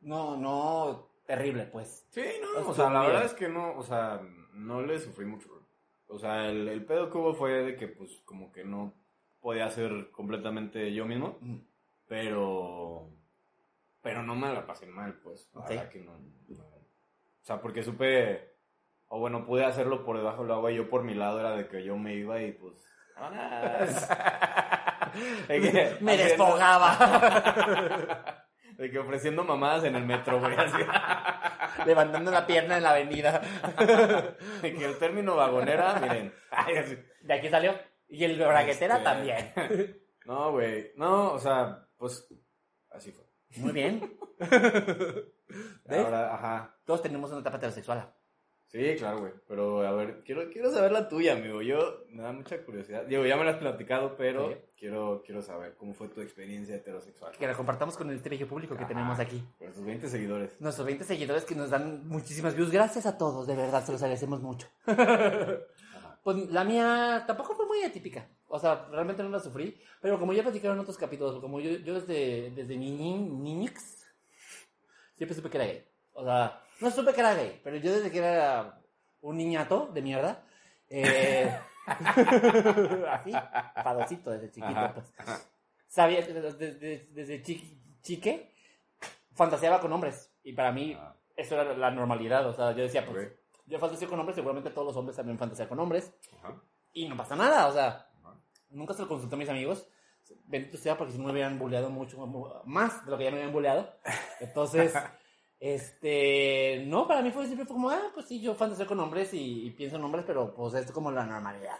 No, 0.00 0.36
no 0.36 1.10
terrible, 1.26 1.64
pues. 1.66 2.06
Sí, 2.10 2.24
no, 2.40 2.68
o 2.70 2.74
sea, 2.74 2.88
la 2.90 3.00
verdad 3.00 3.24
es 3.24 3.34
que 3.34 3.48
no, 3.48 3.76
o 3.76 3.82
sea, 3.82 4.20
no 4.54 4.80
le 4.82 4.98
sufrí 4.98 5.26
mucho. 5.26 5.48
O 6.08 6.18
sea, 6.18 6.48
el, 6.48 6.68
el 6.68 6.84
pedo 6.84 7.10
que 7.10 7.18
hubo 7.18 7.34
fue 7.34 7.50
de 7.64 7.76
que, 7.76 7.88
pues, 7.88 8.22
como 8.24 8.52
que 8.52 8.64
no 8.64 8.94
podía 9.40 9.68
ser 9.70 10.10
completamente 10.12 10.92
yo 10.94 11.04
mismo, 11.04 11.36
Mm. 11.40 11.58
pero, 12.06 13.10
pero 14.02 14.22
no 14.22 14.34
me 14.36 14.52
la 14.52 14.64
pasé 14.66 14.86
mal, 14.86 15.14
pues. 15.22 15.50
La 15.54 15.60
Ok. 15.62 15.68
verdad 15.68 15.88
que 15.90 16.00
no, 16.00 16.12
no. 16.18 16.75
O 17.46 17.48
sea, 17.48 17.60
porque 17.60 17.84
supe, 17.84 18.56
o 19.06 19.20
bueno, 19.20 19.46
pude 19.46 19.64
hacerlo 19.64 20.04
por 20.04 20.16
debajo 20.16 20.42
del 20.42 20.50
agua 20.50 20.72
y 20.72 20.76
yo 20.78 20.90
por 20.90 21.04
mi 21.04 21.14
lado 21.14 21.38
era 21.38 21.52
de 21.56 21.68
que 21.68 21.84
yo 21.84 21.96
me 21.96 22.12
iba 22.14 22.42
y 22.42 22.50
pues... 22.50 22.74
vámonos. 23.14 24.08
De 25.46 25.60
que- 25.60 25.96
Me 26.00 26.16
desfogaba. 26.16 26.96
De 28.76 28.90
que 28.90 28.98
ofreciendo 28.98 29.44
mamadas 29.44 29.84
en 29.84 29.94
el 29.94 30.04
metro, 30.04 30.40
güey, 30.40 30.56
así. 30.56 30.76
levantando 31.86 32.32
la 32.32 32.44
pierna 32.48 32.78
en 32.78 32.82
la 32.82 32.90
avenida. 32.90 33.40
De 34.60 34.74
que 34.74 34.84
el 34.84 34.98
término 34.98 35.36
vagonera, 35.36 36.00
miren. 36.02 36.34
ay, 36.50 36.76
así. 36.78 36.98
De 37.22 37.32
aquí 37.34 37.48
salió. 37.48 37.78
Y 38.08 38.24
el 38.24 38.36
braguetera 38.40 38.94
Este- 38.96 39.04
también. 39.04 39.52
No, 40.24 40.50
güey. 40.50 40.90
No, 40.96 41.34
o 41.34 41.38
sea, 41.38 41.86
pues 41.96 42.26
así 42.90 43.12
fue. 43.12 43.24
Muy 43.58 43.72
bien. 43.72 44.18
¿Ves? 44.38 46.04
Ahora, 46.04 46.34
ajá. 46.34 46.76
Todos 46.84 47.02
tenemos 47.02 47.30
una 47.30 47.40
etapa 47.40 47.56
heterosexual. 47.56 48.12
Sí, 48.68 48.96
claro, 48.98 49.20
güey. 49.20 49.32
Pero 49.46 49.86
a 49.86 49.92
ver, 49.92 50.22
quiero, 50.24 50.50
quiero 50.50 50.72
saber 50.72 50.90
la 50.90 51.08
tuya, 51.08 51.34
amigo. 51.34 51.62
Yo 51.62 52.04
me 52.10 52.22
da 52.22 52.32
mucha 52.32 52.62
curiosidad. 52.64 53.04
Digo, 53.06 53.24
ya 53.24 53.36
me 53.36 53.44
la 53.44 53.52
has 53.52 53.56
platicado, 53.58 54.16
pero 54.16 54.48
Sí. 54.50 54.56
quiero, 54.76 55.22
quiero 55.24 55.40
saber 55.40 55.76
cómo 55.76 55.94
fue 55.94 56.08
tu 56.08 56.20
experiencia 56.20 56.74
heterosexual. 56.74 57.32
Que 57.38 57.46
la 57.46 57.54
compartamos 57.54 57.96
con 57.96 58.10
el 58.10 58.18
bello 58.18 58.48
público 58.48 58.74
que 58.74 58.82
Ajá. 58.82 58.88
tenemos 58.88 59.18
aquí. 59.20 59.42
Tus 59.72 59.84
20 59.84 60.08
seguidores. 60.08 60.60
Nuestros 60.60 60.84
20 60.84 61.04
seguidores 61.04 61.44
que 61.44 61.54
nos 61.54 61.70
dan 61.70 62.06
muchísimas 62.08 62.54
views. 62.56 62.70
Gracias 62.72 63.06
a 63.06 63.16
todos, 63.16 63.46
de 63.46 63.54
verdad, 63.54 63.84
se 63.84 63.92
los 63.92 64.02
agradecemos 64.02 64.42
mucho. 64.42 64.66
Ajá. 64.86 66.20
Pues 66.24 66.36
la 66.50 66.64
mía 66.64 67.22
tampoco 67.26 67.54
fue 67.54 67.66
muy 67.66 67.82
atípica. 67.84 68.28
O 68.48 68.58
sea, 68.58 68.86
realmente 68.90 69.22
no 69.22 69.28
la 69.28 69.40
sufrí. 69.40 69.80
Pero 70.00 70.18
como 70.18 70.32
ya 70.32 70.42
platicaron 70.42 70.76
en 70.76 70.82
otros 70.82 70.96
capítulos, 70.96 71.40
como 71.40 71.60
yo, 71.60 71.70
yo 71.78 71.94
desde, 71.94 72.50
desde 72.50 72.76
mi 72.76 72.90
ni- 72.92 73.18
niñix, 73.18 74.06
siempre 75.16 75.34
supe 75.34 75.50
que 75.50 75.56
era 75.58 75.66
gay. 75.66 75.84
O 76.12 76.24
sea, 76.24 76.62
no 76.80 76.90
supe 76.90 77.12
que 77.12 77.20
era 77.20 77.34
gay, 77.34 77.60
pero 77.64 77.76
yo 77.76 77.92
desde 77.92 78.10
que 78.10 78.18
era 78.18 78.80
un 79.20 79.36
niñato 79.36 79.90
de 79.92 80.02
mierda, 80.02 80.44
eh, 80.88 81.50
así, 83.10 83.32
padocito 83.82 84.30
desde 84.30 84.50
chiquito, 84.50 84.78
Ajá. 84.78 84.94
pues. 84.94 85.12
Sabía, 85.88 86.20
desde, 86.20 86.40
desde, 86.52 87.06
desde 87.12 87.42
chi- 87.42 87.80
chique, 88.02 88.54
fantaseaba 89.34 89.80
con 89.80 89.92
hombres. 89.92 90.30
Y 90.44 90.52
para 90.52 90.72
mí, 90.72 90.94
Ah, 90.98 91.14
eso 91.36 91.54
era 91.60 91.74
la 91.74 91.90
normalidad. 91.90 92.46
O 92.46 92.52
sea, 92.54 92.72
yo 92.72 92.82
decía, 92.82 93.04
pues, 93.06 93.26
ok. 93.28 93.32
yo 93.66 93.78
fantaseo 93.78 94.08
con 94.08 94.20
hombres, 94.20 94.36
seguramente 94.36 94.70
todos 94.70 94.86
los 94.88 94.96
hombres 94.96 95.16
también 95.16 95.38
fantasean 95.38 95.68
con 95.68 95.78
hombres. 95.80 96.12
Ajá. 96.38 96.54
Y 96.92 97.08
no 97.08 97.16
pasa 97.16 97.36
nada, 97.36 97.66
o 97.68 97.72
sea, 97.72 97.88
Ajá. 97.88 98.05
Nunca 98.76 98.94
se 98.94 99.02
lo 99.02 99.08
consulté 99.08 99.34
a 99.34 99.38
mis 99.38 99.48
amigos. 99.48 99.88
Bendito 100.46 100.76
sea 100.76 100.96
porque 100.98 101.12
si 101.12 101.18
no 101.18 101.24
me 101.26 101.32
hubieran 101.32 101.58
bulleado 101.58 101.88
mucho 101.88 102.18
más 102.64 103.04
de 103.04 103.10
lo 103.12 103.18
que 103.18 103.24
ya 103.24 103.30
me 103.30 103.36
habían 103.38 103.52
bulleado. 103.52 103.88
Entonces, 104.40 104.92
este, 105.60 106.84
no, 106.86 107.06
para 107.06 107.22
mí 107.22 107.30
fue 107.30 107.46
siempre 107.46 107.64
fue 107.66 107.74
como, 107.76 107.90
ah, 107.90 108.10
pues 108.14 108.26
sí, 108.26 108.40
yo 108.40 108.54
fantaseo 108.54 108.86
con 108.86 108.98
hombres 109.00 109.32
y, 109.34 109.66
y 109.66 109.70
pienso 109.70 109.96
en 109.96 110.04
hombres, 110.04 110.24
pero 110.26 110.52
pues 110.54 110.74
es 110.74 110.90
como 110.92 111.10
la 111.10 111.24
normalidad. 111.24 111.78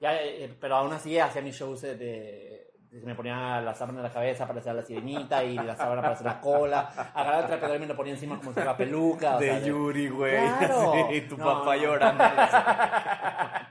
Ya, 0.00 0.16
eh, 0.20 0.56
pero 0.60 0.76
aún 0.76 0.92
así 0.92 1.18
hacía 1.18 1.40
mis 1.40 1.54
shows 1.56 1.82
de, 1.82 1.96
de- 1.96 2.70
de- 2.90 3.00
me 3.06 3.14
ponía 3.14 3.60
la 3.60 3.74
sábana 3.74 3.98
en 4.00 4.04
la 4.04 4.12
cabeza 4.12 4.46
para 4.46 4.58
hacer 4.60 4.74
la 4.74 4.82
sirenita 4.82 5.42
y 5.44 5.54
la 5.54 5.76
sábana 5.76 6.02
para 6.02 6.14
hacer 6.14 6.26
la 6.26 6.40
cola, 6.40 6.80
agarraba 7.14 7.40
el 7.42 7.46
trapeador 7.46 7.76
y 7.76 7.80
me 7.80 7.86
lo 7.86 7.96
ponía 7.96 8.12
encima 8.14 8.36
como 8.38 8.50
si 8.50 8.54
fuera 8.54 8.76
peluca. 8.76 9.36
o 9.36 9.40
sea, 9.40 9.54
De 9.54 9.60
de- 9.60 9.68
Yuri, 9.68 10.08
güey. 10.08 10.36
Claro. 10.36 10.92
Sí, 11.10 11.20
tu 11.22 11.36
No, 11.38 11.44
papá 11.44 11.76
no. 11.76 11.82
llorando. 11.82 12.24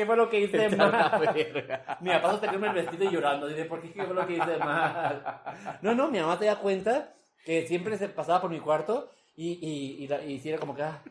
¿Qué 0.00 0.06
fue 0.06 0.16
lo 0.16 0.30
que 0.30 0.40
hice 0.40 0.68
mal? 0.76 1.20
Mi 2.00 2.08
papá 2.10 2.30
sostenerme 2.30 2.68
el 2.68 2.72
vestido 2.72 3.04
y 3.04 3.10
llorando. 3.12 3.46
Dice, 3.48 3.66
¿por 3.66 3.82
qué? 3.82 3.92
¿Qué 3.92 4.02
fue 4.02 4.14
lo 4.14 4.26
que 4.26 4.32
hice 4.32 4.56
mal? 4.56 5.22
No, 5.82 5.94
no, 5.94 6.08
mi 6.10 6.18
mamá 6.20 6.38
se 6.38 6.46
da 6.46 6.56
cuenta 6.56 7.12
que 7.44 7.66
siempre 7.66 7.98
se 7.98 8.08
pasaba 8.08 8.40
por 8.40 8.48
mi 8.50 8.60
cuarto 8.60 9.10
y, 9.36 9.52
y, 9.60 10.04
y, 10.04 10.08
la- 10.08 10.24
y 10.24 10.38
sí 10.40 10.48
era 10.48 10.58
como 10.58 10.74
que, 10.74 10.84
ah, 10.84 11.02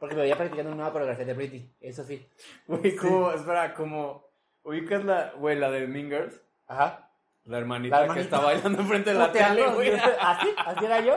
porque 0.00 0.16
me 0.16 0.22
veía 0.22 0.36
practicando 0.36 0.70
una 0.70 0.76
nueva 0.76 0.92
coreografía 0.92 1.24
de 1.24 1.34
Britney. 1.34 1.70
Eso 1.80 2.02
sí. 2.02 2.26
Güey, 2.66 2.96
como, 2.96 3.30
espera, 3.30 3.72
como, 3.74 4.24
ubicas 4.64 5.04
la, 5.04 5.32
güey, 5.36 5.56
la 5.56 5.70
de 5.70 5.86
Mean 5.86 6.08
Girls? 6.08 6.40
Ajá. 6.66 7.08
La 7.44 7.58
hermanita, 7.58 7.94
La 7.94 8.00
que 8.06 8.10
hermanita. 8.10 8.36
está 8.36 8.44
bailando 8.44 8.82
enfrente 8.82 9.12
de 9.12 9.18
la 9.20 9.30
tele, 9.30 9.66
güey. 9.68 9.92
Así, 10.20 10.48
así 10.66 10.84
era 10.84 11.00
yo. 11.00 11.14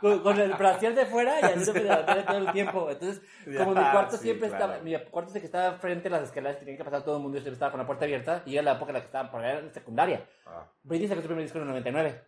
Con, 0.00 0.20
con 0.20 0.38
el 0.38 0.52
brasier 0.58 0.94
de 0.94 1.06
fuera 1.06 1.38
y 1.40 1.42
la 1.82 2.06
tele 2.06 2.22
todo 2.22 2.38
el 2.38 2.52
tiempo. 2.52 2.90
Entonces, 2.90 3.22
como 3.56 3.74
mi 3.74 3.90
cuarto 3.90 4.16
sí, 4.16 4.24
siempre 4.24 4.48
claro. 4.48 4.64
estaba, 4.64 4.84
mi 4.84 4.96
cuarto 5.10 5.32
es 5.32 5.40
que 5.40 5.46
estaba 5.46 5.78
frente 5.78 6.08
a 6.08 6.10
las 6.12 6.22
escaleras, 6.24 6.58
tenía 6.58 6.76
que 6.76 6.84
pasar 6.84 7.02
todo 7.02 7.16
el 7.16 7.22
mundo 7.22 7.38
y 7.38 7.40
siempre 7.40 7.54
estaba 7.54 7.70
con 7.70 7.80
la 7.80 7.86
puerta 7.86 8.04
abierta. 8.04 8.42
Y 8.46 8.54
era 8.54 8.62
la 8.62 8.72
época 8.72 8.90
en 8.90 8.94
la 8.94 9.00
que 9.00 9.06
estaba 9.06 9.30
por 9.30 9.44
ahí 9.44 9.58
en 9.58 9.72
secundaria. 9.72 10.24
Ah, 10.46 10.66
Britney 10.82 11.08
sacó 11.08 11.20
su 11.20 11.26
primer 11.26 11.44
disco 11.44 11.58
en 11.58 11.62
el 11.62 11.68
99. 11.68 12.22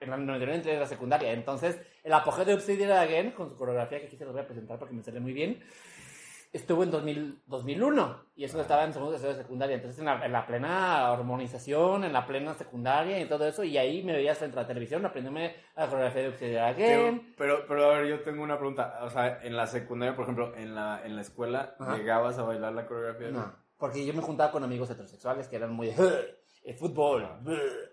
En 0.00 0.12
el 0.12 0.26
99 0.26 0.54
entré 0.54 0.74
en 0.74 0.80
la 0.80 0.86
secundaria. 0.86 1.32
Entonces, 1.32 1.80
el 2.04 2.12
apogeo 2.12 2.44
de 2.44 2.54
Upside 2.54 2.86
Down 2.86 2.98
Again, 2.98 3.32
con 3.32 3.48
su 3.48 3.56
coreografía, 3.56 4.00
que 4.00 4.06
aquí 4.06 4.16
se 4.16 4.24
los 4.24 4.32
voy 4.32 4.42
a 4.42 4.46
presentar 4.46 4.78
porque 4.78 4.94
me 4.94 5.02
sale 5.02 5.18
muy 5.18 5.32
bien, 5.32 5.60
estuvo 6.52 6.82
en 6.82 6.90
2000, 6.90 7.42
2001. 7.46 8.24
Y 8.36 8.44
eso 8.44 8.60
estaba 8.60 8.84
en 8.84 8.92
segundo 8.92 9.12
tercero 9.12 9.34
de 9.34 9.42
secundaria. 9.42 9.76
Entonces, 9.76 9.98
en 9.98 10.06
la, 10.06 10.24
en 10.24 10.32
la 10.32 10.46
plena 10.46 11.10
hormonización, 11.12 12.04
en 12.04 12.12
la 12.12 12.26
plena 12.26 12.54
secundaria 12.54 13.20
y 13.20 13.26
todo 13.28 13.46
eso. 13.46 13.64
Y 13.64 13.76
ahí 13.78 14.02
me 14.02 14.12
veías 14.12 14.38
frente 14.38 14.58
a 14.58 14.62
la 14.62 14.68
televisión 14.68 15.04
aprendiéndome 15.04 15.56
la 15.76 15.86
coreografía 15.88 16.30
de 16.48 16.60
Again. 16.60 17.18
Tengo- 17.20 17.34
Pero, 17.36 17.64
pero 17.66 17.84
a 17.90 17.98
ver, 17.98 18.06
yo 18.06 18.20
tengo 18.22 18.42
una 18.42 18.56
pregunta. 18.58 18.98
O 19.02 19.10
sea, 19.10 19.40
en 19.42 19.56
la 19.56 19.66
secundaria, 19.66 20.14
por 20.14 20.24
ejemplo, 20.24 20.54
en 20.56 20.74
la, 20.74 21.02
en 21.04 21.16
la 21.16 21.22
escuela, 21.22 21.74
Ajá. 21.78 21.96
¿llegabas 21.96 22.38
a 22.38 22.42
bailar 22.44 22.72
la 22.72 22.86
coreografía? 22.86 23.30
No. 23.30 23.52
Porque 23.76 24.04
yo 24.04 24.12
me 24.14 24.22
juntaba 24.22 24.50
con 24.50 24.64
amigos 24.64 24.90
heterosexuales 24.90 25.46
que 25.48 25.56
eran 25.56 25.72
muy 25.72 25.88
de, 25.88 26.38
el 26.64 26.74
fútbol, 26.74 27.24
Ajá. 27.24 27.40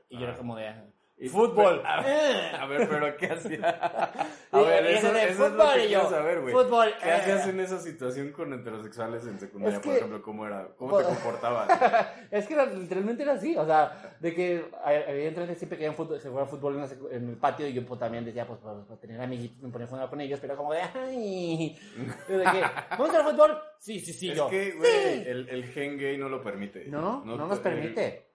y 0.09 0.17
yo 0.17 0.23
era 0.25 0.35
como 0.37 0.55
de, 0.55 0.73
Y- 1.17 1.29
fútbol. 1.29 1.81
A 1.85 2.01
ver, 2.01 2.55
a 2.59 2.65
ver, 2.65 2.89
pero 2.89 3.15
¿qué 3.17 3.27
hacía? 3.27 3.69
A 4.51 4.61
ver, 4.61 4.85
eso, 4.85 5.07
eso 5.07 5.17
es 5.17 5.37
lo 5.37 5.45
fútbol, 5.49 5.73
que 5.75 5.85
y 5.87 5.89
yo, 5.91 6.09
saber, 6.09 6.41
güey. 6.41 6.53
fútbol, 6.53 6.93
¿Qué 7.01 7.09
eh. 7.09 7.11
hacías 7.13 7.47
en 7.47 7.59
esa 7.59 7.79
situación 7.79 8.31
con 8.31 8.53
heterosexuales 8.53 9.25
en 9.27 9.37
secundaria, 9.39 9.77
Es 9.77 9.83
por 9.83 9.91
que- 9.93 9.97
ejemplo? 9.97 10.21
¿Cómo 10.21 10.45
era? 10.45 10.67
¿Cómo 10.77 10.97
te 10.97 11.03
comportabas? 11.05 11.69
es 12.31 12.45
que 12.47 12.53
era- 12.53 12.65
literalmente 12.65 13.23
era 13.23 13.33
así, 13.33 13.55
o 13.57 13.65
sea, 13.65 14.15
de 14.19 14.33
que 14.33 14.55
eh, 14.87 15.05
evidentemente 15.07 15.55
siempre 15.55 15.77
querían 15.77 15.95
fútbol, 15.95 16.19
se 16.21 16.29
jugaba 16.29 16.47
fútbol 16.47 16.75
en, 16.77 17.13
en 17.15 17.29
el 17.29 17.37
patio 17.37 17.67
y 17.67 17.73
yo 17.73 17.85
pues, 17.85 17.99
también 17.99 18.23
decía, 18.23 18.45
pues, 18.47 18.59
para, 18.59 18.85
para 18.85 18.99
tener 18.99 19.19
amiguitos, 19.19 19.61
me 19.61 19.69
ponía 19.69 19.87
a 20.05 20.09
con 20.09 20.21
ellos, 20.21 20.39
pero 20.41 20.55
como 20.55 20.73
de, 20.73 20.81
ay, 20.81 21.77
de 22.29 22.43
que, 22.43 22.61
¿vamos 22.91 23.09
a 23.09 23.23
jugar 23.23 23.23
fútbol? 23.23 23.57
Sí, 23.79 23.99
sí, 23.99 24.13
sí, 24.13 24.31
es 24.31 24.37
yo. 24.37 24.49
que, 24.49 24.71
güey, 24.71 25.27
el, 25.27 25.49
el 25.49 25.65
gen 25.65 25.97
gay 25.97 26.17
no 26.17 26.29
lo 26.29 26.41
permite. 26.41 26.85
No, 26.87 27.23
no, 27.25 27.35
nos 27.37 27.61
te- 27.61 27.69
permite. 27.69 28.31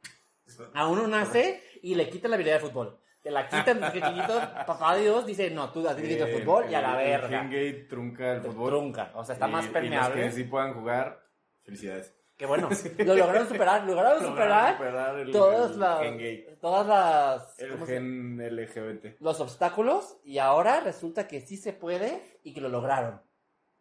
A 0.75 0.87
uno 0.89 1.07
nace 1.07 1.63
y 1.83 1.95
le 1.95 2.09
quitan 2.11 2.31
la 2.31 2.37
habilidad 2.37 2.61
de 2.61 2.67
fútbol. 2.69 2.99
Te 3.23 3.31
la 3.31 3.47
quitan 3.49 3.81
desde 3.81 3.93
que 4.01 4.01
chiquito, 4.03 4.41
papá 4.67 4.97
Dios 4.97 5.27
dice, 5.27 5.51
no, 5.51 5.71
tú 5.71 5.87
así 5.87 6.03
que 6.03 6.21
el 6.23 6.39
fútbol 6.41 6.71
y 6.71 6.75
a 6.75 6.81
la 6.81 7.03
el- 7.03 7.11
El 7.13 7.21
verga. 7.21 7.41
gen 7.41 7.51
gay 7.51 7.87
trunca 7.89 8.33
el 8.33 8.41
fútbol. 8.43 8.71
Trunca, 8.71 9.11
o 9.15 9.25
sea, 9.25 9.35
está 9.35 9.47
Y- 9.49 9.53
más 9.53 9.65
Y 9.65 9.67
los 9.67 9.73
permeable. 9.75 10.23
que 10.23 10.33
sí 10.33 10.45
puedan 10.45 10.73
jugar, 10.75 11.21
felicidades. 11.63 12.15
Que 12.39 12.47
bueno, 12.47 12.71
lo 12.99 13.15
lograron 13.17 13.47
superar, 13.47 13.85
lograron 13.85 14.25
superar 14.25 14.73
superar 14.79 15.19
el, 15.19 15.31
todas 15.31 15.73
el 15.73 15.81
las, 15.81 16.59
todas 16.61 16.87
las, 16.87 17.59
El 17.61 17.73
¿cómo 17.73 17.85
se- 17.85 17.93
gen 17.93 18.39
LGBT. 18.39 19.21
los 19.21 19.39
obstáculos 19.41 20.17
y 20.25 20.39
ahora 20.39 20.81
resulta 20.81 21.29
que 21.29 21.43
sí 21.43 21.59
se 21.59 21.75
puede 21.75 22.23
y 22.43 22.55
que 22.55 22.63
lo 22.63 22.71
lograron. 22.71 23.21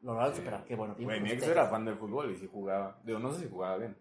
Lo 0.01 0.13
lograron 0.13 0.35
superar, 0.35 0.63
qué 0.63 0.75
bueno. 0.75 0.95
Güey, 0.97 1.19
mi 1.19 1.31
ex 1.31 1.43
era 1.45 1.65
fan 1.67 1.83
del 1.83 1.95
fútbol 1.97 2.31
y 2.31 2.37
sí 2.37 2.47
jugaba. 2.49 2.97
Digo, 3.03 3.19
no 3.19 3.33
sé 3.33 3.41
si 3.43 3.49
jugaba 3.49 3.77
bien. 3.77 3.97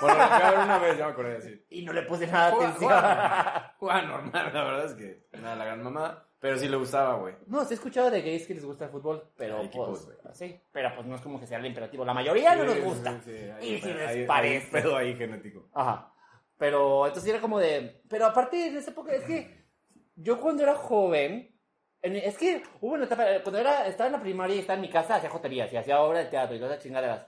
Bueno, 0.00 0.18
lo 0.18 0.24
fui 0.26 0.42
a 0.42 0.50
ver 0.50 0.58
una 0.60 0.78
vez, 0.78 0.98
ya 0.98 1.06
me 1.06 1.12
acordé 1.12 1.36
así. 1.36 1.64
Y 1.70 1.84
no 1.84 1.92
le 1.92 2.02
puse 2.02 2.26
nada 2.26 2.50
de 2.50 2.56
atención. 2.56 2.90
Jugaba 3.78 4.02
normal, 4.02 4.50
la 4.52 4.64
verdad 4.64 4.84
es 4.86 4.94
que 4.94 5.28
nada, 5.40 5.54
la 5.54 5.64
gran 5.64 5.82
mamá. 5.82 6.24
Pero 6.40 6.56
sí 6.58 6.68
le 6.68 6.76
gustaba, 6.76 7.14
güey. 7.18 7.34
No, 7.46 7.64
sí 7.64 7.72
he 7.72 7.74
escuchado 7.74 8.10
de 8.10 8.20
gays 8.22 8.46
que 8.46 8.54
les 8.54 8.64
gusta 8.64 8.84
el 8.86 8.90
fútbol, 8.90 9.30
pero 9.36 9.60
equipos, 9.60 10.04
pues, 10.06 10.20
güey. 10.22 10.34
sí, 10.34 10.60
pero 10.72 10.92
pues 10.94 11.06
no 11.06 11.14
es 11.16 11.20
como 11.20 11.38
que 11.40 11.46
sea 11.46 11.58
el 11.58 11.66
imperativo. 11.66 12.04
La 12.04 12.14
mayoría 12.14 12.54
no 12.56 12.62
Sí, 12.62 12.66
nos 12.68 12.76
sí, 12.76 12.82
gusta. 12.82 13.20
sí, 13.24 13.30
Y 13.30 13.34
hay- 13.50 13.80
si 13.80 13.88
hay- 13.88 13.94
les 13.94 14.08
hay- 14.08 14.26
parece. 14.26 14.76
hay 14.76 14.82
pedo 14.82 14.96
ahí 14.96 15.14
genético. 15.16 15.68
Ajá. 15.74 16.12
Pero 16.56 17.06
entonces 17.06 17.30
era 17.30 17.40
como 17.40 17.58
de. 17.60 18.02
Pero 18.08 18.26
aparte 18.26 18.66
en 18.68 18.76
esa 18.76 18.90
época, 18.90 19.12
es 19.14 19.24
que 19.24 19.64
yo 20.16 20.40
cuando 20.40 20.62
era 20.64 20.74
joven. 20.74 21.54
Es 22.02 22.38
que 22.38 22.62
hubo 22.80 22.94
una 22.94 23.04
etapa. 23.04 23.24
Cuando 23.42 23.58
era, 23.58 23.86
estaba 23.86 24.06
en 24.06 24.12
la 24.12 24.20
primaria 24.20 24.56
y 24.56 24.60
estaba 24.60 24.76
en 24.76 24.82
mi 24.82 24.90
casa, 24.90 25.16
hacía 25.16 25.30
joterías 25.30 25.72
y 25.72 25.76
hacía 25.76 26.00
obras 26.00 26.24
de 26.24 26.30
teatro 26.30 26.56
y 26.56 26.58
todas 26.58 26.72
esas 26.72 26.84
chingaderas. 26.84 27.26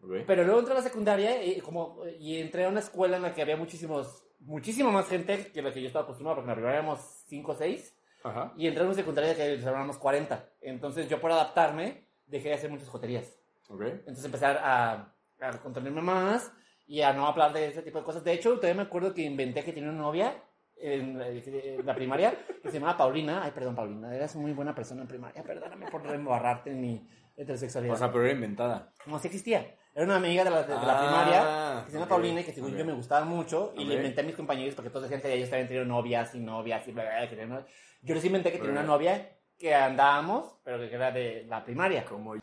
¿ok? 0.00 0.10
Pero 0.26 0.44
luego 0.44 0.60
entré 0.60 0.74
a 0.74 0.78
la 0.78 0.82
secundaria 0.82 1.42
y, 1.42 1.60
como, 1.60 2.02
y 2.18 2.40
entré 2.40 2.64
a 2.64 2.68
una 2.68 2.80
escuela 2.80 3.16
en 3.16 3.22
la 3.22 3.34
que 3.34 3.42
había 3.42 3.56
muchísimos. 3.56 4.22
Muchísima 4.38 4.90
más 4.90 5.08
gente 5.08 5.50
que 5.50 5.62
la 5.62 5.72
que 5.72 5.80
yo 5.80 5.86
estaba 5.86 6.04
acostumbrado, 6.04 6.36
porque 6.36 6.44
en 6.44 6.50
la 6.50 6.54
primaria 6.54 6.78
éramos 6.80 7.00
5 7.26 7.52
o 7.52 7.54
6. 7.54 7.98
Ajá. 8.22 8.52
Y 8.56 8.66
entré 8.66 8.82
a 8.82 8.86
una 8.86 8.94
secundaria 8.94 9.34
que 9.34 9.54
éramos 9.54 9.98
40. 9.98 10.50
Entonces 10.60 11.08
yo 11.08 11.20
por 11.20 11.32
adaptarme 11.32 12.06
dejé 12.26 12.48
de 12.48 12.54
hacer 12.54 12.70
muchas 12.70 12.88
joterías. 12.88 13.38
Ok. 13.68 13.82
Entonces 13.82 14.24
empecé 14.24 14.46
a, 14.46 15.14
a 15.40 15.50
contenerme 15.62 16.02
más 16.02 16.52
y 16.86 17.00
a 17.02 17.12
no 17.12 17.26
hablar 17.26 17.52
de 17.52 17.68
ese 17.68 17.82
tipo 17.82 17.98
de 17.98 18.04
cosas. 18.04 18.22
De 18.22 18.32
hecho, 18.32 18.54
todavía 18.56 18.74
me 18.74 18.82
acuerdo 18.82 19.14
que 19.14 19.22
inventé 19.22 19.64
que 19.64 19.72
tenía 19.72 19.90
una 19.90 19.98
novia 19.98 20.42
en, 20.76 21.18
la- 21.18 21.28
en 21.28 21.86
la 21.86 21.94
primaria 21.94 22.34
que 22.62 22.68
se 22.70 22.78
llamaba 22.78 22.96
Paulina. 22.98 23.42
Ay, 23.42 23.52
perdón, 23.52 23.74
Paulina, 23.74 24.14
eras 24.14 24.36
muy 24.36 24.52
buena 24.52 24.74
persona 24.74 25.02
en 25.02 25.08
primaria. 25.08 25.42
Perdóname 25.42 25.86
por 25.90 26.06
embarrarte 26.06 26.70
en 26.70 26.80
mi 26.80 27.08
heterosexualidad. 27.36 27.94
O 27.94 27.98
sea, 27.98 28.10
pero 28.12 28.24
era 28.24 28.32
inventada. 28.34 28.92
no, 29.06 29.18
sí 29.18 29.28
existía. 29.28 29.74
Era 29.94 30.04
una 30.04 30.16
amiga 30.16 30.44
de 30.44 30.50
la, 30.50 30.62
de, 30.62 30.74
de 30.78 30.86
la 30.86 30.92
Ah, 30.94 31.00
primaria 31.00 31.82
que 31.84 31.90
se 31.90 31.94
llama 31.94 32.04
ok, 32.04 32.10
Paulina 32.10 32.40
y 32.40 32.44
que 32.44 32.52
según 32.52 32.72
ok. 32.72 32.78
yo 32.78 32.84
me 32.84 32.92
gustaba 32.92 33.24
mucho. 33.24 33.72
Y 33.76 33.84
le 33.84 33.94
Ok. 33.94 33.96
inventé 33.98 34.20
a 34.20 34.24
mis 34.24 34.34
compañeros 34.36 34.74
porque 34.74 34.90
todos 34.90 35.04
decían 35.04 35.22
que 35.22 35.32
ellos 35.32 35.48
también 35.48 35.68
tenían 35.68 35.88
novias 35.88 36.34
y 36.34 36.40
novias 36.40 36.86
y 36.86 36.92
bla, 36.92 37.04
bla, 37.04 37.18
bla, 37.20 37.28
que 37.30 37.66
Yo 38.02 38.14
les 38.14 38.24
inventé 38.24 38.52
que 38.52 38.58
tenía 38.58 38.72
una 38.72 38.82
novia 38.82 39.35
que 39.58 39.74
andábamos, 39.74 40.54
pero 40.62 40.78
que 40.78 40.94
era 40.94 41.10
de 41.10 41.44
la 41.48 41.64
primaria. 41.64 42.04
Como. 42.04 42.34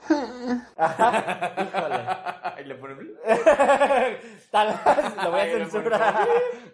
Ajá. 0.77 1.53
Híjole. 2.55 2.61
y 2.61 2.67
le 2.67 2.75
pone. 2.75 2.95
Tal 4.51 4.67
vez 4.67 5.23
lo 5.23 5.31
voy 5.31 5.39
a 5.39 5.45
censurar. 5.45 6.27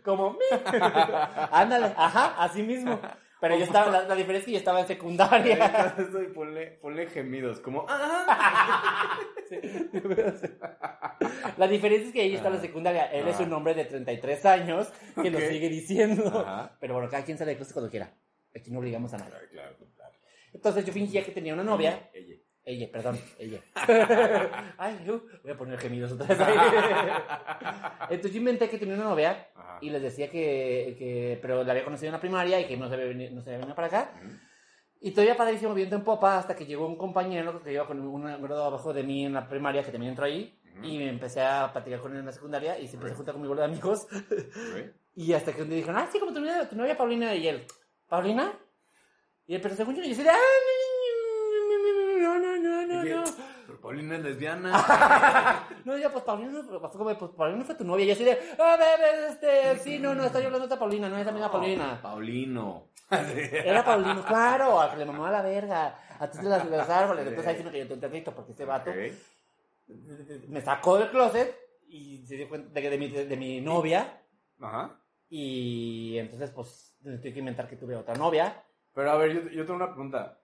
Como. 0.03 0.37
Ándale, 1.51 1.93
ajá, 1.97 2.35
así 2.41 2.63
mismo. 2.63 2.99
Pero 3.41 3.55
yo 3.55 3.63
estaba, 3.63 3.89
la, 3.89 4.01
la 4.03 4.15
diferencia 4.15 4.39
es 4.39 4.45
que 4.45 4.51
yo 4.51 4.57
estaba 4.57 4.81
en 4.81 4.87
secundaria. 4.87 5.93
Y 5.97 6.33
ponle, 6.33 6.71
ponle 6.81 7.07
gemidos. 7.07 7.61
Como. 7.61 7.85
¡Ah! 7.87 9.17
La 11.57 11.67
diferencia 11.67 12.07
es 12.07 12.13
que 12.13 12.23
ella 12.23 12.35
está 12.37 12.49
en 12.49 12.55
la 12.55 12.61
secundaria. 12.61 13.05
Él 13.05 13.27
es 13.27 13.35
Ajá. 13.35 13.43
un 13.45 13.53
hombre 13.53 13.73
de 13.75 13.85
33 13.85 14.45
años 14.45 14.91
que 15.21 15.31
lo 15.31 15.37
Ok. 15.37 15.45
sigue 15.45 15.69
diciendo. 15.69 16.27
Ajá. 16.45 16.75
Pero 16.79 16.95
bueno, 16.95 17.09
cada 17.09 17.23
quien 17.23 17.37
sale 17.37 17.51
de 17.51 17.57
clase 17.57 17.73
cuando 17.73 17.89
quiera. 17.89 18.11
Aquí 18.55 18.71
no 18.71 18.79
obligamos 18.79 19.13
a 19.13 19.17
nadie. 19.19 19.31
Claro, 19.31 19.47
claro, 19.51 19.75
claro. 19.77 19.89
Entonces 20.53 20.85
yo 20.85 20.93
fingía 20.93 21.23
que 21.23 21.31
tenía 21.31 21.53
una 21.53 21.63
novia. 21.63 22.09
Ella. 22.13 22.35
Ella, 22.63 22.87
perdón, 22.91 23.19
ella. 23.39 23.61
Ay, 24.77 24.99
yo 25.05 25.23
voy 25.41 25.51
a 25.51 25.57
poner 25.57 25.79
gemidos 25.79 26.11
otra 26.11 26.27
vez. 26.27 26.37
Entonces 28.09 28.31
yo 28.31 28.37
inventé 28.37 28.69
que 28.69 28.77
tenía 28.77 28.93
una 28.95 29.05
novia 29.05 29.47
Ajá. 29.55 29.79
y 29.81 29.89
les 29.89 30.01
decía 30.01 30.29
que, 30.29 30.95
que 30.99 31.39
pero 31.41 31.63
la 31.63 31.71
había 31.71 31.83
conocido 31.83 32.09
en 32.09 32.13
la 32.13 32.19
primaria 32.19 32.59
y 32.59 32.67
que 32.67 32.77
no 32.77 32.87
se 32.87 32.93
había 32.93 33.07
venido, 33.07 33.33
no 33.33 33.41
se 33.41 33.49
había 33.49 33.59
venido 33.59 33.75
para 33.75 33.87
acá. 33.87 34.13
Y 35.01 35.11
todavía 35.11 35.37
padrísimo 35.37 35.73
viendo 35.73 35.95
en 35.95 36.03
popa 36.03 36.37
hasta 36.37 36.55
que 36.55 36.65
llegó 36.65 36.85
un 36.85 36.97
compañero 36.97 37.63
que 37.63 37.73
iba 37.73 37.87
con 37.87 37.99
un 38.01 38.41
grado 38.41 38.65
abajo 38.65 38.93
de 38.93 39.03
mí 39.03 39.25
en 39.25 39.33
la 39.33 39.47
primaria 39.47 39.83
que 39.83 39.91
también 39.91 40.11
entró 40.11 40.25
ahí. 40.25 40.55
Y 40.83 40.97
me 40.97 41.09
empecé 41.09 41.41
a 41.41 41.71
platicar 41.73 41.99
con 41.99 42.13
él 42.13 42.19
en 42.19 42.25
la 42.25 42.31
secundaria 42.31 42.79
y 42.79 42.87
se 42.87 42.95
empezó 42.95 43.13
a 43.13 43.17
juntar 43.17 43.33
con 43.33 43.41
mi 43.41 43.47
grupo 43.47 43.61
de 43.61 43.67
amigos. 43.67 44.07
Y 45.15 45.33
hasta 45.33 45.51
que 45.51 45.63
un 45.63 45.67
día 45.67 45.79
dijeron, 45.79 45.97
ah, 45.97 46.07
sí, 46.09 46.17
como 46.17 46.31
tu 46.31 46.39
novia, 46.39 46.69
tu 46.69 46.77
novia 46.77 46.95
Paulina. 46.95 47.35
Y 47.35 47.45
él, 47.45 47.65
¿Paulina? 48.07 48.53
Y 49.49 49.57
pero 49.57 49.75
según 49.75 49.95
yo, 49.95 50.03
y 50.03 50.11
yo 50.11 50.15
decía, 50.15 50.31
ah, 50.31 50.37
no, 52.19 52.39
no, 52.39 52.57
no, 52.59 52.85
no, 52.85 53.03
no. 53.03 53.23
Pero 53.65 53.81
Paulina 53.81 54.15
es 54.17 54.21
lesbiana. 54.21 55.65
No, 55.85 55.97
ya, 55.97 56.11
pues 56.11 56.23
Paulina, 56.23 56.61
como, 56.67 57.17
pues 57.17 57.31
Paulina 57.31 57.63
fue 57.63 57.73
tu 57.73 57.83
novia. 57.83 58.05
Y 58.05 58.07
yo 58.09 58.13
así 58.13 58.23
de, 58.25 58.37
ah, 58.59 58.77
bebé, 58.77 59.27
este, 59.29 59.79
sí, 59.79 59.97
no, 59.97 60.13
no, 60.13 60.25
estoy 60.25 60.43
hablando 60.43 60.59
de 60.59 60.65
esta 60.65 60.77
Paulina, 60.77 61.09
no 61.09 61.17
es 61.17 61.25
la 61.25 61.31
misma 61.31 61.51
Paulina. 61.51 61.99
Paulino. 61.99 62.89
Era 63.09 63.83
Paulino, 63.83 64.23
claro, 64.23 64.79
a 64.79 64.91
que 64.91 64.97
le 64.97 65.05
mamó 65.05 65.25
a 65.25 65.31
la 65.31 65.41
verga, 65.41 65.97
a 66.19 66.29
ti 66.29 66.37
de 66.37 66.43
los 66.43 66.89
árboles. 66.89 67.25
Entonces 67.25 67.47
ahí 67.47 67.57
sí 67.57 67.63
me 67.63 67.71
cayó 67.71 67.85
todo 67.85 67.95
el 67.95 68.01
ternito 68.01 68.35
porque 68.35 68.51
este 68.51 68.65
vato 68.65 68.91
me 70.47 70.61
sacó 70.61 70.97
del 70.99 71.09
closet 71.09 71.57
y 71.87 72.23
se 72.27 72.35
dio 72.35 72.49
cuenta 72.49 72.69
de, 72.79 72.87
de, 72.87 72.97
mi, 72.99 73.07
de, 73.07 73.35
mi 73.35 73.61
novia. 73.61 74.21
Ajá. 74.61 74.95
Y 75.27 76.19
entonces, 76.19 76.51
pues, 76.51 76.95
tuve 77.01 77.33
que 77.33 77.39
inventar 77.39 77.67
que 77.67 77.77
tuve 77.77 77.95
otra 77.95 78.13
novia. 78.13 78.63
Pero 78.99 79.11
a 79.11 79.15
ver, 79.15 79.31
yo, 79.31 79.49
yo 79.51 79.63
tengo 79.65 79.75
una 79.77 79.87
pregunta. 79.93 80.37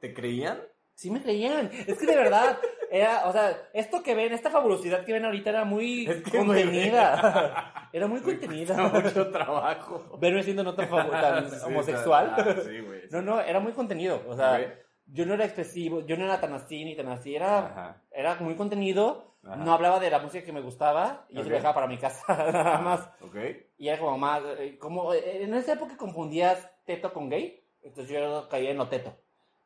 ¿Te 0.00 0.12
creían? 0.12 0.60
Sí 0.96 1.08
me 1.12 1.22
creían. 1.22 1.70
Es 1.86 1.98
que 1.98 2.04
de 2.06 2.16
verdad, 2.16 2.58
era, 2.90 3.28
o 3.28 3.32
sea, 3.32 3.56
esto 3.74 4.02
que 4.02 4.16
ven, 4.16 4.32
esta 4.32 4.50
fabulosidad 4.50 5.04
que 5.04 5.12
ven 5.12 5.24
ahorita 5.24 5.50
era 5.50 5.64
muy 5.64 6.04
Es 6.10 6.22
que 6.24 6.36
contenida. 6.38 7.72
Era 7.92 8.08
muy 8.08 8.20
contenida. 8.22 8.76
Mucho 8.88 9.30
trabajo. 9.30 10.18
Verme 10.20 10.42
siendo 10.42 10.64
no 10.64 10.74
tan, 10.74 10.88
fabu- 10.90 11.10
tan 11.12 11.48
Sí, 11.50 11.56
homosexual. 11.64 12.34
ah, 12.36 12.56
sí, 12.64 12.80
güey. 12.80 13.02
No, 13.12 13.22
no, 13.22 13.40
era 13.40 13.60
muy 13.60 13.70
contenido. 13.72 14.20
O 14.26 14.34
sea. 14.36 14.76
Yo 15.06 15.24
no 15.26 15.34
era 15.34 15.44
expresivo, 15.44 16.04
yo 16.06 16.16
no 16.16 16.24
era 16.24 16.40
tan 16.40 16.52
así 16.54 16.84
ni 16.84 16.96
tan 16.96 17.08
así. 17.08 17.34
Era, 17.36 17.58
Ajá. 17.66 18.02
era 18.10 18.34
muy 18.36 18.54
contenido. 18.56 19.34
Ajá. 19.44 19.56
No 19.56 19.72
hablaba 19.74 20.00
de 20.00 20.10
la 20.10 20.18
música 20.18 20.44
que 20.44 20.52
me 20.52 20.60
gustaba 20.60 21.24
y 21.28 21.36
yo 21.36 21.42
se 21.42 21.46
Ok. 21.46 21.50
lo 21.50 21.56
dejaba 21.56 21.74
para 21.74 21.86
mi 21.86 21.98
casa, 21.98 22.24
nada 22.52 22.78
más. 22.78 23.08
Ok. 23.20 23.36
Y 23.78 23.88
era 23.88 23.98
como 24.00 24.18
más, 24.18 24.42
eh, 24.58 24.76
como, 24.78 25.14
eh, 25.14 25.44
en 25.44 25.54
esa 25.54 25.74
época 25.74 25.96
confundías 25.96 26.68
teto 26.84 27.12
con 27.12 27.28
gay, 27.30 27.62
entonces 27.82 28.12
yo 28.12 28.48
caía 28.48 28.70
en 28.72 28.78
lo 28.78 28.88
teto. 28.88 29.14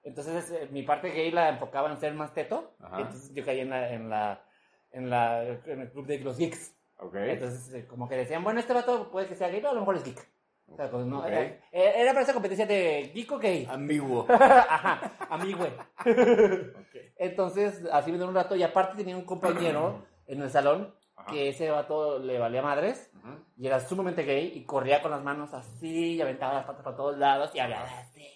Entonces 0.02 0.50
eh, 0.50 0.68
mi 0.70 0.82
parte 0.82 1.08
gay 1.10 1.30
la 1.30 1.48
enfocaba 1.48 1.90
en 1.90 1.98
ser 1.98 2.12
más 2.12 2.34
teto, 2.34 2.74
Ajá. 2.80 3.00
entonces 3.00 3.32
yo 3.32 3.42
caía 3.44 3.62
en 3.62 3.70
la, 3.70 3.90
en 3.92 4.10
la, 4.10 4.44
en 4.92 5.08
la, 5.10 5.42
en 5.44 5.80
el 5.80 5.90
club 5.90 6.06
de 6.06 6.18
los 6.18 6.36
geeks. 6.36 6.74
Ok. 6.98 7.14
Entonces 7.14 7.86
como 7.86 8.06
que 8.06 8.16
decían, 8.16 8.44
bueno, 8.44 8.60
este 8.60 8.74
vato 8.74 9.10
puede 9.10 9.28
que 9.28 9.34
sea 9.34 9.48
gay, 9.48 9.60
pero 9.60 9.70
a 9.70 9.74
lo 9.74 9.80
mejor 9.80 9.96
es 9.96 10.04
geek. 10.04 10.28
O 10.70 10.76
sea, 10.76 10.90
pues, 10.90 11.04
no, 11.06 11.18
Ok. 11.20 11.26
era, 11.28 11.58
era 11.72 12.10
para 12.12 12.22
esa 12.22 12.32
competencia 12.32 12.64
de 12.66 13.10
geek 13.14 13.32
o 13.32 13.38
gay. 13.38 13.66
Ambiguo. 13.70 14.26
Ajá, 14.30 15.12
amigo. 15.28 15.64
Ok. 15.64 16.96
Entonces, 17.16 17.82
así 17.92 18.12
me 18.12 18.18
dio 18.18 18.28
un 18.28 18.34
rato. 18.34 18.54
Y 18.56 18.62
aparte 18.62 18.96
tenía 18.96 19.16
un 19.16 19.24
compañero 19.24 20.04
en 20.26 20.40
el 20.42 20.50
salón 20.50 20.94
Ajá. 21.16 21.30
que 21.32 21.48
ese 21.48 21.70
vato 21.70 22.18
le 22.18 22.38
valía 22.38 22.62
madres 22.62 23.10
Ujú. 23.18 23.28
y 23.58 23.66
era 23.66 23.80
sumamente 23.80 24.22
gay 24.22 24.52
y 24.54 24.64
corría 24.64 25.02
con 25.02 25.10
las 25.10 25.22
manos 25.22 25.52
así 25.52 26.14
y 26.14 26.20
aventaba 26.22 26.54
las 26.54 26.64
patas 26.64 26.84
para 26.84 26.96
todos 26.96 27.18
lados 27.18 27.50
y 27.54 27.58
hablaba 27.58 27.86
así. 27.98 28.26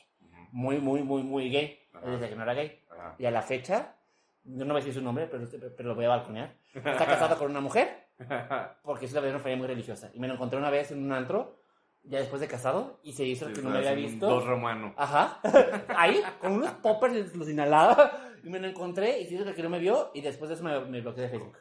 Muy, 0.51 0.79
muy, 0.79 1.03
muy, 1.03 1.23
muy 1.23 1.51
gay. 1.51 1.79
Ajá. 1.95 2.11
Decía 2.11 2.29
que 2.29 2.37
no 2.37 2.43
era 2.43 2.55
gay. 2.55 2.85
Ajá. 2.91 3.15
Y 3.19 3.27
a 3.27 3.31
la 3.31 3.43
fecha, 3.43 3.95
yo 4.43 4.65
no 4.65 4.75
voy 4.75 4.83
a 4.83 4.85
decir 4.85 4.95
su 4.95 5.03
nombre, 5.03 5.27
pero, 5.29 5.47
pero 5.77 5.89
lo 5.89 5.95
voy 5.95 6.05
a 6.05 6.09
balconear. 6.11 6.55
Está 6.75 7.07
casado 7.07 7.39
con 7.39 7.51
una 7.51 7.61
mujer 7.61 8.09
porque 8.83 9.07
es 9.07 9.13
una 9.13 9.39
familia 9.39 9.57
muy 9.57 9.67
religiosa. 9.69 10.11
Y 10.13 10.19
me 10.21 10.29
lo 10.29 10.35
encontré 10.35 10.59
una 10.59 10.71
vez 10.71 10.91
en 10.91 11.03
un 11.03 11.13
antro, 11.13 11.61
ya 12.05 12.19
después 12.19 12.41
de 12.41 12.49
casado, 12.49 13.01
y 13.03 13.13
se 13.13 13.25
hizo 13.25 13.47
el 13.47 13.55
que 13.55 13.63
no 13.63 13.71
me 13.71 13.79
había 13.79 13.95
visto. 13.95 14.27
Dos 14.27 14.45
romanos. 14.47 14.93
Ajá. 14.97 15.41
Ahí, 15.97 16.21
con 16.41 16.53
unos 16.53 16.71
poppers 16.75 17.35
los 17.35 17.49
inhalaba. 17.49 18.31
Y 18.43 18.51
me 18.51 18.61
lo 18.61 18.69
encontré 18.69 19.21
y 19.21 19.27
se 19.27 19.35
hizo 19.35 19.55
que 19.55 19.63
no 19.63 19.71
me 19.71 19.79
vio. 19.79 20.11
Y 20.13 20.21
después 20.21 20.49
de 20.51 20.55
eso 20.55 20.65
me, 20.65 20.79
me 20.81 21.01
bloqueé 21.01 21.25
de 21.25 21.31
Facebook. 21.31 21.57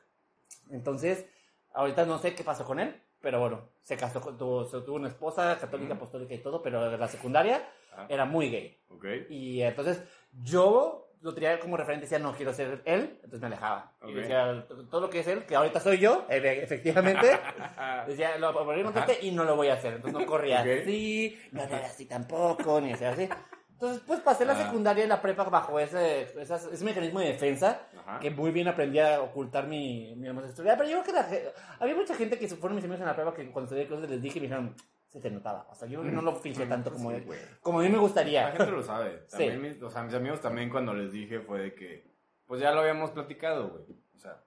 Entonces, 0.69 1.25
ahorita 1.73 2.05
no 2.05 2.19
sé 2.19 2.35
qué 2.35 2.43
pasó 2.43 2.65
con 2.65 2.79
él, 2.79 3.01
pero 3.21 3.39
bueno, 3.39 3.69
se 3.81 3.95
casó 3.95 4.19
con, 4.19 4.37
tuvo, 4.37 4.65
tuvo 4.65 4.95
una 4.97 5.07
esposa 5.07 5.57
católica, 5.59 5.93
apostólica 5.93 6.33
y 6.33 6.39
todo, 6.39 6.61
pero 6.61 6.91
en 6.93 6.99
la 6.99 7.07
secundaria 7.07 7.63
Ah. 7.95 8.05
era 8.09 8.25
muy 8.25 8.49
gay. 8.49 8.77
Ok. 8.89 9.05
Y 9.29 9.61
entonces 9.61 10.01
yo 10.41 11.02
lo 11.23 11.33
tenía 11.33 11.59
como 11.59 11.77
referente, 11.77 12.03
decía, 12.05 12.19
no 12.19 12.33
quiero 12.33 12.53
ser 12.53 12.81
él, 12.85 13.15
entonces 13.23 13.39
me 13.39 13.47
alejaba. 13.47 13.93
Y 14.03 14.11
Ok. 14.11 14.15
decía, 14.17 14.65
todo 14.91 15.01
lo 15.01 15.09
que 15.09 15.21
es 15.21 15.27
él, 15.27 15.45
que 15.45 15.55
ahorita 15.55 15.79
soy 15.79 15.97
yo, 15.97 16.25
efectivamente, 16.29 17.39
decía, 18.07 18.37
lo 18.37 18.53
voy 18.65 18.79
a 18.79 18.83
contarte 18.83 19.17
y 19.21 19.31
no 19.31 19.43
lo 19.43 19.55
voy 19.55 19.69
a 19.69 19.73
hacer. 19.73 19.93
Entonces 19.93 20.19
no 20.19 20.25
corría 20.27 20.61
Ok. 20.61 20.67
así, 20.81 21.39
no 21.51 21.63
era 21.63 21.77
así 21.85 22.05
tampoco, 22.05 22.79
ni 22.81 22.93
hacía 22.93 23.11
así. 23.11 23.27
Entonces, 23.71 24.03
pues 24.05 24.19
pasé 24.21 24.45
la 24.45 24.55
secundaria 24.55 25.03
y 25.03 25.07
la 25.07 25.21
prepa 25.21 25.43
bajo 25.45 25.77
ese, 25.79 26.21
esas- 26.39 26.65
ese 26.71 26.85
mecanismo 26.85 27.19
de 27.19 27.27
defensa 27.27 27.81
Ajá. 28.05 28.19
que 28.19 28.29
muy 28.29 28.51
bien 28.51 28.67
aprendí 28.67 28.99
a 28.99 29.21
ocultar 29.21 29.67
mi, 29.67 30.15
mi 30.15 30.29
homosexualidad. 30.29 30.77
Pero 30.77 30.89
yo 30.89 31.03
creo 31.03 31.13
que 31.27 31.43
la 31.43 31.51
había 31.79 31.95
mucha 31.95 32.15
gente 32.15 32.37
que 32.39 32.47
fueron 32.47 32.75
mis 32.75 32.85
amigos 32.85 33.01
en 33.01 33.07
la 33.07 33.15
prepa 33.15 33.33
que 33.33 33.49
cuando 33.51 33.67
salí 33.69 33.81
de 33.81 33.87
closet 33.87 34.09
les 34.09 34.21
dije 34.21 34.37
y 34.37 34.41
me 34.41 34.47
dijeron, 34.47 34.75
se 35.13 35.19
te 35.21 35.29
notaba. 35.29 35.67
O 35.69 35.75
sea, 35.75 35.87
yo 35.87 36.03
no 36.03 36.21
lo 36.23 36.35
fingí 36.35 36.65
tanto 36.65 36.91
como, 36.91 37.11
Sí, 37.11 37.23
como 37.61 37.79
a 37.79 37.83
mí 37.83 37.87
me 37.89 37.95
La 37.95 38.01
gustaría. 38.01 38.51
gente 38.51 38.71
lo 38.71 38.81
sabe. 38.83 39.23
Sí. 39.27 39.49
Mis, 39.51 39.81
o 39.81 39.89
sea, 39.89 40.01
mis 40.03 40.13
amigos 40.15 40.41
también 40.41 40.69
cuando 40.69 40.93
les 40.93 41.11
dije 41.11 41.39
fue 41.39 41.59
de 41.61 41.73
que, 41.75 42.03
pues 42.47 42.59
ya 42.59 42.71
lo 42.71 42.81
habíamos 42.81 43.11
platicado, 43.11 43.69
güey. 43.69 43.83
O 44.15 44.19
sea, 44.19 44.41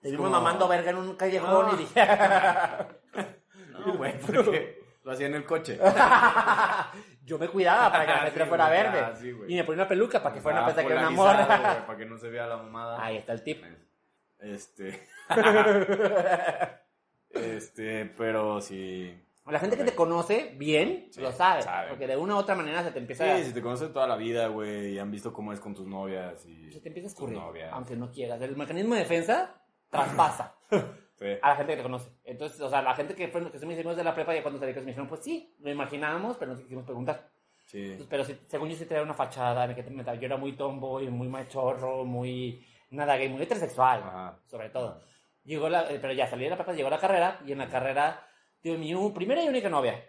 Te 0.00 0.10
vimos 0.10 0.26
como- 0.26 0.38
mamando 0.38 0.68
verga 0.68 0.90
en 0.90 0.98
un 0.98 1.16
callejón 1.16 1.66
No. 1.68 1.74
y 1.74 1.76
dije, 1.78 2.00
no, 3.72 3.96
güey, 3.96 4.18
porque 4.20 4.82
lo 5.04 5.12
hacía 5.12 5.26
en 5.26 5.34
el 5.36 5.44
coche. 5.46 5.78
yo 7.24 7.38
me 7.38 7.48
cuidaba 7.48 7.90
para 7.90 8.04
que 8.04 8.10
la 8.12 8.18
Sí, 8.18 8.24
gente 8.26 8.44
fuera 8.46 8.66
güey, 8.68 8.82
verde. 8.82 9.00
ah, 9.00 9.16
sí, 9.16 9.28
y 9.48 9.56
me 9.56 9.64
ponía 9.64 9.82
una 9.82 9.88
peluca 9.88 10.22
para 10.22 10.34
que 10.34 10.40
fuera 10.42 10.58
una 10.58 10.66
pensar 10.66 10.86
que 10.86 10.92
era 10.92 11.00
una 11.00 11.10
morra. 11.10 11.46
güey, 11.46 11.86
Para 11.86 11.96
que 11.98 12.04
no 12.04 12.18
se 12.18 12.28
vea 12.28 12.46
la 12.46 12.58
mamada. 12.58 13.02
Ahí 13.02 13.16
está 13.16 13.32
el 13.32 13.42
tip. 13.42 13.64
Este. 14.38 15.08
este, 17.30 18.06
pero 18.16 18.60
sí. 18.60 19.18
La 19.50 19.58
gente 19.58 19.76
que 19.76 19.84
te 19.84 19.94
conoce 19.94 20.54
bien 20.56 21.08
Sí, 21.10 21.20
lo 21.20 21.32
sabe, 21.32 21.62
sabe. 21.62 21.88
Porque 21.90 22.06
de 22.06 22.16
una 22.16 22.34
u 22.34 22.38
otra 22.38 22.54
manera 22.54 22.82
se 22.82 22.90
te 22.92 22.98
empieza, 22.98 23.36
Sí, 23.38 23.44
si 23.44 23.52
te 23.54 23.62
conocen 23.62 23.92
toda 23.92 24.06
la 24.06 24.16
vida, 24.16 24.48
güey, 24.48 24.94
y 24.94 24.98
han 24.98 25.10
visto 25.10 25.32
cómo 25.32 25.52
es 25.52 25.60
con 25.60 25.74
tus 25.74 25.86
novias 25.86 26.44
y. 26.46 26.70
se 26.72 26.80
te 26.80 26.88
empieza 26.88 27.06
a 27.08 27.10
escurrir. 27.10 27.38
Aunque 27.72 27.96
no 27.96 28.10
quieras. 28.10 28.40
El 28.42 28.56
mecanismo 28.56 28.94
de 28.94 29.00
defensa 29.00 29.54
traspasa 29.90 30.54
Sí. 31.18 31.26
a 31.42 31.48
la 31.48 31.56
gente 31.56 31.72
que 31.72 31.76
te 31.78 31.82
conoce. 31.82 32.10
Entonces, 32.24 32.60
o 32.60 32.70
sea, 32.70 32.80
la 32.80 32.94
gente 32.94 33.14
que, 33.16 33.26
fue, 33.28 33.50
que 33.50 33.58
son 33.58 33.66
mis 33.68 33.76
amigos 33.78 33.96
de 33.96 34.04
la 34.04 34.14
prepa, 34.14 34.32
ya 34.34 34.42
cuando 34.42 34.60
salí 34.60 34.72
con 34.72 34.84
me 34.84 34.90
dijeron, 34.92 35.08
pues 35.08 35.20
sí, 35.24 35.52
lo 35.58 35.70
imaginábamos, 35.70 36.36
pero 36.36 36.52
no 36.54 36.58
quisimos 36.60 36.84
preguntar. 36.84 37.28
Sí. 37.66 37.94
Pues, 37.96 38.08
Pero 38.08 38.22
sí, 38.24 38.38
según 38.46 38.68
yo 38.68 38.76
sí 38.76 38.84
traía 38.86 39.02
una 39.02 39.14
fachada, 39.14 39.66
de 39.66 39.74
que 39.74 39.82
te- 39.82 39.92
yo 39.94 40.26
era 40.26 40.36
muy 40.36 40.52
tomboy, 40.52 41.08
muy 41.10 41.26
machorro, 41.28 42.04
muy 42.04 42.64
nada 42.90 43.16
gay, 43.16 43.28
muy 43.28 43.42
heterosexual, 43.42 44.00
Ajá. 44.04 44.38
sobre 44.46 44.70
todo. 44.70 45.00
Llegó 45.44 45.68
la, 45.68 45.90
eh, 45.90 45.98
pero 46.00 46.12
ya 46.12 46.26
salí 46.28 46.44
de 46.44 46.50
la 46.50 46.56
prepa, 46.56 46.72
llegó 46.72 46.88
la 46.88 46.98
carrera, 47.00 47.40
y 47.44 47.50
en 47.52 47.58
la 47.58 47.68
carrera 47.68 48.24
tuve 48.62 48.78
mi 48.78 48.94
primera 49.12 49.42
y 49.42 49.48
única 49.48 49.68
novia. 49.68 50.04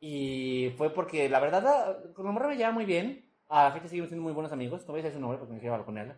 Y 0.00 0.72
fue 0.76 0.90
porque 0.90 1.28
la 1.28 1.40
verdad, 1.40 2.12
con 2.14 2.24
la 2.26 2.32
morra 2.32 2.48
me 2.48 2.56
llevaba 2.56 2.74
muy 2.74 2.84
bien. 2.84 3.30
A 3.48 3.64
la 3.64 3.72
fecha 3.72 3.88
seguimos 3.88 4.08
siendo 4.08 4.22
muy 4.24 4.32
buenos 4.32 4.52
amigos. 4.52 4.82
No 4.86 4.92
voy 4.92 5.00
a 5.00 5.04
decir 5.04 5.14
su 5.16 5.20
nombre 5.20 5.38
porque 5.38 5.54
no 5.54 5.60
quiero 5.60 5.84
con 5.84 5.98
ella. 5.98 6.16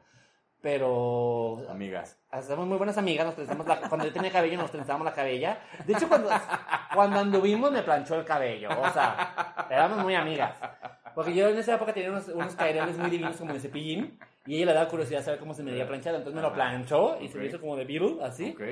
Pero 0.63 1.59
Amigas. 1.69 2.19
hacemos 2.31 2.67
muy 2.67 2.77
buenas 2.79 2.97
amigas. 2.99 3.27
Nos 3.27 3.35
trenzamos 3.37 3.67
la- 3.67 3.81
cuando 3.89 4.07
yo 4.07 4.13
tenía 4.13 4.33
cabello, 4.33 4.57
nos 4.57 4.71
trenzábamos 4.71 5.05
la 5.05 5.13
cabella. 5.13 5.61
De 5.87 5.93
hecho, 5.93 6.09
cuando, 6.09 6.29
cuando 6.95 7.21
anduvimos, 7.21 7.71
me 7.71 7.83
planchó 7.83 8.17
el 8.17 8.25
cabello. 8.25 8.71
O 8.81 8.91
sea, 8.91 9.67
éramos 9.71 9.99
muy 10.03 10.15
amigas. 10.15 10.59
Porque 11.15 11.35
yo 11.35 11.49
en 11.49 11.59
esa 11.59 11.75
época 11.77 11.93
tenía 11.93 12.11
unos, 12.11 12.29
unos 12.29 12.55
caireles 12.57 12.99
muy 12.99 13.11
divinos 13.11 13.37
como 13.37 13.53
de 13.53 13.61
cepillín. 13.61 14.19
Y 14.47 14.57
ella 14.57 14.67
le 14.67 14.73
daba 14.75 14.89
curiosidad 14.89 15.23
saber 15.23 15.39
cómo 15.39 15.55
se 15.55 15.63
me 15.63 15.73
veía 15.73 15.87
planchado. 15.87 16.17
Entonces 16.17 16.35
me 16.37 16.43
lo 16.43 16.53
planchó 16.53 17.19
y 17.21 17.29
se 17.29 17.39
me 17.39 17.47
hizo 17.47 17.61
como 17.61 17.77
de 17.77 17.85
Beatle, 17.85 18.17
así. 18.25 18.51
Ok. 18.57 18.63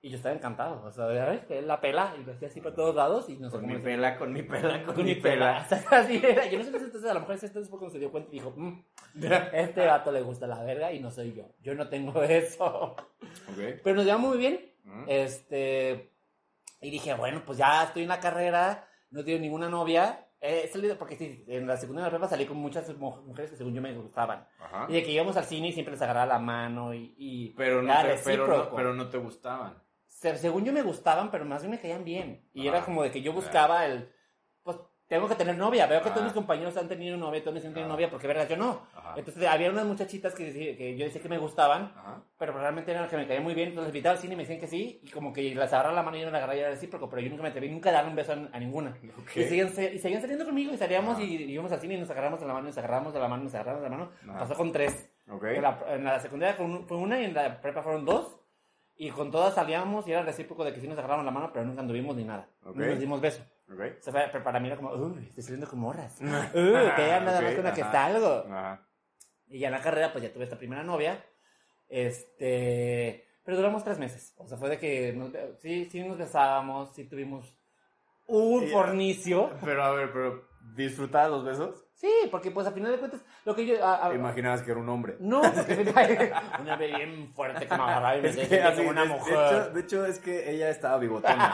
Y 0.00 0.10
yo 0.10 0.16
estaba 0.16 0.34
encantado. 0.34 0.82
O 0.84 0.92
sea, 0.92 1.06
la 1.06 1.80
pela 1.80 2.14
y 2.20 2.24
lo 2.24 2.32
hacía 2.32 2.46
así 2.48 2.60
por 2.60 2.72
todos 2.74 2.94
lados. 2.94 3.28
Y 3.28 3.36
no 3.36 3.50
Con 3.50 3.66
mi 3.66 3.78
pela, 3.78 4.16
con 4.16 4.32
mi 4.32 4.42
pela, 4.42 4.84
con, 4.84 4.94
con 4.94 5.04
mi 5.04 5.16
pela. 5.16 5.66
Así 5.90 6.20
era. 6.24 6.46
Yo 6.46 6.58
no 6.58 6.64
sé 6.64 6.70
si 6.78 6.84
entonces 6.84 7.10
a 7.10 7.14
lo 7.14 7.20
mejor 7.20 7.34
ese 7.34 7.46
entonces 7.46 7.68
cuando 7.68 7.90
se 7.90 7.98
dio 7.98 8.12
cuenta 8.12 8.28
y 8.30 8.34
dijo, 8.34 8.52
"Mm, 8.56 8.80
este 9.52 9.84
vato 9.86 10.12
le 10.12 10.22
gusta 10.22 10.46
la 10.46 10.62
verga 10.62 10.92
y 10.92 11.00
no 11.00 11.10
soy 11.10 11.34
yo. 11.34 11.46
Yo 11.60 11.74
no 11.74 11.88
tengo 11.88 12.22
eso. 12.22 12.94
Pero 13.82 13.96
nos 13.96 14.04
llevamos 14.04 14.28
muy 14.30 14.38
bien. 14.38 14.72
Ujú. 14.84 15.04
Este. 15.08 16.12
Y 16.80 16.90
dije, 16.90 17.12
bueno, 17.14 17.42
pues 17.44 17.58
ya 17.58 17.82
estoy 17.82 18.02
en 18.04 18.08
la 18.08 18.20
carrera, 18.20 18.88
no 19.10 19.24
tengo 19.24 19.40
ninguna 19.40 19.68
novia. 19.68 20.24
He 20.40 20.68
salido, 20.68 20.96
porque 20.96 21.16
sí, 21.16 21.44
en 21.48 21.66
la 21.66 21.76
secundaria 21.76 22.04
de 22.04 22.12
la 22.12 22.18
prepa 22.18 22.28
salí 22.30 22.46
con 22.46 22.56
muchas 22.58 22.88
mu- 22.96 23.20
mujeres 23.22 23.50
que 23.50 23.56
según 23.56 23.74
yo 23.74 23.82
me 23.82 23.92
gustaban. 23.94 24.46
Ajá. 24.60 24.86
Y 24.88 24.92
de 24.92 25.02
que 25.02 25.10
íbamos 25.10 25.36
al 25.36 25.44
cine 25.46 25.66
y 25.68 25.72
siempre 25.72 25.90
les 25.94 26.02
agarraba 26.02 26.26
la 26.26 26.38
mano 26.38 26.94
y. 26.94 27.12
y 27.18 27.48
Pero 27.56 27.82
no, 27.82 27.92
te, 28.02 28.14
pero, 28.24 28.46
no, 28.46 28.70
pero 28.76 28.94
no 28.94 29.08
te 29.08 29.18
gustaban. 29.18 29.82
Se- 30.20 30.36
según 30.36 30.64
yo 30.64 30.72
me 30.72 30.82
gustaban, 30.82 31.30
pero 31.30 31.44
más 31.44 31.62
bien 31.62 31.70
me 31.70 31.78
caían 31.80 32.04
bien. 32.04 32.42
Y 32.52 32.66
era 32.66 32.80
Ah, 32.80 32.84
como 32.84 33.04
de 33.04 33.10
que 33.12 33.22
yo 33.22 33.32
buscaba 33.32 33.86
el, 33.86 34.10
pues 34.64 34.76
tengo 35.06 35.28
que 35.28 35.36
tener 35.36 35.56
novia. 35.56 35.86
Veo 35.86 36.02
que 36.02 36.08
Ah. 36.08 36.12
todos 36.12 36.24
mis 36.24 36.32
compañeros 36.32 36.76
han 36.76 36.88
tenido 36.88 37.16
novia, 37.16 37.40
todos 37.40 37.54
mis 37.54 37.62
amigos 37.62 37.74
tienen 37.74 37.90
Ah. 37.90 37.94
novia, 37.94 38.10
porque 38.10 38.26
verga, 38.26 38.44
yo 38.48 38.56
no. 38.56 38.82
Ajá. 38.96 39.14
Entonces 39.16 39.46
había 39.46 39.70
unas 39.70 39.86
muchachitas 39.86 40.34
que, 40.34 40.52
que 40.76 40.96
yo 40.96 41.04
decía 41.04 41.22
que 41.22 41.28
me 41.28 41.38
gustaban, 41.38 41.92
Ajá. 41.96 42.22
pero 42.36 42.52
realmente 42.58 42.90
eran 42.90 43.04
las 43.04 43.10
que 43.12 43.16
me 43.16 43.28
caían 43.28 43.44
muy 43.44 43.54
bien. 43.54 43.68
Entonces 43.68 43.90
invitaba 43.94 44.14
al 44.16 44.18
cine 44.20 44.34
y 44.34 44.36
me 44.36 44.42
decían 44.42 44.58
que 44.58 44.66
sí, 44.66 45.00
y 45.04 45.08
como 45.10 45.32
que 45.32 45.54
las 45.54 45.72
agarraba 45.72 45.94
la 45.94 46.02
mano 46.02 46.16
y 46.16 46.20
yo 46.20 46.26
no 46.26 46.32
la 46.32 46.38
agarraba 46.38 46.56
y 46.56 46.60
era 46.62 46.70
recíproco, 46.70 47.08
pero 47.08 47.22
yo 47.22 47.30
nunca 47.30 47.44
me 47.44 47.50
atreví 47.50 47.70
nunca 47.70 47.90
a 47.90 47.92
darle 47.92 48.10
un 48.10 48.16
beso 48.16 48.32
a, 48.32 48.34
a 48.56 48.58
ninguna. 48.58 48.90
Ok. 49.20 49.36
Y, 49.36 49.44
seguían, 49.44 49.68
se- 49.70 49.94
y 49.94 49.98
seguían 50.00 50.20
saliendo 50.20 50.44
conmigo 50.44 50.72
y 50.72 50.76
salíamos 50.76 51.16
Ah. 51.16 51.22
y, 51.22 51.44
íbamos 51.44 51.70
al 51.70 51.80
cine 51.80 51.94
y 51.94 51.98
nos 52.00 52.10
agarramos 52.10 52.40
de 52.40 52.46
la 52.46 52.54
mano, 52.54 52.66
y 52.66 52.70
nos 52.70 52.78
agarramos 52.78 53.14
de 53.14 53.20
la 53.20 53.28
mano, 53.28 53.42
y 53.42 53.44
nos 53.44 53.54
agarramos 53.54 53.82
de 53.84 53.88
la 53.88 53.96
mano. 53.96 54.10
Pasó 54.36 54.54
con 54.56 54.72
tres. 54.72 55.12
Ok. 55.30 55.44
En 55.44 55.62
la, 55.62 55.78
en 55.90 56.04
la 56.04 56.18
secundaria 56.18 56.56
fue, 56.56 56.66
un- 56.66 56.88
fue 56.88 56.96
una 56.96 57.20
y 57.20 57.24
en 57.26 57.34
la 57.34 57.60
prepa 57.60 57.82
fueron 57.84 58.04
dos. 58.04 58.37
Y 59.00 59.10
con 59.10 59.30
todas 59.30 59.54
salíamos 59.54 60.06
y 60.08 60.12
era 60.12 60.22
recíproco 60.22 60.64
de 60.64 60.74
que 60.74 60.80
sí 60.80 60.88
nos 60.88 60.98
agarramos 60.98 61.24
la 61.24 61.30
mano, 61.30 61.50
pero 61.52 61.64
nunca 61.64 61.80
anduvimos 61.80 62.16
ni 62.16 62.24
nada. 62.24 62.48
Ok. 62.64 62.74
No 62.76 62.86
nos 62.86 62.98
dimos 62.98 63.20
beso. 63.20 63.42
O 63.70 64.02
sea, 64.02 64.30
pero 64.32 64.42
para 64.42 64.58
mí 64.58 64.66
era 64.66 64.76
como, 64.76 64.90
uy, 64.92 65.26
estoy 65.28 65.42
saliendo 65.44 65.68
con 65.68 65.78
morras. 65.78 66.18
uy, 66.20 66.30
que 66.96 67.06
ya 67.06 67.20
nada 67.20 67.40
más 67.40 67.50
Ok, 67.50 67.56
con 67.56 67.64
la 67.64 67.74
que 67.74 67.82
salgo. 67.82 68.44
Ajá. 68.48 68.84
Y 69.48 69.60
ya 69.60 69.68
en 69.68 69.74
la 69.74 69.80
carrera, 69.82 70.10
pues 70.12 70.24
ya 70.24 70.32
tuve 70.32 70.44
esta 70.44 70.58
primera 70.58 70.82
novia. 70.82 71.24
Este. 71.88 73.24
Pero 73.44 73.56
duramos 73.56 73.84
tres 73.84 73.98
meses. 73.98 74.34
O 74.36 74.46
sea, 74.46 74.58
fue 74.58 74.68
de 74.68 74.78
que 74.78 75.12
nos- 75.12 75.32
sí, 75.60 75.86
sí 75.86 76.02
nos 76.02 76.18
besábamos, 76.18 76.92
sí 76.94 77.04
tuvimos 77.04 77.56
un 78.26 78.66
fornicio. 78.68 79.50
Pero 79.64 79.82
a 79.84 79.92
ver, 79.92 80.12
pero 80.12 80.48
¿disfrutabas 80.74 81.30
los 81.30 81.44
besos? 81.44 81.87
Sí, 82.00 82.08
porque 82.30 82.52
pues 82.52 82.64
a 82.64 82.70
final 82.70 82.92
de 82.92 82.98
cuentas, 82.98 83.20
lo 83.44 83.56
que 83.56 83.66
yo. 83.66 83.84
a- 83.84 84.06
a- 84.06 84.14
Imaginabas 84.14 84.62
que 84.62 84.70
era 84.70 84.78
un 84.78 84.88
hombre. 84.88 85.16
no, 85.18 85.42
porque 85.66 86.32
una 86.60 86.76
bien 86.76 87.32
fuerte 87.34 87.66
que 87.66 87.76
me 87.76 87.82
agarraba 87.82 88.16
y 88.16 88.22
me 88.22 88.28
Es 88.28 88.36
que 88.48 88.62
así, 88.62 88.76
como 88.76 88.90
una 88.90 89.02
de- 89.02 89.08
mujer. 89.08 89.34
De 89.36 89.46
hecho, 89.48 89.70
de 89.72 89.80
hecho, 89.80 90.06
es 90.06 90.18
que 90.20 90.48
ella 90.50 90.70
estaba 90.70 90.98
bigotona. 90.98 91.52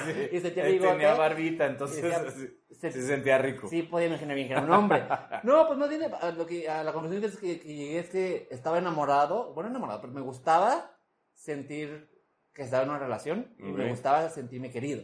Sí. 0.06 0.28
Y 0.30 0.40
sentía 0.40 0.64
Él 0.66 0.72
bigote. 0.74 0.92
Tenía 0.92 1.14
barbita, 1.14 1.66
entonces 1.66 2.02
decía- 2.04 2.30
se- 2.80 2.92
se 2.92 3.02
sentía 3.02 3.36
rico. 3.38 3.66
Sí, 3.68 3.82
podía 3.82 4.06
imaginar 4.06 4.36
bien 4.36 4.46
que 4.46 4.52
era 4.54 4.62
un 4.62 4.70
hombre. 4.72 5.02
No, 5.42 5.66
pues 5.66 5.76
más 5.76 5.88
bien 5.88 6.02
a, 6.04 6.30
lo 6.30 6.46
que, 6.46 6.68
a 6.68 6.84
la 6.84 6.92
conclusión 6.92 7.20
que, 7.20 7.26
es 7.26 7.36
que, 7.36 7.58
que 7.60 7.74
llegué 7.74 7.98
es 7.98 8.08
que 8.10 8.46
estaba 8.52 8.78
enamorado, 8.78 9.52
bueno, 9.54 9.70
enamorado, 9.70 10.00
pero 10.00 10.12
me 10.12 10.20
gustaba 10.20 10.96
sentir 11.34 12.08
que 12.54 12.62
estaba 12.62 12.84
en 12.84 12.90
una 12.90 12.98
relación 13.00 13.54
y 13.58 13.64
me 13.64 13.88
gustaba 13.88 14.28
sentirme 14.30 14.70
querido. 14.70 15.02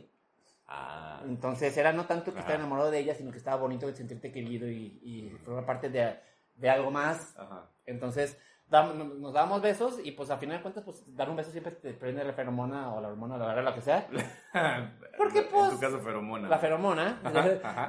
Ah. 0.68 1.20
Entonces 1.24 1.76
era 1.76 1.92
no 1.92 2.06
tanto 2.06 2.32
que 2.32 2.40
estaba 2.40 2.56
enamorado 2.58 2.90
de 2.90 2.98
ella, 2.98 3.14
sino 3.14 3.30
que 3.30 3.38
estaba 3.38 3.56
bonito 3.60 3.92
sentirte 3.94 4.32
querido 4.32 4.68
y, 4.68 4.98
y 5.02 5.30
formar 5.44 5.64
parte 5.64 5.88
de, 5.90 6.18
de 6.56 6.70
algo 6.70 6.90
más. 6.90 7.36
Entonces 7.84 8.36
dam- 8.68 9.18
nos 9.18 9.32
dábamos 9.32 9.62
besos 9.62 9.98
y 10.04 10.10
pues 10.12 10.30
a 10.30 10.38
final 10.38 10.56
de 10.56 10.62
cuentas, 10.62 10.82
pues 10.84 11.04
dar 11.14 11.30
un 11.30 11.36
beso 11.36 11.52
siempre 11.52 11.70
te 11.72 11.92
prende 11.94 12.24
la 12.24 12.32
feromona 12.32 12.92
o 12.92 13.00
la 13.00 13.08
hormona, 13.08 13.36
la 13.38 13.46
verdad, 13.46 13.64
lo 13.64 13.74
que 13.74 13.82
sea. 13.82 14.08
Porque, 15.16 15.38
En 15.40 15.48
pues, 15.50 15.70
tu 15.70 15.80
caso, 15.80 16.00
feromona. 16.00 16.48
La 16.48 16.58
feromona, 16.58 17.20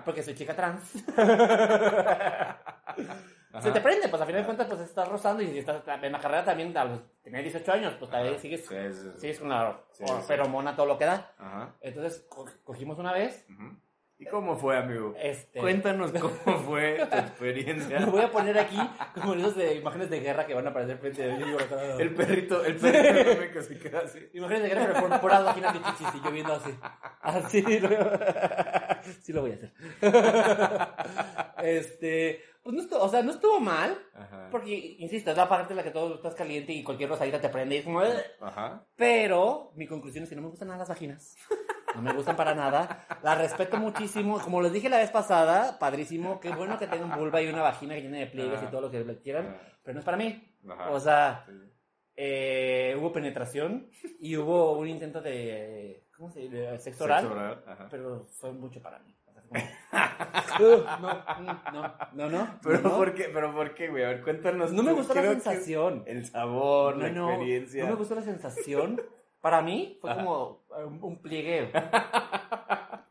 porque 0.06 0.24
soy 0.24 0.36
chica 0.36 0.56
trans. 0.56 1.04
Se 3.62 3.72
te 3.72 3.82
prende, 3.82 4.08
pues 4.10 4.22
a 4.22 4.26
final 4.26 4.42
de 4.42 4.46
cuentas, 4.46 4.68
pues 4.68 4.82
estás 4.82 5.08
rozando 5.08 5.42
y 5.44 5.48
si 5.48 5.60
estás 5.60 5.82
en 6.02 6.12
la 6.12 6.20
carrera 6.20 6.44
también, 6.46 6.76
a 6.78 6.86
los, 6.86 7.00
tenía 7.22 7.42
18 7.42 7.72
años, 7.72 7.94
pues 8.00 8.10
todavía 8.10 8.32
Ajá. 8.34 8.42
sigues, 8.42 8.66
Sí, 8.66 8.76
sí, 8.94 8.94
sí. 9.14 9.20
sigues 9.20 9.40
con 9.40 9.50
la 9.50 9.80
Sí, 9.92 10.04
sí. 10.08 10.14
feromona 10.28 10.76
todo 10.76 10.86
lo 10.86 10.98
que 10.98 11.06
da. 11.06 11.32
Ajá. 11.38 11.76
Entonces 11.82 12.26
co- 12.30 12.46
cogimos 12.64 12.98
una 13.00 13.14
vez. 13.14 13.46
¿Y 14.20 14.26
cómo 14.26 14.56
fue, 14.58 14.76
amigo? 14.76 15.14
este, 15.20 15.60
Cuéntanos 15.60 16.12
cómo 16.20 16.58
fue 16.66 17.06
tu 17.08 17.18
experiencia. 17.18 18.00
lo 18.00 18.08
voy 18.12 18.24
a 18.24 18.32
poner 18.32 18.58
aquí 18.58 18.76
como 19.14 19.34
en 19.34 19.42
esas 19.42 19.56
de 19.58 19.76
imágenes 19.76 20.10
de 20.10 20.20
guerra 20.22 20.48
que 20.48 20.56
van 20.56 20.66
a 20.66 20.72
aparecer 20.72 20.98
frente 20.98 21.22
de 21.28 21.36
mí. 21.38 21.44
El 22.00 22.16
perrito, 22.16 22.66
el 22.66 22.78
perrito 22.78 23.62
se 23.62 23.78
queda 23.78 24.00
así. 24.06 24.28
Imágenes 24.34 24.64
de 24.64 24.70
guerra, 24.70 24.88
pero 24.92 25.08
por, 25.08 25.20
por 25.22 25.32
vaginas 25.46 25.76
y 25.76 25.84
chichis 25.84 26.16
y 26.16 26.24
yo 26.26 26.32
viendo 26.32 26.54
así. 26.54 26.72
Así, 27.22 27.62
lo, 27.80 27.90
sí 29.22 29.34
lo 29.34 29.42
voy 29.42 29.52
a 29.52 29.56
hacer. 29.56 29.72
Este, 31.64 32.44
pues 32.68 32.76
no 32.76 32.82
estuvo, 32.84 33.02
o 33.02 33.08
sea, 33.08 33.24
no 33.24 33.32
estuvo 33.32 33.62
mal, 33.62 33.98
Ajá. 34.14 34.50
porque, 34.52 34.98
insisto, 35.00 35.32
es 35.32 35.38
la 35.38 35.48
parte 35.48 35.72
en 35.72 35.78
la 35.78 35.84
que 35.84 35.92
todo 35.92 36.16
estás 36.16 36.36
caliente 36.36 36.74
y 36.74 36.84
cualquier 36.84 37.10
rosadita 37.10 37.40
te 37.40 37.48
prende 37.48 37.76
y 37.76 37.78
es 37.80 37.86
como... 37.86 38.02
Pero 38.98 39.72
mi 39.76 39.88
conclusión 39.88 40.24
es 40.26 40.30
que 40.30 40.36
no 40.36 40.42
me 40.42 40.50
gustan 40.50 40.68
nada 40.68 40.80
las 40.80 40.90
vaginas. 40.90 41.36
No 41.96 42.02
me 42.04 42.14
gustan 42.14 42.36
para 42.36 42.54
nada. 42.54 43.08
Las 43.24 43.38
respeto 43.40 43.78
muchísimo. 43.78 44.40
Como 44.40 44.62
les 44.62 44.72
dije 44.72 44.88
la 44.88 44.98
vez 45.00 45.10
pasada, 45.10 45.80
padrísimo. 45.80 46.40
Qué 46.40 46.50
bueno 46.50 46.78
que 46.78 46.86
tengan 46.86 47.18
vulva 47.18 47.42
y 47.42 47.48
una 47.48 47.64
vagina 47.64 47.96
que 47.96 48.02
llene 48.04 48.20
de 48.20 48.28
pliegues 48.28 48.62
y 48.62 48.68
todo 48.68 48.82
lo 48.82 48.92
que 48.92 49.04
quieran. 49.24 49.58
Pero 49.82 49.94
no 49.96 50.00
es 50.02 50.06
para 50.06 50.18
mí. 50.18 50.54
O 50.92 51.00
sea, 51.00 51.44
Sí. 51.48 51.54
eh, 52.16 52.96
hubo 53.00 53.12
penetración 53.12 53.90
y 54.20 54.36
hubo 54.38 54.74
un 54.78 54.88
intento 54.90 55.22
de, 55.22 56.08
¿cómo 56.16 56.30
se 56.30 56.42
dice? 56.42 56.78
Sexo 56.78 57.06
oral, 57.06 57.22
Sexo 57.24 57.36
oral, 57.36 57.64
ajá. 57.66 57.88
pero 57.90 58.26
fue 58.26 58.52
mucho 58.52 58.80
para 58.80 59.00
mí. 59.00 59.17
O 59.50 59.56
sea, 59.90 60.56
como, 60.58 60.70
"Ugh, 60.70 60.86
no, 61.02 61.14
no, 61.74 61.94
no, 62.14 62.30
no. 62.38 62.48
Pero 62.64 62.82
no, 62.82 62.98
¿por 62.98 63.14
qué? 63.14 63.30
Pero 63.34 63.54
¿por 63.54 63.74
qué, 63.74 63.90
güey? 63.90 64.04
A 64.04 64.10
ver, 64.10 64.24
cuéntanos. 64.24 64.72
No 64.72 64.84
me 64.84 64.94
gustó 64.94 65.14
la 65.14 65.22
Creo 65.22 65.34
sensación. 65.34 66.04
El 66.06 66.26
sabor, 66.26 66.98
la 66.98 67.10
no, 67.10 67.26
no, 67.26 67.30
experiencia. 67.32 67.84
no 67.84 67.90
me 67.92 67.96
gustó 67.96 68.16
la 68.16 68.22
sensación. 68.24 69.02
Para 69.42 69.62
mí 69.62 69.98
fue 70.02 70.12
Ajá. 70.12 70.20
como 70.24 70.64
eh, 70.78 70.84
un, 71.02 71.22
pliegue. 71.22 71.72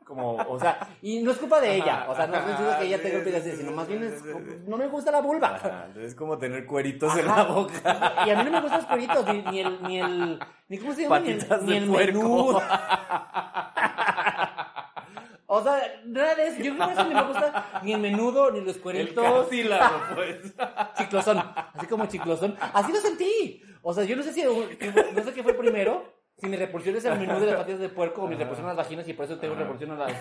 Como, 0.07 0.37
o 0.37 0.59
sea, 0.61 0.78
y 1.03 1.20
no 1.20 1.32
es 1.32 1.37
culpa 1.37 1.61
de 1.61 1.74
ella. 1.74 2.07
O 2.09 2.14
sea, 2.14 2.28
no 2.28 2.37
es 2.37 2.43
que 2.78 2.87
ella 2.87 3.03
tenga 3.03 3.16
sí, 3.16 3.22
obligación, 3.22 3.57
sí, 3.57 3.62
sino 3.62 3.72
más 3.72 3.89
bien 3.89 4.05
es. 4.05 4.22
No 4.66 4.76
me 4.76 4.87
gusta 4.87 5.11
la 5.11 5.20
vulva. 5.20 5.57
Ajá, 5.57 5.84
entonces 5.89 6.12
es 6.12 6.14
como 6.14 6.39
tener 6.39 6.64
cueritos 6.64 7.18
en 7.18 7.26
la 7.26 7.43
boca. 7.43 8.14
Y 8.24 8.30
a 8.30 8.37
mí 8.37 8.45
no 8.45 8.51
me 8.53 8.61
gustan 8.61 8.78
los 8.78 8.87
cueritos, 8.87 9.26
ni, 9.26 9.43
ni 9.43 9.61
el, 9.61 9.82
ni 9.82 10.01
el, 10.01 10.39
ni 10.68 10.78
cómo 10.78 10.93
se 10.95 11.03
llama, 11.03 11.18
ni 11.18 11.30
el, 11.32 11.66
ni 11.66 11.76
el 11.76 11.89
puerco. 11.89 12.62
O 15.49 15.63
sea, 15.63 15.81
nada 16.05 16.35
de 16.35 16.49
eso. 16.49 16.63
Yo 16.63 16.75
creo 16.75 16.87
que 16.89 16.93
eso 16.95 17.05
ni 17.05 17.15
me 17.15 17.23
gusta 17.23 17.81
ni 17.83 17.93
el 17.93 18.01
menudo, 18.01 18.51
ni 18.51 18.61
los 18.63 18.77
El 18.77 18.83
cueritos. 18.83 19.25
cartílago, 19.25 19.97
pues. 20.15 20.55
Chiclosón, 20.99 21.39
así 21.75 21.87
como 21.87 22.07
chiclosón. 22.07 22.57
Así 22.73 22.93
lo 22.93 22.99
sentí. 22.99 23.63
O 23.83 23.95
sea, 23.95 24.05
yo 24.05 24.17
no 24.17 24.23
sé 24.23 24.33
si, 24.33 24.43
no 24.43 25.23
sé 25.23 25.33
qué 25.33 25.43
fue 25.43 25.55
primero. 25.55 26.15
Si 26.39 26.47
mi 26.49 26.57
repulsión 26.57 26.95
es 26.97 27.05
el 27.07 27.19
menudo 27.19 27.41
de 27.41 27.47
las 27.47 27.57
patitas 27.57 27.81
de 27.81 27.89
puerco 27.89 28.23
o 28.23 28.27
mi 28.29 28.35
repulsión 28.35 28.67
a 28.67 28.71
las 28.71 28.77
vaginas 28.77 29.09
y 29.09 29.15
por 29.15 29.25
eso 29.25 29.39
tengo 29.39 29.55
Ajá. 29.55 29.63
repulsión 29.63 29.91
a 29.93 29.97
las- 29.97 30.13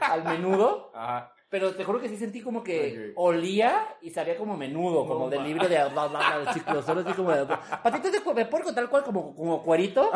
al 0.00 0.24
menudo. 0.24 0.90
Ajá. 0.94 1.32
Pero 1.48 1.74
te 1.74 1.84
juro 1.84 2.00
que 2.00 2.08
sí 2.08 2.16
sentí 2.16 2.40
como 2.42 2.62
que 2.62 3.12
olía 3.14 3.86
y 4.02 4.10
sabía 4.10 4.36
como 4.36 4.56
menudo, 4.56 5.06
como 5.06 5.24
No, 5.26 5.30
del 5.30 5.40
ma. 5.40 5.46
libro 5.46 5.68
de 5.68 5.84
bla, 5.90 6.06
bla, 6.08 6.50
chiclosón, 6.52 6.98
así 6.98 7.12
como 7.12 7.30
de... 7.30 7.46
Patitas 7.46 8.10
de, 8.12 8.20
de 8.34 8.46
puerco 8.46 8.74
tal 8.74 8.88
cual, 8.90 9.02
como, 9.04 9.34
como 9.36 9.62
cuerito. 9.62 10.10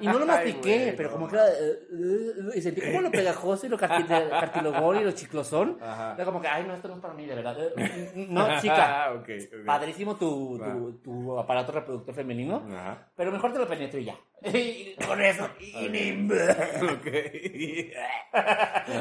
Y 0.00 0.06
no 0.06 0.12
lo 0.14 0.20
Ay, 0.22 0.26
mastiqué, 0.28 0.78
güey, 0.84 0.96
pero 0.96 1.10
como 1.10 1.28
que 1.28 1.34
era... 1.36 1.48
eh, 1.48 1.78
eh, 1.92 2.56
y 2.56 2.60
sentí 2.62 2.80
como 2.80 3.00
lo 3.00 3.10
pegajoso 3.10 3.66
y 3.66 3.68
lo 3.68 3.78
cartil- 3.78 4.30
cartilogón 4.30 4.98
y 4.98 5.04
lo 5.04 5.12
chiclosón. 5.12 5.78
Ajá. 5.82 6.14
Era 6.14 6.24
como 6.24 6.40
que, 6.40 6.48
ay, 6.48 6.64
no, 6.66 6.74
esto 6.74 6.88
no 6.88 6.94
es 6.94 7.00
para 7.00 7.14
mí, 7.14 7.26
de 7.26 7.34
verdad. 7.34 7.56
Eh, 7.76 8.26
No, 8.30 8.60
chica, 8.60 9.04
Ah, 9.06 9.12
ok, 9.14 9.28
ok. 9.28 9.64
padrísimo 9.66 10.16
tu, 10.16 10.58
tu, 10.58 10.92
tu 11.02 11.38
aparato 11.38 11.72
reproductor 11.72 12.14
femenino, 12.14 12.64
Ajá. 12.72 13.08
pero 13.16 13.32
mejor 13.32 13.52
te 13.52 13.58
lo 13.58 13.66
penetro 13.68 13.98
y 13.98 14.04
ya. 14.04 14.16
Y 14.42 14.94
con 15.04 15.20
eso. 15.20 15.48
Y 15.58 15.88
ni- 15.88 16.28
Ok. 16.30 17.06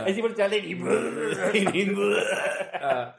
Es 0.07 0.15
diferencial 0.15 0.49
de 0.49 0.61
ni- 0.61 0.81
Ah, 2.81 3.15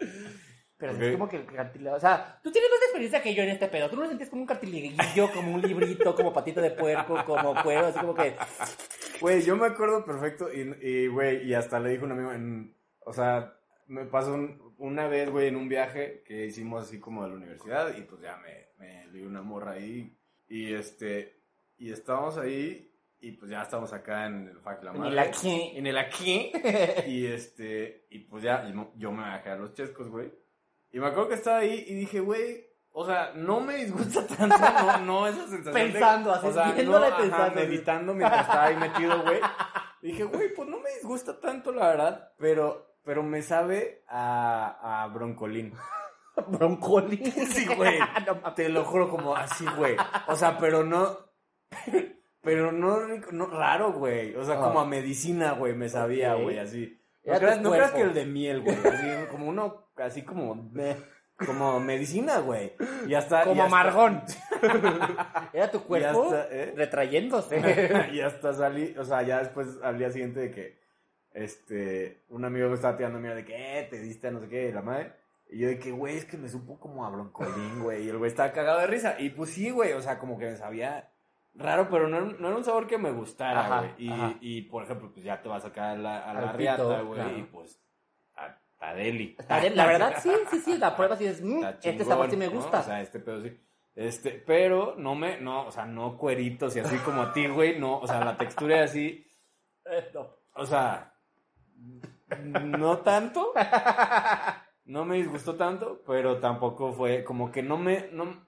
Pero 0.79 0.93
es 0.93 1.13
como 1.13 1.29
que 1.29 1.37
el 1.37 1.47
cartílago. 1.47 1.97
O 1.97 2.01
sea, 2.01 2.39
tú 2.43 2.53
tienes 2.53 2.71
más 2.71 2.81
experiencia 2.83 3.21
que 3.23 3.35
yo 3.35 3.43
en 3.43 3.49
este 3.49 3.67
pedo. 3.69 3.91
Tú 3.91 3.97
no 3.97 4.03
lo 4.03 4.09
sentías 4.09 4.31
como 4.31 4.43
un 4.43 4.47
cartilaguillo, 4.49 5.33
como 5.33 5.55
un 5.55 5.61
librito, 5.61 6.15
como 6.15 6.33
patita 6.33 6.61
de 6.61 6.71
puerco, 6.71 7.25
como 7.27 7.55
cuero, 7.63 7.87
así 7.87 7.99
como 7.99 8.15
que. 8.15 8.37
Güey, 9.21 9.43
yo 9.43 9.57
me 9.57 9.67
acuerdo 9.67 10.05
perfecto 10.05 10.49
y, 10.53 11.09
güey, 11.09 11.45
y 11.49 11.55
hasta 11.55 11.81
le 11.81 11.91
dijo 11.91 12.05
un 12.05 12.13
amigo 12.13 12.33
en, 12.33 12.73
o 13.01 13.13
sea, 13.13 13.55
me 13.89 14.05
pasó 14.05 14.35
un- 14.35 14.75
una 14.79 15.09
vez, 15.09 15.29
güey, 15.31 15.49
en 15.49 15.57
un 15.57 15.69
viaje 15.69 16.23
que 16.25 16.47
hicimos 16.47 16.85
así 16.87 17.01
como 17.01 17.25
de 17.25 17.31
la 17.31 17.35
universidad 17.35 17.97
y 17.97 18.03
pues 18.03 18.21
ya 18.23 18.37
me, 18.37 18.69
me 18.79 19.09
vi 19.09 19.23
una 19.25 19.43
morra 19.43 19.73
ahí 19.73 20.17
y 20.49 20.73
este, 20.73 21.41
y 21.79 21.91
estábamos 21.91 22.39
ahí 22.39 22.93
y 23.21 23.33
pues 23.33 23.51
ya 23.51 23.63
estamos 23.63 23.93
acá 23.93 24.27
en 24.27 24.47
el 24.47 24.61
FAC 24.61 24.85
La 24.85 24.93
En 24.93 24.99
Madre. 24.99 25.13
el 25.13 25.19
aquí. 25.19 25.73
En 25.75 25.87
el 25.89 25.99
aquí. 25.99 26.53
y 27.09 27.27
este, 27.27 28.07
y 28.11 28.21
pues 28.21 28.45
ya, 28.45 28.73
yo 28.95 29.11
me 29.11 29.23
bajé 29.23 29.51
a 29.51 29.57
los 29.57 29.75
chescos, 29.75 30.09
güey. 30.09 30.31
Y 30.93 30.99
me 31.01 31.07
acuerdo 31.09 31.29
que 31.29 31.35
estaba 31.35 31.59
ahí 31.59 31.85
y 31.87 31.95
dije, 31.95 32.21
güey, 32.21 32.67
o 32.93 33.07
sea, 33.07 33.33
no 33.35 33.61
me 33.61 33.77
disgusta 33.77 34.27
tanto, 34.39 34.57
no, 34.59 34.99
no 35.01 35.27
esa 35.27 35.47
sensación 35.49 35.75
de- 35.75 35.83
Pensando, 35.93 36.33
así, 36.33 36.47
o 36.47 36.53
sea, 36.53 36.67
no, 36.67 36.75
pensando. 36.77 37.07
ajá, 37.37 37.51
meditando 37.55 38.15
mientras 38.15 38.41
estaba 38.43 38.65
ahí 38.65 38.77
metido, 38.77 39.23
güey. 39.23 39.41
Dije, 40.03 40.25
güey, 40.25 40.55
pues 40.55 40.69
no 40.69 40.79
me 40.81 40.91
disgusta 40.95 41.39
tanto, 41.41 41.73
la 41.73 41.89
verdad, 41.89 42.33
pero, 42.39 42.97
pero 43.05 43.23
me 43.23 43.43
sabe 43.43 44.05
a, 44.09 45.03
a 45.05 45.07
broncolín. 45.09 45.75
Broncoli. 46.49 47.17
Sí, 47.51 47.67
güey. 47.67 47.99
No. 48.27 48.55
Te 48.55 48.69
lo 48.69 48.85
juro 48.85 49.09
como 49.11 49.35
así, 49.35 49.67
güey. 49.77 49.97
O 50.29 50.37
sea, 50.37 50.57
pero 50.59 50.85
no, 50.85 51.19
pero 52.41 52.71
no, 52.73 53.01
no 53.33 53.47
raro, 53.47 53.93
güey. 53.93 54.35
O 54.37 54.45
sea, 54.45 54.55
Ah. 54.57 54.61
como 54.63 54.81
a 54.81 54.85
medicina, 54.87 55.53
güey, 55.53 55.75
me 55.75 55.89
sabía, 55.89 56.35
güey, 56.35 56.59
así. 56.59 56.97
Era 57.29 57.35
No 57.35 57.41
creas, 57.47 57.61
no 57.61 57.71
creas 57.71 57.91
cuerpo. 57.93 57.97
que 58.13 58.21
el 58.21 58.27
de 58.27 58.33
miel, 58.33 58.61
güey. 58.63 58.77
Así, 58.77 59.27
como 59.31 59.47
uno, 59.49 59.89
así 59.97 60.23
como, 60.23 60.55
meh, 60.55 60.97
como 61.45 61.79
medicina, 61.81 62.39
güey. 62.39 62.73
Y 63.07 63.15
hasta. 63.15 63.43
y 63.43 63.45
Como 63.45 63.63
hasta- 63.65 63.77
Margón. 63.77 64.23
Era 65.53 65.71
tu 65.71 65.83
cuerpo 65.85 66.25
hasta, 66.25 66.49
¿eh? 66.51 66.73
retrayéndose. 66.77 68.09
y 68.13 68.21
hasta 68.21 68.53
salí, 68.53 68.95
o 68.99 69.05
sea, 69.05 69.23
ya 69.23 69.39
después 69.41 69.69
al 69.83 69.99
día 69.99 70.11
siguiente 70.11 70.41
de 70.41 70.51
que, 70.51 70.79
este, 71.33 72.25
un 72.31 72.45
amigo 72.45 72.69
me 72.69 72.75
estaba 72.75 72.97
tirando 72.97 73.19
miedo 73.21 73.35
de 73.37 73.45
que, 73.45 73.81
eh, 73.81 73.85
te 73.85 73.99
diste 74.01 74.31
no 74.31 74.41
sé 74.41 74.49
qué, 74.49 74.69
y 74.69 74.73
la 74.73 74.83
madre. 74.83 75.13
Y 75.51 75.61
yo 75.61 75.69
de 75.69 75.79
que, 75.79 75.93
güey, 75.93 76.17
es 76.17 76.25
que 76.27 76.37
me 76.37 76.49
supo 76.49 76.79
como 76.79 77.07
a 77.07 77.11
broncolín, 77.11 77.83
güey. 77.83 78.05
Y 78.05 78.09
el 78.11 78.19
güey 78.19 78.31
estaba 78.31 78.53
cagado 78.53 78.81
de 78.81 78.87
risa. 78.87 79.17
Y 79.19 79.31
pues 79.31 79.51
sí, 79.51 79.71
güey, 79.71 79.93
o 79.95 80.03
sea, 80.03 80.19
como 80.19 80.39
que 80.39 80.45
me 80.47 80.57
sabía 80.57 81.11
raro, 81.55 81.89
pero 81.91 82.09
no, 82.09 82.21
no 82.21 82.49
era 82.49 82.57
un 82.57 82.65
sabor 82.65 82.87
que 82.87 82.99
me 82.99 83.11
gustara, 83.11 83.81
güey. 83.81 83.91
Y, 83.99 84.37
y, 84.41 84.63
por 84.63 84.85
ejemplo, 84.85 85.11
pues 85.13 85.25
ya 85.25 85.41
te 85.43 85.49
vas 85.49 85.65
acá 85.65 85.93
a 85.93 85.97
la, 85.97 86.19
a 86.21 86.35
la 86.35 86.53
riata, 86.53 87.01
güey, 87.03 87.21
claro. 87.21 87.39
y 87.39 87.43
pues, 87.43 87.81
a, 88.37 88.59
a 88.81 88.95
Deli. 88.95 89.37
La 89.75 89.87
verdad, 89.87 90.15
sí, 90.23 90.31
sí, 90.51 90.61
sí. 90.61 90.79
La 90.79 90.97
prueba 90.97 91.17
sí 91.17 91.27
es. 91.27 91.43
mm, 91.43 91.65
Está 91.65 91.91
este 91.91 92.05
sabor 92.05 92.31
sí 92.31 92.37
me 92.37 92.47
¿no? 92.47 92.53
gusta. 92.53 92.81
O 92.81 92.83
sea, 92.83 93.01
este 93.01 93.19
pedo 93.21 93.43
sí. 93.43 93.59
Este, 93.95 94.31
pero 94.31 94.95
no 94.97 95.17
me, 95.17 95.41
no, 95.41 95.67
o 95.67 95.73
sea, 95.73 95.85
no 95.85 96.17
cueritos 96.17 96.77
y 96.77 96.79
así 96.79 96.97
como 96.99 97.21
a 97.23 97.33
ti, 97.33 97.49
güey, 97.49 97.81
no, 97.81 97.99
o 97.99 98.07
sea, 98.07 98.25
la 98.25 98.37
textura 98.37 98.85
es 98.85 98.91
así, 98.93 99.27
no. 100.15 100.29
o 100.55 100.65
sea, 100.67 101.15
no 102.41 102.99
tanto, 102.99 103.53
no 104.85 105.05
me 105.05 105.17
disgustó 105.17 105.57
tanto, 105.57 106.01
pero 106.07 106.39
tampoco 106.39 106.93
fue, 106.93 107.25
como 107.25 107.51
que 107.51 107.61
no 107.65 107.77
me, 107.77 108.09
no, 108.13 108.47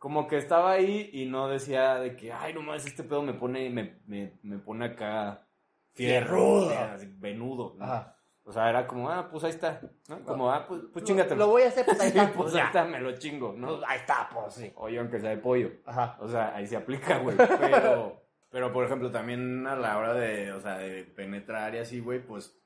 como 0.00 0.26
que 0.26 0.38
estaba 0.38 0.72
ahí 0.72 1.10
y 1.12 1.26
no 1.26 1.46
decía 1.46 1.96
de 1.96 2.16
que, 2.16 2.32
ay, 2.32 2.54
no 2.54 2.62
mames, 2.62 2.86
este 2.86 3.04
pedo 3.04 3.20
me 3.20 3.34
pone, 3.34 3.68
me, 3.68 4.00
me, 4.06 4.32
me 4.42 4.56
pone 4.56 4.86
acá 4.86 5.46
Fierrudo. 5.92 6.72
venudo, 7.18 7.74
¿no? 7.78 7.84
Ajá. 7.84 8.16
O 8.44 8.50
sea, 8.50 8.70
era 8.70 8.86
como, 8.86 9.10
ah, 9.10 9.28
pues 9.30 9.44
ahí 9.44 9.50
está, 9.50 9.78
¿no? 10.08 10.24
Como, 10.24 10.50
ah, 10.50 10.64
pues, 10.66 10.80
pues 10.90 11.04
chingatelo. 11.04 11.36
Lo 11.44 11.48
voy 11.48 11.62
a 11.62 11.68
hacer, 11.68 11.84
pues 11.84 12.00
ahí 12.00 12.10
Sí, 12.12 12.18
está. 12.18 12.32
pues 12.32 12.54
ahí 12.54 12.62
está, 12.62 12.84
me 12.86 12.98
lo 12.98 13.12
chingo, 13.18 13.52
¿no? 13.54 13.76
Pues 13.76 13.82
ahí 13.86 13.98
está, 13.98 14.30
pues 14.32 14.54
sí. 14.54 14.72
Oye, 14.76 14.98
aunque 14.98 15.20
sea 15.20 15.30
de 15.30 15.36
pollo. 15.36 15.70
Ajá. 15.84 16.16
O 16.18 16.26
sea, 16.26 16.56
ahí 16.56 16.66
se 16.66 16.78
aplica, 16.78 17.18
güey. 17.18 17.36
Pero, 17.60 18.22
pero 18.48 18.72
por 18.72 18.86
ejemplo, 18.86 19.10
también 19.10 19.66
a 19.66 19.76
la 19.76 19.98
hora 19.98 20.14
de, 20.14 20.50
o 20.52 20.60
sea, 20.62 20.78
de 20.78 21.04
penetrar 21.04 21.74
y 21.74 21.78
así, 21.78 22.00
güey, 22.00 22.20
pues, 22.20 22.58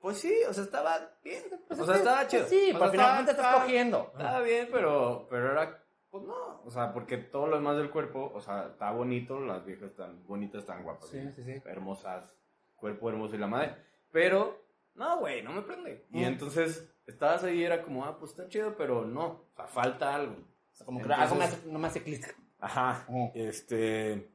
pues 0.00 0.18
sí, 0.18 0.34
o 0.48 0.54
sea, 0.54 0.64
estaba 0.64 0.98
bien. 1.22 1.42
Pues 1.68 1.78
o 1.78 1.84
sea, 1.84 1.96
estaba 1.96 2.26
chido. 2.26 2.46
Sí, 2.46 2.70
pero 2.72 2.90
finalmente 2.90 3.32
estás 3.32 3.56
cogiendo. 3.56 4.10
Estaba 4.16 4.40
bien, 4.40 4.68
pero, 4.72 5.26
pero 5.28 5.52
era, 5.52 5.84
pues 6.10 6.24
no. 6.24 6.62
O 6.64 6.70
sea, 6.70 6.92
porque 6.92 7.16
todo 7.18 7.46
lo 7.46 7.56
demás 7.56 7.76
del 7.76 7.90
cuerpo, 7.90 8.30
o 8.34 8.40
sea, 8.40 8.68
está 8.68 8.90
bonito, 8.92 9.40
las 9.40 9.64
viejas 9.64 9.90
están 9.90 10.24
bonitas, 10.26 10.60
están 10.62 10.82
guapas. 10.82 11.08
Sí, 11.08 11.20
sí, 11.36 11.42
sí. 11.44 11.62
Hermosas, 11.66 12.32
cuerpo 12.76 13.08
hermoso 13.10 13.34
y 13.34 13.38
la 13.38 13.46
madre. 13.46 13.74
Pero, 14.12 14.62
no, 14.94 15.18
güey, 15.20 15.42
no 15.42 15.52
me 15.52 15.62
prende. 15.62 16.06
Y 16.12 16.24
entonces, 16.24 16.90
estabas 17.06 17.44
ahí 17.44 17.58
y 17.60 17.64
era 17.64 17.82
como, 17.82 18.04
ah, 18.04 18.18
pues 18.18 18.32
está 18.32 18.48
chido, 18.48 18.74
pero 18.76 19.04
no. 19.04 19.26
O 19.26 19.56
sea, 19.56 19.66
falta 19.66 20.14
algo. 20.14 20.34
O 20.34 20.74
sea, 20.74 20.86
como 20.86 21.02
que 21.02 21.12
algo 21.12 21.34
me 21.36 21.44
hace- 21.44 21.66
no 21.66 21.78
me 21.78 21.86
hace 21.88 22.02
clic. 22.02 22.36
Ajá. 22.60 23.04
Ujú. 23.08 23.30
Este. 23.34 24.30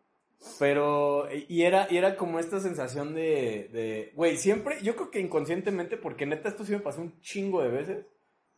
Pero. 0.60 1.28
Y 1.48 1.64
era, 1.64 1.88
y 1.90 1.98
era 1.98 2.16
como 2.18 2.40
esta 2.40 2.60
sensación 2.60 3.14
de. 3.14 3.70
de 3.72 4.12
güey, 4.16 4.38
siempre. 4.38 4.82
Yo 4.82 4.96
creo 4.96 5.10
que 5.12 5.20
inconscientemente, 5.20 5.98
porque 5.98 6.26
neta, 6.26 6.50
esto 6.50 6.66
sí 6.66 6.72
me 6.74 6.80
pasó 6.80 7.02
un 7.02 7.20
chingo 7.22 7.62
de 7.62 7.70
veces. 7.70 8.06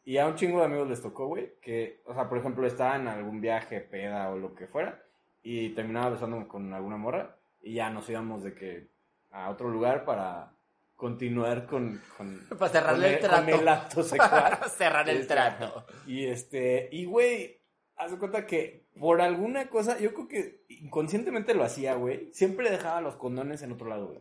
Y 0.06 0.18
a 0.20 0.28
un 0.28 0.36
chingo 0.36 0.60
de 0.60 0.66
amigos 0.66 0.88
les 0.88 1.02
tocó, 1.02 1.28
güey. 1.28 1.54
Que, 1.62 2.02
o 2.06 2.14
sea, 2.14 2.30
por 2.30 2.38
ejemplo, 2.38 2.66
estaba 2.68 2.96
en 2.96 3.08
algún 3.08 3.42
viaje, 3.42 3.82
peda 3.82 4.30
o 4.30 4.38
lo 4.38 4.54
que 4.56 4.68
fuera. 4.68 5.02
Y 5.42 5.70
terminaba 5.70 6.12
besándome 6.12 6.48
con 6.48 6.72
alguna 6.74 6.98
morra. 6.98 7.36
Y 7.62 7.74
ya 7.74 7.90
nos 7.90 8.08
íbamos 8.10 8.44
de 8.44 8.54
que. 8.54 8.88
a 9.32 9.50
otro 9.50 9.70
lugar 9.70 10.06
para 10.06 10.52
continuar 10.96 11.66
con. 11.66 12.02
con 12.18 12.40
Para 12.60 12.72
cerrarle 12.72 13.14
el 13.16 13.20
con 13.20 13.30
trato. 13.30 13.52
Con 13.52 13.60
el 13.60 13.68
acto 13.68 14.04
sexual. 14.04 14.58
Cerrar 14.78 15.10
el 15.10 15.18
Este, 15.18 15.34
trato. 15.34 15.86
Y 16.06 16.26
este, 16.28 16.88
y 16.92 17.06
güey, 17.06 17.60
haz 17.96 18.12
de 18.12 18.18
cuenta 18.18 18.46
que 18.46 18.86
por 19.00 19.22
alguna 19.22 19.68
cosa, 19.70 19.98
yo 20.00 20.14
creo 20.14 20.28
que 20.28 20.64
inconscientemente 20.70 21.54
lo 21.56 21.64
hacía, 21.64 21.96
güey. 21.96 22.32
Siempre 22.32 22.70
dejaba 22.70 23.02
los 23.02 23.16
condones 23.16 23.62
en 23.64 23.72
otro 23.74 23.88
lado, 23.90 24.08
güey. 24.08 24.20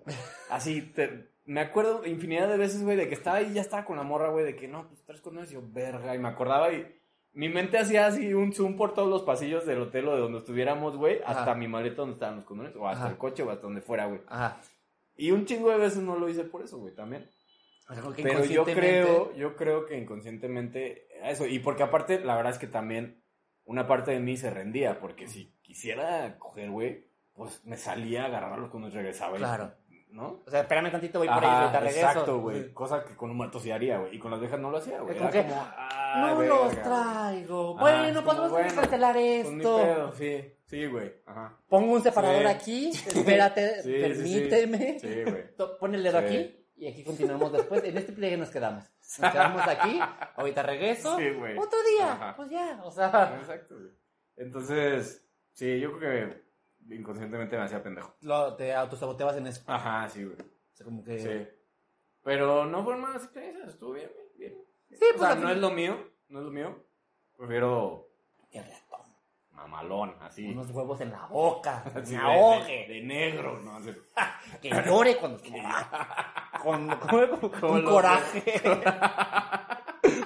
Así, 0.50 0.80
te- 0.82 1.28
me 1.46 1.60
acuerdo 1.60 2.06
infinidad 2.06 2.48
de 2.48 2.56
veces, 2.56 2.82
güey, 2.82 2.96
de 2.96 3.08
que 3.08 3.14
estaba 3.14 3.36
ahí, 3.38 3.52
ya 3.52 3.60
estaba 3.60 3.84
con 3.84 3.96
la 3.96 4.02
morra, 4.02 4.30
güey, 4.30 4.44
de 4.44 4.56
que 4.56 4.66
no, 4.68 4.86
pues 4.88 5.02
tres 5.04 5.20
condones, 5.20 5.50
y 5.50 5.54
yo, 5.54 5.62
verga, 5.62 6.14
y 6.14 6.18
me 6.18 6.28
acordaba 6.28 6.72
y 6.72 6.86
mi 7.32 7.48
mente 7.48 7.78
hacía 7.78 8.06
así 8.06 8.32
un 8.32 8.52
zoom 8.52 8.76
por 8.76 8.94
todos 8.94 9.08
los 9.10 9.22
pasillos 9.22 9.66
del 9.66 9.80
hotel 9.82 10.06
o 10.08 10.14
de 10.14 10.20
donde 10.20 10.38
estuviéramos, 10.38 10.96
güey, 10.96 11.20
Ajá. 11.24 11.40
hasta 11.40 11.54
mi 11.54 11.66
maleta 11.68 11.96
donde 11.96 12.14
estaban 12.14 12.36
los 12.36 12.44
condones, 12.44 12.74
o 12.76 12.86
hasta 12.88 13.04
Ajá. 13.04 13.12
el 13.12 13.18
coche, 13.18 13.42
o 13.42 13.50
hasta 13.50 13.62
donde 13.62 13.80
fuera, 13.82 14.06
güey. 14.06 14.20
Ajá. 14.28 14.60
Y 15.16 15.30
un 15.32 15.44
chingo 15.44 15.70
de 15.70 15.78
veces 15.78 16.02
no 16.02 16.16
lo 16.16 16.28
hice 16.28 16.44
por 16.44 16.62
eso, 16.62 16.78
güey, 16.78 16.94
también. 16.94 17.28
O 17.88 17.94
sea, 17.94 18.02
Pero 18.16 18.44
yo 18.46 18.64
creo, 18.64 19.34
yo 19.34 19.56
creo 19.56 19.84
que 19.84 19.98
inconscientemente 19.98 21.06
eso. 21.28 21.46
Y 21.46 21.58
porque 21.58 21.82
aparte, 21.82 22.18
la 22.20 22.34
verdad 22.36 22.52
es 22.52 22.58
que 22.58 22.66
también 22.66 23.22
una 23.64 23.86
parte 23.86 24.10
de 24.12 24.20
mí 24.20 24.36
se 24.36 24.50
rendía, 24.50 25.00
porque 25.00 25.26
si 25.28 25.52
quisiera 25.62 26.38
coger, 26.38 26.70
güey, 26.70 27.04
pues 27.34 27.64
me 27.64 27.76
salía 27.76 28.22
a 28.22 28.26
agarrarlos 28.26 28.70
cuando 28.70 28.88
regresaba. 28.90 29.36
y- 29.36 29.40
Claro. 29.40 29.74
¿No? 30.14 30.42
O 30.46 30.50
sea, 30.50 30.60
espérame 30.60 30.90
tantito, 30.92 31.18
voy 31.18 31.28
por 31.28 31.44
ahí, 31.44 31.50
ahorita 31.50 31.80
regreso. 31.80 32.06
exacto, 32.06 32.38
güey. 32.40 32.72
Cosa 32.72 33.04
que 33.04 33.16
con 33.16 33.30
un 33.30 33.36
muerto 33.36 33.58
sí 33.58 33.70
haría, 33.72 33.98
güey. 33.98 34.14
Y 34.14 34.18
con 34.18 34.30
las 34.30 34.38
viejas 34.40 34.60
no 34.60 34.70
lo 34.70 34.78
hacía, 34.78 35.00
güey. 35.00 35.12
Es 35.12 35.18
como 35.18 35.30
Era 35.30 35.42
que, 35.42 36.20
No 36.20 36.38
verga, 36.38 36.54
los 36.54 36.82
traigo. 36.82 37.76
Bueno, 37.76 38.04
es 38.04 38.12
pues 38.12 38.24
como, 38.24 38.26
vamos 38.42 38.46
a 38.46 38.48
bueno, 38.62 38.74
cancelar 38.80 39.14
Pues 39.14 39.46
esto. 39.46 39.76
pedo, 39.76 40.12
sí, 40.12 40.52
sí, 40.66 40.86
güey. 40.86 41.12
Ajá. 41.26 41.58
Pongo 41.68 41.92
un 41.94 42.02
separador 42.02 42.42
Sí. 42.42 42.46
aquí, 42.48 42.88
espérate, 43.08 43.82
Sí, 43.82 43.92
sí, 43.92 44.02
sí. 44.04 44.40
permíteme. 44.48 44.98
Sí, 45.00 45.22
güey. 45.24 45.44
Pon 45.80 45.94
el 45.94 46.02
dedo 46.02 46.18
aquí 46.18 46.64
y 46.76 46.88
aquí 46.88 47.02
continuamos 47.04 47.52
después. 47.52 47.82
En 47.84 47.98
este 47.98 48.12
pliegue 48.12 48.36
nos 48.36 48.50
quedamos. 48.50 48.84
Nos 49.18 49.32
quedamos 49.32 49.62
aquí, 49.68 50.00
ahorita 50.36 50.62
regreso. 50.62 51.18
Sí, 51.18 51.30
güey. 51.30 51.58
Otro 51.58 51.78
día, 51.96 52.12
Ajá. 52.12 52.36
pues 52.36 52.50
ya, 52.50 52.80
o 52.84 52.90
sea, 52.90 53.36
Exacto, 53.40 53.74
güey. 53.74 53.90
Entonces, 54.36 55.24
sí, 55.52 55.78
yo 55.80 55.96
creo 55.98 56.00
que 56.28 56.43
inconscientemente 56.90 57.56
me 57.56 57.64
hacía 57.64 57.82
pendejo. 57.82 58.14
lo, 58.22 58.54
te 58.56 58.74
autosaboteabas 58.74 59.36
en 59.36 59.46
eso. 59.46 59.62
Ajá, 59.66 60.08
sí, 60.08 60.24
güey. 60.24 60.36
O 60.36 60.76
sea, 60.76 60.84
como 60.84 61.02
que... 61.04 61.18
Sí. 61.18 61.58
Pero 62.22 62.64
no 62.64 62.82
fueron 62.82 63.02
malas 63.02 63.22
experiencias, 63.24 63.68
estuvo 63.70 63.92
bien, 63.92 64.10
güey, 64.14 64.26
bien. 64.38 64.64
Sí, 64.90 64.96
O 64.96 64.98
pues 65.16 65.20
sea, 65.20 65.30
al 65.32 65.40
no 65.42 65.50
es 65.50 65.58
lo 65.58 65.70
mío, 65.70 65.96
no 66.28 66.38
es 66.40 66.44
lo 66.46 66.50
mío. 66.50 66.84
Prefiero 67.36 68.08
Qué 68.50 68.62
ratón. 68.62 69.12
mamalón, 69.50 70.14
así. 70.20 70.46
Unos 70.50 70.70
huevos 70.70 71.00
en 71.00 71.10
la 71.10 71.26
boca, 71.26 71.82
Así 71.94 72.14
me 72.16 72.22
de- 72.22 72.26
ahogue, 72.26 72.86
De, 72.88 72.94
de 72.94 73.02
negro, 73.02 73.60
¿no? 73.60 73.78
Que 74.62 74.70
llore 74.70 75.16
cuando 75.18 75.38
con, 76.62 76.88
con, 76.88 76.98
con 77.40 77.50
Como 77.60 77.78
los- 77.78 77.90
coraje. 77.92 78.62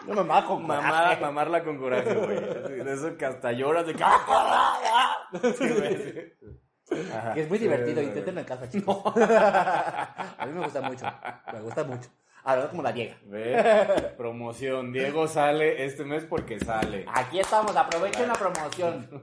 No 0.06 0.14
mamá 0.14 0.44
con 0.46 0.66
Mamá, 0.66 0.88
coraje. 0.88 1.20
mamarla 1.20 1.64
con 1.64 1.78
coraje, 1.78 2.14
güey. 2.14 2.77
De 2.88 2.94
eso 2.94 3.16
que 3.18 3.26
hasta 3.26 3.52
lloras 3.52 3.86
de 3.86 3.94
que... 3.94 4.02
¡Ah, 4.02 5.28
Sí, 5.42 5.68
sí. 5.68 7.04
Ajá. 7.14 7.34
Que 7.34 7.42
es 7.42 7.48
muy 7.50 7.58
Sí, 7.58 7.64
divertido, 7.64 7.96
güey. 7.96 8.06
inténtenlo 8.06 8.40
en 8.40 8.46
casa, 8.46 8.66
chicos. 8.70 9.02
A 9.14 10.46
mí 10.46 10.52
me 10.54 10.64
gusta 10.64 10.80
mucho, 10.80 11.04
me 11.52 11.60
gusta 11.60 11.84
mucho. 11.84 12.08
A 12.44 12.56
ver, 12.56 12.68
como 12.70 12.82
la 12.82 12.92
Diego. 12.92 13.14
Ve, 13.26 14.14
promoción. 14.16 14.90
Diego 14.90 15.28
sale 15.28 15.84
este 15.84 16.04
mes 16.04 16.24
porque 16.24 16.58
sale. 16.58 17.04
Aquí 17.12 17.40
estamos, 17.40 17.76
aprovechen 17.76 18.26
la 18.26 18.34
promoción. 18.34 19.22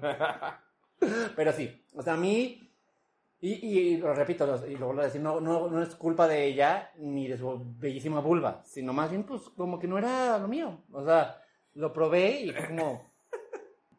Pero 1.35 1.51
sí, 1.53 1.83
o 1.95 2.03
sea, 2.03 2.13
a 2.13 2.17
mí, 2.17 2.71
y, 3.41 3.51
y 3.67 3.97
lo 3.97 4.13
repito, 4.13 4.45
y 4.67 4.75
lo 4.75 4.85
vuelvo 4.85 5.01
a 5.01 5.05
decir, 5.05 5.21
no, 5.21 5.41
no, 5.41 5.67
no 5.67 5.81
es 5.81 5.95
culpa 5.95 6.27
de 6.27 6.45
ella 6.45 6.91
ni 6.97 7.27
de 7.27 7.35
su 7.37 7.59
bellísima 7.79 8.19
vulva, 8.19 8.61
sino 8.63 8.93
más 8.93 9.09
bien, 9.09 9.23
pues, 9.23 9.41
como 9.57 9.79
que 9.79 9.87
no 9.87 9.97
era 9.97 10.37
lo 10.37 10.47
mío. 10.47 10.83
O 10.91 11.03
sea, 11.03 11.41
lo 11.73 11.91
probé 11.91 12.29
y 12.41 12.51
fue 12.51 12.67
como. 12.67 13.14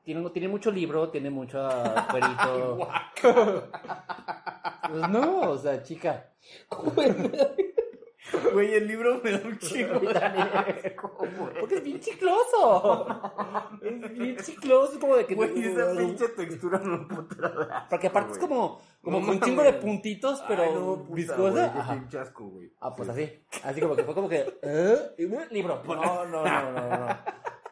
Tiene, 0.07 0.31
tiene 0.31 0.47
mucho 0.47 0.71
libro, 0.71 1.11
tiene 1.11 1.31
mucho 1.31 1.69
cuerito. 2.11 2.89
Pues 4.89 5.09
no, 5.09 5.41
o 5.51 5.59
sea, 5.59 5.83
chica. 5.83 6.31
Güey, 8.53 8.75
el 8.75 8.87
libro 8.87 9.21
me 9.23 9.33
da 9.33 9.41
un 9.47 9.59
chingo. 9.59 10.01
Porque 11.61 11.75
es 11.77 11.83
bien 11.83 11.99
chicloso. 12.01 12.97
Es 13.83 14.13
bien 14.13 14.37
chicloso, 14.37 14.93
es 14.95 14.99
como 14.99 15.17
de 15.17 15.27
que. 15.27 15.35
Güey, 15.35 15.65
esa 15.65 15.93
pinche 15.97 16.29
textura 16.29 16.79
no 16.79 17.07
puta. 17.09 17.87
Porque 17.91 18.07
aparte 18.07 18.33
es 18.35 18.39
como, 18.39 18.81
como 19.03 19.21
No 19.21 19.27
con 19.27 19.35
un 19.37 19.41
chingo 19.41 19.63
de 19.63 19.73
puntitos, 19.75 20.43
pero 20.47 20.63
Ay, 20.63 20.71
no, 20.75 20.97
puta, 21.03 21.15
viscosa. 21.15 21.51
güey, 21.51 21.73
qué 21.73 21.79
Ajá. 21.79 21.95
pinche 21.95 22.19
asco, 22.19 22.45
güey. 22.45 22.73
Ah, 22.81 22.95
pues 22.95 23.09
Sí. 23.09 23.23
así. 23.23 23.61
Así 23.65 23.81
como 23.81 23.97
que 23.97 24.05
fue 24.05 24.15
como 24.15 24.29
que. 24.29 24.59
¿eh? 24.63 25.15
Un 25.19 25.49
libro. 25.51 25.83
No, 25.85 25.95
no, 26.27 26.45
no, 26.45 26.45
no, 26.73 26.97
no. 26.99 27.19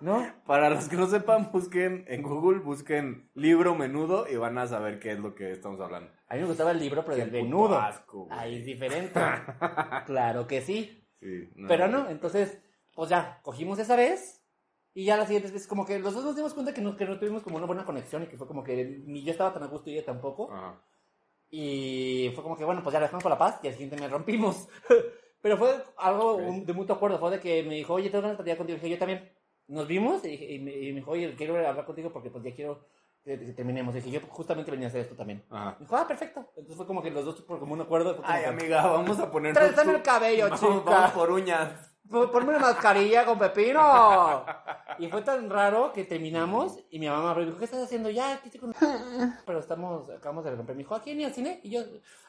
No. 0.05 0.27
Para 0.47 0.69
los 0.71 0.89
que 0.89 0.97
no 0.97 1.07
sepan, 1.07 1.51
busquen 1.51 2.05
en 2.09 2.23
Google, 2.23 2.61
busquen 2.61 3.31
libro 3.35 3.75
menudo 3.75 4.27
y 4.31 4.37
van 4.37 4.59
a 4.59 4.67
saber 4.67 4.99
qué 4.99 5.13
es 5.13 5.19
lo 5.19 5.35
que 5.35 5.51
estamos 5.51 5.81
hablando. 5.81 6.11
A 6.29 6.35
mí 6.35 6.41
me 6.43 6.47
gustaba 6.47 6.73
el 6.73 6.79
libro, 6.79 7.05
pero 7.05 7.17
Qué 7.17 7.23
del 7.23 7.31
puto 7.31 7.45
venudo. 7.45 7.79
asco. 7.79 8.29
Ahí 8.31 8.57
es 8.57 8.65
diferente. 8.67 9.19
claro 10.07 10.47
que 10.47 10.61
sí. 10.61 11.07
Sí, 11.21 11.49
Pero 11.69 11.89
no, 11.89 12.09
entonces, 12.11 12.61
pues 12.95 13.09
ya, 13.09 13.41
cogimos 13.43 13.79
esa 13.79 13.97
vez. 13.97 14.43
Y 14.93 15.07
ya 15.07 15.17
las 15.17 15.27
siguientes 15.27 15.53
veces, 15.53 15.67
como 15.67 15.87
que 15.87 15.99
los 15.99 16.15
dos 16.15 16.23
nos 16.25 16.37
dimos 16.37 16.53
cuenta 16.55 16.73
que 16.75 16.81
no, 16.83 16.97
que 16.97 17.05
no 17.07 17.19
tuvimos 17.19 17.43
como 17.43 17.57
una 17.57 17.67
buena 17.67 17.85
conexión 17.85 18.23
y 18.23 18.27
que 18.27 18.37
fue 18.37 18.47
como 18.47 18.63
que 18.63 19.03
ni 19.07 19.25
yo 19.25 19.33
estaba 19.33 19.53
tan 19.53 19.63
a 19.65 19.67
gusto 19.67 19.91
y 19.91 19.95
ella 19.95 20.05
tampoco. 20.07 20.53
Ajá. 20.53 20.81
Y 21.51 22.31
fue 22.35 22.43
como 22.43 22.57
que, 22.57 22.65
bueno, 22.65 22.83
pues 22.83 22.93
ya 22.93 23.01
la 23.01 23.07
dejamos 23.07 23.23
por 23.23 23.31
la 23.33 23.39
paz 23.39 23.59
y 23.63 23.69
al 23.69 23.73
siguiente 23.75 23.97
me 23.97 24.09
rompimos. 24.09 24.69
Pero 25.41 25.57
fue 25.57 25.75
algo 25.99 26.35
Ok. 26.35 26.41
un- 26.43 26.67
de 26.67 26.73
mutuo 26.73 26.97
acuerdo. 26.97 27.19
Fue 27.19 27.31
de 27.31 27.41
que 27.41 27.63
me 27.63 27.75
dijo, 27.75 27.95
oye, 27.95 28.09
tengo 28.11 28.23
ganas 28.23 28.33
de 28.39 28.43
platicar 28.45 28.59
contigo. 28.59 28.77
Y 28.77 28.81
dije, 28.81 28.95
yo 28.95 28.99
también. 28.99 29.31
Nos 29.69 29.87
vimos 29.87 30.25
y, 30.25 30.59
me, 30.59 30.73
y 30.73 30.93
me 30.93 31.01
dijo, 31.01 31.11
oye, 31.13 31.35
quiero 31.37 31.57
hablar 31.57 31.85
contigo 31.87 32.13
porque 32.13 32.31
pues 32.31 32.45
ya 32.45 32.55
quiero 32.55 32.87
que, 33.25 33.39
que 33.39 33.53
terminemos. 33.53 33.95
Y 33.95 34.01
dije, 34.01 34.11
yo 34.11 34.21
justamente 34.29 34.71
venía 34.71 34.87
a 34.87 34.91
hacer 34.91 35.01
esto 35.01 35.15
también. 35.17 35.43
Ajá. 35.51 35.73
Me 35.79 35.87
dijo, 35.87 35.97
ah, 35.97 36.07
perfecto. 36.07 36.41
Entonces 36.57 36.77
fue 36.77 36.87
como 36.87 37.03
que 37.03 37.11
los 37.11 37.25
dos 37.25 37.41
por 37.43 37.59
como 37.59 37.73
un 37.75 37.81
acuerdo. 37.81 38.21
Ay, 38.25 38.45
amiga, 38.45 38.87
vamos 38.87 39.19
a 39.19 39.31
poner. 39.31 39.55
Tráetame 39.55 39.95
el 39.95 40.03
cabello, 40.03 40.45
Vamos- 40.51 40.61
chica. 40.61 40.91
Vamos 40.91 41.11
por 41.13 41.31
uñas. 41.31 41.91
Pon- 42.11 42.31
Ponme 42.31 42.51
una 42.51 42.59
mascarilla 42.59 43.25
con 43.25 43.39
pepino. 43.39 44.45
Y 44.99 45.09
fue 45.09 45.23
tan 45.23 45.49
raro 45.49 45.91
que 45.95 46.05
terminamos 46.05 46.79
y 46.91 46.99
mi 46.99 47.09
mamá 47.09 47.35
me 47.35 47.47
dijo, 47.47 47.57
¿qué 47.57 47.65
estás 47.65 47.83
haciendo 47.83 48.11
ya? 48.11 48.39
¿Qué 48.43 48.51
te 48.51 48.59
con-?" 48.59 48.75
Pero 49.47 49.59
estamos, 49.59 50.11
acabamos 50.11 50.45
de 50.45 50.51
romper. 50.55 50.77
Me 50.77 50.83
dijo, 50.83 50.95
¿a 50.95 51.01
quién 51.01 51.19
ir 51.21 51.27
al 51.27 51.33
cine? 51.33 51.61
Y 51.63 51.71
yo, 51.71 51.81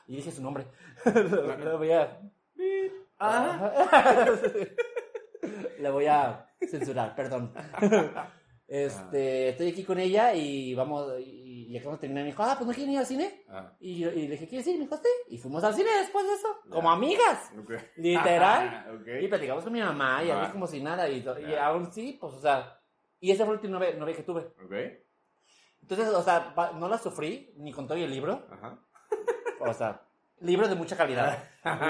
y 0.08 0.16
dije 0.16 0.32
su 0.32 0.42
nombre. 0.42 0.68
Lo 1.14 1.78
voy 1.78 1.92
a... 1.92 2.18
Ah. 3.20 3.72
La 5.80 5.92
voy 5.92 6.06
a 6.08 6.45
censurar, 6.60 7.16
perdón. 7.16 7.54
Este, 8.68 9.50
estoy 9.50 9.70
aquí 9.70 9.84
con 9.84 10.00
ella 10.00 10.34
y 10.34 10.74
vamos, 10.74 11.20
y, 11.20 11.68
y 11.70 11.78
acabamos 11.78 12.00
de 12.00 12.08
terminar. 12.08 12.24
Me 12.24 12.32
dijo, 12.32 12.42
ah, 12.42 12.56
pues 12.58 12.66
no 12.68 12.74
quieren 12.74 12.94
ir 12.94 12.98
al 13.00 13.06
cine. 13.06 13.44
Ah, 13.48 13.72
Y, 13.80 14.00
yo, 14.00 14.10
y 14.10 14.24
le 14.24 14.30
dije, 14.32 14.48
¿quieres 14.48 14.66
ir? 14.66 14.74
Me 14.80 14.86
dijo, 14.86 14.98
sí. 14.98 15.10
Y 15.30 15.38
fuimos 15.38 15.64
al 15.64 15.76
cine 15.76 15.90
después 16.00 16.26
de 16.26 16.34
eso, 16.34 16.48
como 16.72 16.90
amigas. 16.90 17.52
Literal. 17.96 19.04
Y 19.22 19.28
platicamos 19.28 19.64
con 19.64 19.72
mi 19.72 19.82
mamá 19.82 20.24
y 20.24 20.32
Ah. 20.32 20.42
así 20.42 20.52
como 20.54 20.66
si 20.66 20.82
nada. 20.82 21.08
Y, 21.08 21.18
y 21.20 21.54
Ah. 21.54 21.68
aún 21.68 21.94
sí, 21.94 22.18
pues, 22.20 22.34
o 22.34 22.42
sea. 22.42 22.80
Y 23.20 23.30
esa 23.30 23.46
fue 23.46 23.54
la 23.54 23.60
última 23.62 23.78
novia, 23.78 23.94
novia 23.98 24.16
que 24.16 24.24
tuve. 24.24 24.48
Entonces, 25.84 26.08
o 26.10 26.24
sea, 26.24 26.56
no 26.80 26.90
la 26.90 26.98
sufrí, 26.98 27.54
ni 27.58 27.72
con 27.72 27.88
todo 27.88 28.00
y 28.00 28.04
el 28.04 28.10
libro. 28.10 28.48
Ajá. 28.50 28.80
O 29.60 29.74
sea, 29.76 30.02
libro 30.40 30.68
de 30.68 30.74
mucha 30.74 30.98
calidad. 30.98 31.38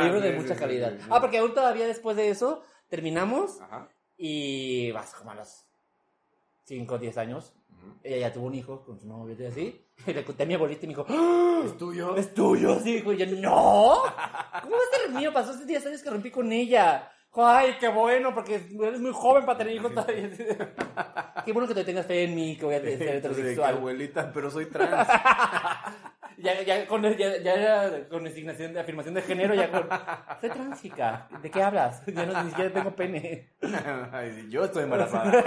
libro 0.04 0.20
de 0.20 0.34
mucha 0.34 0.58
calidad. 0.58 0.94
Ah, 1.10 1.22
porque 1.22 1.38
aún 1.38 1.54
todavía 1.54 1.88
después 1.88 2.18
de 2.18 2.30
eso, 2.30 2.64
terminamos 2.90 3.62
Ajá. 3.62 3.88
Y 4.18 4.92
vas 4.92 5.14
como 5.14 5.32
a 5.32 5.36
los 5.36 5.66
5 6.66 6.96
o 6.96 6.98
10 6.98 7.18
años. 7.18 7.54
Ella 8.04 8.18
ya 8.30 8.34
tuvo 8.34 8.48
un 8.48 8.56
hijo 8.56 8.84
con 8.84 9.00
su 9.00 9.08
novio 9.08 9.36
y 9.40 9.46
así. 9.46 9.86
Y 10.08 10.14
le 10.14 10.26
conté 10.26 10.44
a 10.44 10.46
mi 10.46 10.56
abuelita 10.56 10.86
y 10.86 10.88
me 10.88 10.94
dijo, 10.94 11.06
¡Ah! 11.08 11.62
¿Es 11.66 11.78
tuyo? 11.78 12.16
¿Es 12.16 12.34
tuyo? 12.34 12.80
Sí, 12.80 12.96
dijo, 12.96 13.14
yo, 13.14 13.26
no. 13.28 14.02
¿Cómo 14.62 14.76
va 14.76 14.82
a 14.82 14.98
ser 14.98 15.10
mío? 15.12 15.32
Pasó 15.32 15.52
hace 15.52 15.66
10 15.66 15.86
años 15.86 16.02
que 16.02 16.10
rompí 16.10 16.32
con 16.32 16.52
ella. 16.52 17.12
Ay, 17.38 17.76
qué 17.80 17.90
bueno, 17.90 18.34
porque 18.34 18.56
eres 18.56 19.02
muy 19.02 19.12
joven 19.12 19.46
para 19.46 19.58
tener 19.58 19.76
hijos 19.76 19.94
todavía. 19.94 20.30
Qué 21.46 21.52
bueno 21.52 21.68
que 21.68 21.76
te 21.76 21.84
tengas 21.84 22.06
fe 22.06 22.24
en 22.24 22.34
mí, 22.34 22.56
que 22.58 22.64
voy 22.66 22.76
a 22.76 22.80
ser 22.80 22.90
Entonces, 22.94 23.10
de 23.10 23.12
que, 23.12 23.18
heterosexual. 23.18 23.76
abuelita, 23.76 24.32
pero 24.34 24.50
soy 24.50 24.68
trans. 24.68 25.08
Ya, 26.46 26.62
ya, 26.62 26.88
con, 26.88 27.02
ya, 27.18 27.38
ya 27.42 28.08
con 28.08 28.24
designación 28.24 28.74
de 28.74 28.80
afirmación 28.80 29.16
de 29.16 29.22
género, 29.24 29.56
ya 29.56 29.72
con... 29.72 29.88
Soy 30.40 30.50
trans, 30.52 30.82
chica. 30.82 31.28
¿De 31.42 31.50
qué 31.50 31.64
hablas? 31.64 32.06
Ya 32.06 32.26
no, 32.26 32.44
ni 32.44 32.50
siquiera 32.52 32.72
tengo 32.72 32.96
pene. 32.96 33.50
Yo 34.50 34.66
estoy 34.66 34.84
embarazada. 34.84 35.32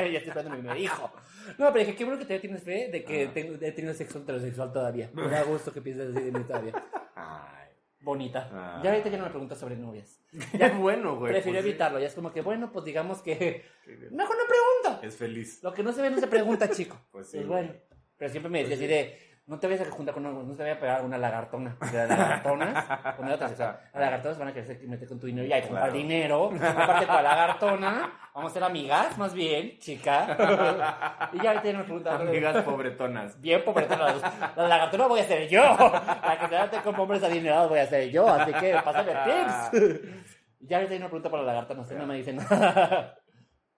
ya 0.00 0.04
estoy 0.04 0.16
esperando 0.16 0.50
mi 0.50 0.58
primer 0.58 0.76
hijo. 0.78 1.10
No, 1.58 1.72
pero 1.72 1.78
dije, 1.78 1.94
qué 1.96 2.04
bueno 2.04 2.18
que 2.18 2.24
todavía 2.24 2.40
tienes 2.42 2.62
fe 2.62 2.88
de 2.92 3.04
que 3.04 3.24
Ah. 3.24 3.30
tengo, 3.32 3.54
he 3.60 3.72
tenido 3.72 3.94
sexo 3.94 4.18
heterosexual 4.18 4.72
todavía. 4.72 5.10
Me 5.14 5.28
da 5.28 5.42
gusto 5.44 5.72
que 5.72 5.80
pienses 5.80 6.14
así 6.14 6.24
de 6.24 6.32
mí 6.38 6.44
todavía. 6.44 6.74
Ay. 7.14 7.68
Bonita. 8.00 8.50
Ah. 8.52 8.80
Ya 8.84 8.90
ahorita 8.90 9.08
ya 9.08 9.16
no 9.16 9.24
me 9.24 9.30
preguntas 9.30 9.58
sobre 9.58 9.76
novias. 9.76 10.20
Ya 10.58 10.68
bueno, 10.70 11.16
güey. 11.16 11.32
Prefiero 11.32 11.56
pues 11.58 11.66
evitarlo. 11.66 11.98
Ya 12.00 12.08
es 12.08 12.14
como 12.14 12.32
que, 12.32 12.42
bueno, 12.42 12.70
pues 12.70 12.84
digamos 12.84 13.22
que... 13.22 13.64
Mejor 14.10 14.36
no 14.36 14.44
pregunta. 14.46 15.06
Es 15.06 15.16
feliz. 15.16 15.62
Lo 15.62 15.72
que 15.72 15.82
no 15.82 15.92
se 15.92 16.02
ve 16.02 16.10
no 16.10 16.18
se 16.20 16.26
pregunta, 16.26 16.68
chico. 16.70 17.00
Pues 17.10 17.28
sí, 17.30 17.38
Pues 17.38 17.48
bueno. 17.48 17.72
Pero 18.18 18.30
siempre 18.30 18.50
me 18.50 18.58
decía 18.64 18.76
Pues 18.76 18.80
así 18.80 18.86
de... 18.88 19.33
No 19.46 19.58
te 19.58 19.66
vayas 19.66 19.86
a 19.86 19.90
juntar 19.90 20.14
con 20.14 20.24
una, 20.24 20.42
no 20.42 20.54
te 20.56 20.62
vayas 20.62 20.78
a 20.78 20.80
pegar 20.80 21.04
una 21.04 21.18
lagartona. 21.18 21.76
Lagartonas, 21.92 22.84
cuando 23.16 23.26
era 23.26 23.36
transexual, 23.36 23.78
las 23.92 24.00
lagartonas 24.02 24.38
van 24.38 24.48
a 24.48 24.54
querer 24.54 24.88
meter 24.88 25.06
con 25.06 25.20
tu 25.20 25.26
dinero 25.26 25.46
y 25.46 25.52
hay 25.52 25.60
comprar 25.62 25.84
Claro. 25.84 25.98
dinero. 25.98 26.50
Aparte 26.54 27.06
con 27.06 27.14
la 27.16 27.22
lagartona, 27.22 28.12
vamos 28.34 28.50
a 28.50 28.54
ser 28.54 28.64
amigas, 28.64 29.18
más 29.18 29.34
bien, 29.34 29.78
chica. 29.80 31.28
y 31.34 31.42
ya 31.42 31.54
me 31.62 31.84
preguntan. 31.84 32.22
Amigas 32.22 32.62
pobretonas. 32.64 33.38
Bien 33.40 33.62
pobretona. 33.62 34.14
La, 34.14 34.52
la 34.56 34.68
lagartona 34.68 35.06
voy 35.08 35.20
a 35.20 35.24
ser 35.24 35.46
yo. 35.48 35.60
La 35.62 36.38
que 36.40 36.48
se 36.48 36.58
mete 36.62 36.78
con 36.82 36.98
hombres 36.98 37.22
adinerados 37.22 37.68
voy 37.68 37.80
a 37.80 37.86
ser 37.86 38.08
yo. 38.10 38.26
Así 38.26 38.52
que 38.54 38.74
pásame 38.84 39.12
tips. 39.12 40.04
Y 40.60 40.66
ya 40.68 40.78
ahorita 40.78 40.92
hay 40.94 40.98
una 41.00 41.08
pregunta 41.08 41.28
para 41.30 41.42
la 41.42 41.48
lagartona. 41.52 41.82
Usted 41.82 41.98
no 41.98 42.06
me 42.06 42.14
dice 42.16 42.32
nada. 42.32 43.18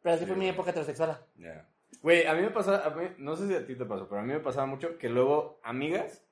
Pero 0.00 0.14
así 0.14 0.24
fue 0.24 0.36
mi 0.36 0.46
época 0.48 0.70
heterosexual. 0.70 1.18
Ya. 1.34 1.66
Güey, 2.07 2.24
a 2.24 2.34
mí 2.34 2.42
me 2.42 2.50
pasa, 2.50 2.86
a 2.86 2.90
mí- 2.90 3.09
no 3.18 3.34
sé 3.34 3.48
si 3.48 3.54
a 3.54 3.66
ti 3.66 3.74
te 3.74 3.84
pasó, 3.84 4.09
pero 4.09 4.20
a 4.20 4.24
mí 4.24 4.32
me 4.32 4.38
pasaba 4.38 4.64
mucho 4.64 4.96
que 4.96 5.09
luego 5.09 5.59
amigas, 5.64 6.24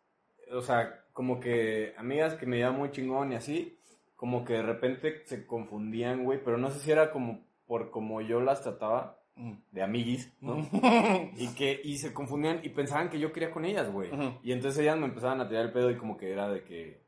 o 0.52 0.62
sea, 0.62 1.04
como 1.12 1.40
que 1.40 1.94
amigas 1.96 2.34
que 2.34 2.46
me 2.46 2.58
llevaban 2.58 2.78
muy 2.78 2.92
chingón 2.92 3.32
y 3.32 3.34
así, 3.34 3.76
como 4.14 4.44
que 4.44 4.52
de 4.52 4.62
repente 4.62 5.22
se 5.26 5.44
confundían, 5.48 6.22
güey, 6.22 6.38
pero 6.44 6.58
no 6.58 6.70
sé 6.70 6.78
si 6.78 6.92
era 6.92 7.10
como 7.10 7.44
por 7.66 7.90
como 7.90 8.20
yo 8.20 8.40
las 8.40 8.62
trataba, 8.62 9.18
Mm. 9.36 9.54
de 9.72 9.82
amiguis, 9.82 10.32
¿no? 10.40 10.58
y 11.36 11.48
que 11.56 11.80
y 11.82 11.98
se 11.98 12.12
confundían 12.14 12.60
y 12.62 12.68
pensaban 12.68 13.10
que 13.10 13.18
yo 13.18 13.32
quería 13.32 13.50
con 13.50 13.64
ellas, 13.64 13.90
güey. 13.90 14.10
Y 14.44 14.52
entonces 14.52 14.80
ellas 14.80 14.96
me 14.96 15.06
empezaban 15.06 15.40
a 15.40 15.48
tirar 15.48 15.64
el 15.64 15.72
pedo 15.72 15.90
y 15.90 15.96
como 15.96 16.16
que 16.16 16.30
era 16.30 16.48
de 16.48 16.62
que, 16.62 17.02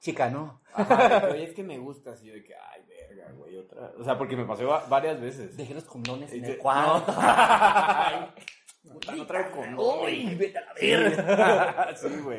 Chica, 0.00 0.30
¿no? 0.30 0.62
ajá, 0.72 1.08
de 1.10 1.20
que, 1.20 1.26
oye, 1.34 1.44
es 1.44 1.54
que 1.54 1.62
me 1.62 1.76
gusta 1.76 2.12
así, 2.12 2.30
de 2.30 2.42
que, 2.42 2.54
ay, 2.54 2.80
verga, 3.28 3.38
güey, 3.38 3.56
otra. 3.56 3.92
O 3.98 4.04
sea, 4.04 4.16
porque 4.18 4.36
me 4.36 4.44
pasó 4.44 4.66
va- 4.66 4.84
varias 4.88 5.20
veces. 5.20 5.56
Dejé 5.56 5.74
los 5.74 5.84
condones 5.84 6.32
en 6.32 6.44
el 6.44 6.58
cuarto. 6.58 7.12
No. 9.70 10.00
Uy, 10.02 10.34
vete 10.34 10.58
a 10.58 10.62
la 10.62 10.72
verga. 10.80 11.88
sí, 11.96 12.08
güey. 12.22 12.38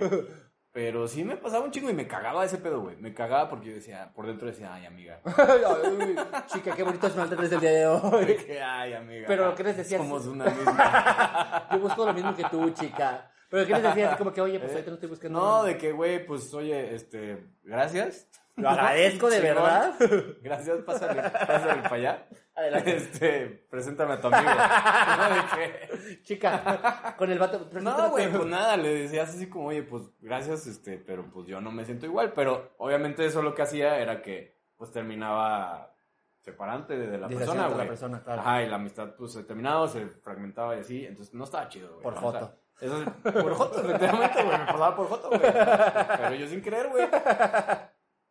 Pero 0.72 1.08
sí 1.08 1.24
me 1.24 1.36
pasaba 1.36 1.66
un 1.66 1.72
chingo 1.72 1.90
y 1.90 1.94
me 1.94 2.08
cagaba 2.08 2.46
ese 2.46 2.58
pedo, 2.58 2.82
güey. 2.82 2.96
Me 2.98 3.14
cagaba 3.14 3.50
porque 3.50 3.68
yo 3.70 3.74
decía, 3.76 4.12
por 4.16 4.28
dentro 4.28 4.48
decía, 4.48 4.74
ay, 4.74 4.86
amiga. 4.86 5.20
Chica, 6.48 6.76
qué 6.76 6.84
bonito 6.84 7.08
esmalte 7.08 7.36
traes 7.36 7.52
el 7.52 7.60
día 7.60 7.72
de 7.72 7.88
hoy. 7.88 8.36
que, 8.46 8.62
ay, 8.62 8.94
amiga. 8.94 9.26
Pero, 9.28 9.54
¿qué 9.56 9.64
les 9.64 9.78
decías? 9.78 10.00
Somos 10.02 10.26
una 10.28 10.46
misma. 10.46 11.68
Yo 11.72 11.80
busco 11.80 12.06
lo 12.06 12.14
mismo 12.14 12.36
que 12.36 12.44
tú, 12.46 12.70
chica. 12.72 13.32
Pero 13.50 13.66
¿qué 13.66 13.74
les 13.74 13.84
decías? 13.84 14.16
Como 14.16 14.32
que, 14.32 14.42
oye, 14.42 14.60
pues 14.60 14.72
¿Eh? 14.72 14.76
ahorita 14.76 14.92
no 14.92 14.96
estoy 14.96 15.10
buscando. 15.10 15.40
No, 15.40 15.64
de 15.64 15.78
que, 15.78 15.92
güey, 15.92 16.24
pues, 16.26 16.54
oye, 16.54 16.94
este, 16.94 17.48
gracias. 17.64 18.28
Lo 18.56 18.70
agradezco 18.70 19.30
de 19.30 19.40
verdad. 19.40 19.94
Gracias, 20.42 20.78
pásale, 20.80 21.22
pásale 21.22 21.82
para 21.84 21.96
allá. 21.96 22.28
Adelante. 22.56 22.98
Este, 22.98 23.46
preséntame 23.70 24.14
a 24.16 24.22
tu 24.22 24.28
amigo. 24.28 24.52
No, 25.18 25.36
de 25.36 25.42
que- 25.56 26.24
Chica, 26.24 27.16
con 27.18 27.32
el 27.32 27.40
vato. 27.40 27.70
No, 27.82 28.10
güey, 28.10 28.30
pues 28.30 28.46
nada, 28.46 28.76
le 28.76 28.94
decías 29.04 29.30
así 29.30 29.48
como, 29.50 29.68
oye, 29.70 29.84
pues 29.84 30.04
gracias, 30.20 30.68
este, 30.68 30.98
pero 30.98 31.30
pues 31.32 31.48
yo 31.48 31.62
no 31.62 31.72
me 31.72 31.86
siento 31.86 32.06
igual. 32.06 32.34
Pero 32.34 32.74
obviamente 32.78 33.26
eso 33.26 33.42
lo 33.42 33.56
que 33.56 33.62
hacía 33.62 33.98
era 34.00 34.22
que, 34.22 34.60
pues 34.76 34.92
terminaba 34.92 35.94
separante 36.42 36.98
de 36.98 37.18
la 37.18 37.28
persona, 37.30 37.68
güey. 37.68 37.88
claro. 38.24 38.42
Ajá, 38.42 38.64
y 38.64 38.68
la 38.68 38.76
amistad 38.76 39.16
pues 39.18 39.34
se 39.34 39.44
terminaba, 39.44 39.88
se 39.88 40.06
fragmentaba 40.08 40.76
y 40.76 40.80
así, 40.80 41.06
entonces 41.06 41.34
no 41.34 41.44
estaba 41.46 41.68
chido, 41.70 41.90
güey. 41.92 42.04
Por 42.04 42.16
¿no? 42.16 42.20
joto. 42.22 42.38
O 42.38 42.80
sea, 42.80 42.88
eso 42.88 43.02
es- 43.04 43.34
por 43.44 43.54
joto, 43.54 43.82
efectivamente, 43.82 44.44
güey, 44.44 44.58
me 44.58 44.66
pasaba 44.66 44.96
por 44.96 45.08
joto, 45.08 45.30
güey. 45.30 45.42
Pero 45.42 46.34
yo 46.36 46.48
sin 46.48 46.62
querer, 46.62 46.90
güey. 46.90 47.08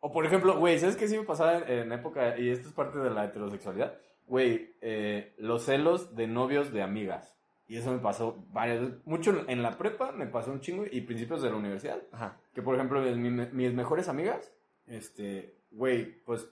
O 0.01 0.11
por 0.11 0.25
ejemplo, 0.25 0.57
güey, 0.57 0.79
¿sabes 0.79 0.95
qué 0.95 1.07
sí 1.07 1.17
me 1.17 1.23
pasaba 1.25 1.57
en, 1.59 1.69
en 1.69 1.91
época? 1.91 2.37
Y 2.37 2.49
esto 2.49 2.67
es 2.69 2.73
parte 2.73 2.99
de 2.99 3.09
la 3.09 3.25
heterosexualidad. 3.25 3.95
Güey, 4.27 4.75
eh, 4.81 5.33
los 5.37 5.63
celos 5.63 6.15
de 6.15 6.27
novios 6.27 6.71
de 6.71 6.81
amigas. 6.81 7.35
Y 7.67 7.77
eso 7.77 7.91
me 7.91 7.99
pasó 7.99 8.43
varias 8.51 8.79
veces. 8.81 8.95
Mucho 9.05 9.43
en 9.47 9.61
la 9.61 9.77
prepa 9.77 10.11
me 10.11 10.25
pasó 10.27 10.51
un 10.51 10.59
chingo 10.61 10.85
y 10.89 11.01
principios 11.01 11.41
de 11.41 11.49
la 11.51 11.57
universidad. 11.57 12.01
Ajá. 12.11 12.37
Que 12.53 12.61
por 12.61 12.75
ejemplo, 12.75 13.01
mis, 13.01 13.51
mis- 13.53 13.73
mejores 13.73 14.07
amigas, 14.07 14.51
este, 14.87 15.55
güey, 15.71 16.21
pues, 16.25 16.49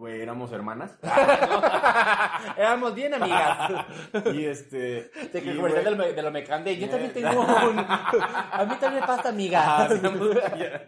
güey, 0.00 0.20
éramos 0.22 0.50
hermanas. 0.52 0.96
Éramos 2.56 2.94
bien 2.94 3.12
amigas. 3.14 3.86
y 4.34 4.44
este. 4.46 5.10
De 5.32 5.42
que 5.42 5.52
y, 5.52 5.56
güey, 5.56 5.72
del, 5.84 5.96
me- 5.96 6.12
de 6.12 6.22
lo 6.22 6.30
mecande. 6.30 6.76
Yo 6.78 6.88
también 6.88 7.10
Eh. 7.10 7.14
tengo 7.14 7.40
un. 7.42 7.78
A 8.52 8.66
mí 8.68 8.74
también 8.80 9.00
me 9.02 9.06
pasa 9.06 9.28
amiga. 9.28 9.62
Ah, 9.84 9.88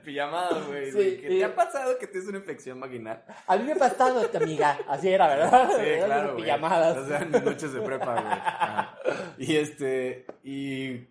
pijamadas, 0.05 0.67
güey. 0.67 0.91
Sí, 0.91 0.99
de 0.99 1.21
que 1.21 1.29
sí. 1.29 1.39
¿Te 1.39 1.45
ha 1.45 1.55
pasado 1.55 1.99
que 1.99 2.07
tienes 2.07 2.29
una 2.29 2.39
infección 2.39 2.81
vaginal? 2.81 3.23
A 3.47 3.57
mí 3.57 3.65
me 3.65 3.73
ha 3.73 3.77
pasado 3.77 4.21
esta 4.23 4.39
amiga. 4.39 4.79
Así 4.89 5.09
era, 5.09 5.29
¿verdad? 5.29 5.69
Sí, 5.77 6.05
claro, 6.05 6.33
güey. 6.33 6.45
pijamadas. 6.45 6.97
O 6.99 7.07
sea, 7.07 7.21
noches 7.21 7.73
de 7.73 7.81
prepa, 7.81 8.13
güey. 8.15 8.25
Ajá. 8.33 8.97
Y 9.39 9.57
este, 9.57 10.27
y, 10.43 11.07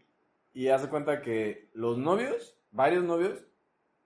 y 0.54 0.68
haz 0.70 0.82
de 0.82 0.90
cuenta 0.90 1.22
que 1.22 1.70
los 1.74 1.98
novios, 1.98 2.56
varios 2.72 3.04
novios, 3.04 3.38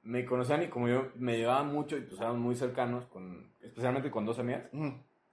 me 0.03 0.25
conocían 0.25 0.61
y 0.63 0.67
como 0.67 0.87
yo 0.87 1.07
me 1.15 1.37
llevaba 1.37 1.63
mucho 1.63 1.97
y 1.97 2.01
pues 2.01 2.19
éramos 2.19 2.37
muy 2.39 2.55
cercanos, 2.55 3.05
con, 3.07 3.51
especialmente 3.65 4.11
con 4.11 4.25
dos 4.25 4.39
amigas, 4.39 4.63
Mm. 4.71 4.89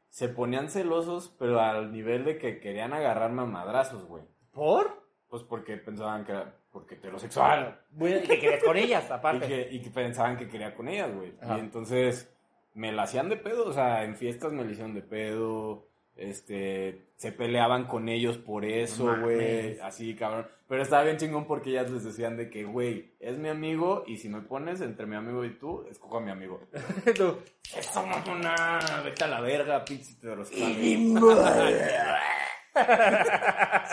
se 0.09 0.29
ponían 0.29 0.69
celosos, 0.69 1.35
pero 1.39 1.61
al 1.61 1.93
nivel 1.93 2.25
de 2.25 2.39
que 2.39 2.61
querían 2.61 2.93
agarrarme 2.93 3.43
a 3.43 3.47
madrazos, 3.47 4.05
güey. 4.05 4.25
¿Por? 4.53 5.03
Pues 5.29 5.43
porque 5.43 5.77
pensaban 5.79 6.25
que 6.25 6.33
era 6.33 6.55
porque 6.71 6.95
heterosexual. 6.97 7.81
Bueno, 7.91 8.17
y 8.19 8.23
que 8.23 8.39
querías 8.39 8.63
con 8.65 8.77
ellas, 8.77 9.07
Y 9.09 9.13
aparte. 9.13 9.47
que, 9.47 9.69
y 9.71 9.81
que 9.83 9.91
pensaban 9.91 10.37
que 10.37 10.49
quería 10.49 10.75
con 10.75 10.89
ellas, 10.89 11.15
güey. 11.15 11.33
Y 11.57 11.59
entonces 11.61 12.31
me 12.75 12.93
la 12.93 13.03
hacían 13.03 13.29
de 13.29 13.37
pedo, 13.37 13.67
o 13.69 13.73
sea, 13.73 14.05
en 14.05 14.17
fiestas 14.17 14.53
me 14.53 14.65
la 14.65 14.71
hicieron 14.71 14.95
de 14.95 15.03
pedo, 15.03 15.87
este, 16.17 17.07
se 17.17 17.33
peleaban 17.33 17.87
con 17.87 18.09
ellos 18.09 18.39
por 18.39 18.65
eso, 18.65 19.15
güey, 19.21 19.79
así, 19.81 20.15
cabrón. 20.15 20.47
Pero 20.69 20.83
estaba 20.83 21.03
bien 21.05 21.19
chingón 21.19 21.47
porque 21.47 21.71
ellas 21.71 21.91
les 21.91 22.05
decían 22.05 22.37
de 22.37 22.49
que, 22.49 22.65
güey, 22.65 23.13
es 23.21 23.37
mi 23.39 23.49
amigo 23.49 24.05
y 24.07 24.17
si 24.17 24.29
me 24.29 24.41
pones 24.41 24.81
entre 24.81 25.07
mi 25.07 25.17
amigo 25.17 25.45
y 25.45 25.51
tú, 25.59 25.85
escojo 25.91 26.19
a 26.19 26.21
mi 26.21 26.31
amigo. 26.31 26.61
Eso, 27.77 28.07
mamona, 28.07 28.79
vete 29.05 29.25
a 29.25 29.29
la 29.29 29.41
verga, 29.41 29.85
pinche 29.85 30.13
heterosexual. 30.13 30.73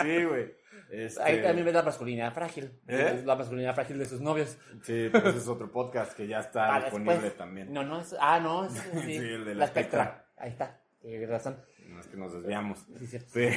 Sí, 0.02 0.24
güey. 0.24 0.54
Este, 0.90 1.22
Ahí 1.22 1.42
también 1.42 1.64
ves 1.66 1.74
la 1.74 1.82
masculinidad 1.82 2.32
frágil. 2.32 2.72
¿Eh? 2.88 3.22
La 3.24 3.36
masculinidad 3.36 3.74
frágil 3.74 3.98
de 3.98 4.06
sus 4.06 4.20
novios. 4.20 4.58
Sí, 4.82 5.08
pero 5.12 5.28
ese 5.28 5.38
es 5.38 5.48
otro 5.48 5.70
podcast 5.70 6.16
que 6.16 6.26
ya 6.26 6.40
está 6.40 6.66
Ah, 6.74 6.80
disponible 6.80 7.12
después. 7.14 7.36
también. 7.36 7.72
No, 7.72 7.84
no, 7.84 8.00
es. 8.00 8.16
Ah, 8.18 8.40
no, 8.40 8.66
es. 8.66 8.72
Sí, 8.72 9.00
Sí, 9.04 9.16
el 9.16 9.44
de 9.44 9.54
la 9.54 9.60
la 9.60 9.64
espectra. 9.66 10.24
Ahí 10.36 10.50
está. 10.50 10.80
Tienes 11.00 11.28
razón. 11.28 11.60
Que 12.10 12.16
nos 12.16 12.32
desviamos. 12.32 12.80
Sí, 12.98 13.06
cierto. 13.06 13.28
Sí. 13.32 13.48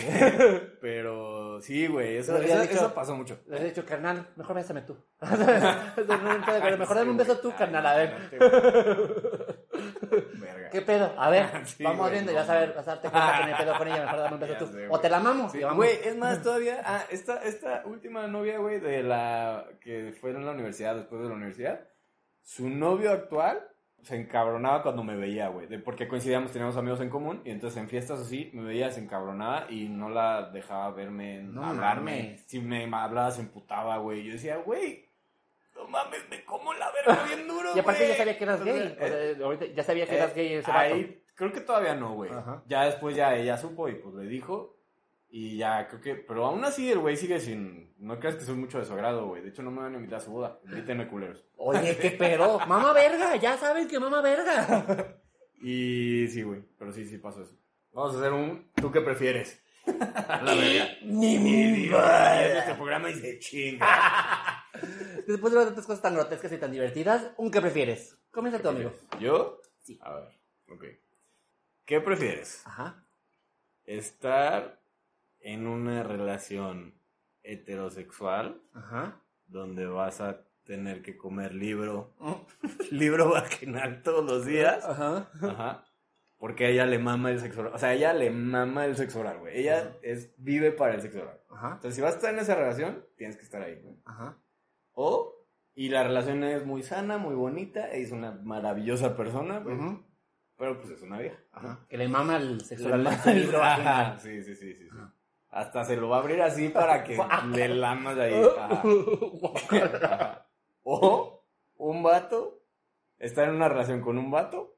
Pero 0.79 1.59
sí, 1.61 1.87
güey, 1.87 2.17
eso, 2.17 2.37
dicho- 2.39 2.93
pasó 2.93 3.15
mucho. 3.15 3.39
Le 3.47 3.59
he 3.61 3.63
dicho, 3.65 3.83
carnal, 3.85 4.27
mejor 4.35 4.55
bésame 4.55 4.81
tú. 4.83 4.95
mejor 5.21 6.95
dame 6.97 7.11
un 7.11 7.17
beso 7.17 7.37
tú, 7.39 7.51
carnal, 7.57 7.85
a 7.85 7.95
ver. 7.95 8.13
Verga. 10.39 10.69
¿Qué 10.71 10.81
pedo? 10.81 11.13
A 11.17 11.29
ver, 11.29 11.65
Sí, 11.65 11.83
vamos 11.83 11.99
güey, 11.99 12.11
viendo 12.13 12.31
y 12.31 12.35
no, 12.35 12.41
vas 12.41 12.49
a 12.49 12.59
ver, 12.59 12.73
vas 12.75 12.87
a 12.87 12.91
darte 12.91 13.09
cuenta 13.09 13.37
que 13.39 13.45
no 13.49 13.55
hay 13.55 13.63
pedo 13.63 13.77
con 13.77 13.87
ella, 13.87 14.01
mejor 14.05 14.19
dame 14.19 14.33
un 14.35 14.39
beso 14.39 14.55
tú. 14.59 14.67
sé, 14.67 14.87
o 14.89 14.99
te 14.99 15.09
la 15.09 15.19
mamo, 15.19 15.49
Sí, 15.49 15.61
y. 15.61 15.77
Güey, 15.77 15.99
es 16.03 16.15
más, 16.17 16.41
todavía, 16.41 16.81
ah, 16.85 17.03
esta, 17.09 17.43
esta 17.43 17.83
última 17.85 18.27
novia, 18.27 18.59
güey, 18.59 18.79
de 18.79 19.03
la 19.03 19.65
que 19.81 20.13
fue 20.19 20.31
en 20.31 20.45
la 20.45 20.51
universidad, 20.51 20.95
después 20.95 21.21
de 21.21 21.27
la 21.29 21.33
universidad, 21.35 21.87
su 22.41 22.69
novio 22.69 23.11
actual 23.11 23.67
se 24.03 24.15
encabronaba 24.17 24.83
cuando 24.83 25.03
me 25.03 25.15
veía, 25.15 25.47
güey, 25.47 25.67
de- 25.67 25.79
porque 25.79 26.07
coincidíamos, 26.07 26.51
teníamos 26.51 26.77
amigos 26.77 27.01
en 27.01 27.09
común, 27.09 27.41
y 27.45 27.51
entonces 27.51 27.79
en 27.81 27.89
fiestas 27.89 28.19
así, 28.19 28.51
me 28.53 28.63
veía, 28.63 28.91
se 28.91 29.01
encabronaba 29.01 29.65
y 29.71 29.89
no 29.89 30.09
la 30.09 30.49
dejaba 30.51 30.91
verme, 30.91 31.41
No 31.43 31.65
hablarme. 31.65 32.11
mames. 32.23 32.43
Si 32.47 32.59
me 32.59 32.83
hablaba, 32.93 33.31
se 33.31 33.41
emputaba, 33.41 33.97
güey. 33.97 34.23
Yo 34.23 34.33
decía, 34.33 34.57
güey, 34.57 35.09
no 35.75 35.87
mames, 35.87 36.19
me 36.29 36.43
como 36.45 36.73
la 36.73 36.91
verga 36.91 37.23
bien 37.25 37.47
duro, 37.47 37.69
Y 37.75 37.79
aparte 37.79 38.01
güey. 38.03 38.11
ya 38.11 38.17
sabía 38.17 38.37
que 38.37 38.43
eras 38.43 38.63
gay. 38.63 38.79
O 38.99 39.05
eh, 39.05 39.35
sea, 39.37 39.45
ahorita 39.45 39.65
ya 39.67 39.83
sabía 39.83 40.05
que 40.05 40.13
eh, 40.13 40.17
eras 40.17 40.35
gay 40.35 40.53
ese 40.53 40.71
vato. 40.71 40.79
ahí, 40.95 41.23
creo 41.35 41.51
que 41.51 41.61
todavía 41.61 41.95
no, 41.95 42.13
güey. 42.13 42.31
Ajá. 42.31 42.61
Ya 42.67 42.83
después 42.85 43.15
ya 43.15 43.35
ella 43.35 43.57
supo 43.57 43.87
y 43.89 43.95
pues 43.95 44.13
le 44.15 44.27
dijo. 44.27 44.77
Y 45.35 45.57
ya 45.57 45.87
creo 45.87 45.99
que. 45.99 46.13
Pero 46.13 46.45
aún 46.45 46.63
así 46.63 46.91
el 46.91 46.99
güey 46.99 47.17
sigue 47.17 47.39
sin. 47.39 47.91
No 47.97 48.19
creas 48.19 48.35
que 48.35 48.45
soy 48.45 48.53
mucho 48.53 48.77
de 48.77 48.85
su 48.85 48.93
agrado, 48.93 49.25
güey. 49.29 49.41
De 49.41 49.49
hecho, 49.49 49.63
no 49.63 49.71
me 49.71 49.81
van 49.81 49.95
a 49.95 49.97
invitar 49.97 50.19
a 50.19 50.21
su 50.21 50.29
boda. 50.29 50.59
Invítenme 50.63 51.07
culeros. 51.07 51.43
Oye, 51.57 51.97
qué 51.97 52.11
pedo. 52.11 52.59
Mamá 52.67 52.93
verga, 52.93 53.35
ya 53.37 53.57
sabes 53.57 53.87
que 53.87 53.99
mamá 53.99 54.21
verga. 54.21 55.17
Y 55.65 56.27
sí, 56.27 56.43
güey. 56.43 56.61
Pero 56.77 56.91
sí, 56.91 57.05
sí 57.05 57.17
pasó 57.17 57.41
eso. 57.41 57.55
Vamos 57.93 58.13
a 58.13 58.19
hacer 58.19 58.33
un. 58.33 58.69
¿Tú 58.75 58.91
qué 58.91 59.01
prefieres? 59.01 59.63
la 59.87 60.53
verga. 60.53 60.89
Ni 61.03 61.35
Y 61.35 61.85
es 61.85 61.89
nuestro 61.89 62.75
programa 62.75 63.09
y 63.09 63.15
se 63.15 63.39
chinga. 63.39 64.67
Después 65.25 65.51
de 65.51 65.57
ver 65.57 65.67
tantas 65.67 65.85
cosas 65.87 66.01
tan 66.01 66.13
grotescas 66.13 66.51
y 66.51 66.57
tan 66.57 66.71
divertidas, 66.71 67.31
¿un 67.37 67.49
qué 67.49 67.59
prefieres? 67.59 68.19
Comienza 68.29 68.61
tu 68.61 68.69
amigo. 68.69 68.93
¿Yo? 69.19 69.61
Sí. 69.81 69.97
A 70.03 70.13
ver, 70.13 70.29
ok. 70.69 70.83
¿Qué 71.85 72.01
prefieres? 72.01 72.61
Ajá. 72.65 73.03
¿Estar 73.85 74.82
en 75.43 75.67
una 75.67 76.03
relación 76.03 76.95
heterosexual 77.43 78.61
Ajá. 78.73 79.21
donde 79.45 79.85
vas 79.85 80.21
a 80.21 80.45
tener 80.63 81.01
que 81.01 81.17
comer 81.17 81.53
libro, 81.53 82.15
libro 82.91 83.29
vaginal 83.29 84.01
todos 84.01 84.25
los 84.25 84.45
días? 84.45 84.83
Ajá. 84.83 85.29
Ajá. 85.41 85.85
Porque 86.37 86.65
a 86.65 86.69
ella 86.69 86.85
le 86.85 86.99
mama 86.99 87.31
el 87.31 87.39
sexo 87.39 87.61
oral. 87.61 87.73
O 87.73 87.77
sea, 87.77 87.89
a 87.89 87.93
ella 87.93 88.13
le 88.13 88.29
mama 88.29 88.85
el 88.85 88.95
sexo 88.95 89.19
oral, 89.19 89.39
güey. 89.39 89.59
Ella 89.59 89.79
Ajá. 89.79 89.97
es, 90.01 90.33
vive 90.37 90.71
para 90.71 90.95
el 90.95 91.01
sexo 91.01 91.21
oral. 91.21 91.39
Ajá. 91.49 91.67
Entonces, 91.75 91.95
si 91.95 92.01
vas 92.01 92.13
a 92.13 92.15
estar 92.17 92.33
en 92.33 92.39
esa 92.39 92.55
relación, 92.55 93.05
tienes 93.15 93.37
que 93.37 93.43
estar 93.43 93.61
ahí, 93.61 93.79
güey. 93.81 93.95
Ajá. 94.05 94.37
O, 94.91 95.45
y 95.73 95.89
la 95.89 96.03
relación 96.03 96.43
es 96.43 96.65
muy 96.65 96.83
sana, 96.83 97.17
muy 97.17 97.35
bonita, 97.35 97.89
es 97.91 98.11
una 98.11 98.31
maravillosa 98.31 99.15
persona, 99.15 99.59
güey. 99.59 99.77
Pero 100.57 100.77
pues 100.79 100.91
es 100.91 101.01
una 101.01 101.19
vieja. 101.19 101.39
Ajá. 101.51 101.85
Que 101.89 101.97
le 101.97 102.07
mama 102.07 102.37
el 102.37 102.61
sexo 102.61 102.87
oral. 102.87 103.07
Sí, 104.19 104.43
sí, 104.43 104.55
sí, 104.55 104.73
sí. 104.73 104.89
sí. 104.89 104.97
Hasta 105.53 105.85
se 105.85 105.95
lo 105.97 106.09
va 106.09 106.17
a 106.17 106.19
abrir 106.21 106.41
así 106.41 106.69
para 106.69 107.03
que 107.03 107.15
le 107.51 107.67
lamas 107.69 108.17
ahí. 108.17 108.33
Ajá. 108.57 110.47
O 110.83 111.43
un 111.77 112.03
vato 112.03 112.61
está 113.19 113.43
en 113.45 113.51
una 113.51 113.69
relación 113.69 114.01
con 114.01 114.17
un 114.17 114.31
vato 114.31 114.75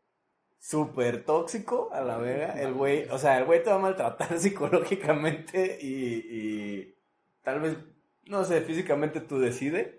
súper 0.59 1.23
tóxico 1.23 1.89
a 1.93 2.01
la 2.01 2.17
verga. 2.17 2.61
El 2.61 2.73
güey, 2.73 3.07
o 3.09 3.17
sea, 3.17 3.37
el 3.37 3.45
güey 3.45 3.63
te 3.63 3.69
va 3.69 3.77
a 3.77 3.79
maltratar 3.79 4.37
psicológicamente 4.39 5.77
y, 5.81 6.15
y 6.29 6.95
tal 7.43 7.59
vez, 7.61 7.77
no 8.25 8.43
sé, 8.43 8.61
físicamente 8.61 9.21
tú 9.21 9.39
decides. 9.39 9.95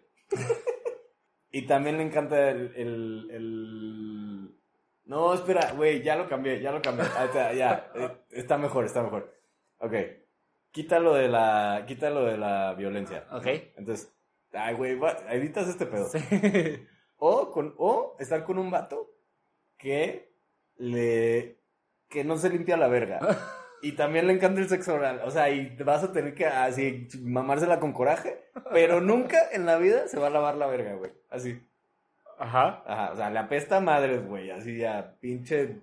y 1.51 1.63
también 1.67 1.97
le 1.99 2.03
encanta 2.05 2.51
el, 2.51 2.73
el, 2.77 3.29
el- 3.31 4.57
No, 5.05 5.33
espera, 5.35 5.73
güey, 5.73 6.03
ya 6.03 6.17
lo 6.17 6.29
cambié, 6.29 6.61
ya 6.61 6.73
lo 6.73 6.83
cambié. 6.83 7.07
Ah, 7.17 7.25
está, 7.25 7.53
ya, 7.55 7.91
eh, 7.95 8.11
está 8.33 8.59
mejor, 8.59 8.85
está 8.85 9.03
mejor. 9.03 9.33
Ok. 9.79 9.95
Quítalo 10.77 11.15
de 11.15 11.29
la, 11.29 11.85
quítalo 11.87 12.27
de 12.27 12.37
la 12.37 12.75
violencia. 12.75 13.25
Ok. 13.33 13.47
Entonces, 13.77 14.15
ay, 14.53 14.75
güey, 14.75 15.01
evitas 15.31 15.69
este 15.69 15.87
pedo. 15.87 16.07
Sí. 16.11 16.19
O, 17.17 17.51
con, 17.51 17.75
o 17.79 18.15
estar 18.19 18.45
con 18.45 18.59
un 18.59 18.71
vato 18.71 19.11
que 19.79 20.35
le, 20.77 21.57
que 22.11 22.25
no 22.25 22.37
se 22.37 22.51
limpia 22.51 22.77
la 22.77 22.89
verga. 22.89 23.21
Y 23.83 23.93
también 23.93 24.27
le 24.27 24.33
encanta 24.33 24.61
el 24.61 24.69
sexo 24.69 24.95
oral. 24.95 25.21
O 25.25 25.31
sea, 25.31 25.51
y 25.51 25.77
vas 25.77 26.03
a 26.03 26.11
tener 26.11 26.35
que 26.35 26.47
así 26.47 27.07
mamársela 27.21 27.79
con 27.79 27.93
coraje. 27.93 28.43
Pero 28.73 29.01
nunca 29.01 29.39
en 29.53 29.65
la 29.65 29.77
vida 29.77 30.09
se 30.09 30.19
va 30.19 30.27
a 30.27 30.31
lavar 30.31 30.57
la 30.57 30.67
verga, 30.67 30.95
güey. 30.95 31.13
Así. 31.31 31.61
Ajá. 32.39 32.83
Ajá, 32.87 33.13
o 33.13 33.17
sea, 33.17 33.31
le 33.31 33.39
apesta 33.39 33.77
a 33.77 33.81
madres, 33.81 34.27
güey, 34.27 34.51
así 34.51 34.85
a 34.85 35.15
pinche... 35.21 35.77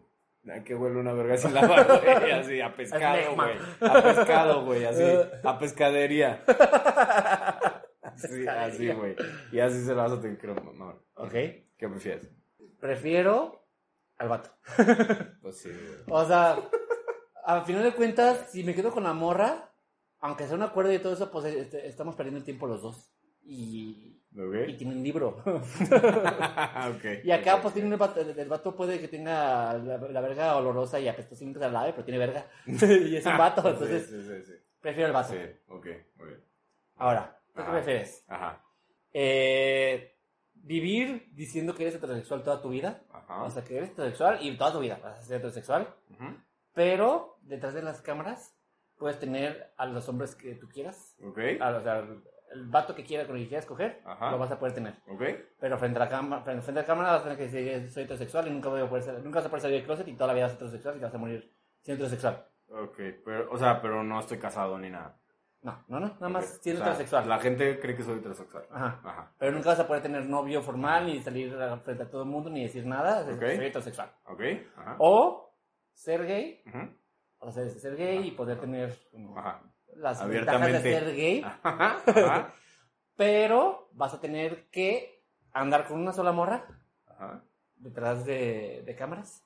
¿A 0.49 0.63
qué 0.63 0.75
huele 0.75 0.99
una 0.99 1.13
verga 1.13 1.37
sin 1.37 1.53
lavar, 1.53 1.87
güey? 1.87 2.31
Así, 2.31 2.59
a 2.59 2.75
pescado, 2.75 3.35
güey. 3.35 3.57
A 3.79 4.03
pescado, 4.03 4.65
güey, 4.65 4.85
así, 4.85 5.03
a 5.43 5.59
pescadería. 5.59 6.43
Así, 8.01 8.47
así, 8.47 8.91
güey. 8.91 9.15
Y 9.51 9.59
así 9.59 9.83
se 9.83 9.95
la 9.95 10.03
vas 10.03 10.11
a 10.13 10.21
tener 10.21 10.37
que 10.37 10.47
mamar. 10.47 10.97
Ok. 11.15 11.31
¿Qué 11.31 11.89
prefieres? 11.89 12.29
Prefiero 12.79 13.65
al 14.17 14.29
vato. 14.29 14.49
Pues 15.41 15.57
sí, 15.57 15.69
güey. 15.69 16.03
O 16.09 16.25
sea, 16.25 16.57
al 17.45 17.65
final 17.65 17.83
de 17.83 17.93
cuentas, 17.93 18.49
si 18.51 18.63
me 18.63 18.75
quedo 18.75 18.91
con 18.91 19.03
la 19.03 19.13
morra, 19.13 19.73
aunque 20.19 20.45
sea 20.45 20.55
un 20.55 20.63
acuerdo 20.63 20.93
y 20.93 20.99
todo 20.99 21.13
eso, 21.13 21.31
pues 21.31 21.45
este, 21.45 21.87
estamos 21.87 22.15
perdiendo 22.15 22.39
el 22.39 22.45
tiempo 22.45 22.67
los 22.67 22.81
dos. 22.81 23.11
Y, 23.41 24.12
y 24.35 24.41
¿Ok? 24.41 24.77
tiene 24.77 24.93
un 24.95 25.03
libro. 25.03 25.41
ok. 25.45 27.05
y 27.23 27.31
acá, 27.31 27.55
ok. 27.55 27.61
pues 27.61 27.73
tiene 27.75 27.91
un 27.93 27.99
vato, 27.99 28.19
el, 28.21 28.49
vato 28.49 28.75
puede 28.75 28.99
que 28.99 29.07
tenga 29.07 29.73
la, 29.77 29.97
la 29.97 30.21
verga 30.21 30.55
olorosa 30.55 30.99
y 30.99 31.07
apestosamente 31.07 31.59
se 31.59 31.65
la 31.65 31.71
lave, 31.71 31.91
pero 31.93 32.03
tiene 32.05 32.17
verga. 32.19 32.47
y 32.65 33.15
es 33.15 33.25
un 33.25 33.37
vato, 33.37 33.61
entonces 33.69 34.07
Sí, 34.07 34.23
sí, 34.23 34.43
sí. 34.43 34.53
prefiero 34.81 35.07
el 35.07 35.13
vato. 35.13 35.33
Sí, 35.33 35.39
ok, 35.67 35.85
muy 36.17 36.27
bien. 36.27 36.43
Ahora, 36.97 37.39
¿tú 37.47 37.53
qué 37.55 37.61
Ajá. 37.61 37.71
prefieres? 37.71 38.23
Ajá, 38.27 38.61
Eh, 39.11 40.09
¿Vivir 40.55 41.29
diciendo 41.33 41.75
que 41.75 41.83
eres 41.83 41.95
heterosexual 41.95 42.41
toda 42.43 42.61
tu 42.61 42.69
vida? 42.69 43.01
ajá. 43.11 43.43
O 43.43 43.49
sea, 43.51 43.63
que 43.63 43.75
eres 43.77 43.89
heterosexual 43.91 44.39
y 44.41 44.55
toda 44.57 44.71
tu 44.71 44.79
vida 44.79 44.97
vas 45.03 45.19
a 45.19 45.23
ser 45.23 45.37
heterosexual. 45.37 45.93
Ujú. 46.11 46.37
Pero 46.73 47.37
detrás 47.41 47.73
de 47.73 47.81
las 47.81 48.01
cámaras 48.01 48.55
puedes 48.97 49.19
tener 49.19 49.73
a 49.77 49.85
los 49.85 50.07
hombres 50.07 50.35
que 50.35 50.55
tú 50.55 50.69
quieras. 50.69 51.15
Ok, 51.21 51.37
A- 51.59 51.69
o 51.75 51.81
sea, 51.83 52.07
el, 52.53 52.65
vato 52.67 52.93
que 52.95 53.03
quiera, 53.03 53.25
con 53.25 53.35
el 53.35 53.43
que 53.43 53.49
quieras 53.49 53.65
coger, 53.65 54.01
Ajá. 54.05 54.31
lo 54.31 54.37
vas 54.37 54.51
a 54.51 54.59
poder 54.59 54.73
tener. 54.73 54.93
ok. 55.07 55.21
Pero 55.59 55.77
frente 55.77 55.97
a 55.97 56.03
la 56.05 56.09
cámara, 56.09 56.41
frente, 56.43 56.61
frente 56.61 56.79
a 56.79 56.83
la 56.83 56.87
cámara 56.87 57.11
vas 57.11 57.21
a 57.21 57.23
tener 57.23 57.37
que 57.37 57.43
decir 57.49 57.91
soy 57.91 58.03
heterosexual 58.03 58.47
y 58.47 58.51
nunca, 58.51 58.69
voy 58.69 58.81
a 58.81 58.89
poder 58.89 59.03
ser- 59.03 59.19
nunca 59.23 59.39
vas 59.39 59.45
a 59.45 59.49
poder 59.49 59.61
salir 59.61 59.77
del 59.77 59.85
closet 59.85 60.07
y 60.07 60.13
toda 60.13 60.27
la 60.27 60.33
vida 60.33 60.45
vas 60.45 60.53
heterosexual 60.53 60.95
y 60.95 60.99
te 60.99 61.05
vas 61.05 61.13
a 61.15 61.17
morir 61.17 61.53
siendo 61.81 62.05
heterosexual. 62.05 62.45
Ok, 62.69 62.97
pero, 63.25 63.51
o 63.51 63.57
sea, 63.57 63.81
pero 63.81 64.03
no 64.03 64.19
estoy 64.19 64.37
casado 64.39 64.77
ni 64.79 64.89
nada. 64.89 65.17
No, 65.61 65.81
no, 65.87 65.99
no, 66.01 66.07
nada 66.15 66.27
más 66.29 66.55
Ok. 66.57 66.61
siendo 66.61 66.81
O 66.81 66.83
sea, 66.83 66.93
heterosexual. 66.93 67.29
La 67.29 67.39
gente 67.39 67.79
cree 67.79 67.95
que 67.95 68.03
soy 68.03 68.17
heterosexual. 68.19 68.65
Ajá. 68.71 68.99
Ajá. 69.03 69.31
Pero 69.37 69.51
nunca 69.53 69.69
vas 69.69 69.79
a 69.79 69.87
poder 69.87 70.01
tener 70.03 70.25
novio 70.25 70.61
formal, 70.61 71.05
ni 71.05 71.21
salir 71.21 71.55
frente 71.85 72.03
a 72.03 72.09
todo 72.09 72.23
el 72.23 72.29
mundo, 72.29 72.49
ni 72.49 72.63
decir 72.63 72.85
nada. 72.85 73.21
Ok. 73.21 73.39
Soy 73.39 73.65
heterosexual. 73.67 74.11
Ok, 74.25 74.41
ajá. 74.75 74.95
O 74.99 75.55
ser 75.93 76.25
gay, 76.25 76.63
Ujú. 76.67 76.89
o 77.39 77.51
sea, 77.51 77.69
ser 77.69 77.95
gay 77.95 78.27
y 78.27 78.31
poder 78.31 78.59
tener 78.59 78.93
como, 79.11 79.37
Ajá. 79.37 79.61
Las 79.97 80.27
ventajas 80.27 80.71
de 80.71 80.81
ser 80.81 81.15
gay. 81.15 81.41
Ajá. 81.43 82.01
Ajá. 82.07 82.53
Pero 83.15 83.89
vas 83.93 84.13
a 84.13 84.19
tener 84.19 84.69
que 84.69 85.23
andar 85.51 85.87
con 85.87 85.99
una 85.99 86.13
sola 86.13 86.31
morra 86.31 86.65
Ajá. 87.07 87.43
detrás 87.75 88.25
de, 88.25 88.83
de 88.85 88.95
cámaras 88.95 89.45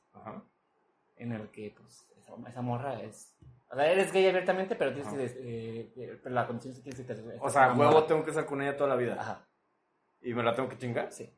en 1.18 1.32
el 1.34 1.50
que 1.50 1.74
pues 1.78 2.08
esa, 2.18 2.34
esa 2.50 2.62
morra 2.62 3.02
es... 3.02 3.36
O 3.70 3.76
sea, 3.76 3.92
eres 3.92 4.14
gay 4.14 4.28
abiertamente, 4.28 4.76
pero 4.76 4.94
tienes 4.94 5.14
que... 5.14 5.26
eh, 5.26 5.94
eh, 5.98 6.20
pero 6.24 6.34
la 6.34 6.48
condición 6.48 6.72
es 6.74 6.80
que 6.80 6.84
tienes 6.84 7.06
que 7.06 7.14
tener... 7.14 7.38
O 7.42 7.50
sea, 7.50 7.74
huevo 7.74 8.06
tengo 8.06 8.24
que 8.24 8.30
estar 8.30 8.46
con 8.46 8.62
ella 8.62 8.78
toda 8.78 8.90
la 8.90 8.96
vida. 8.96 9.18
Ajá, 9.20 9.48
¿Y 10.22 10.34
me 10.34 10.44
la 10.44 10.56
tengo 10.56 10.70
que 10.70 10.78
chingar? 10.78 11.12
sí. 11.12 11.30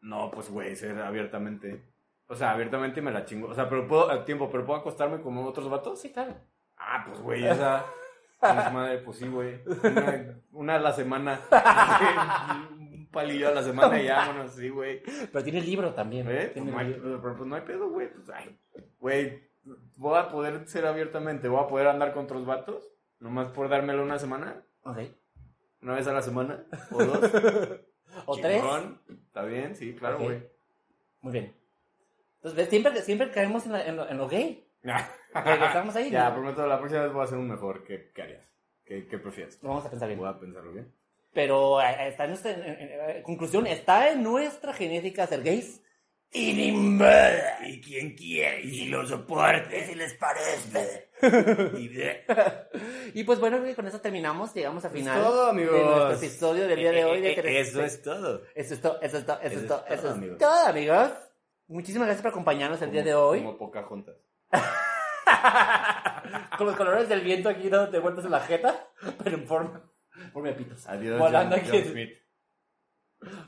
No, 0.00 0.30
pues 0.30 0.50
güey, 0.50 0.76
ser 0.76 1.00
abiertamente. 1.00 1.82
O 2.28 2.34
sea, 2.34 2.52
abiertamente 2.52 3.00
me 3.00 3.10
la 3.10 3.24
chingo. 3.24 3.48
O 3.48 3.54
sea, 3.54 3.68
pero 3.68 3.88
puedo, 3.88 4.08
al 4.08 4.24
tiempo, 4.24 4.48
pero 4.50 4.64
puedo 4.64 4.78
acostarme 4.78 5.20
con 5.20 5.36
otros 5.38 5.68
vatos. 5.68 6.00
Sí, 6.00 6.12
claro. 6.12 6.34
Ah, 6.76 7.04
pues 7.08 7.20
güey, 7.20 7.44
esa. 7.46 7.84
Pues, 8.54 8.72
madre, 8.72 8.98
pues 8.98 9.18
sí, 9.18 9.28
güey. 9.28 9.60
Una, 9.82 10.34
una 10.52 10.74
a 10.76 10.78
la 10.80 10.92
semana. 10.92 11.40
Un 12.70 13.08
palillo 13.12 13.48
a 13.48 13.52
la 13.52 13.62
semana 13.62 14.00
y 14.00 14.04
bueno, 14.06 14.48
sí, 14.48 14.68
güey. 14.68 15.02
Pero 15.32 15.44
tiene 15.44 15.60
libro 15.60 15.94
también. 15.94 16.28
¿Eh? 16.30 16.50
Tiene 16.52 16.70
no, 16.70 16.80
el 16.80 16.86
hay, 16.86 16.92
libro. 16.94 17.20
pero, 17.22 17.36
pues 17.36 17.48
no 17.48 17.56
hay 17.56 17.62
pedo, 17.62 17.88
güey. 17.90 18.08
Pues, 18.12 18.28
ay, 18.30 18.58
güey, 18.98 19.42
voy 19.96 20.18
a 20.18 20.28
poder 20.28 20.66
ser 20.68 20.86
abiertamente, 20.86 21.48
voy 21.48 21.62
a 21.62 21.68
poder 21.68 21.88
andar 21.88 22.12
con 22.12 22.24
otros 22.24 22.44
vatos, 22.46 22.88
nomás 23.20 23.48
por 23.48 23.68
dármelo 23.68 24.02
una 24.02 24.18
semana, 24.18 24.62
Ok. 24.82 24.98
una 25.82 25.94
vez 25.94 26.06
a 26.06 26.12
la 26.12 26.22
semana, 26.22 26.64
o 26.90 27.04
dos. 27.04 27.30
O 28.24 28.36
tres. 28.36 28.62
Está 29.26 29.42
bien, 29.44 29.74
sí, 29.76 29.94
claro, 29.94 30.18
güey. 30.18 30.48
Muy 31.20 31.32
bien. 31.32 31.54
Entonces, 32.36 32.56
¿ves? 32.56 32.68
Siempre, 32.70 33.02
siempre 33.02 33.30
caemos 33.30 33.66
en, 33.66 33.72
la- 33.72 33.84
en 33.86 33.96
lo, 33.96 34.08
en 34.08 34.16
lo 34.16 34.28
gay. 34.28 34.66
Regresamos 35.44 35.96
ahí. 35.96 36.10
Ya, 36.10 36.28
¿no? 36.30 36.34
prometo, 36.36 36.66
la 36.66 36.78
próxima 36.78 37.02
vez 37.02 37.12
voy 37.12 37.20
a 37.22 37.24
hacer 37.24 37.38
un 37.38 37.48
mejor. 37.48 37.84
¿Qué, 37.84 38.10
qué 38.14 38.22
harías? 38.22 38.44
¿Qué, 38.84 39.06
qué 39.08 39.18
prefieres? 39.18 39.58
Vamos 39.62 39.84
a 39.84 39.90
pensar 39.90 40.08
bien. 40.08 40.18
Voy 40.20 40.28
a 40.28 40.38
pensarlo 40.38 40.72
bien. 40.72 40.92
Pero 41.32 41.80
eh, 41.82 42.08
está 42.08 42.24
en 42.24 42.30
nuestra, 42.30 42.50
en- 42.52 42.62
en- 42.64 43.16
en- 43.16 43.22
conclusión, 43.22 43.66
está 43.66 44.10
en 44.10 44.22
nuestra 44.22 44.72
genética 44.72 45.26
ser 45.26 45.42
gays. 45.42 45.82
Y 46.32 46.52
ni 46.54 46.72
modo. 46.72 47.08
Y 47.66 47.80
quien 47.80 48.14
quiere, 48.16 48.60
y 48.62 48.70
si 48.70 48.86
lo 48.88 49.06
soporte, 49.06 49.86
si 49.86 49.94
les 49.94 50.14
parece. 50.14 51.06
Y 53.14 53.20
Y 53.20 53.24
pues 53.24 53.38
bueno, 53.40 53.58
con 53.74 53.86
eso 53.86 54.00
terminamos, 54.00 54.52
llegamos 54.52 54.84
al 54.84 54.90
final 54.90 55.22
todo, 55.22 55.50
amigos. 55.50 55.72
de 55.72 55.84
nuestro 55.84 56.12
episodio 56.26 56.68
del 56.68 56.78
día 56.78 56.92
de 56.92 57.04
hoy. 57.04 57.20
De 57.22 57.32
Eh, 57.32 57.60
Eso 57.60 57.82
es 57.82 58.02
todo. 58.02 58.42
Eso 58.54 58.74
es 58.74 58.80
todo, 58.82 59.00
eso 59.00 59.18
es 59.18 59.24
todo, 59.26 59.38
eso 59.40 59.46
es 59.56 59.62
es 59.62 59.66
todo, 59.68 59.78
todo, 59.84 59.94
eso 59.94 60.08
es 60.08 60.14
amigos. 60.14 60.38
todo, 60.38 60.66
amigos. 60.66 61.10
Muchísimas 61.68 62.06
gracias 62.06 62.22
por 62.22 62.30
acompañarnos 62.32 62.82
el 62.82 62.90
día 62.90 63.02
de 63.02 63.14
hoy. 63.14 63.38
Como 63.38 63.56
poca 63.56 63.82
juntas. 63.84 64.16
Con 66.58 66.66
los 66.66 66.76
colores 66.76 67.08
del 67.08 67.20
viento 67.20 67.48
aquí 67.48 67.68
dándote 67.68 67.98
vueltas 67.98 68.24
en 68.24 68.30
la 68.30 68.40
jeta, 68.40 68.88
pero 69.22 69.36
en 69.36 69.46
forma, 69.46 69.82
forma 70.32 70.48
de 70.48 70.54
pitos. 70.54 70.86
Adiós, 70.88 71.18
Volando 71.18 71.56
John, 71.56 71.64
aquí. 71.66 71.78
John 71.82 71.92
Smith. 71.92 72.10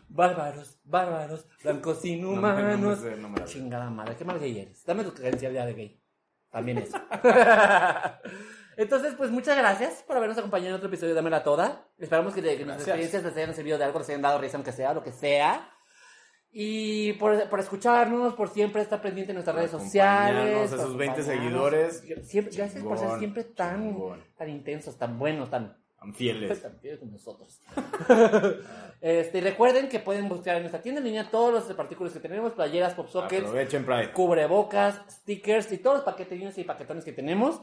Bárbaros, 0.09 0.81
bárbaros, 0.85 1.47
blancos 1.63 2.05
No 2.05 2.11
me- 2.11 2.17
no 2.17 2.31
inhumanos. 2.33 3.01
me 3.03 3.11
sé, 3.11 3.17
no 3.17 3.29
me 3.29 3.39
la 3.41 3.47
sé. 3.47 3.53
Chingada 3.55 3.91
madre, 3.91 4.17
qué 4.17 4.25
mal 4.25 4.39
gay 4.39 4.59
eres. 4.59 4.85
Dame 4.85 5.05
tu 5.05 5.13
credencial 5.15 5.53
de 5.55 5.75
gay. 5.75 6.03
También 6.51 6.79
eso. 6.79 6.99
Entonces, 8.77 9.15
pues 9.17 9.31
muchas 9.31 9.57
gracias 9.57 10.03
por 10.07 10.17
habernos 10.17 10.39
acompañado 10.39 10.71
en 10.71 10.77
otro 10.77 10.89
episodio 10.89 11.11
de 11.11 11.17
Dámela 11.17 11.43
Toda. 11.43 11.89
Esperamos 11.99 12.33
que, 12.33 12.41
que 12.41 12.49
nuestras 12.65 12.87
Gracias. 12.87 12.89
experiencias 12.89 13.25
les 13.25 13.37
hayan 13.37 13.55
servido 13.55 13.77
de 13.77 13.85
algo, 13.85 13.99
les 13.99 14.09
hayan 14.09 14.23
dado 14.23 14.39
risa, 14.41 14.57
aunque 14.57 14.73
sea, 14.73 14.95
lo 14.95 15.03
que 15.03 15.13
sea. 15.13 15.69
Y 16.51 17.13
por, 17.15 17.49
por 17.49 17.61
escucharnos, 17.61 18.35
por 18.35 18.49
siempre 18.49 18.83
estar 18.83 19.03
pendiente 19.03 19.33
en 19.33 19.37
nuestras 19.37 19.55
Por 19.55 19.65
redes 19.65 19.71
sociales. 19.71 20.71
por 20.71 20.79
esos 20.79 20.97
20 20.97 21.21
acompañarnos. 21.21 21.27
seguidores. 21.27 22.05
Siempre, 22.27 22.57
gracias 22.57 22.83
por 22.83 22.99
ser 22.99 23.19
siempre 23.19 23.45
tan, 23.45 23.93
chingón. 23.93 24.25
tan 24.37 24.49
intensos, 24.49 24.97
tan 24.97 25.19
buenos, 25.19 25.51
tan, 25.51 25.77
fieles. 26.15 26.63
tan 26.63 26.79
fieles 26.81 27.01
con 27.01 27.13
nosotros. 27.13 27.61
este, 29.01 29.41
recuerden 29.43 29.89
que 29.89 30.01
pueden 30.01 30.29
buscar 30.29 30.57
en 30.57 30.63
nuestra 30.63 30.81
tienda 30.81 31.01
en 31.01 31.07
línea 31.07 31.31
todos 31.31 31.53
los 31.69 31.79
artículos 31.79 32.13
que 32.13 32.21
tenemos, 32.21 32.53
playeras, 32.53 32.95
pop 32.95 33.09
sockets, 33.09 33.49
cubrebocas, 34.15 35.03
stickers 35.11 35.71
y 35.73 35.79
todos 35.79 35.97
los 35.97 36.05
paquetes 36.05 36.57
y 36.57 36.65
paquetones 36.65 37.05
que 37.05 37.13
tenemos. 37.13 37.61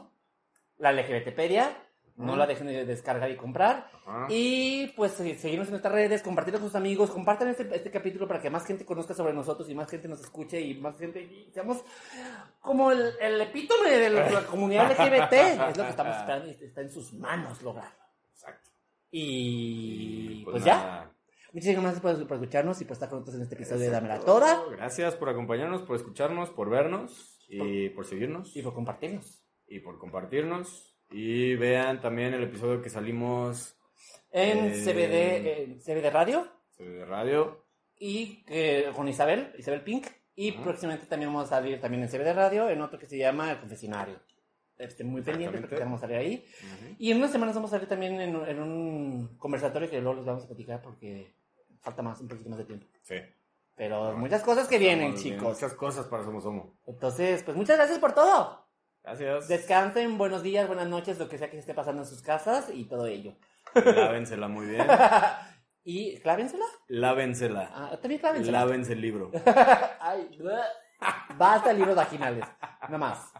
La 0.78 0.92
LGBTpedia, 0.92 1.70
no 2.16 2.34
la 2.36 2.46
dejen 2.46 2.66
de 2.68 2.84
descargar 2.84 3.30
y 3.30 3.36
comprar. 3.36 3.90
Ajá. 4.06 4.26
Y 4.30 4.88
pues 4.96 5.12
se- 5.12 5.34
seguirnos 5.36 5.68
en 5.68 5.72
nuestras 5.72 5.92
redes, 5.92 6.22
compartirlo 6.22 6.60
con 6.60 6.68
sus 6.68 6.76
amigos, 6.76 7.10
compartan 7.10 7.48
este, 7.48 7.68
este 7.74 7.90
capítulo 7.90 8.26
para 8.26 8.40
que 8.40 8.48
más 8.50 8.64
gente 8.66 8.84
conozca 8.86 9.12
sobre 9.14 9.32
nosotros 9.34 9.68
y 9.68 9.74
más 9.74 9.90
gente 9.90 10.08
nos 10.08 10.20
escuche 10.20 10.60
y 10.60 10.74
más 10.80 10.96
gente 10.98 11.20
y 11.20 11.50
seamos 11.52 11.84
como 12.60 12.90
el, 12.92 13.12
el 13.20 13.40
epítome 13.40 13.90
de 13.90 14.10
la, 14.10 14.30
la 14.30 14.40
comunidad 14.46 14.90
LGBT. 14.90 15.32
Es 15.32 15.76
lo 15.76 15.84
que 15.84 15.90
estamos 15.90 16.16
esperando 16.16 16.46
y 16.48 16.64
está 16.64 16.80
en 16.80 16.90
sus 16.90 17.12
manos 17.12 17.60
lograrlo. 17.62 17.90
Exacto. 18.32 18.70
Y, 19.10 20.40
Y, 20.40 20.44
pues, 20.44 20.64
ya. 20.64 20.76
nada. 20.76 21.12
Muchísimas 21.52 21.82
gracias 21.84 22.02
por, 22.02 22.28
por 22.28 22.36
escucharnos 22.36 22.80
y 22.80 22.84
por 22.84 22.92
estar 22.94 23.08
con 23.08 23.18
nosotros 23.20 23.36
en 23.36 23.42
este 23.44 23.54
episodio 23.54 23.80
de 23.82 23.90
Dámela 23.90 24.16
Exacto. 24.16 24.32
Toda 24.34 24.64
Gracias 24.76 25.14
por 25.16 25.28
acompañarnos, 25.30 25.82
por 25.82 25.96
escucharnos, 25.96 26.50
por 26.50 26.68
vernos 26.68 27.38
y 27.48 27.88
por 27.90 28.04
seguirnos 28.04 28.54
y 28.56 28.62
por 28.62 28.74
compartirnos. 28.74 29.42
y 29.68 29.80
por 29.80 29.98
compartirnos. 29.98 30.92
Y 31.10 31.54
vean 31.56 32.00
también 32.00 32.34
el 32.34 32.42
episodio 32.42 32.82
que 32.82 32.90
salimos 32.90 33.76
En 34.30 34.66
Eh, 34.66 34.82
CBD, 34.84 35.62
en 35.62 35.80
CBD 35.80 36.10
Radio 36.12 36.46
de 36.78 37.04
radio. 37.04 37.64
y 37.98 38.44
eh, 38.48 38.90
con 38.94 39.08
Isabel, 39.08 39.52
Isabel 39.58 39.82
Pink. 39.82 40.06
Y 40.34 40.50
Ajá. 40.52 40.64
próximamente 40.64 41.06
también 41.06 41.32
vamos 41.32 41.46
a 41.50 41.56
salir 41.56 41.80
también 41.80 42.02
en 42.02 42.10
CBD 42.10 42.34
Radio, 42.34 42.68
en 42.68 42.82
otro 42.82 42.98
que 42.98 43.06
se 43.06 43.16
llama 43.16 43.52
El 43.52 43.58
Confesionario. 43.60 44.20
Estén 44.76 45.06
muy 45.08 45.22
pendientes 45.22 45.62
porque 45.62 45.76
vamos 45.78 45.98
a 45.98 46.00
salir 46.02 46.16
ahí. 46.18 46.44
Y 46.98 47.10
en 47.10 47.16
unas 47.16 47.32
semanas 47.32 47.54
vamos 47.54 47.70
a 47.70 47.76
salir 47.76 47.88
también 47.88 48.20
en, 48.20 48.36
en 48.36 48.60
un 48.60 49.38
conversatorio 49.38 49.88
que 49.88 49.98
luego 50.02 50.16
les 50.16 50.26
vamos 50.26 50.44
a 50.44 50.48
platicar 50.48 50.82
porque 50.82 51.32
falta 51.80 52.02
más, 52.02 52.20
un 52.20 52.28
poquito 52.28 52.50
más 52.50 52.58
de 52.58 52.64
tiempo. 52.66 52.86
Sí. 53.00 53.14
Pero 53.74 54.14
muchas 54.18 54.42
cosas 54.42 54.68
que 54.68 54.78
vienen, 54.78 55.12
bien. 55.12 55.22
chicos. 55.22 55.54
Muchas 55.54 55.72
cosas 55.72 56.04
para 56.06 56.24
Somos 56.24 56.44
Homo. 56.44 56.76
Entonces, 56.86 57.42
pues 57.42 57.56
muchas 57.56 57.78
gracias 57.78 57.98
por 57.98 58.12
todo. 58.14 58.65
Gracias. 59.06 59.46
Descansen, 59.46 60.18
buenos 60.18 60.42
días, 60.42 60.66
buenas 60.66 60.88
noches, 60.88 61.16
lo 61.20 61.28
que 61.28 61.38
sea 61.38 61.48
que 61.48 61.58
esté 61.58 61.74
pasando 61.74 62.02
en 62.02 62.08
sus 62.08 62.22
casas 62.22 62.70
y 62.74 62.86
todo 62.86 63.06
ello. 63.06 63.36
Lávensela 63.72 64.48
muy 64.48 64.66
bien. 64.66 64.84
y 65.84 66.18
clávensela. 66.18 66.64
Lávensela. 66.88 67.70
Ah, 67.72 67.98
también 68.02 68.20
clávensela. 68.20 68.64
Lávense 68.64 68.94
el 68.94 69.00
libro. 69.00 69.30
Ay, 70.00 70.28
basta 71.38 71.72
libros 71.72 71.94
vaginales. 71.94 72.44
No 72.88 72.98
más. 72.98 73.32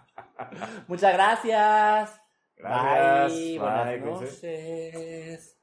Muchas 0.87 1.13
gracias. 1.13 2.21
Gracias. 2.55 3.33
Bye. 3.33 3.59
Bye, 3.59 3.99
Buenas 3.99 4.23
noches. 4.23 5.59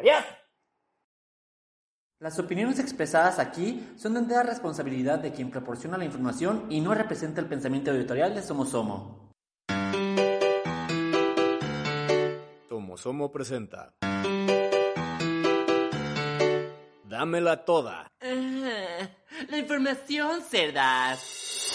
Adiós. 0.00 0.24
Las 2.20 2.36
opiniones 2.40 2.80
expresadas 2.80 3.38
aquí 3.38 3.92
son 3.94 4.14
de 4.14 4.20
entera 4.20 4.42
responsabilidad 4.42 5.20
de 5.20 5.30
quien 5.30 5.52
proporciona 5.52 5.96
la 5.96 6.04
información 6.04 6.66
y 6.68 6.80
no 6.80 6.92
representa 6.92 7.40
el 7.40 7.46
pensamiento 7.46 7.92
editorial 7.92 8.34
de 8.34 8.42
Somo 8.42 8.66
Somo. 8.66 9.30
Tomo 12.68 12.96
Somo 12.96 13.30
presenta. 13.30 13.94
Dámela 17.04 17.64
toda. 17.64 18.10
la 18.20 19.56
información, 19.56 20.42
cerdas. 20.42 21.74